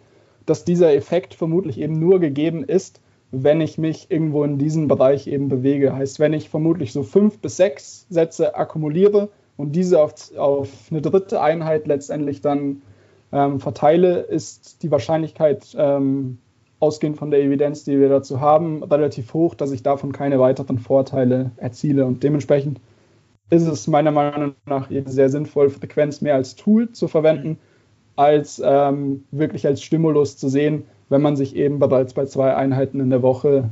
dass 0.45 0.65
dieser 0.65 0.93
Effekt 0.93 1.33
vermutlich 1.33 1.79
eben 1.79 1.99
nur 1.99 2.19
gegeben 2.19 2.63
ist, 2.63 3.01
wenn 3.31 3.61
ich 3.61 3.77
mich 3.77 4.09
irgendwo 4.09 4.43
in 4.43 4.57
diesem 4.57 4.87
Bereich 4.87 5.27
eben 5.27 5.49
bewege. 5.49 5.93
Heißt, 5.93 6.19
wenn 6.19 6.33
ich 6.33 6.49
vermutlich 6.49 6.91
so 6.91 7.03
fünf 7.03 7.39
bis 7.39 7.57
sechs 7.57 8.07
Sätze 8.09 8.55
akkumuliere 8.55 9.29
und 9.57 9.73
diese 9.73 10.01
auf, 10.01 10.35
auf 10.35 10.69
eine 10.89 11.01
dritte 11.01 11.41
Einheit 11.41 11.85
letztendlich 11.85 12.41
dann 12.41 12.81
ähm, 13.31 13.59
verteile, 13.59 14.21
ist 14.21 14.81
die 14.81 14.89
Wahrscheinlichkeit, 14.89 15.75
ähm, 15.77 16.39
ausgehend 16.79 17.17
von 17.17 17.29
der 17.29 17.41
Evidenz, 17.41 17.83
die 17.83 17.99
wir 17.99 18.09
dazu 18.09 18.39
haben, 18.39 18.83
relativ 18.83 19.33
hoch, 19.33 19.53
dass 19.53 19.71
ich 19.71 19.83
davon 19.83 20.11
keine 20.13 20.39
weiteren 20.39 20.79
Vorteile 20.79 21.51
erziele. 21.57 22.05
Und 22.05 22.23
dementsprechend 22.23 22.79
ist 23.49 23.65
es 23.65 23.87
meiner 23.87 24.11
Meinung 24.11 24.55
nach 24.65 24.89
sehr 25.05 25.29
sinnvoll, 25.29 25.69
Frequenz 25.69 26.21
mehr 26.21 26.35
als 26.35 26.55
Tool 26.55 26.91
zu 26.91 27.07
verwenden, 27.07 27.57
als 28.15 28.61
ähm, 28.63 29.23
wirklich 29.31 29.65
als 29.65 29.81
Stimulus 29.81 30.37
zu 30.37 30.49
sehen, 30.49 30.83
wenn 31.09 31.21
man 31.21 31.35
sich 31.35 31.55
eben 31.55 31.79
bereits 31.79 32.13
bei 32.13 32.25
zwei 32.25 32.55
Einheiten 32.55 32.99
in 32.99 33.09
der 33.09 33.21
Woche 33.21 33.69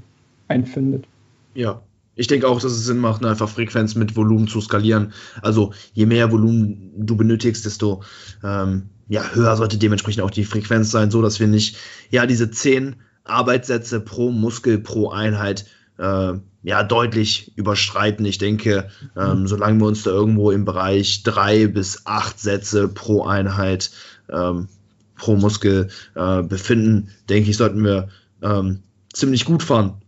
einfindet. 0.47 1.05
Ja, 1.53 1.81
ich 2.15 2.27
denke 2.27 2.47
auch, 2.47 2.59
dass 2.59 2.71
es 2.71 2.85
Sinn 2.85 2.97
macht, 2.97 3.23
einfach 3.23 3.47
Frequenz 3.47 3.95
mit 3.95 4.15
Volumen 4.15 4.47
zu 4.47 4.59
skalieren. 4.59 5.13
Also 5.41 5.73
je 5.93 6.07
mehr 6.07 6.31
Volumen 6.31 6.91
du 6.97 7.15
benötigst, 7.15 7.65
desto 7.65 8.01
ähm, 8.43 8.89
ja, 9.07 9.23
höher 9.33 9.55
sollte 9.55 9.77
dementsprechend 9.77 10.23
auch 10.23 10.31
die 10.31 10.43
Frequenz 10.43 10.91
sein, 10.91 11.11
so 11.11 11.21
dass 11.21 11.39
wir 11.39 11.47
nicht 11.47 11.77
ja 12.09 12.25
diese 12.25 12.49
zehn 12.49 12.95
Arbeitssätze 13.23 13.99
pro 13.99 14.31
Muskel 14.31 14.79
pro 14.79 15.09
Einheit 15.09 15.65
äh, 15.97 16.33
ja 16.63 16.83
deutlich 16.83 17.53
überschreiten. 17.55 18.25
Ich 18.25 18.37
denke, 18.37 18.89
ähm, 19.15 19.47
solange 19.47 19.79
wir 19.79 19.87
uns 19.87 20.03
da 20.03 20.11
irgendwo 20.11 20.51
im 20.51 20.65
Bereich 20.65 21.23
drei 21.23 21.67
bis 21.67 22.05
acht 22.05 22.39
Sätze 22.39 22.87
pro 22.87 23.23
Einheit 23.25 23.91
ähm, 24.29 24.67
pro 25.15 25.35
Muskel 25.35 25.89
äh, 26.15 26.43
befinden, 26.43 27.09
denke 27.29 27.49
ich, 27.49 27.57
sollten 27.57 27.83
wir 27.83 28.09
ähm, 28.41 28.83
ziemlich 29.13 29.45
gut 29.45 29.63
fahren. 29.63 30.01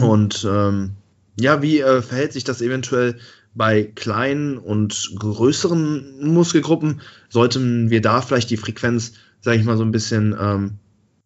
Und 0.00 0.46
ähm, 0.48 0.92
ja, 1.38 1.62
wie 1.62 1.80
äh, 1.80 2.02
verhält 2.02 2.32
sich 2.32 2.44
das 2.44 2.62
eventuell 2.62 3.18
bei 3.54 3.82
kleinen 3.82 4.58
und 4.58 5.12
größeren 5.18 6.32
Muskelgruppen? 6.32 7.00
Sollten 7.28 7.90
wir 7.90 8.00
da 8.00 8.22
vielleicht 8.22 8.50
die 8.50 8.56
Frequenz, 8.56 9.14
sage 9.40 9.58
ich 9.58 9.64
mal, 9.64 9.76
so 9.76 9.84
ein 9.84 9.92
bisschen 9.92 10.34
ähm, 10.38 10.78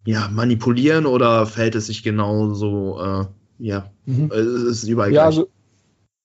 ja, 0.04 0.28
manipulieren 0.28 1.06
oder 1.06 1.46
verhält 1.46 1.74
es 1.76 1.86
sich 1.86 2.02
genauso? 2.02 3.00
Äh, 3.00 3.26
ja, 3.58 3.90
mhm. 4.04 4.30
Äh, 4.32 4.36
es 4.36 4.82
ist 4.82 4.88
überall 4.88 5.12
ja, 5.12 5.24
gleich. 5.24 5.38
Also, 5.38 5.48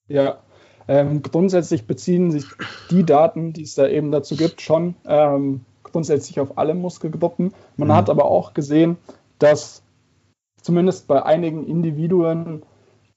ja, 0.08 0.40
ähm, 0.88 1.22
grundsätzlich 1.22 1.86
beziehen 1.86 2.32
sich 2.32 2.46
die 2.90 3.06
Daten, 3.06 3.54
die 3.54 3.64
es 3.64 3.76
da 3.76 3.88
eben 3.88 4.12
dazu 4.12 4.36
gibt, 4.36 4.62
schon 4.62 4.96
ähm, 5.06 5.62
grundsätzlich 5.84 6.40
auf 6.40 6.58
alle 6.58 6.74
Muskelgruppen. 6.74 7.54
Man 7.78 7.90
mhm. 7.90 7.94
hat 7.94 8.10
aber 8.10 8.26
auch 8.26 8.54
gesehen, 8.54 8.98
dass 9.40 9.84
zumindest 10.62 11.08
bei 11.08 11.24
einigen 11.24 11.66
Individuen 11.66 12.64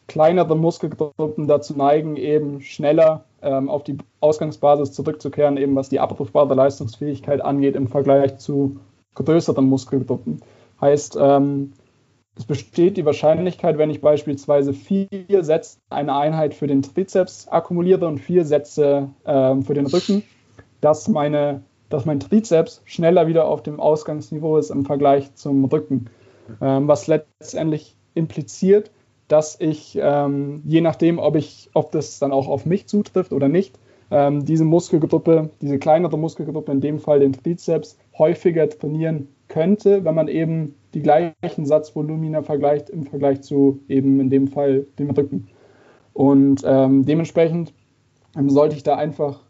kleinere 0.07 0.57
Muskelgruppen 0.57 1.49
dazu 1.49 1.77
neigen, 1.77 2.17
eben 2.17 2.61
schneller 2.61 3.25
ähm, 3.43 3.69
auf 3.69 3.85
die 3.85 3.97
Ausgangsbasis 4.21 4.93
zurückzukehren, 4.93 5.57
eben 5.57 5.75
was 5.77 5.89
die 5.89 6.01
abrufbare 6.01 6.55
Leistungsfähigkeit 6.55 7.41
angeht 7.41 7.77
im 7.77 7.89
Vergleich 7.89 8.39
zu 8.39 8.79
größeren 9.15 9.65
Muskelgruppen. 9.65 10.43
Heißt, 10.81 11.17
ähm, 11.21 11.73
es 12.37 12.45
besteht 12.45 12.97
die 12.97 13.05
Wahrscheinlichkeit, 13.05 13.79
wenn 13.79 13.91
ich 13.91 14.01
beispielsweise 14.01 14.73
vier 14.73 15.09
Sätze 15.45 15.79
eine 15.89 16.17
Einheit 16.17 16.55
für 16.55 16.67
den 16.67 16.83
Trizeps 16.83 17.47
akkumuliere 17.49 18.07
und 18.07 18.19
vier 18.19 18.45
Sätze 18.45 19.11
ähm, 19.25 19.63
für 19.63 19.75
den 19.75 19.87
Rücken, 19.87 20.23
dass 20.81 21.09
meine 21.09 21.63
dass 21.95 22.05
mein 22.07 22.19
Trizeps 22.19 22.83
schneller 22.85 23.29
wieder 23.29 23.47
auf 23.47 23.63
dem 23.63 23.79
Ausgangsniveau 23.79 24.59
ist 24.59 24.71
im 24.71 24.85
Vergleich 24.85 25.33
zum 25.35 25.65
Rücken. 25.65 26.11
Ähm, 26.61 26.89
was 26.89 27.07
letztendlich 27.07 27.95
impliziert, 28.15 28.91
dass 29.29 29.59
ich, 29.61 29.97
ähm, 30.01 30.63
je 30.65 30.81
nachdem, 30.81 31.19
ob, 31.19 31.37
ich, 31.37 31.71
ob 31.73 31.93
das 31.93 32.19
dann 32.19 32.33
auch 32.33 32.49
auf 32.49 32.67
mich 32.67 32.87
zutrifft 32.89 33.33
oder 33.33 33.49
nicht, 33.49 33.79
ähm, 34.15 34.45
diese 34.45 34.65
Muskelgruppe, 34.65 35.51
diese 35.61 35.81
kleinere 35.81 36.17
Muskelgruppe, 36.17 36.71
in 36.71 36.81
dem 36.81 37.01
Fall 37.01 37.19
den 37.19 37.33
Trizeps, 37.33 37.99
häufiger 38.17 38.69
trainieren 38.69 39.27
könnte, 39.49 40.05
wenn 40.05 40.15
man 40.15 40.29
eben 40.29 40.77
die 40.95 41.03
gleichen 41.03 41.67
Satzvolumina 41.67 42.43
vergleicht 42.43 42.91
im 42.91 43.07
Vergleich 43.07 43.41
zu 43.43 43.81
eben 43.89 44.21
in 44.21 44.31
dem 44.31 44.47
Fall 44.47 44.87
dem 45.01 45.11
Rücken. 45.11 45.49
Und 46.13 46.63
ähm, 46.65 47.05
dementsprechend 47.05 47.75
ähm, 48.37 48.51
sollte 48.51 48.77
ich 48.77 48.85
da 48.85 48.95
einfach 48.95 49.41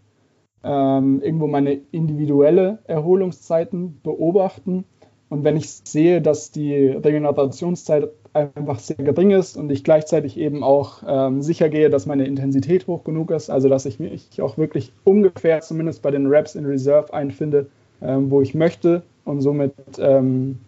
ähm, 0.62 1.20
irgendwo 1.20 1.46
meine 1.46 1.78
individuelle 1.90 2.78
Erholungszeiten 2.86 4.00
beobachten. 4.02 4.86
Und 5.28 5.44
wenn 5.44 5.58
ich 5.58 5.68
sehe, 5.68 6.22
dass 6.22 6.52
die 6.52 6.74
Regenerationszeit 6.74 8.08
einfach 8.34 8.78
sehr 8.78 8.96
gering 8.96 9.30
ist 9.30 9.56
und 9.56 9.70
ich 9.70 9.84
gleichzeitig 9.84 10.36
eben 10.36 10.62
auch 10.62 11.02
ähm, 11.06 11.42
sicher 11.42 11.68
gehe, 11.68 11.90
dass 11.90 12.06
meine 12.06 12.26
Intensität 12.26 12.86
hoch 12.86 13.04
genug 13.04 13.30
ist, 13.30 13.50
also 13.50 13.68
dass 13.68 13.86
ich 13.86 14.00
mich 14.00 14.42
auch 14.42 14.58
wirklich 14.58 14.92
ungefähr 15.04 15.60
zumindest 15.60 16.02
bei 16.02 16.10
den 16.10 16.26
Reps 16.26 16.54
in 16.54 16.66
Reserve 16.66 17.14
einfinde, 17.14 17.66
ähm, 18.02 18.30
wo 18.30 18.42
ich 18.42 18.54
möchte 18.54 19.02
und 19.24 19.40
somit 19.40 19.72
ähm, 19.98 20.58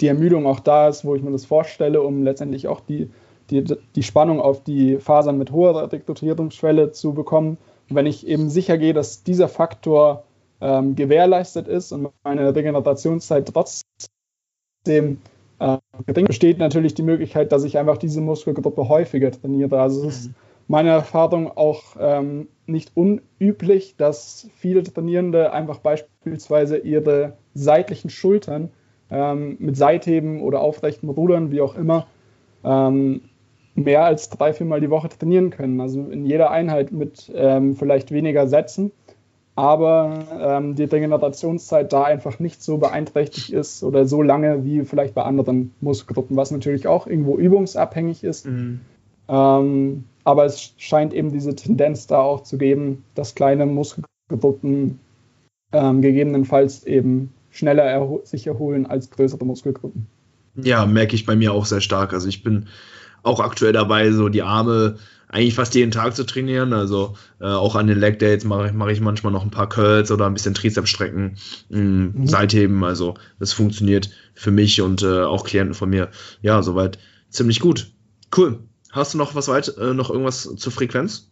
die 0.00 0.06
Ermüdung 0.06 0.46
auch 0.46 0.60
da 0.60 0.88
ist, 0.88 1.04
wo 1.04 1.14
ich 1.14 1.22
mir 1.22 1.32
das 1.32 1.46
vorstelle, 1.46 2.02
um 2.02 2.22
letztendlich 2.22 2.68
auch 2.68 2.80
die, 2.80 3.10
die, 3.50 3.64
die 3.94 4.02
Spannung 4.02 4.40
auf 4.40 4.62
die 4.62 4.98
Fasern 4.98 5.38
mit 5.38 5.50
hoher 5.50 5.90
Rekrutierungsschwelle 5.90 6.92
zu 6.92 7.14
bekommen, 7.14 7.56
und 7.88 7.96
wenn 7.96 8.06
ich 8.06 8.26
eben 8.26 8.50
sicher 8.50 8.76
gehe, 8.78 8.92
dass 8.92 9.22
dieser 9.22 9.48
Faktor 9.48 10.24
ähm, 10.60 10.94
gewährleistet 10.94 11.68
ist 11.68 11.92
und 11.92 12.10
meine 12.22 12.54
Regenerationszeit 12.54 13.50
trotzdem 13.52 15.18
äh, 15.58 15.78
besteht 16.22 16.58
natürlich 16.58 16.94
die 16.94 17.02
Möglichkeit, 17.02 17.52
dass 17.52 17.64
ich 17.64 17.78
einfach 17.78 17.98
diese 17.98 18.20
Muskelgruppe 18.20 18.88
häufiger 18.88 19.30
trainiere. 19.30 19.80
Also 19.80 20.06
es 20.06 20.18
ist 20.18 20.28
mhm. 20.28 20.34
meine 20.68 20.90
Erfahrung 20.90 21.50
auch 21.56 21.96
ähm, 21.98 22.48
nicht 22.66 22.92
unüblich, 22.94 23.96
dass 23.96 24.48
viele 24.56 24.82
Trainierende 24.82 25.52
einfach 25.52 25.78
beispielsweise 25.78 26.78
ihre 26.78 27.34
seitlichen 27.54 28.10
Schultern 28.10 28.70
ähm, 29.10 29.56
mit 29.58 29.76
Seitheben 29.76 30.42
oder 30.42 30.60
aufrechten 30.60 31.08
Rudern, 31.08 31.50
wie 31.50 31.60
auch 31.60 31.74
immer, 31.74 32.06
ähm, 32.64 33.22
mehr 33.74 34.04
als 34.04 34.28
drei, 34.28 34.52
viermal 34.52 34.80
die 34.80 34.90
Woche 34.90 35.08
trainieren 35.08 35.50
können. 35.50 35.80
Also 35.80 36.02
in 36.08 36.26
jeder 36.26 36.50
Einheit 36.50 36.92
mit 36.92 37.30
ähm, 37.34 37.74
vielleicht 37.76 38.10
weniger 38.10 38.46
Sätzen, 38.48 38.92
aber 39.58 40.24
ähm, 40.40 40.76
die 40.76 40.84
Regenerationszeit 40.84 41.92
da 41.92 42.04
einfach 42.04 42.38
nicht 42.38 42.62
so 42.62 42.78
beeinträchtigt 42.78 43.50
ist 43.50 43.82
oder 43.82 44.06
so 44.06 44.22
lange 44.22 44.64
wie 44.64 44.84
vielleicht 44.84 45.14
bei 45.14 45.24
anderen 45.24 45.74
Muskelgruppen, 45.80 46.36
was 46.36 46.52
natürlich 46.52 46.86
auch 46.86 47.08
irgendwo 47.08 47.38
übungsabhängig 47.38 48.22
ist. 48.22 48.46
Mhm. 48.46 48.78
Ähm, 49.26 50.04
aber 50.22 50.44
es 50.44 50.74
scheint 50.76 51.12
eben 51.12 51.32
diese 51.32 51.56
Tendenz 51.56 52.06
da 52.06 52.20
auch 52.20 52.44
zu 52.44 52.56
geben, 52.56 53.02
dass 53.16 53.34
kleine 53.34 53.66
Muskelgruppen 53.66 55.00
ähm, 55.72 56.02
gegebenenfalls 56.02 56.84
eben 56.84 57.34
schneller 57.50 57.82
erho 57.82 58.20
sich 58.22 58.46
erholen 58.46 58.86
als 58.86 59.10
größere 59.10 59.44
Muskelgruppen. 59.44 60.06
Ja, 60.54 60.86
merke 60.86 61.16
ich 61.16 61.26
bei 61.26 61.34
mir 61.34 61.52
auch 61.52 61.66
sehr 61.66 61.80
stark. 61.80 62.12
Also 62.12 62.28
ich 62.28 62.44
bin 62.44 62.66
auch 63.24 63.40
aktuell 63.40 63.72
dabei, 63.72 64.12
so 64.12 64.28
die 64.28 64.42
Arme 64.42 64.98
eigentlich 65.28 65.54
fast 65.54 65.74
jeden 65.74 65.90
Tag 65.90 66.16
zu 66.16 66.24
trainieren. 66.24 66.72
Also 66.72 67.16
äh, 67.40 67.46
auch 67.46 67.74
an 67.74 67.86
den 67.86 67.98
Leg 67.98 68.18
Dates 68.18 68.44
mache 68.44 68.68
ich, 68.68 68.72
mach 68.72 68.88
ich 68.88 69.00
manchmal 69.00 69.32
noch 69.32 69.44
ein 69.44 69.50
paar 69.50 69.68
Curls 69.68 70.10
oder 70.10 70.26
ein 70.26 70.34
bisschen 70.34 70.54
Trizepsstrecken, 70.54 71.36
mh, 71.68 71.80
mhm. 71.80 72.26
Seitheben. 72.26 72.84
Also 72.84 73.14
das 73.38 73.52
funktioniert 73.52 74.10
für 74.34 74.50
mich 74.50 74.80
und 74.80 75.02
äh, 75.02 75.22
auch 75.22 75.44
Klienten 75.44 75.74
von 75.74 75.90
mir. 75.90 76.08
Ja, 76.40 76.62
soweit 76.62 76.98
ziemlich 77.28 77.60
gut. 77.60 77.92
Cool. 78.36 78.60
Hast 78.90 79.14
du 79.14 79.18
noch 79.18 79.34
was 79.34 79.48
weit, 79.48 79.76
äh, 79.76 79.92
noch 79.92 80.10
irgendwas 80.10 80.42
zur 80.56 80.72
Frequenz? 80.72 81.30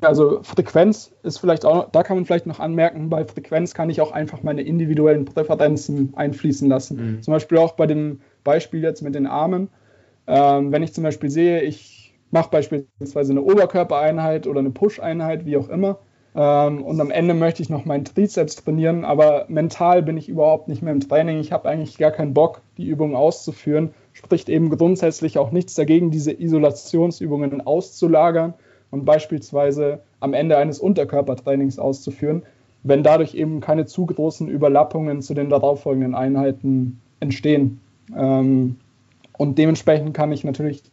Also 0.00 0.42
Frequenz 0.42 1.12
ist 1.24 1.38
vielleicht 1.38 1.64
auch, 1.64 1.90
da 1.90 2.04
kann 2.04 2.16
man 2.16 2.24
vielleicht 2.24 2.46
noch 2.46 2.60
anmerken, 2.60 3.10
bei 3.10 3.24
Frequenz 3.24 3.74
kann 3.74 3.90
ich 3.90 4.00
auch 4.00 4.12
einfach 4.12 4.44
meine 4.44 4.62
individuellen 4.62 5.24
Präferenzen 5.24 6.14
einfließen 6.14 6.68
lassen. 6.68 7.16
Mhm. 7.16 7.22
Zum 7.22 7.32
Beispiel 7.32 7.58
auch 7.58 7.72
bei 7.72 7.86
dem 7.86 8.20
Beispiel 8.44 8.80
jetzt 8.80 9.02
mit 9.02 9.16
den 9.16 9.26
Armen. 9.26 9.68
Ähm, 10.26 10.72
wenn 10.72 10.82
ich 10.82 10.94
zum 10.94 11.04
Beispiel 11.04 11.30
sehe, 11.30 11.62
ich 11.62 12.14
mache 12.30 12.50
beispielsweise 12.50 13.32
eine 13.32 13.42
Oberkörpereinheit 13.42 14.46
oder 14.46 14.60
eine 14.60 14.70
Push-Einheit, 14.70 15.44
wie 15.44 15.56
auch 15.56 15.68
immer, 15.68 15.98
ähm, 16.34 16.82
und 16.82 17.00
am 17.00 17.10
Ende 17.10 17.34
möchte 17.34 17.62
ich 17.62 17.68
noch 17.68 17.84
meinen 17.84 18.04
Trizeps 18.04 18.56
trainieren, 18.56 19.04
aber 19.04 19.44
mental 19.48 20.02
bin 20.02 20.16
ich 20.16 20.28
überhaupt 20.28 20.68
nicht 20.68 20.82
mehr 20.82 20.92
im 20.92 21.00
Training. 21.00 21.40
Ich 21.40 21.52
habe 21.52 21.68
eigentlich 21.68 21.98
gar 21.98 22.10
keinen 22.10 22.32
Bock, 22.32 22.62
die 22.78 22.86
Übungen 22.86 23.16
auszuführen. 23.16 23.90
Spricht 24.12 24.48
eben 24.48 24.70
grundsätzlich 24.70 25.38
auch 25.38 25.50
nichts 25.50 25.74
dagegen, 25.74 26.10
diese 26.10 26.32
Isolationsübungen 26.32 27.60
auszulagern 27.66 28.54
und 28.90 29.04
beispielsweise 29.04 30.00
am 30.20 30.32
Ende 30.32 30.56
eines 30.56 30.78
Unterkörpertrainings 30.78 31.78
auszuführen, 31.78 32.44
wenn 32.82 33.02
dadurch 33.02 33.34
eben 33.34 33.60
keine 33.60 33.86
zu 33.86 34.06
großen 34.06 34.48
Überlappungen 34.48 35.20
zu 35.20 35.34
den 35.34 35.50
darauffolgenden 35.50 36.14
Einheiten 36.14 37.00
entstehen. 37.20 37.80
Ähm, 38.16 38.76
und 39.42 39.58
dementsprechend 39.58 40.14
kann 40.14 40.30
ich 40.30 40.44
natürlich 40.44 40.84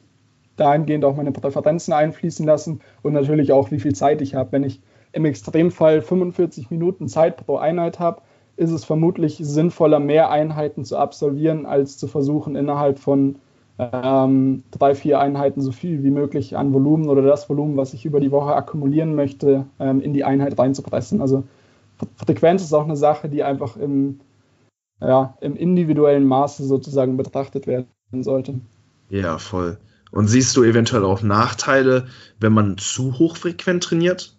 dahingehend 0.55 1.05
auch 1.05 1.15
meine 1.15 1.31
Präferenzen 1.31 1.93
einfließen 1.93 2.47
lassen 2.47 2.79
und 3.03 3.13
natürlich 3.13 3.51
auch, 3.51 3.69
wie 3.69 3.79
viel 3.79 3.93
Zeit 3.93 4.23
ich 4.23 4.33
habe. 4.33 4.53
Wenn 4.53 4.63
ich 4.63 4.81
im 5.11 5.25
Extremfall 5.25 6.01
45 6.01 6.71
Minuten 6.71 7.07
Zeit 7.07 7.45
pro 7.45 7.57
Einheit 7.57 7.99
habe, 7.99 8.23
ist 8.57 8.71
es 8.71 8.85
vermutlich 8.85 9.37
sinnvoller, 9.39 9.99
mehr 9.99 10.31
Einheiten 10.31 10.83
zu 10.83 10.97
absolvieren, 10.97 11.67
als 11.67 11.99
zu 11.99 12.07
versuchen, 12.07 12.55
innerhalb 12.55 12.97
von 12.97 13.35
ähm, 13.77 14.63
drei, 14.71 14.95
vier 14.95 15.19
Einheiten 15.19 15.61
so 15.61 15.71
viel 15.71 16.03
wie 16.03 16.09
möglich 16.09 16.57
an 16.57 16.73
Volumen 16.73 17.07
oder 17.07 17.21
das 17.21 17.51
Volumen, 17.51 17.77
was 17.77 17.93
ich 17.93 18.03
über 18.03 18.19
die 18.19 18.31
Woche 18.31 18.55
akkumulieren 18.55 19.13
möchte, 19.13 19.67
ähm, 19.79 20.01
in 20.01 20.13
die 20.13 20.23
Einheit 20.23 20.57
reinzupressen. 20.57 21.21
Also 21.21 21.43
Frequenz 22.15 22.63
ist 22.63 22.73
auch 22.73 22.85
eine 22.85 22.97
Sache, 22.97 23.29
die 23.29 23.43
einfach 23.43 23.77
im, 23.77 24.21
ja, 24.99 25.37
im 25.39 25.55
individuellen 25.55 26.25
Maße 26.25 26.63
sozusagen 26.63 27.15
betrachtet 27.15 27.67
werden 27.67 27.85
sollte. 28.11 28.59
Ja, 29.09 29.37
voll. 29.37 29.77
Und 30.11 30.27
siehst 30.27 30.55
du 30.57 30.63
eventuell 30.63 31.03
auch 31.03 31.21
Nachteile, 31.21 32.07
wenn 32.39 32.53
man 32.53 32.77
zu 32.77 33.19
hochfrequent 33.19 33.83
trainiert? 33.83 34.35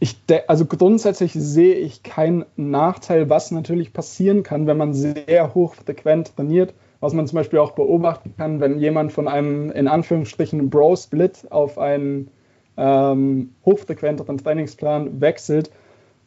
Ich 0.00 0.16
also 0.48 0.66
grundsätzlich 0.66 1.32
sehe 1.32 1.76
ich 1.76 2.02
keinen 2.02 2.44
Nachteil, 2.56 3.30
was 3.30 3.52
natürlich 3.52 3.92
passieren 3.92 4.42
kann, 4.42 4.66
wenn 4.66 4.76
man 4.76 4.94
sehr 4.94 5.54
hochfrequent 5.54 6.34
trainiert. 6.34 6.74
Was 6.98 7.14
man 7.14 7.26
zum 7.26 7.36
Beispiel 7.36 7.58
auch 7.58 7.72
beobachten 7.72 8.34
kann, 8.36 8.60
wenn 8.60 8.78
jemand 8.78 9.12
von 9.12 9.26
einem 9.26 9.72
in 9.72 9.88
Anführungsstrichen 9.88 10.70
Bro-Split 10.70 11.50
auf 11.50 11.78
einen 11.78 12.30
ähm, 12.76 13.54
hochfrequenteren 13.64 14.38
Trainingsplan 14.38 15.20
wechselt, 15.20 15.70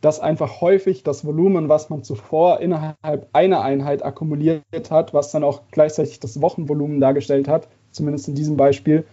dass 0.06 0.20
einfach 0.20 0.62
häufig 0.62 1.02
das 1.02 1.26
Volumen, 1.26 1.68
was 1.68 1.90
man 1.90 2.04
zuvor 2.04 2.60
innerhalb 2.60 3.28
einer 3.34 3.64
Einheit 3.64 4.06
akkumuliert 4.06 4.62
hat, 4.92 5.16
was 5.16 5.32
dann 5.32 5.44
auch 5.44 5.64
gleichzeitig 5.72 6.20
das 6.20 6.40
Wochenvolumen 6.42 7.02
dargestellt 7.02 7.48
hat, 7.48 7.68
zumindest 7.90 8.28
in 8.28 8.36
diesem 8.36 8.56
Beispiel, 8.56 9.04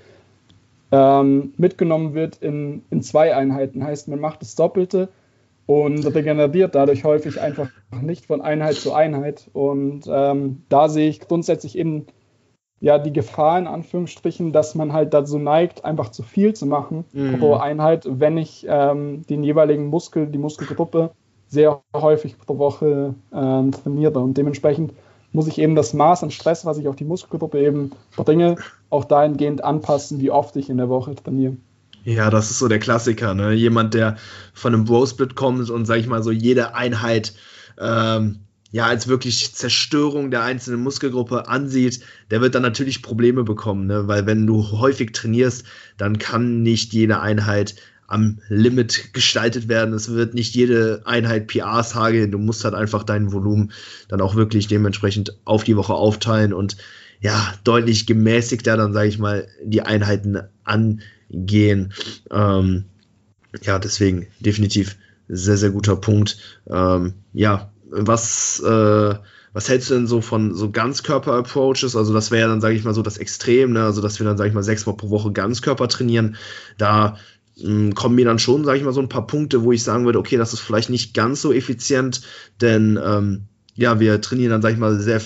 ähm, 0.90 1.54
mitgenommen 1.56 2.12
wird 2.12 2.36
in, 2.42 2.82
in 2.90 3.00
zwei 3.00 3.34
Einheiten. 3.34 3.82
Heißt, 3.82 4.08
man 4.08 4.20
macht 4.20 4.42
das 4.42 4.54
Doppelte 4.54 5.08
und 5.64 6.04
regeneriert 6.14 6.74
dadurch 6.74 7.04
häufig 7.04 7.40
einfach 7.40 7.70
nicht 8.02 8.26
von 8.26 8.42
Einheit 8.42 8.74
zu 8.74 8.92
Einheit. 8.92 9.48
Und 9.54 10.02
ähm, 10.10 10.60
da 10.68 10.90
sehe 10.90 11.08
ich 11.08 11.20
grundsätzlich 11.20 11.78
eben 11.78 12.04
ja 12.82 12.98
die 12.98 13.12
Gefahr 13.12 13.58
in 13.58 13.66
Anführungsstrichen, 13.66 14.52
dass 14.52 14.74
man 14.74 14.92
halt 14.92 15.14
dazu 15.14 15.38
neigt, 15.38 15.84
einfach 15.84 16.10
zu 16.10 16.22
viel 16.22 16.52
zu 16.52 16.66
machen 16.66 17.04
mhm. 17.12 17.38
pro 17.38 17.54
Einheit, 17.54 18.06
wenn 18.06 18.36
ich 18.36 18.66
ähm, 18.68 19.24
den 19.28 19.44
jeweiligen 19.44 19.86
Muskel, 19.86 20.26
die 20.26 20.38
Muskelgruppe 20.38 21.12
sehr 21.46 21.80
häufig 21.94 22.36
pro 22.38 22.58
Woche 22.58 23.14
ähm, 23.32 23.70
trainiere. 23.70 24.18
Und 24.18 24.36
dementsprechend 24.36 24.92
muss 25.30 25.46
ich 25.46 25.58
eben 25.58 25.76
das 25.76 25.94
Maß 25.94 26.24
an 26.24 26.32
Stress, 26.32 26.66
was 26.66 26.76
ich 26.76 26.88
auf 26.88 26.96
die 26.96 27.04
Muskelgruppe 27.04 27.60
eben 27.60 27.92
bringe, 28.16 28.56
auch 28.90 29.04
dahingehend 29.04 29.62
anpassen, 29.62 30.20
wie 30.20 30.32
oft 30.32 30.56
ich 30.56 30.68
in 30.68 30.78
der 30.78 30.88
Woche 30.88 31.14
trainiere. 31.14 31.56
Ja, 32.04 32.30
das 32.30 32.50
ist 32.50 32.58
so 32.58 32.66
der 32.66 32.80
Klassiker, 32.80 33.32
ne? 33.32 33.52
Jemand, 33.52 33.94
der 33.94 34.16
von 34.54 34.74
einem 34.74 34.84
Bro-Split 34.84 35.36
kommt 35.36 35.70
und, 35.70 35.86
sag 35.86 35.98
ich 35.98 36.08
mal, 36.08 36.24
so 36.24 36.32
jede 36.32 36.74
Einheit 36.74 37.32
ähm, 37.80 38.40
ja 38.72 38.86
als 38.86 39.06
wirklich 39.06 39.54
Zerstörung 39.54 40.30
der 40.30 40.42
einzelnen 40.42 40.80
Muskelgruppe 40.82 41.46
ansieht, 41.46 42.00
der 42.30 42.40
wird 42.40 42.54
dann 42.54 42.62
natürlich 42.62 43.02
Probleme 43.02 43.44
bekommen, 43.44 43.86
ne? 43.86 44.08
weil 44.08 44.26
wenn 44.26 44.46
du 44.46 44.72
häufig 44.72 45.12
trainierst, 45.12 45.64
dann 45.98 46.18
kann 46.18 46.62
nicht 46.62 46.92
jede 46.92 47.20
Einheit 47.20 47.76
am 48.08 48.40
Limit 48.48 49.14
gestaltet 49.14 49.68
werden. 49.68 49.94
Es 49.94 50.10
wird 50.12 50.34
nicht 50.34 50.54
jede 50.54 51.02
Einheit 51.04 51.46
PRs 51.46 51.94
hageln. 51.94 52.30
Du 52.30 52.38
musst 52.38 52.64
halt 52.64 52.74
einfach 52.74 53.04
dein 53.04 53.32
Volumen 53.32 53.72
dann 54.08 54.20
auch 54.20 54.34
wirklich 54.34 54.66
dementsprechend 54.66 55.38
auf 55.44 55.64
die 55.64 55.76
Woche 55.76 55.94
aufteilen 55.94 56.52
und 56.52 56.76
ja, 57.20 57.54
deutlich 57.64 58.06
gemäßigter 58.06 58.76
dann, 58.76 58.92
sage 58.92 59.08
ich 59.08 59.18
mal, 59.18 59.46
die 59.64 59.82
Einheiten 59.82 60.40
angehen. 60.64 61.92
Ähm, 62.30 62.84
ja, 63.62 63.78
deswegen 63.78 64.26
definitiv 64.40 64.96
sehr, 65.28 65.56
sehr 65.56 65.70
guter 65.70 65.96
Punkt. 65.96 66.36
Ähm, 66.68 67.14
ja, 67.32 67.70
was, 67.92 68.60
äh, 68.60 69.14
was 69.52 69.68
hältst 69.68 69.90
du 69.90 69.94
denn 69.94 70.06
so 70.06 70.20
von 70.20 70.54
so 70.54 70.70
Ganzkörper-Approaches? 70.70 71.94
Also 71.94 72.12
das 72.14 72.30
wäre 72.30 72.42
ja 72.42 72.48
dann, 72.48 72.60
sage 72.60 72.74
ich 72.74 72.84
mal, 72.84 72.94
so 72.94 73.02
das 73.02 73.18
Extrem, 73.18 73.72
ne? 73.72 73.84
also 73.84 74.00
dass 74.00 74.18
wir 74.18 74.26
dann, 74.26 74.38
sage 74.38 74.48
ich 74.48 74.54
mal, 74.54 74.62
sechsmal 74.62 74.96
pro 74.96 75.10
Woche 75.10 75.32
Ganzkörper 75.32 75.88
trainieren. 75.88 76.36
Da 76.78 77.18
mh, 77.56 77.68
hm, 77.68 77.94
kommen 77.94 78.14
mir 78.14 78.24
dann 78.24 78.38
schon, 78.38 78.64
sage 78.64 78.78
ich 78.78 78.84
mal, 78.84 78.92
so 78.92 79.00
ein 79.00 79.10
paar 79.10 79.26
Punkte, 79.26 79.62
wo 79.62 79.72
ich 79.72 79.82
sagen 79.82 80.06
würde, 80.06 80.18
okay, 80.18 80.36
das 80.36 80.52
ist 80.52 80.60
vielleicht 80.60 80.90
nicht 80.90 81.14
ganz 81.14 81.42
so 81.42 81.52
effizient, 81.52 82.22
denn 82.60 82.98
ähm, 83.02 83.44
ja, 83.74 84.00
wir 84.00 84.20
trainieren 84.20 84.50
dann, 84.50 84.62
sage 84.62 84.74
ich 84.74 84.80
mal, 84.80 84.98
sehr 84.98 85.20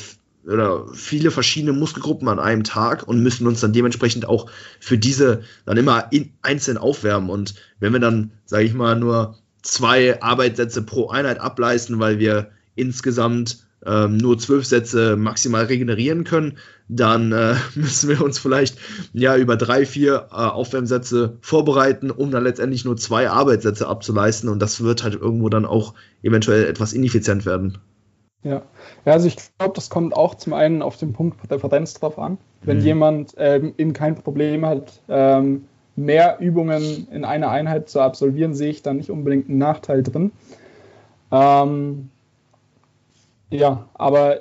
oder 0.46 0.86
viele 0.94 1.32
verschiedene 1.32 1.72
Muskelgruppen 1.72 2.28
an 2.28 2.38
einem 2.38 2.62
Tag 2.62 3.06
und 3.08 3.20
müssen 3.20 3.48
uns 3.48 3.60
dann 3.60 3.72
dementsprechend 3.72 4.28
auch 4.28 4.48
für 4.78 4.96
diese 4.96 5.42
dann 5.64 5.76
immer 5.76 6.12
in, 6.12 6.32
einzeln 6.42 6.78
aufwärmen. 6.78 7.30
Und 7.30 7.54
wenn 7.80 7.92
wir 7.92 7.98
dann, 7.98 8.30
sage 8.44 8.64
ich 8.64 8.72
mal, 8.72 8.94
nur 8.96 9.36
zwei 9.62 10.22
Arbeitssätze 10.22 10.82
pro 10.82 11.08
Einheit 11.08 11.40
ableisten, 11.40 11.98
weil 11.98 12.20
wir 12.20 12.52
insgesamt 12.76 13.66
ähm, 13.84 14.16
nur 14.16 14.38
zwölf 14.38 14.64
Sätze 14.64 15.16
maximal 15.16 15.64
regenerieren 15.64 16.24
können, 16.24 16.58
dann 16.88 17.32
äh, 17.32 17.54
müssen 17.74 18.08
wir 18.08 18.22
uns 18.22 18.38
vielleicht 18.38 18.78
ja 19.12 19.36
über 19.36 19.56
drei, 19.56 19.86
vier 19.86 20.28
äh, 20.30 20.34
Aufwärmsätze 20.34 21.36
vorbereiten, 21.40 22.10
um 22.10 22.30
dann 22.30 22.44
letztendlich 22.44 22.84
nur 22.84 22.96
zwei 22.96 23.30
Arbeitssätze 23.30 23.86
abzuleisten 23.86 24.48
und 24.48 24.60
das 24.60 24.82
wird 24.82 25.02
halt 25.02 25.14
irgendwo 25.14 25.48
dann 25.48 25.66
auch 25.66 25.94
eventuell 26.22 26.66
etwas 26.66 26.92
ineffizient 26.92 27.46
werden. 27.46 27.78
Ja, 28.42 28.62
ja 29.04 29.12
also 29.12 29.26
ich 29.26 29.36
glaube, 29.58 29.74
das 29.74 29.90
kommt 29.90 30.14
auch 30.14 30.34
zum 30.36 30.52
einen 30.52 30.82
auf 30.82 30.96
den 30.96 31.12
Punkt 31.12 31.38
Präferenz 31.38 31.94
drauf 31.94 32.18
an. 32.18 32.38
Wenn 32.62 32.78
mhm. 32.78 32.84
jemand 32.84 33.34
ähm, 33.36 33.74
eben 33.76 33.92
kein 33.92 34.14
Problem 34.16 34.64
hat, 34.64 35.00
ähm, 35.08 35.64
mehr 35.94 36.38
Übungen 36.40 37.08
in 37.10 37.24
einer 37.24 37.50
Einheit 37.50 37.88
zu 37.88 38.00
absolvieren, 38.00 38.54
sehe 38.54 38.70
ich 38.70 38.82
da 38.82 38.92
nicht 38.92 39.10
unbedingt 39.10 39.48
einen 39.48 39.58
Nachteil 39.58 40.02
drin. 40.02 40.32
Ähm, 41.32 42.10
ja, 43.50 43.88
aber 43.94 44.38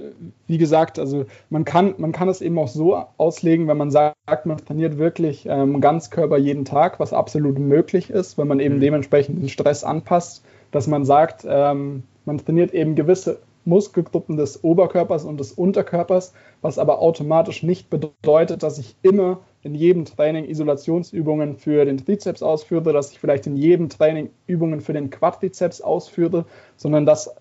wie 0.47 0.57
gesagt, 0.57 0.97
also 0.97 1.25
man 1.51 1.63
kann, 1.63 1.93
man 1.97 2.11
kann 2.11 2.27
es 2.27 2.41
eben 2.41 2.57
auch 2.57 2.67
so 2.67 2.95
auslegen, 3.17 3.67
wenn 3.67 3.77
man 3.77 3.91
sagt, 3.91 4.45
man 4.45 4.57
trainiert 4.57 4.97
wirklich 4.97 5.45
ähm, 5.47 5.79
Ganzkörper 5.79 6.37
jeden 6.37 6.65
Tag, 6.65 6.99
was 6.99 7.13
absolut 7.13 7.59
möglich 7.59 8.09
ist, 8.09 8.37
wenn 8.37 8.47
man 8.47 8.59
eben 8.59 8.77
mhm. 8.77 8.81
dementsprechend 8.81 9.41
den 9.41 9.49
Stress 9.49 9.83
anpasst, 9.83 10.43
dass 10.71 10.87
man 10.87 11.05
sagt, 11.05 11.45
ähm, 11.47 12.03
man 12.25 12.39
trainiert 12.39 12.73
eben 12.73 12.95
gewisse 12.95 13.39
Muskelgruppen 13.65 14.37
des 14.37 14.63
Oberkörpers 14.63 15.25
und 15.25 15.39
des 15.39 15.51
Unterkörpers, 15.51 16.33
was 16.61 16.79
aber 16.79 16.99
automatisch 16.99 17.63
nicht 17.63 17.89
bedeutet, 17.89 18.63
dass 18.63 18.77
ich 18.77 18.95
immer 19.01 19.39
in 19.61 19.73
jedem 19.73 20.05
Training 20.05 20.45
Isolationsübungen 20.45 21.57
für 21.57 21.85
den 21.85 21.97
Trizeps 21.97 22.43
ausführe, 22.43 22.93
dass 22.93 23.11
ich 23.11 23.19
vielleicht 23.19 23.47
in 23.47 23.57
jedem 23.57 23.89
Training 23.89 24.29
Übungen 24.45 24.81
für 24.81 24.93
den 24.93 25.09
Quadrizeps 25.09 25.81
ausführe, 25.81 26.45
sondern 26.77 27.05
dass 27.05 27.35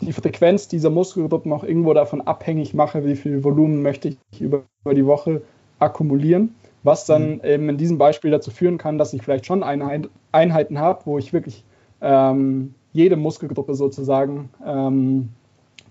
die 0.00 0.12
Frequenz 0.12 0.68
dieser 0.68 0.90
Muskelgruppen 0.90 1.52
auch 1.52 1.64
irgendwo 1.64 1.94
davon 1.94 2.20
abhängig 2.20 2.74
mache, 2.74 3.04
wie 3.04 3.16
viel 3.16 3.44
Volumen 3.44 3.82
möchte 3.82 4.08
ich 4.08 4.40
über, 4.40 4.64
die 4.84 5.06
Woche 5.06 5.42
akkumulieren, 5.78 6.54
was 6.82 7.06
dann 7.06 7.36
mhm. 7.36 7.44
eben 7.44 7.68
in 7.70 7.76
diesem 7.76 7.98
Beispiel 7.98 8.30
dazu 8.30 8.50
führen 8.50 8.78
kann, 8.78 8.98
dass 8.98 9.12
ich 9.12 9.22
vielleicht 9.22 9.46
schon 9.46 9.62
Einheit, 9.62 10.08
Einheiten 10.32 10.78
habe, 10.78 11.02
wo 11.06 11.18
ich 11.18 11.32
wirklich 11.32 11.64
ähm, 12.00 12.74
jede 12.92 13.16
Muskelgruppe 13.16 13.74
sozusagen 13.74 14.50
ähm, 14.64 15.30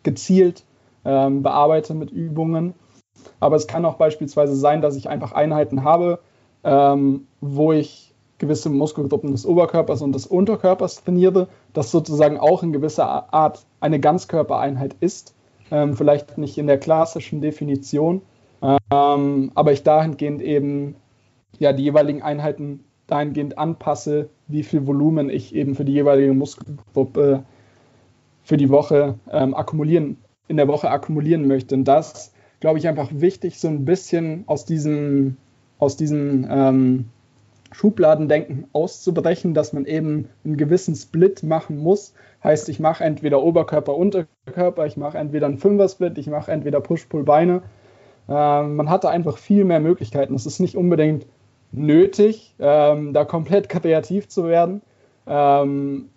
gezielt 0.03 0.63
ähm, 1.03 1.43
bearbeite 1.43 1.93
mit 1.93 2.11
Übungen 2.11 2.73
aber 3.39 3.55
es 3.55 3.67
kann 3.67 3.85
auch 3.85 3.95
beispielsweise 3.95 4.55
sein, 4.55 4.81
dass 4.81 4.95
ich 4.95 5.09
einfach 5.09 5.31
Einheiten 5.31 5.83
habe, 5.83 6.19
ähm, 6.63 7.27
wo 7.41 7.73
ich 7.73 8.04
gewisse 8.37 8.69
Muskelgruppen 8.69 9.31
des 9.31 9.45
Oberkörpers 9.45 10.01
und 10.01 10.13
des 10.13 10.25
Unterkörpers 10.25 11.03
trainiere, 11.03 11.47
das 11.73 11.91
sozusagen 11.91 12.37
auch 12.37 12.63
in 12.63 12.73
gewisser 12.73 13.33
Art 13.33 13.65
eine 13.79 13.99
Ganzkörpereinheit 13.99 14.95
ist. 14.99 15.33
Ähm, 15.71 15.95
vielleicht 15.95 16.37
nicht 16.37 16.57
in 16.57 16.67
der 16.67 16.77
klassischen 16.77 17.41
Definition, 17.41 18.21
ähm, 18.61 19.51
aber 19.55 19.71
ich 19.71 19.83
dahingehend 19.83 20.41
eben 20.41 20.95
ja, 21.57 21.73
die 21.73 21.83
jeweiligen 21.83 22.21
Einheiten 22.21 22.83
dahingehend 23.07 23.57
anpasse, 23.57 24.29
wie 24.47 24.63
viel 24.63 24.85
Volumen 24.85 25.29
ich 25.29 25.55
eben 25.55 25.75
für 25.75 25.85
die 25.85 25.93
jeweilige 25.93 26.33
Muskelgruppe 26.33 27.43
für 28.43 28.57
die 28.57 28.69
Woche 28.69 29.15
ähm, 29.31 29.55
akkumulieren, 29.55 30.17
in 30.47 30.57
der 30.57 30.67
Woche 30.67 30.89
akkumulieren 30.89 31.47
möchte. 31.47 31.73
Und 31.73 31.85
das 31.85 32.35
glaube 32.59 32.79
ich, 32.79 32.87
einfach 32.87 33.09
wichtig, 33.11 33.59
so 33.59 33.67
ein 33.67 33.85
bisschen 33.85 34.43
aus 34.47 34.65
diesem, 34.65 35.37
aus 35.77 35.97
diesem 35.97 36.47
ähm, 36.49 37.05
Schubladendenken 37.71 38.67
auszubrechen, 38.73 39.53
dass 39.53 39.73
man 39.73 39.85
eben 39.85 40.29
einen 40.43 40.57
gewissen 40.57 40.95
Split 40.95 41.43
machen 41.43 41.77
muss. 41.77 42.13
Heißt, 42.43 42.69
ich 42.69 42.79
mache 42.79 43.03
entweder 43.03 43.41
Oberkörper, 43.41 43.95
Unterkörper, 43.95 44.85
ich 44.85 44.97
mache 44.97 45.17
entweder 45.17 45.47
einen 45.47 45.57
Fünfer-Split, 45.57 46.17
ich 46.17 46.27
mache 46.27 46.51
entweder 46.51 46.79
Push-Pull-Beine. 46.79 47.63
Ähm, 48.29 48.75
man 48.75 48.89
hatte 48.89 49.09
einfach 49.09 49.37
viel 49.37 49.65
mehr 49.65 49.79
Möglichkeiten. 49.79 50.35
Es 50.35 50.45
ist 50.45 50.59
nicht 50.59 50.75
unbedingt 50.75 51.25
nötig, 51.71 52.55
ähm, 52.59 53.13
da 53.13 53.25
komplett 53.25 53.69
kreativ 53.69 54.27
zu 54.27 54.45
werden. 54.45 54.81
Ähm, 55.27 56.09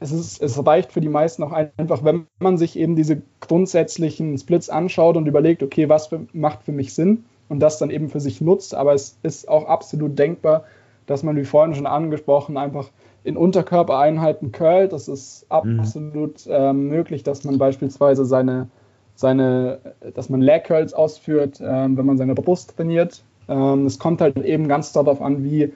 es, 0.00 0.12
ist, 0.12 0.42
es 0.42 0.64
reicht 0.66 0.92
für 0.92 1.00
die 1.00 1.08
meisten 1.08 1.42
auch 1.42 1.52
einfach, 1.52 2.04
wenn 2.04 2.26
man 2.38 2.58
sich 2.58 2.76
eben 2.76 2.96
diese 2.96 3.22
grundsätzlichen 3.40 4.36
Splits 4.36 4.68
anschaut 4.68 5.16
und 5.16 5.26
überlegt, 5.26 5.62
okay, 5.62 5.88
was 5.88 6.08
für, 6.08 6.26
macht 6.32 6.64
für 6.64 6.72
mich 6.72 6.94
Sinn 6.94 7.24
und 7.48 7.60
das 7.60 7.78
dann 7.78 7.90
eben 7.90 8.10
für 8.10 8.20
sich 8.20 8.40
nutzt. 8.40 8.74
Aber 8.74 8.92
es 8.92 9.18
ist 9.22 9.48
auch 9.48 9.66
absolut 9.66 10.18
denkbar, 10.18 10.64
dass 11.06 11.22
man, 11.22 11.36
wie 11.36 11.44
vorhin 11.44 11.74
schon 11.74 11.86
angesprochen, 11.86 12.56
einfach 12.56 12.90
in 13.24 13.36
Unterkörpereinheiten 13.36 14.52
curlt. 14.52 14.92
Das 14.92 15.08
ist 15.08 15.46
mhm. 15.50 15.80
absolut 15.80 16.46
mhm. 16.46 16.52
äh, 16.52 16.72
möglich, 16.72 17.22
dass 17.22 17.44
man 17.44 17.58
beispielsweise 17.58 18.24
seine, 18.24 18.68
seine 19.14 19.78
dass 20.14 20.28
man 20.28 20.40
Leg 20.40 20.64
Curls 20.64 20.94
ausführt, 20.94 21.60
äh, 21.60 21.64
wenn 21.64 22.06
man 22.06 22.18
seine 22.18 22.34
Brust 22.34 22.76
trainiert. 22.76 23.22
Ähm, 23.48 23.86
es 23.86 23.98
kommt 23.98 24.20
halt 24.20 24.36
eben 24.38 24.68
ganz 24.68 24.92
darauf 24.92 25.20
an, 25.20 25.44
wie 25.44 25.72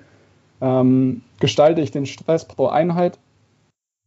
ähm, 0.61 1.23
gestalte 1.39 1.81
ich 1.81 1.91
den 1.91 2.07
Stress 2.07 2.45
pro 2.45 2.67
Einheit 2.67 3.19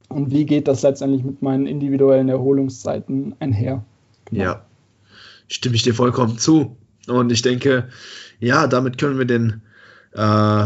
und 0.10 0.32
wie 0.32 0.46
geht 0.46 0.68
das 0.68 0.82
letztendlich 0.82 1.24
mit 1.24 1.42
meinen 1.42 1.66
individuellen 1.66 2.30
Erholungszeiten 2.30 3.36
einher. 3.40 3.84
Genau. 4.26 4.44
Ja, 4.44 4.66
stimme 5.48 5.76
ich 5.76 5.84
dir 5.84 5.94
vollkommen 5.94 6.38
zu. 6.38 6.78
Und 7.08 7.32
ich 7.32 7.42
denke, 7.42 7.90
ja, 8.40 8.68
damit 8.68 8.98
können 8.98 9.18
wir 9.18 9.26
den, 9.26 9.62
äh, 10.14 10.66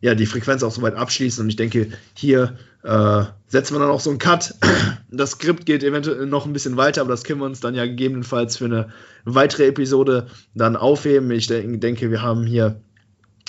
ja, 0.00 0.14
die 0.14 0.26
Frequenz 0.26 0.62
auch 0.62 0.72
soweit 0.72 0.94
abschließen. 0.94 1.42
Und 1.42 1.50
ich 1.50 1.56
denke, 1.56 1.88
hier 2.14 2.56
äh, 2.82 3.24
setzen 3.48 3.74
wir 3.74 3.80
dann 3.80 3.90
auch 3.90 4.00
so 4.00 4.10
einen 4.10 4.18
Cut. 4.18 4.54
Das 5.12 5.32
Skript 5.32 5.66
geht 5.66 5.82
eventuell 5.82 6.24
noch 6.26 6.46
ein 6.46 6.52
bisschen 6.52 6.76
weiter, 6.76 7.00
aber 7.00 7.10
das 7.10 7.24
können 7.24 7.40
wir 7.40 7.46
uns 7.46 7.58
dann 7.58 7.74
ja 7.74 7.84
gegebenenfalls 7.84 8.56
für 8.56 8.66
eine 8.66 8.90
weitere 9.24 9.66
Episode 9.66 10.28
dann 10.54 10.76
aufheben. 10.76 11.28
Ich 11.32 11.48
denke, 11.48 12.12
wir 12.12 12.22
haben 12.22 12.46
hier 12.46 12.80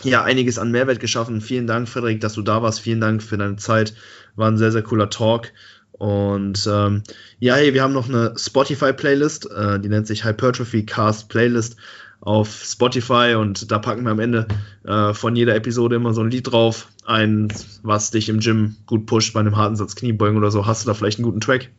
ja 0.04 0.24
einiges 0.24 0.58
an 0.58 0.72
Mehrwert 0.72 1.00
geschaffen. 1.00 1.40
Vielen 1.40 1.68
Dank, 1.68 1.88
Frederik, 1.88 2.20
dass 2.20 2.34
du 2.34 2.42
da 2.42 2.64
warst. 2.64 2.80
Vielen 2.80 3.00
Dank 3.00 3.22
für 3.22 3.38
deine 3.38 3.58
Zeit. 3.58 3.94
War 4.36 4.50
ein 4.50 4.58
sehr, 4.58 4.72
sehr 4.72 4.82
cooler 4.82 5.12
Talk. 5.12 5.52
Und 5.92 6.68
ähm, 6.68 7.04
ja, 7.38 7.54
hey, 7.54 7.76
wir 7.76 7.84
haben 7.84 7.94
noch 7.94 8.10
eine 8.10 8.34
Spotify-Playlist, 8.36 9.52
äh, 9.52 9.80
die 9.80 9.88
nennt 9.88 10.08
sich 10.08 10.26
Hypertrophy 10.26 10.84
Cast 10.84 11.30
Playlist 11.30 11.76
auf 12.22 12.50
Spotify 12.50 13.36
und 13.38 13.72
da 13.72 13.80
packen 13.80 14.04
wir 14.04 14.12
am 14.12 14.20
Ende 14.20 14.48
äh, 14.86 15.14
von 15.14 15.36
jeder 15.36 15.56
Episode 15.56 15.96
immer 15.96 16.14
so 16.14 16.22
ein 16.22 16.30
Lied 16.30 16.52
drauf. 16.52 16.90
Ein, 17.06 17.48
was 17.82 18.12
dich 18.12 18.30
im 18.30 18.40
Gym 18.40 18.76
gut 18.86 19.08
pusht 19.08 19.34
bei 19.34 19.40
einem 19.40 19.58
harten 19.58 19.76
Satz 19.76 19.96
Kniebeugen 19.96 20.38
oder 20.38 20.52
so. 20.52 20.66
Hast 20.66 20.84
du 20.84 20.88
da 20.88 20.94
vielleicht 20.94 21.18
einen 21.18 21.26
guten 21.26 21.42
Track? 21.42 21.72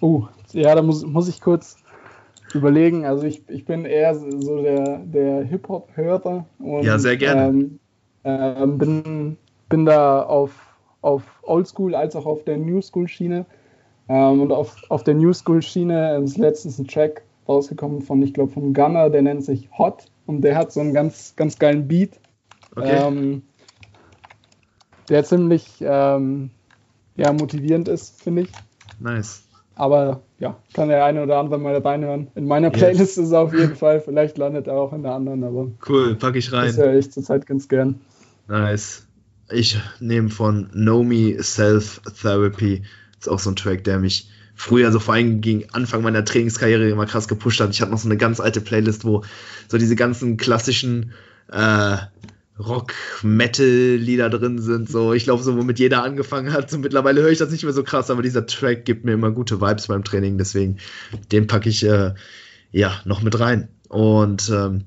Oh, 0.00 0.26
ja, 0.52 0.74
da 0.74 0.82
muss, 0.82 1.04
muss 1.04 1.28
ich 1.28 1.40
kurz 1.40 1.76
überlegen. 2.54 3.04
Also 3.04 3.24
ich, 3.24 3.42
ich 3.48 3.66
bin 3.66 3.84
eher 3.84 4.14
so 4.14 4.62
der, 4.62 4.98
der 4.98 5.44
Hip-Hop-Hörer. 5.44 6.46
Ja, 6.82 6.98
sehr 6.98 7.16
gerne. 7.16 7.48
Ähm, 7.48 7.78
äh, 8.22 8.66
bin, 8.66 9.36
bin 9.68 9.84
da 9.84 10.22
auf, 10.22 10.52
auf 11.02 11.22
Oldschool 11.42 11.94
als 11.94 12.16
auch 12.16 12.26
auf 12.26 12.44
der 12.44 12.56
New 12.56 12.80
School-Schiene. 12.80 13.44
Ähm, 14.08 14.40
und 14.40 14.52
auf, 14.52 14.76
auf 14.88 15.04
der 15.04 15.14
New 15.14 15.32
School-Schiene 15.32 16.22
ist 16.24 16.38
letztens 16.38 16.78
ein 16.78 16.86
Track 16.86 17.22
rausgekommen 17.48 18.02
von, 18.02 18.22
ich 18.22 18.34
glaube, 18.34 18.52
von 18.52 18.72
Gunner, 18.72 19.10
der 19.10 19.22
nennt 19.22 19.44
sich 19.44 19.68
Hot 19.76 20.06
und 20.26 20.42
der 20.42 20.56
hat 20.56 20.72
so 20.72 20.80
einen 20.80 20.94
ganz, 20.94 21.34
ganz 21.36 21.58
geilen 21.58 21.88
Beat. 21.88 22.20
Okay. 22.74 23.06
Ähm, 23.06 23.42
der 25.08 25.24
ziemlich 25.24 25.76
ähm, 25.80 26.50
ja, 27.16 27.32
motivierend 27.32 27.88
ist, 27.88 28.22
finde 28.22 28.42
ich. 28.42 28.52
Nice. 28.98 29.42
Aber 29.76 30.22
ja, 30.38 30.56
kann 30.72 30.88
der 30.88 31.04
eine 31.04 31.22
oder 31.22 31.38
andere 31.38 31.58
mal 31.58 31.76
reinhören. 31.76 32.28
In 32.34 32.46
meiner 32.46 32.70
Playlist 32.70 33.16
yes. 33.16 33.18
ist 33.18 33.26
es 33.28 33.32
auf 33.32 33.52
jeden 33.52 33.74
Fall. 33.74 34.00
Vielleicht 34.00 34.38
landet 34.38 34.68
er 34.68 34.74
auch 34.74 34.92
in 34.92 35.02
der 35.02 35.12
anderen, 35.12 35.42
aber. 35.42 35.68
Cool, 35.88 36.14
packe 36.14 36.38
ich 36.38 36.52
rein. 36.52 36.68
Das 36.68 36.76
höre 36.76 36.94
ich 36.94 37.10
zurzeit 37.10 37.46
ganz 37.46 37.68
gern. 37.68 38.00
Nice. 38.46 39.06
Ich 39.50 39.78
nehme 40.00 40.30
von 40.30 40.70
Nomi 40.72 41.36
Self 41.40 42.00
Therapy. 42.20 42.82
Ist 43.18 43.28
auch 43.28 43.38
so 43.38 43.50
ein 43.50 43.56
Track, 43.56 43.84
der 43.84 43.98
mich 43.98 44.30
früher 44.54 44.92
so 44.92 45.00
vor 45.00 45.14
allem 45.14 45.40
gegen 45.40 45.64
Anfang 45.72 46.02
meiner 46.02 46.24
Trainingskarriere 46.24 46.88
immer 46.88 47.06
krass 47.06 47.28
gepusht 47.28 47.60
hat. 47.60 47.70
Ich 47.70 47.80
hatte 47.80 47.90
noch 47.90 47.98
so 47.98 48.08
eine 48.08 48.16
ganz 48.16 48.40
alte 48.40 48.60
Playlist, 48.60 49.04
wo 49.04 49.24
so 49.68 49.78
diese 49.78 49.96
ganzen 49.96 50.36
klassischen 50.36 51.12
äh, 51.50 51.96
Rock-Metal-Lieder 52.58 54.30
drin 54.30 54.60
sind. 54.60 54.88
So, 54.88 55.12
ich 55.12 55.24
glaube, 55.24 55.42
so 55.42 55.56
womit 55.56 55.78
jeder 55.78 56.04
angefangen 56.04 56.52
hat. 56.52 56.70
So 56.70 56.78
mittlerweile 56.78 57.22
höre 57.22 57.30
ich 57.30 57.38
das 57.38 57.50
nicht 57.50 57.64
mehr 57.64 57.72
so 57.72 57.82
krass, 57.82 58.10
aber 58.10 58.22
dieser 58.22 58.46
Track 58.46 58.84
gibt 58.84 59.04
mir 59.04 59.12
immer 59.12 59.32
gute 59.32 59.60
Vibes 59.60 59.88
beim 59.88 60.04
Training. 60.04 60.38
Deswegen, 60.38 60.78
den 61.32 61.46
packe 61.46 61.68
ich 61.68 61.84
äh, 61.84 62.14
ja 62.70 63.00
noch 63.04 63.22
mit 63.22 63.38
rein. 63.40 63.68
Und 63.88 64.50
ähm, 64.54 64.84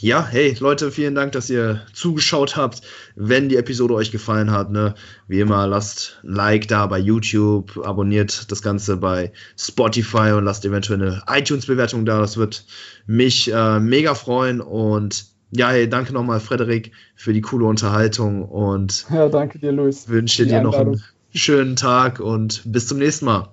ja, 0.00 0.26
hey 0.26 0.56
Leute, 0.58 0.90
vielen 0.90 1.14
Dank, 1.14 1.32
dass 1.32 1.50
ihr 1.50 1.82
zugeschaut 1.92 2.56
habt. 2.56 2.80
Wenn 3.16 3.48
die 3.48 3.56
Episode 3.56 3.94
euch 3.94 4.10
gefallen 4.10 4.50
hat, 4.50 4.70
ne, 4.70 4.94
wie 5.28 5.40
immer, 5.40 5.66
lasst 5.66 6.18
ein 6.24 6.34
Like 6.34 6.68
da 6.68 6.86
bei 6.86 6.98
YouTube, 6.98 7.78
abonniert 7.84 8.50
das 8.50 8.62
Ganze 8.62 8.96
bei 8.96 9.32
Spotify 9.58 10.32
und 10.32 10.44
lasst 10.44 10.64
eventuell 10.64 11.02
eine 11.02 11.22
iTunes-Bewertung 11.28 12.06
da. 12.06 12.18
Das 12.18 12.38
wird 12.38 12.64
mich 13.06 13.52
äh, 13.52 13.78
mega 13.78 14.14
freuen. 14.14 14.60
Und 14.60 15.26
ja, 15.50 15.70
hey, 15.70 15.88
danke 15.88 16.12
nochmal, 16.12 16.40
Frederik, 16.40 16.92
für 17.14 17.32
die 17.32 17.42
coole 17.42 17.66
Unterhaltung 17.66 18.44
und 18.44 19.06
ja, 19.12 19.28
danke 19.28 19.58
dir, 19.58 19.72
Luis. 19.72 20.08
Wünsche 20.08 20.46
dir 20.46 20.62
noch 20.62 20.74
einen 20.74 21.02
schönen 21.34 21.76
Tag 21.76 22.20
und 22.20 22.62
bis 22.64 22.86
zum 22.86 22.98
nächsten 22.98 23.26
Mal. 23.26 23.48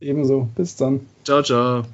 Ebenso. 0.00 0.48
Bis 0.56 0.74
dann. 0.76 1.00
Ciao, 1.24 1.42
ciao. 1.42 1.84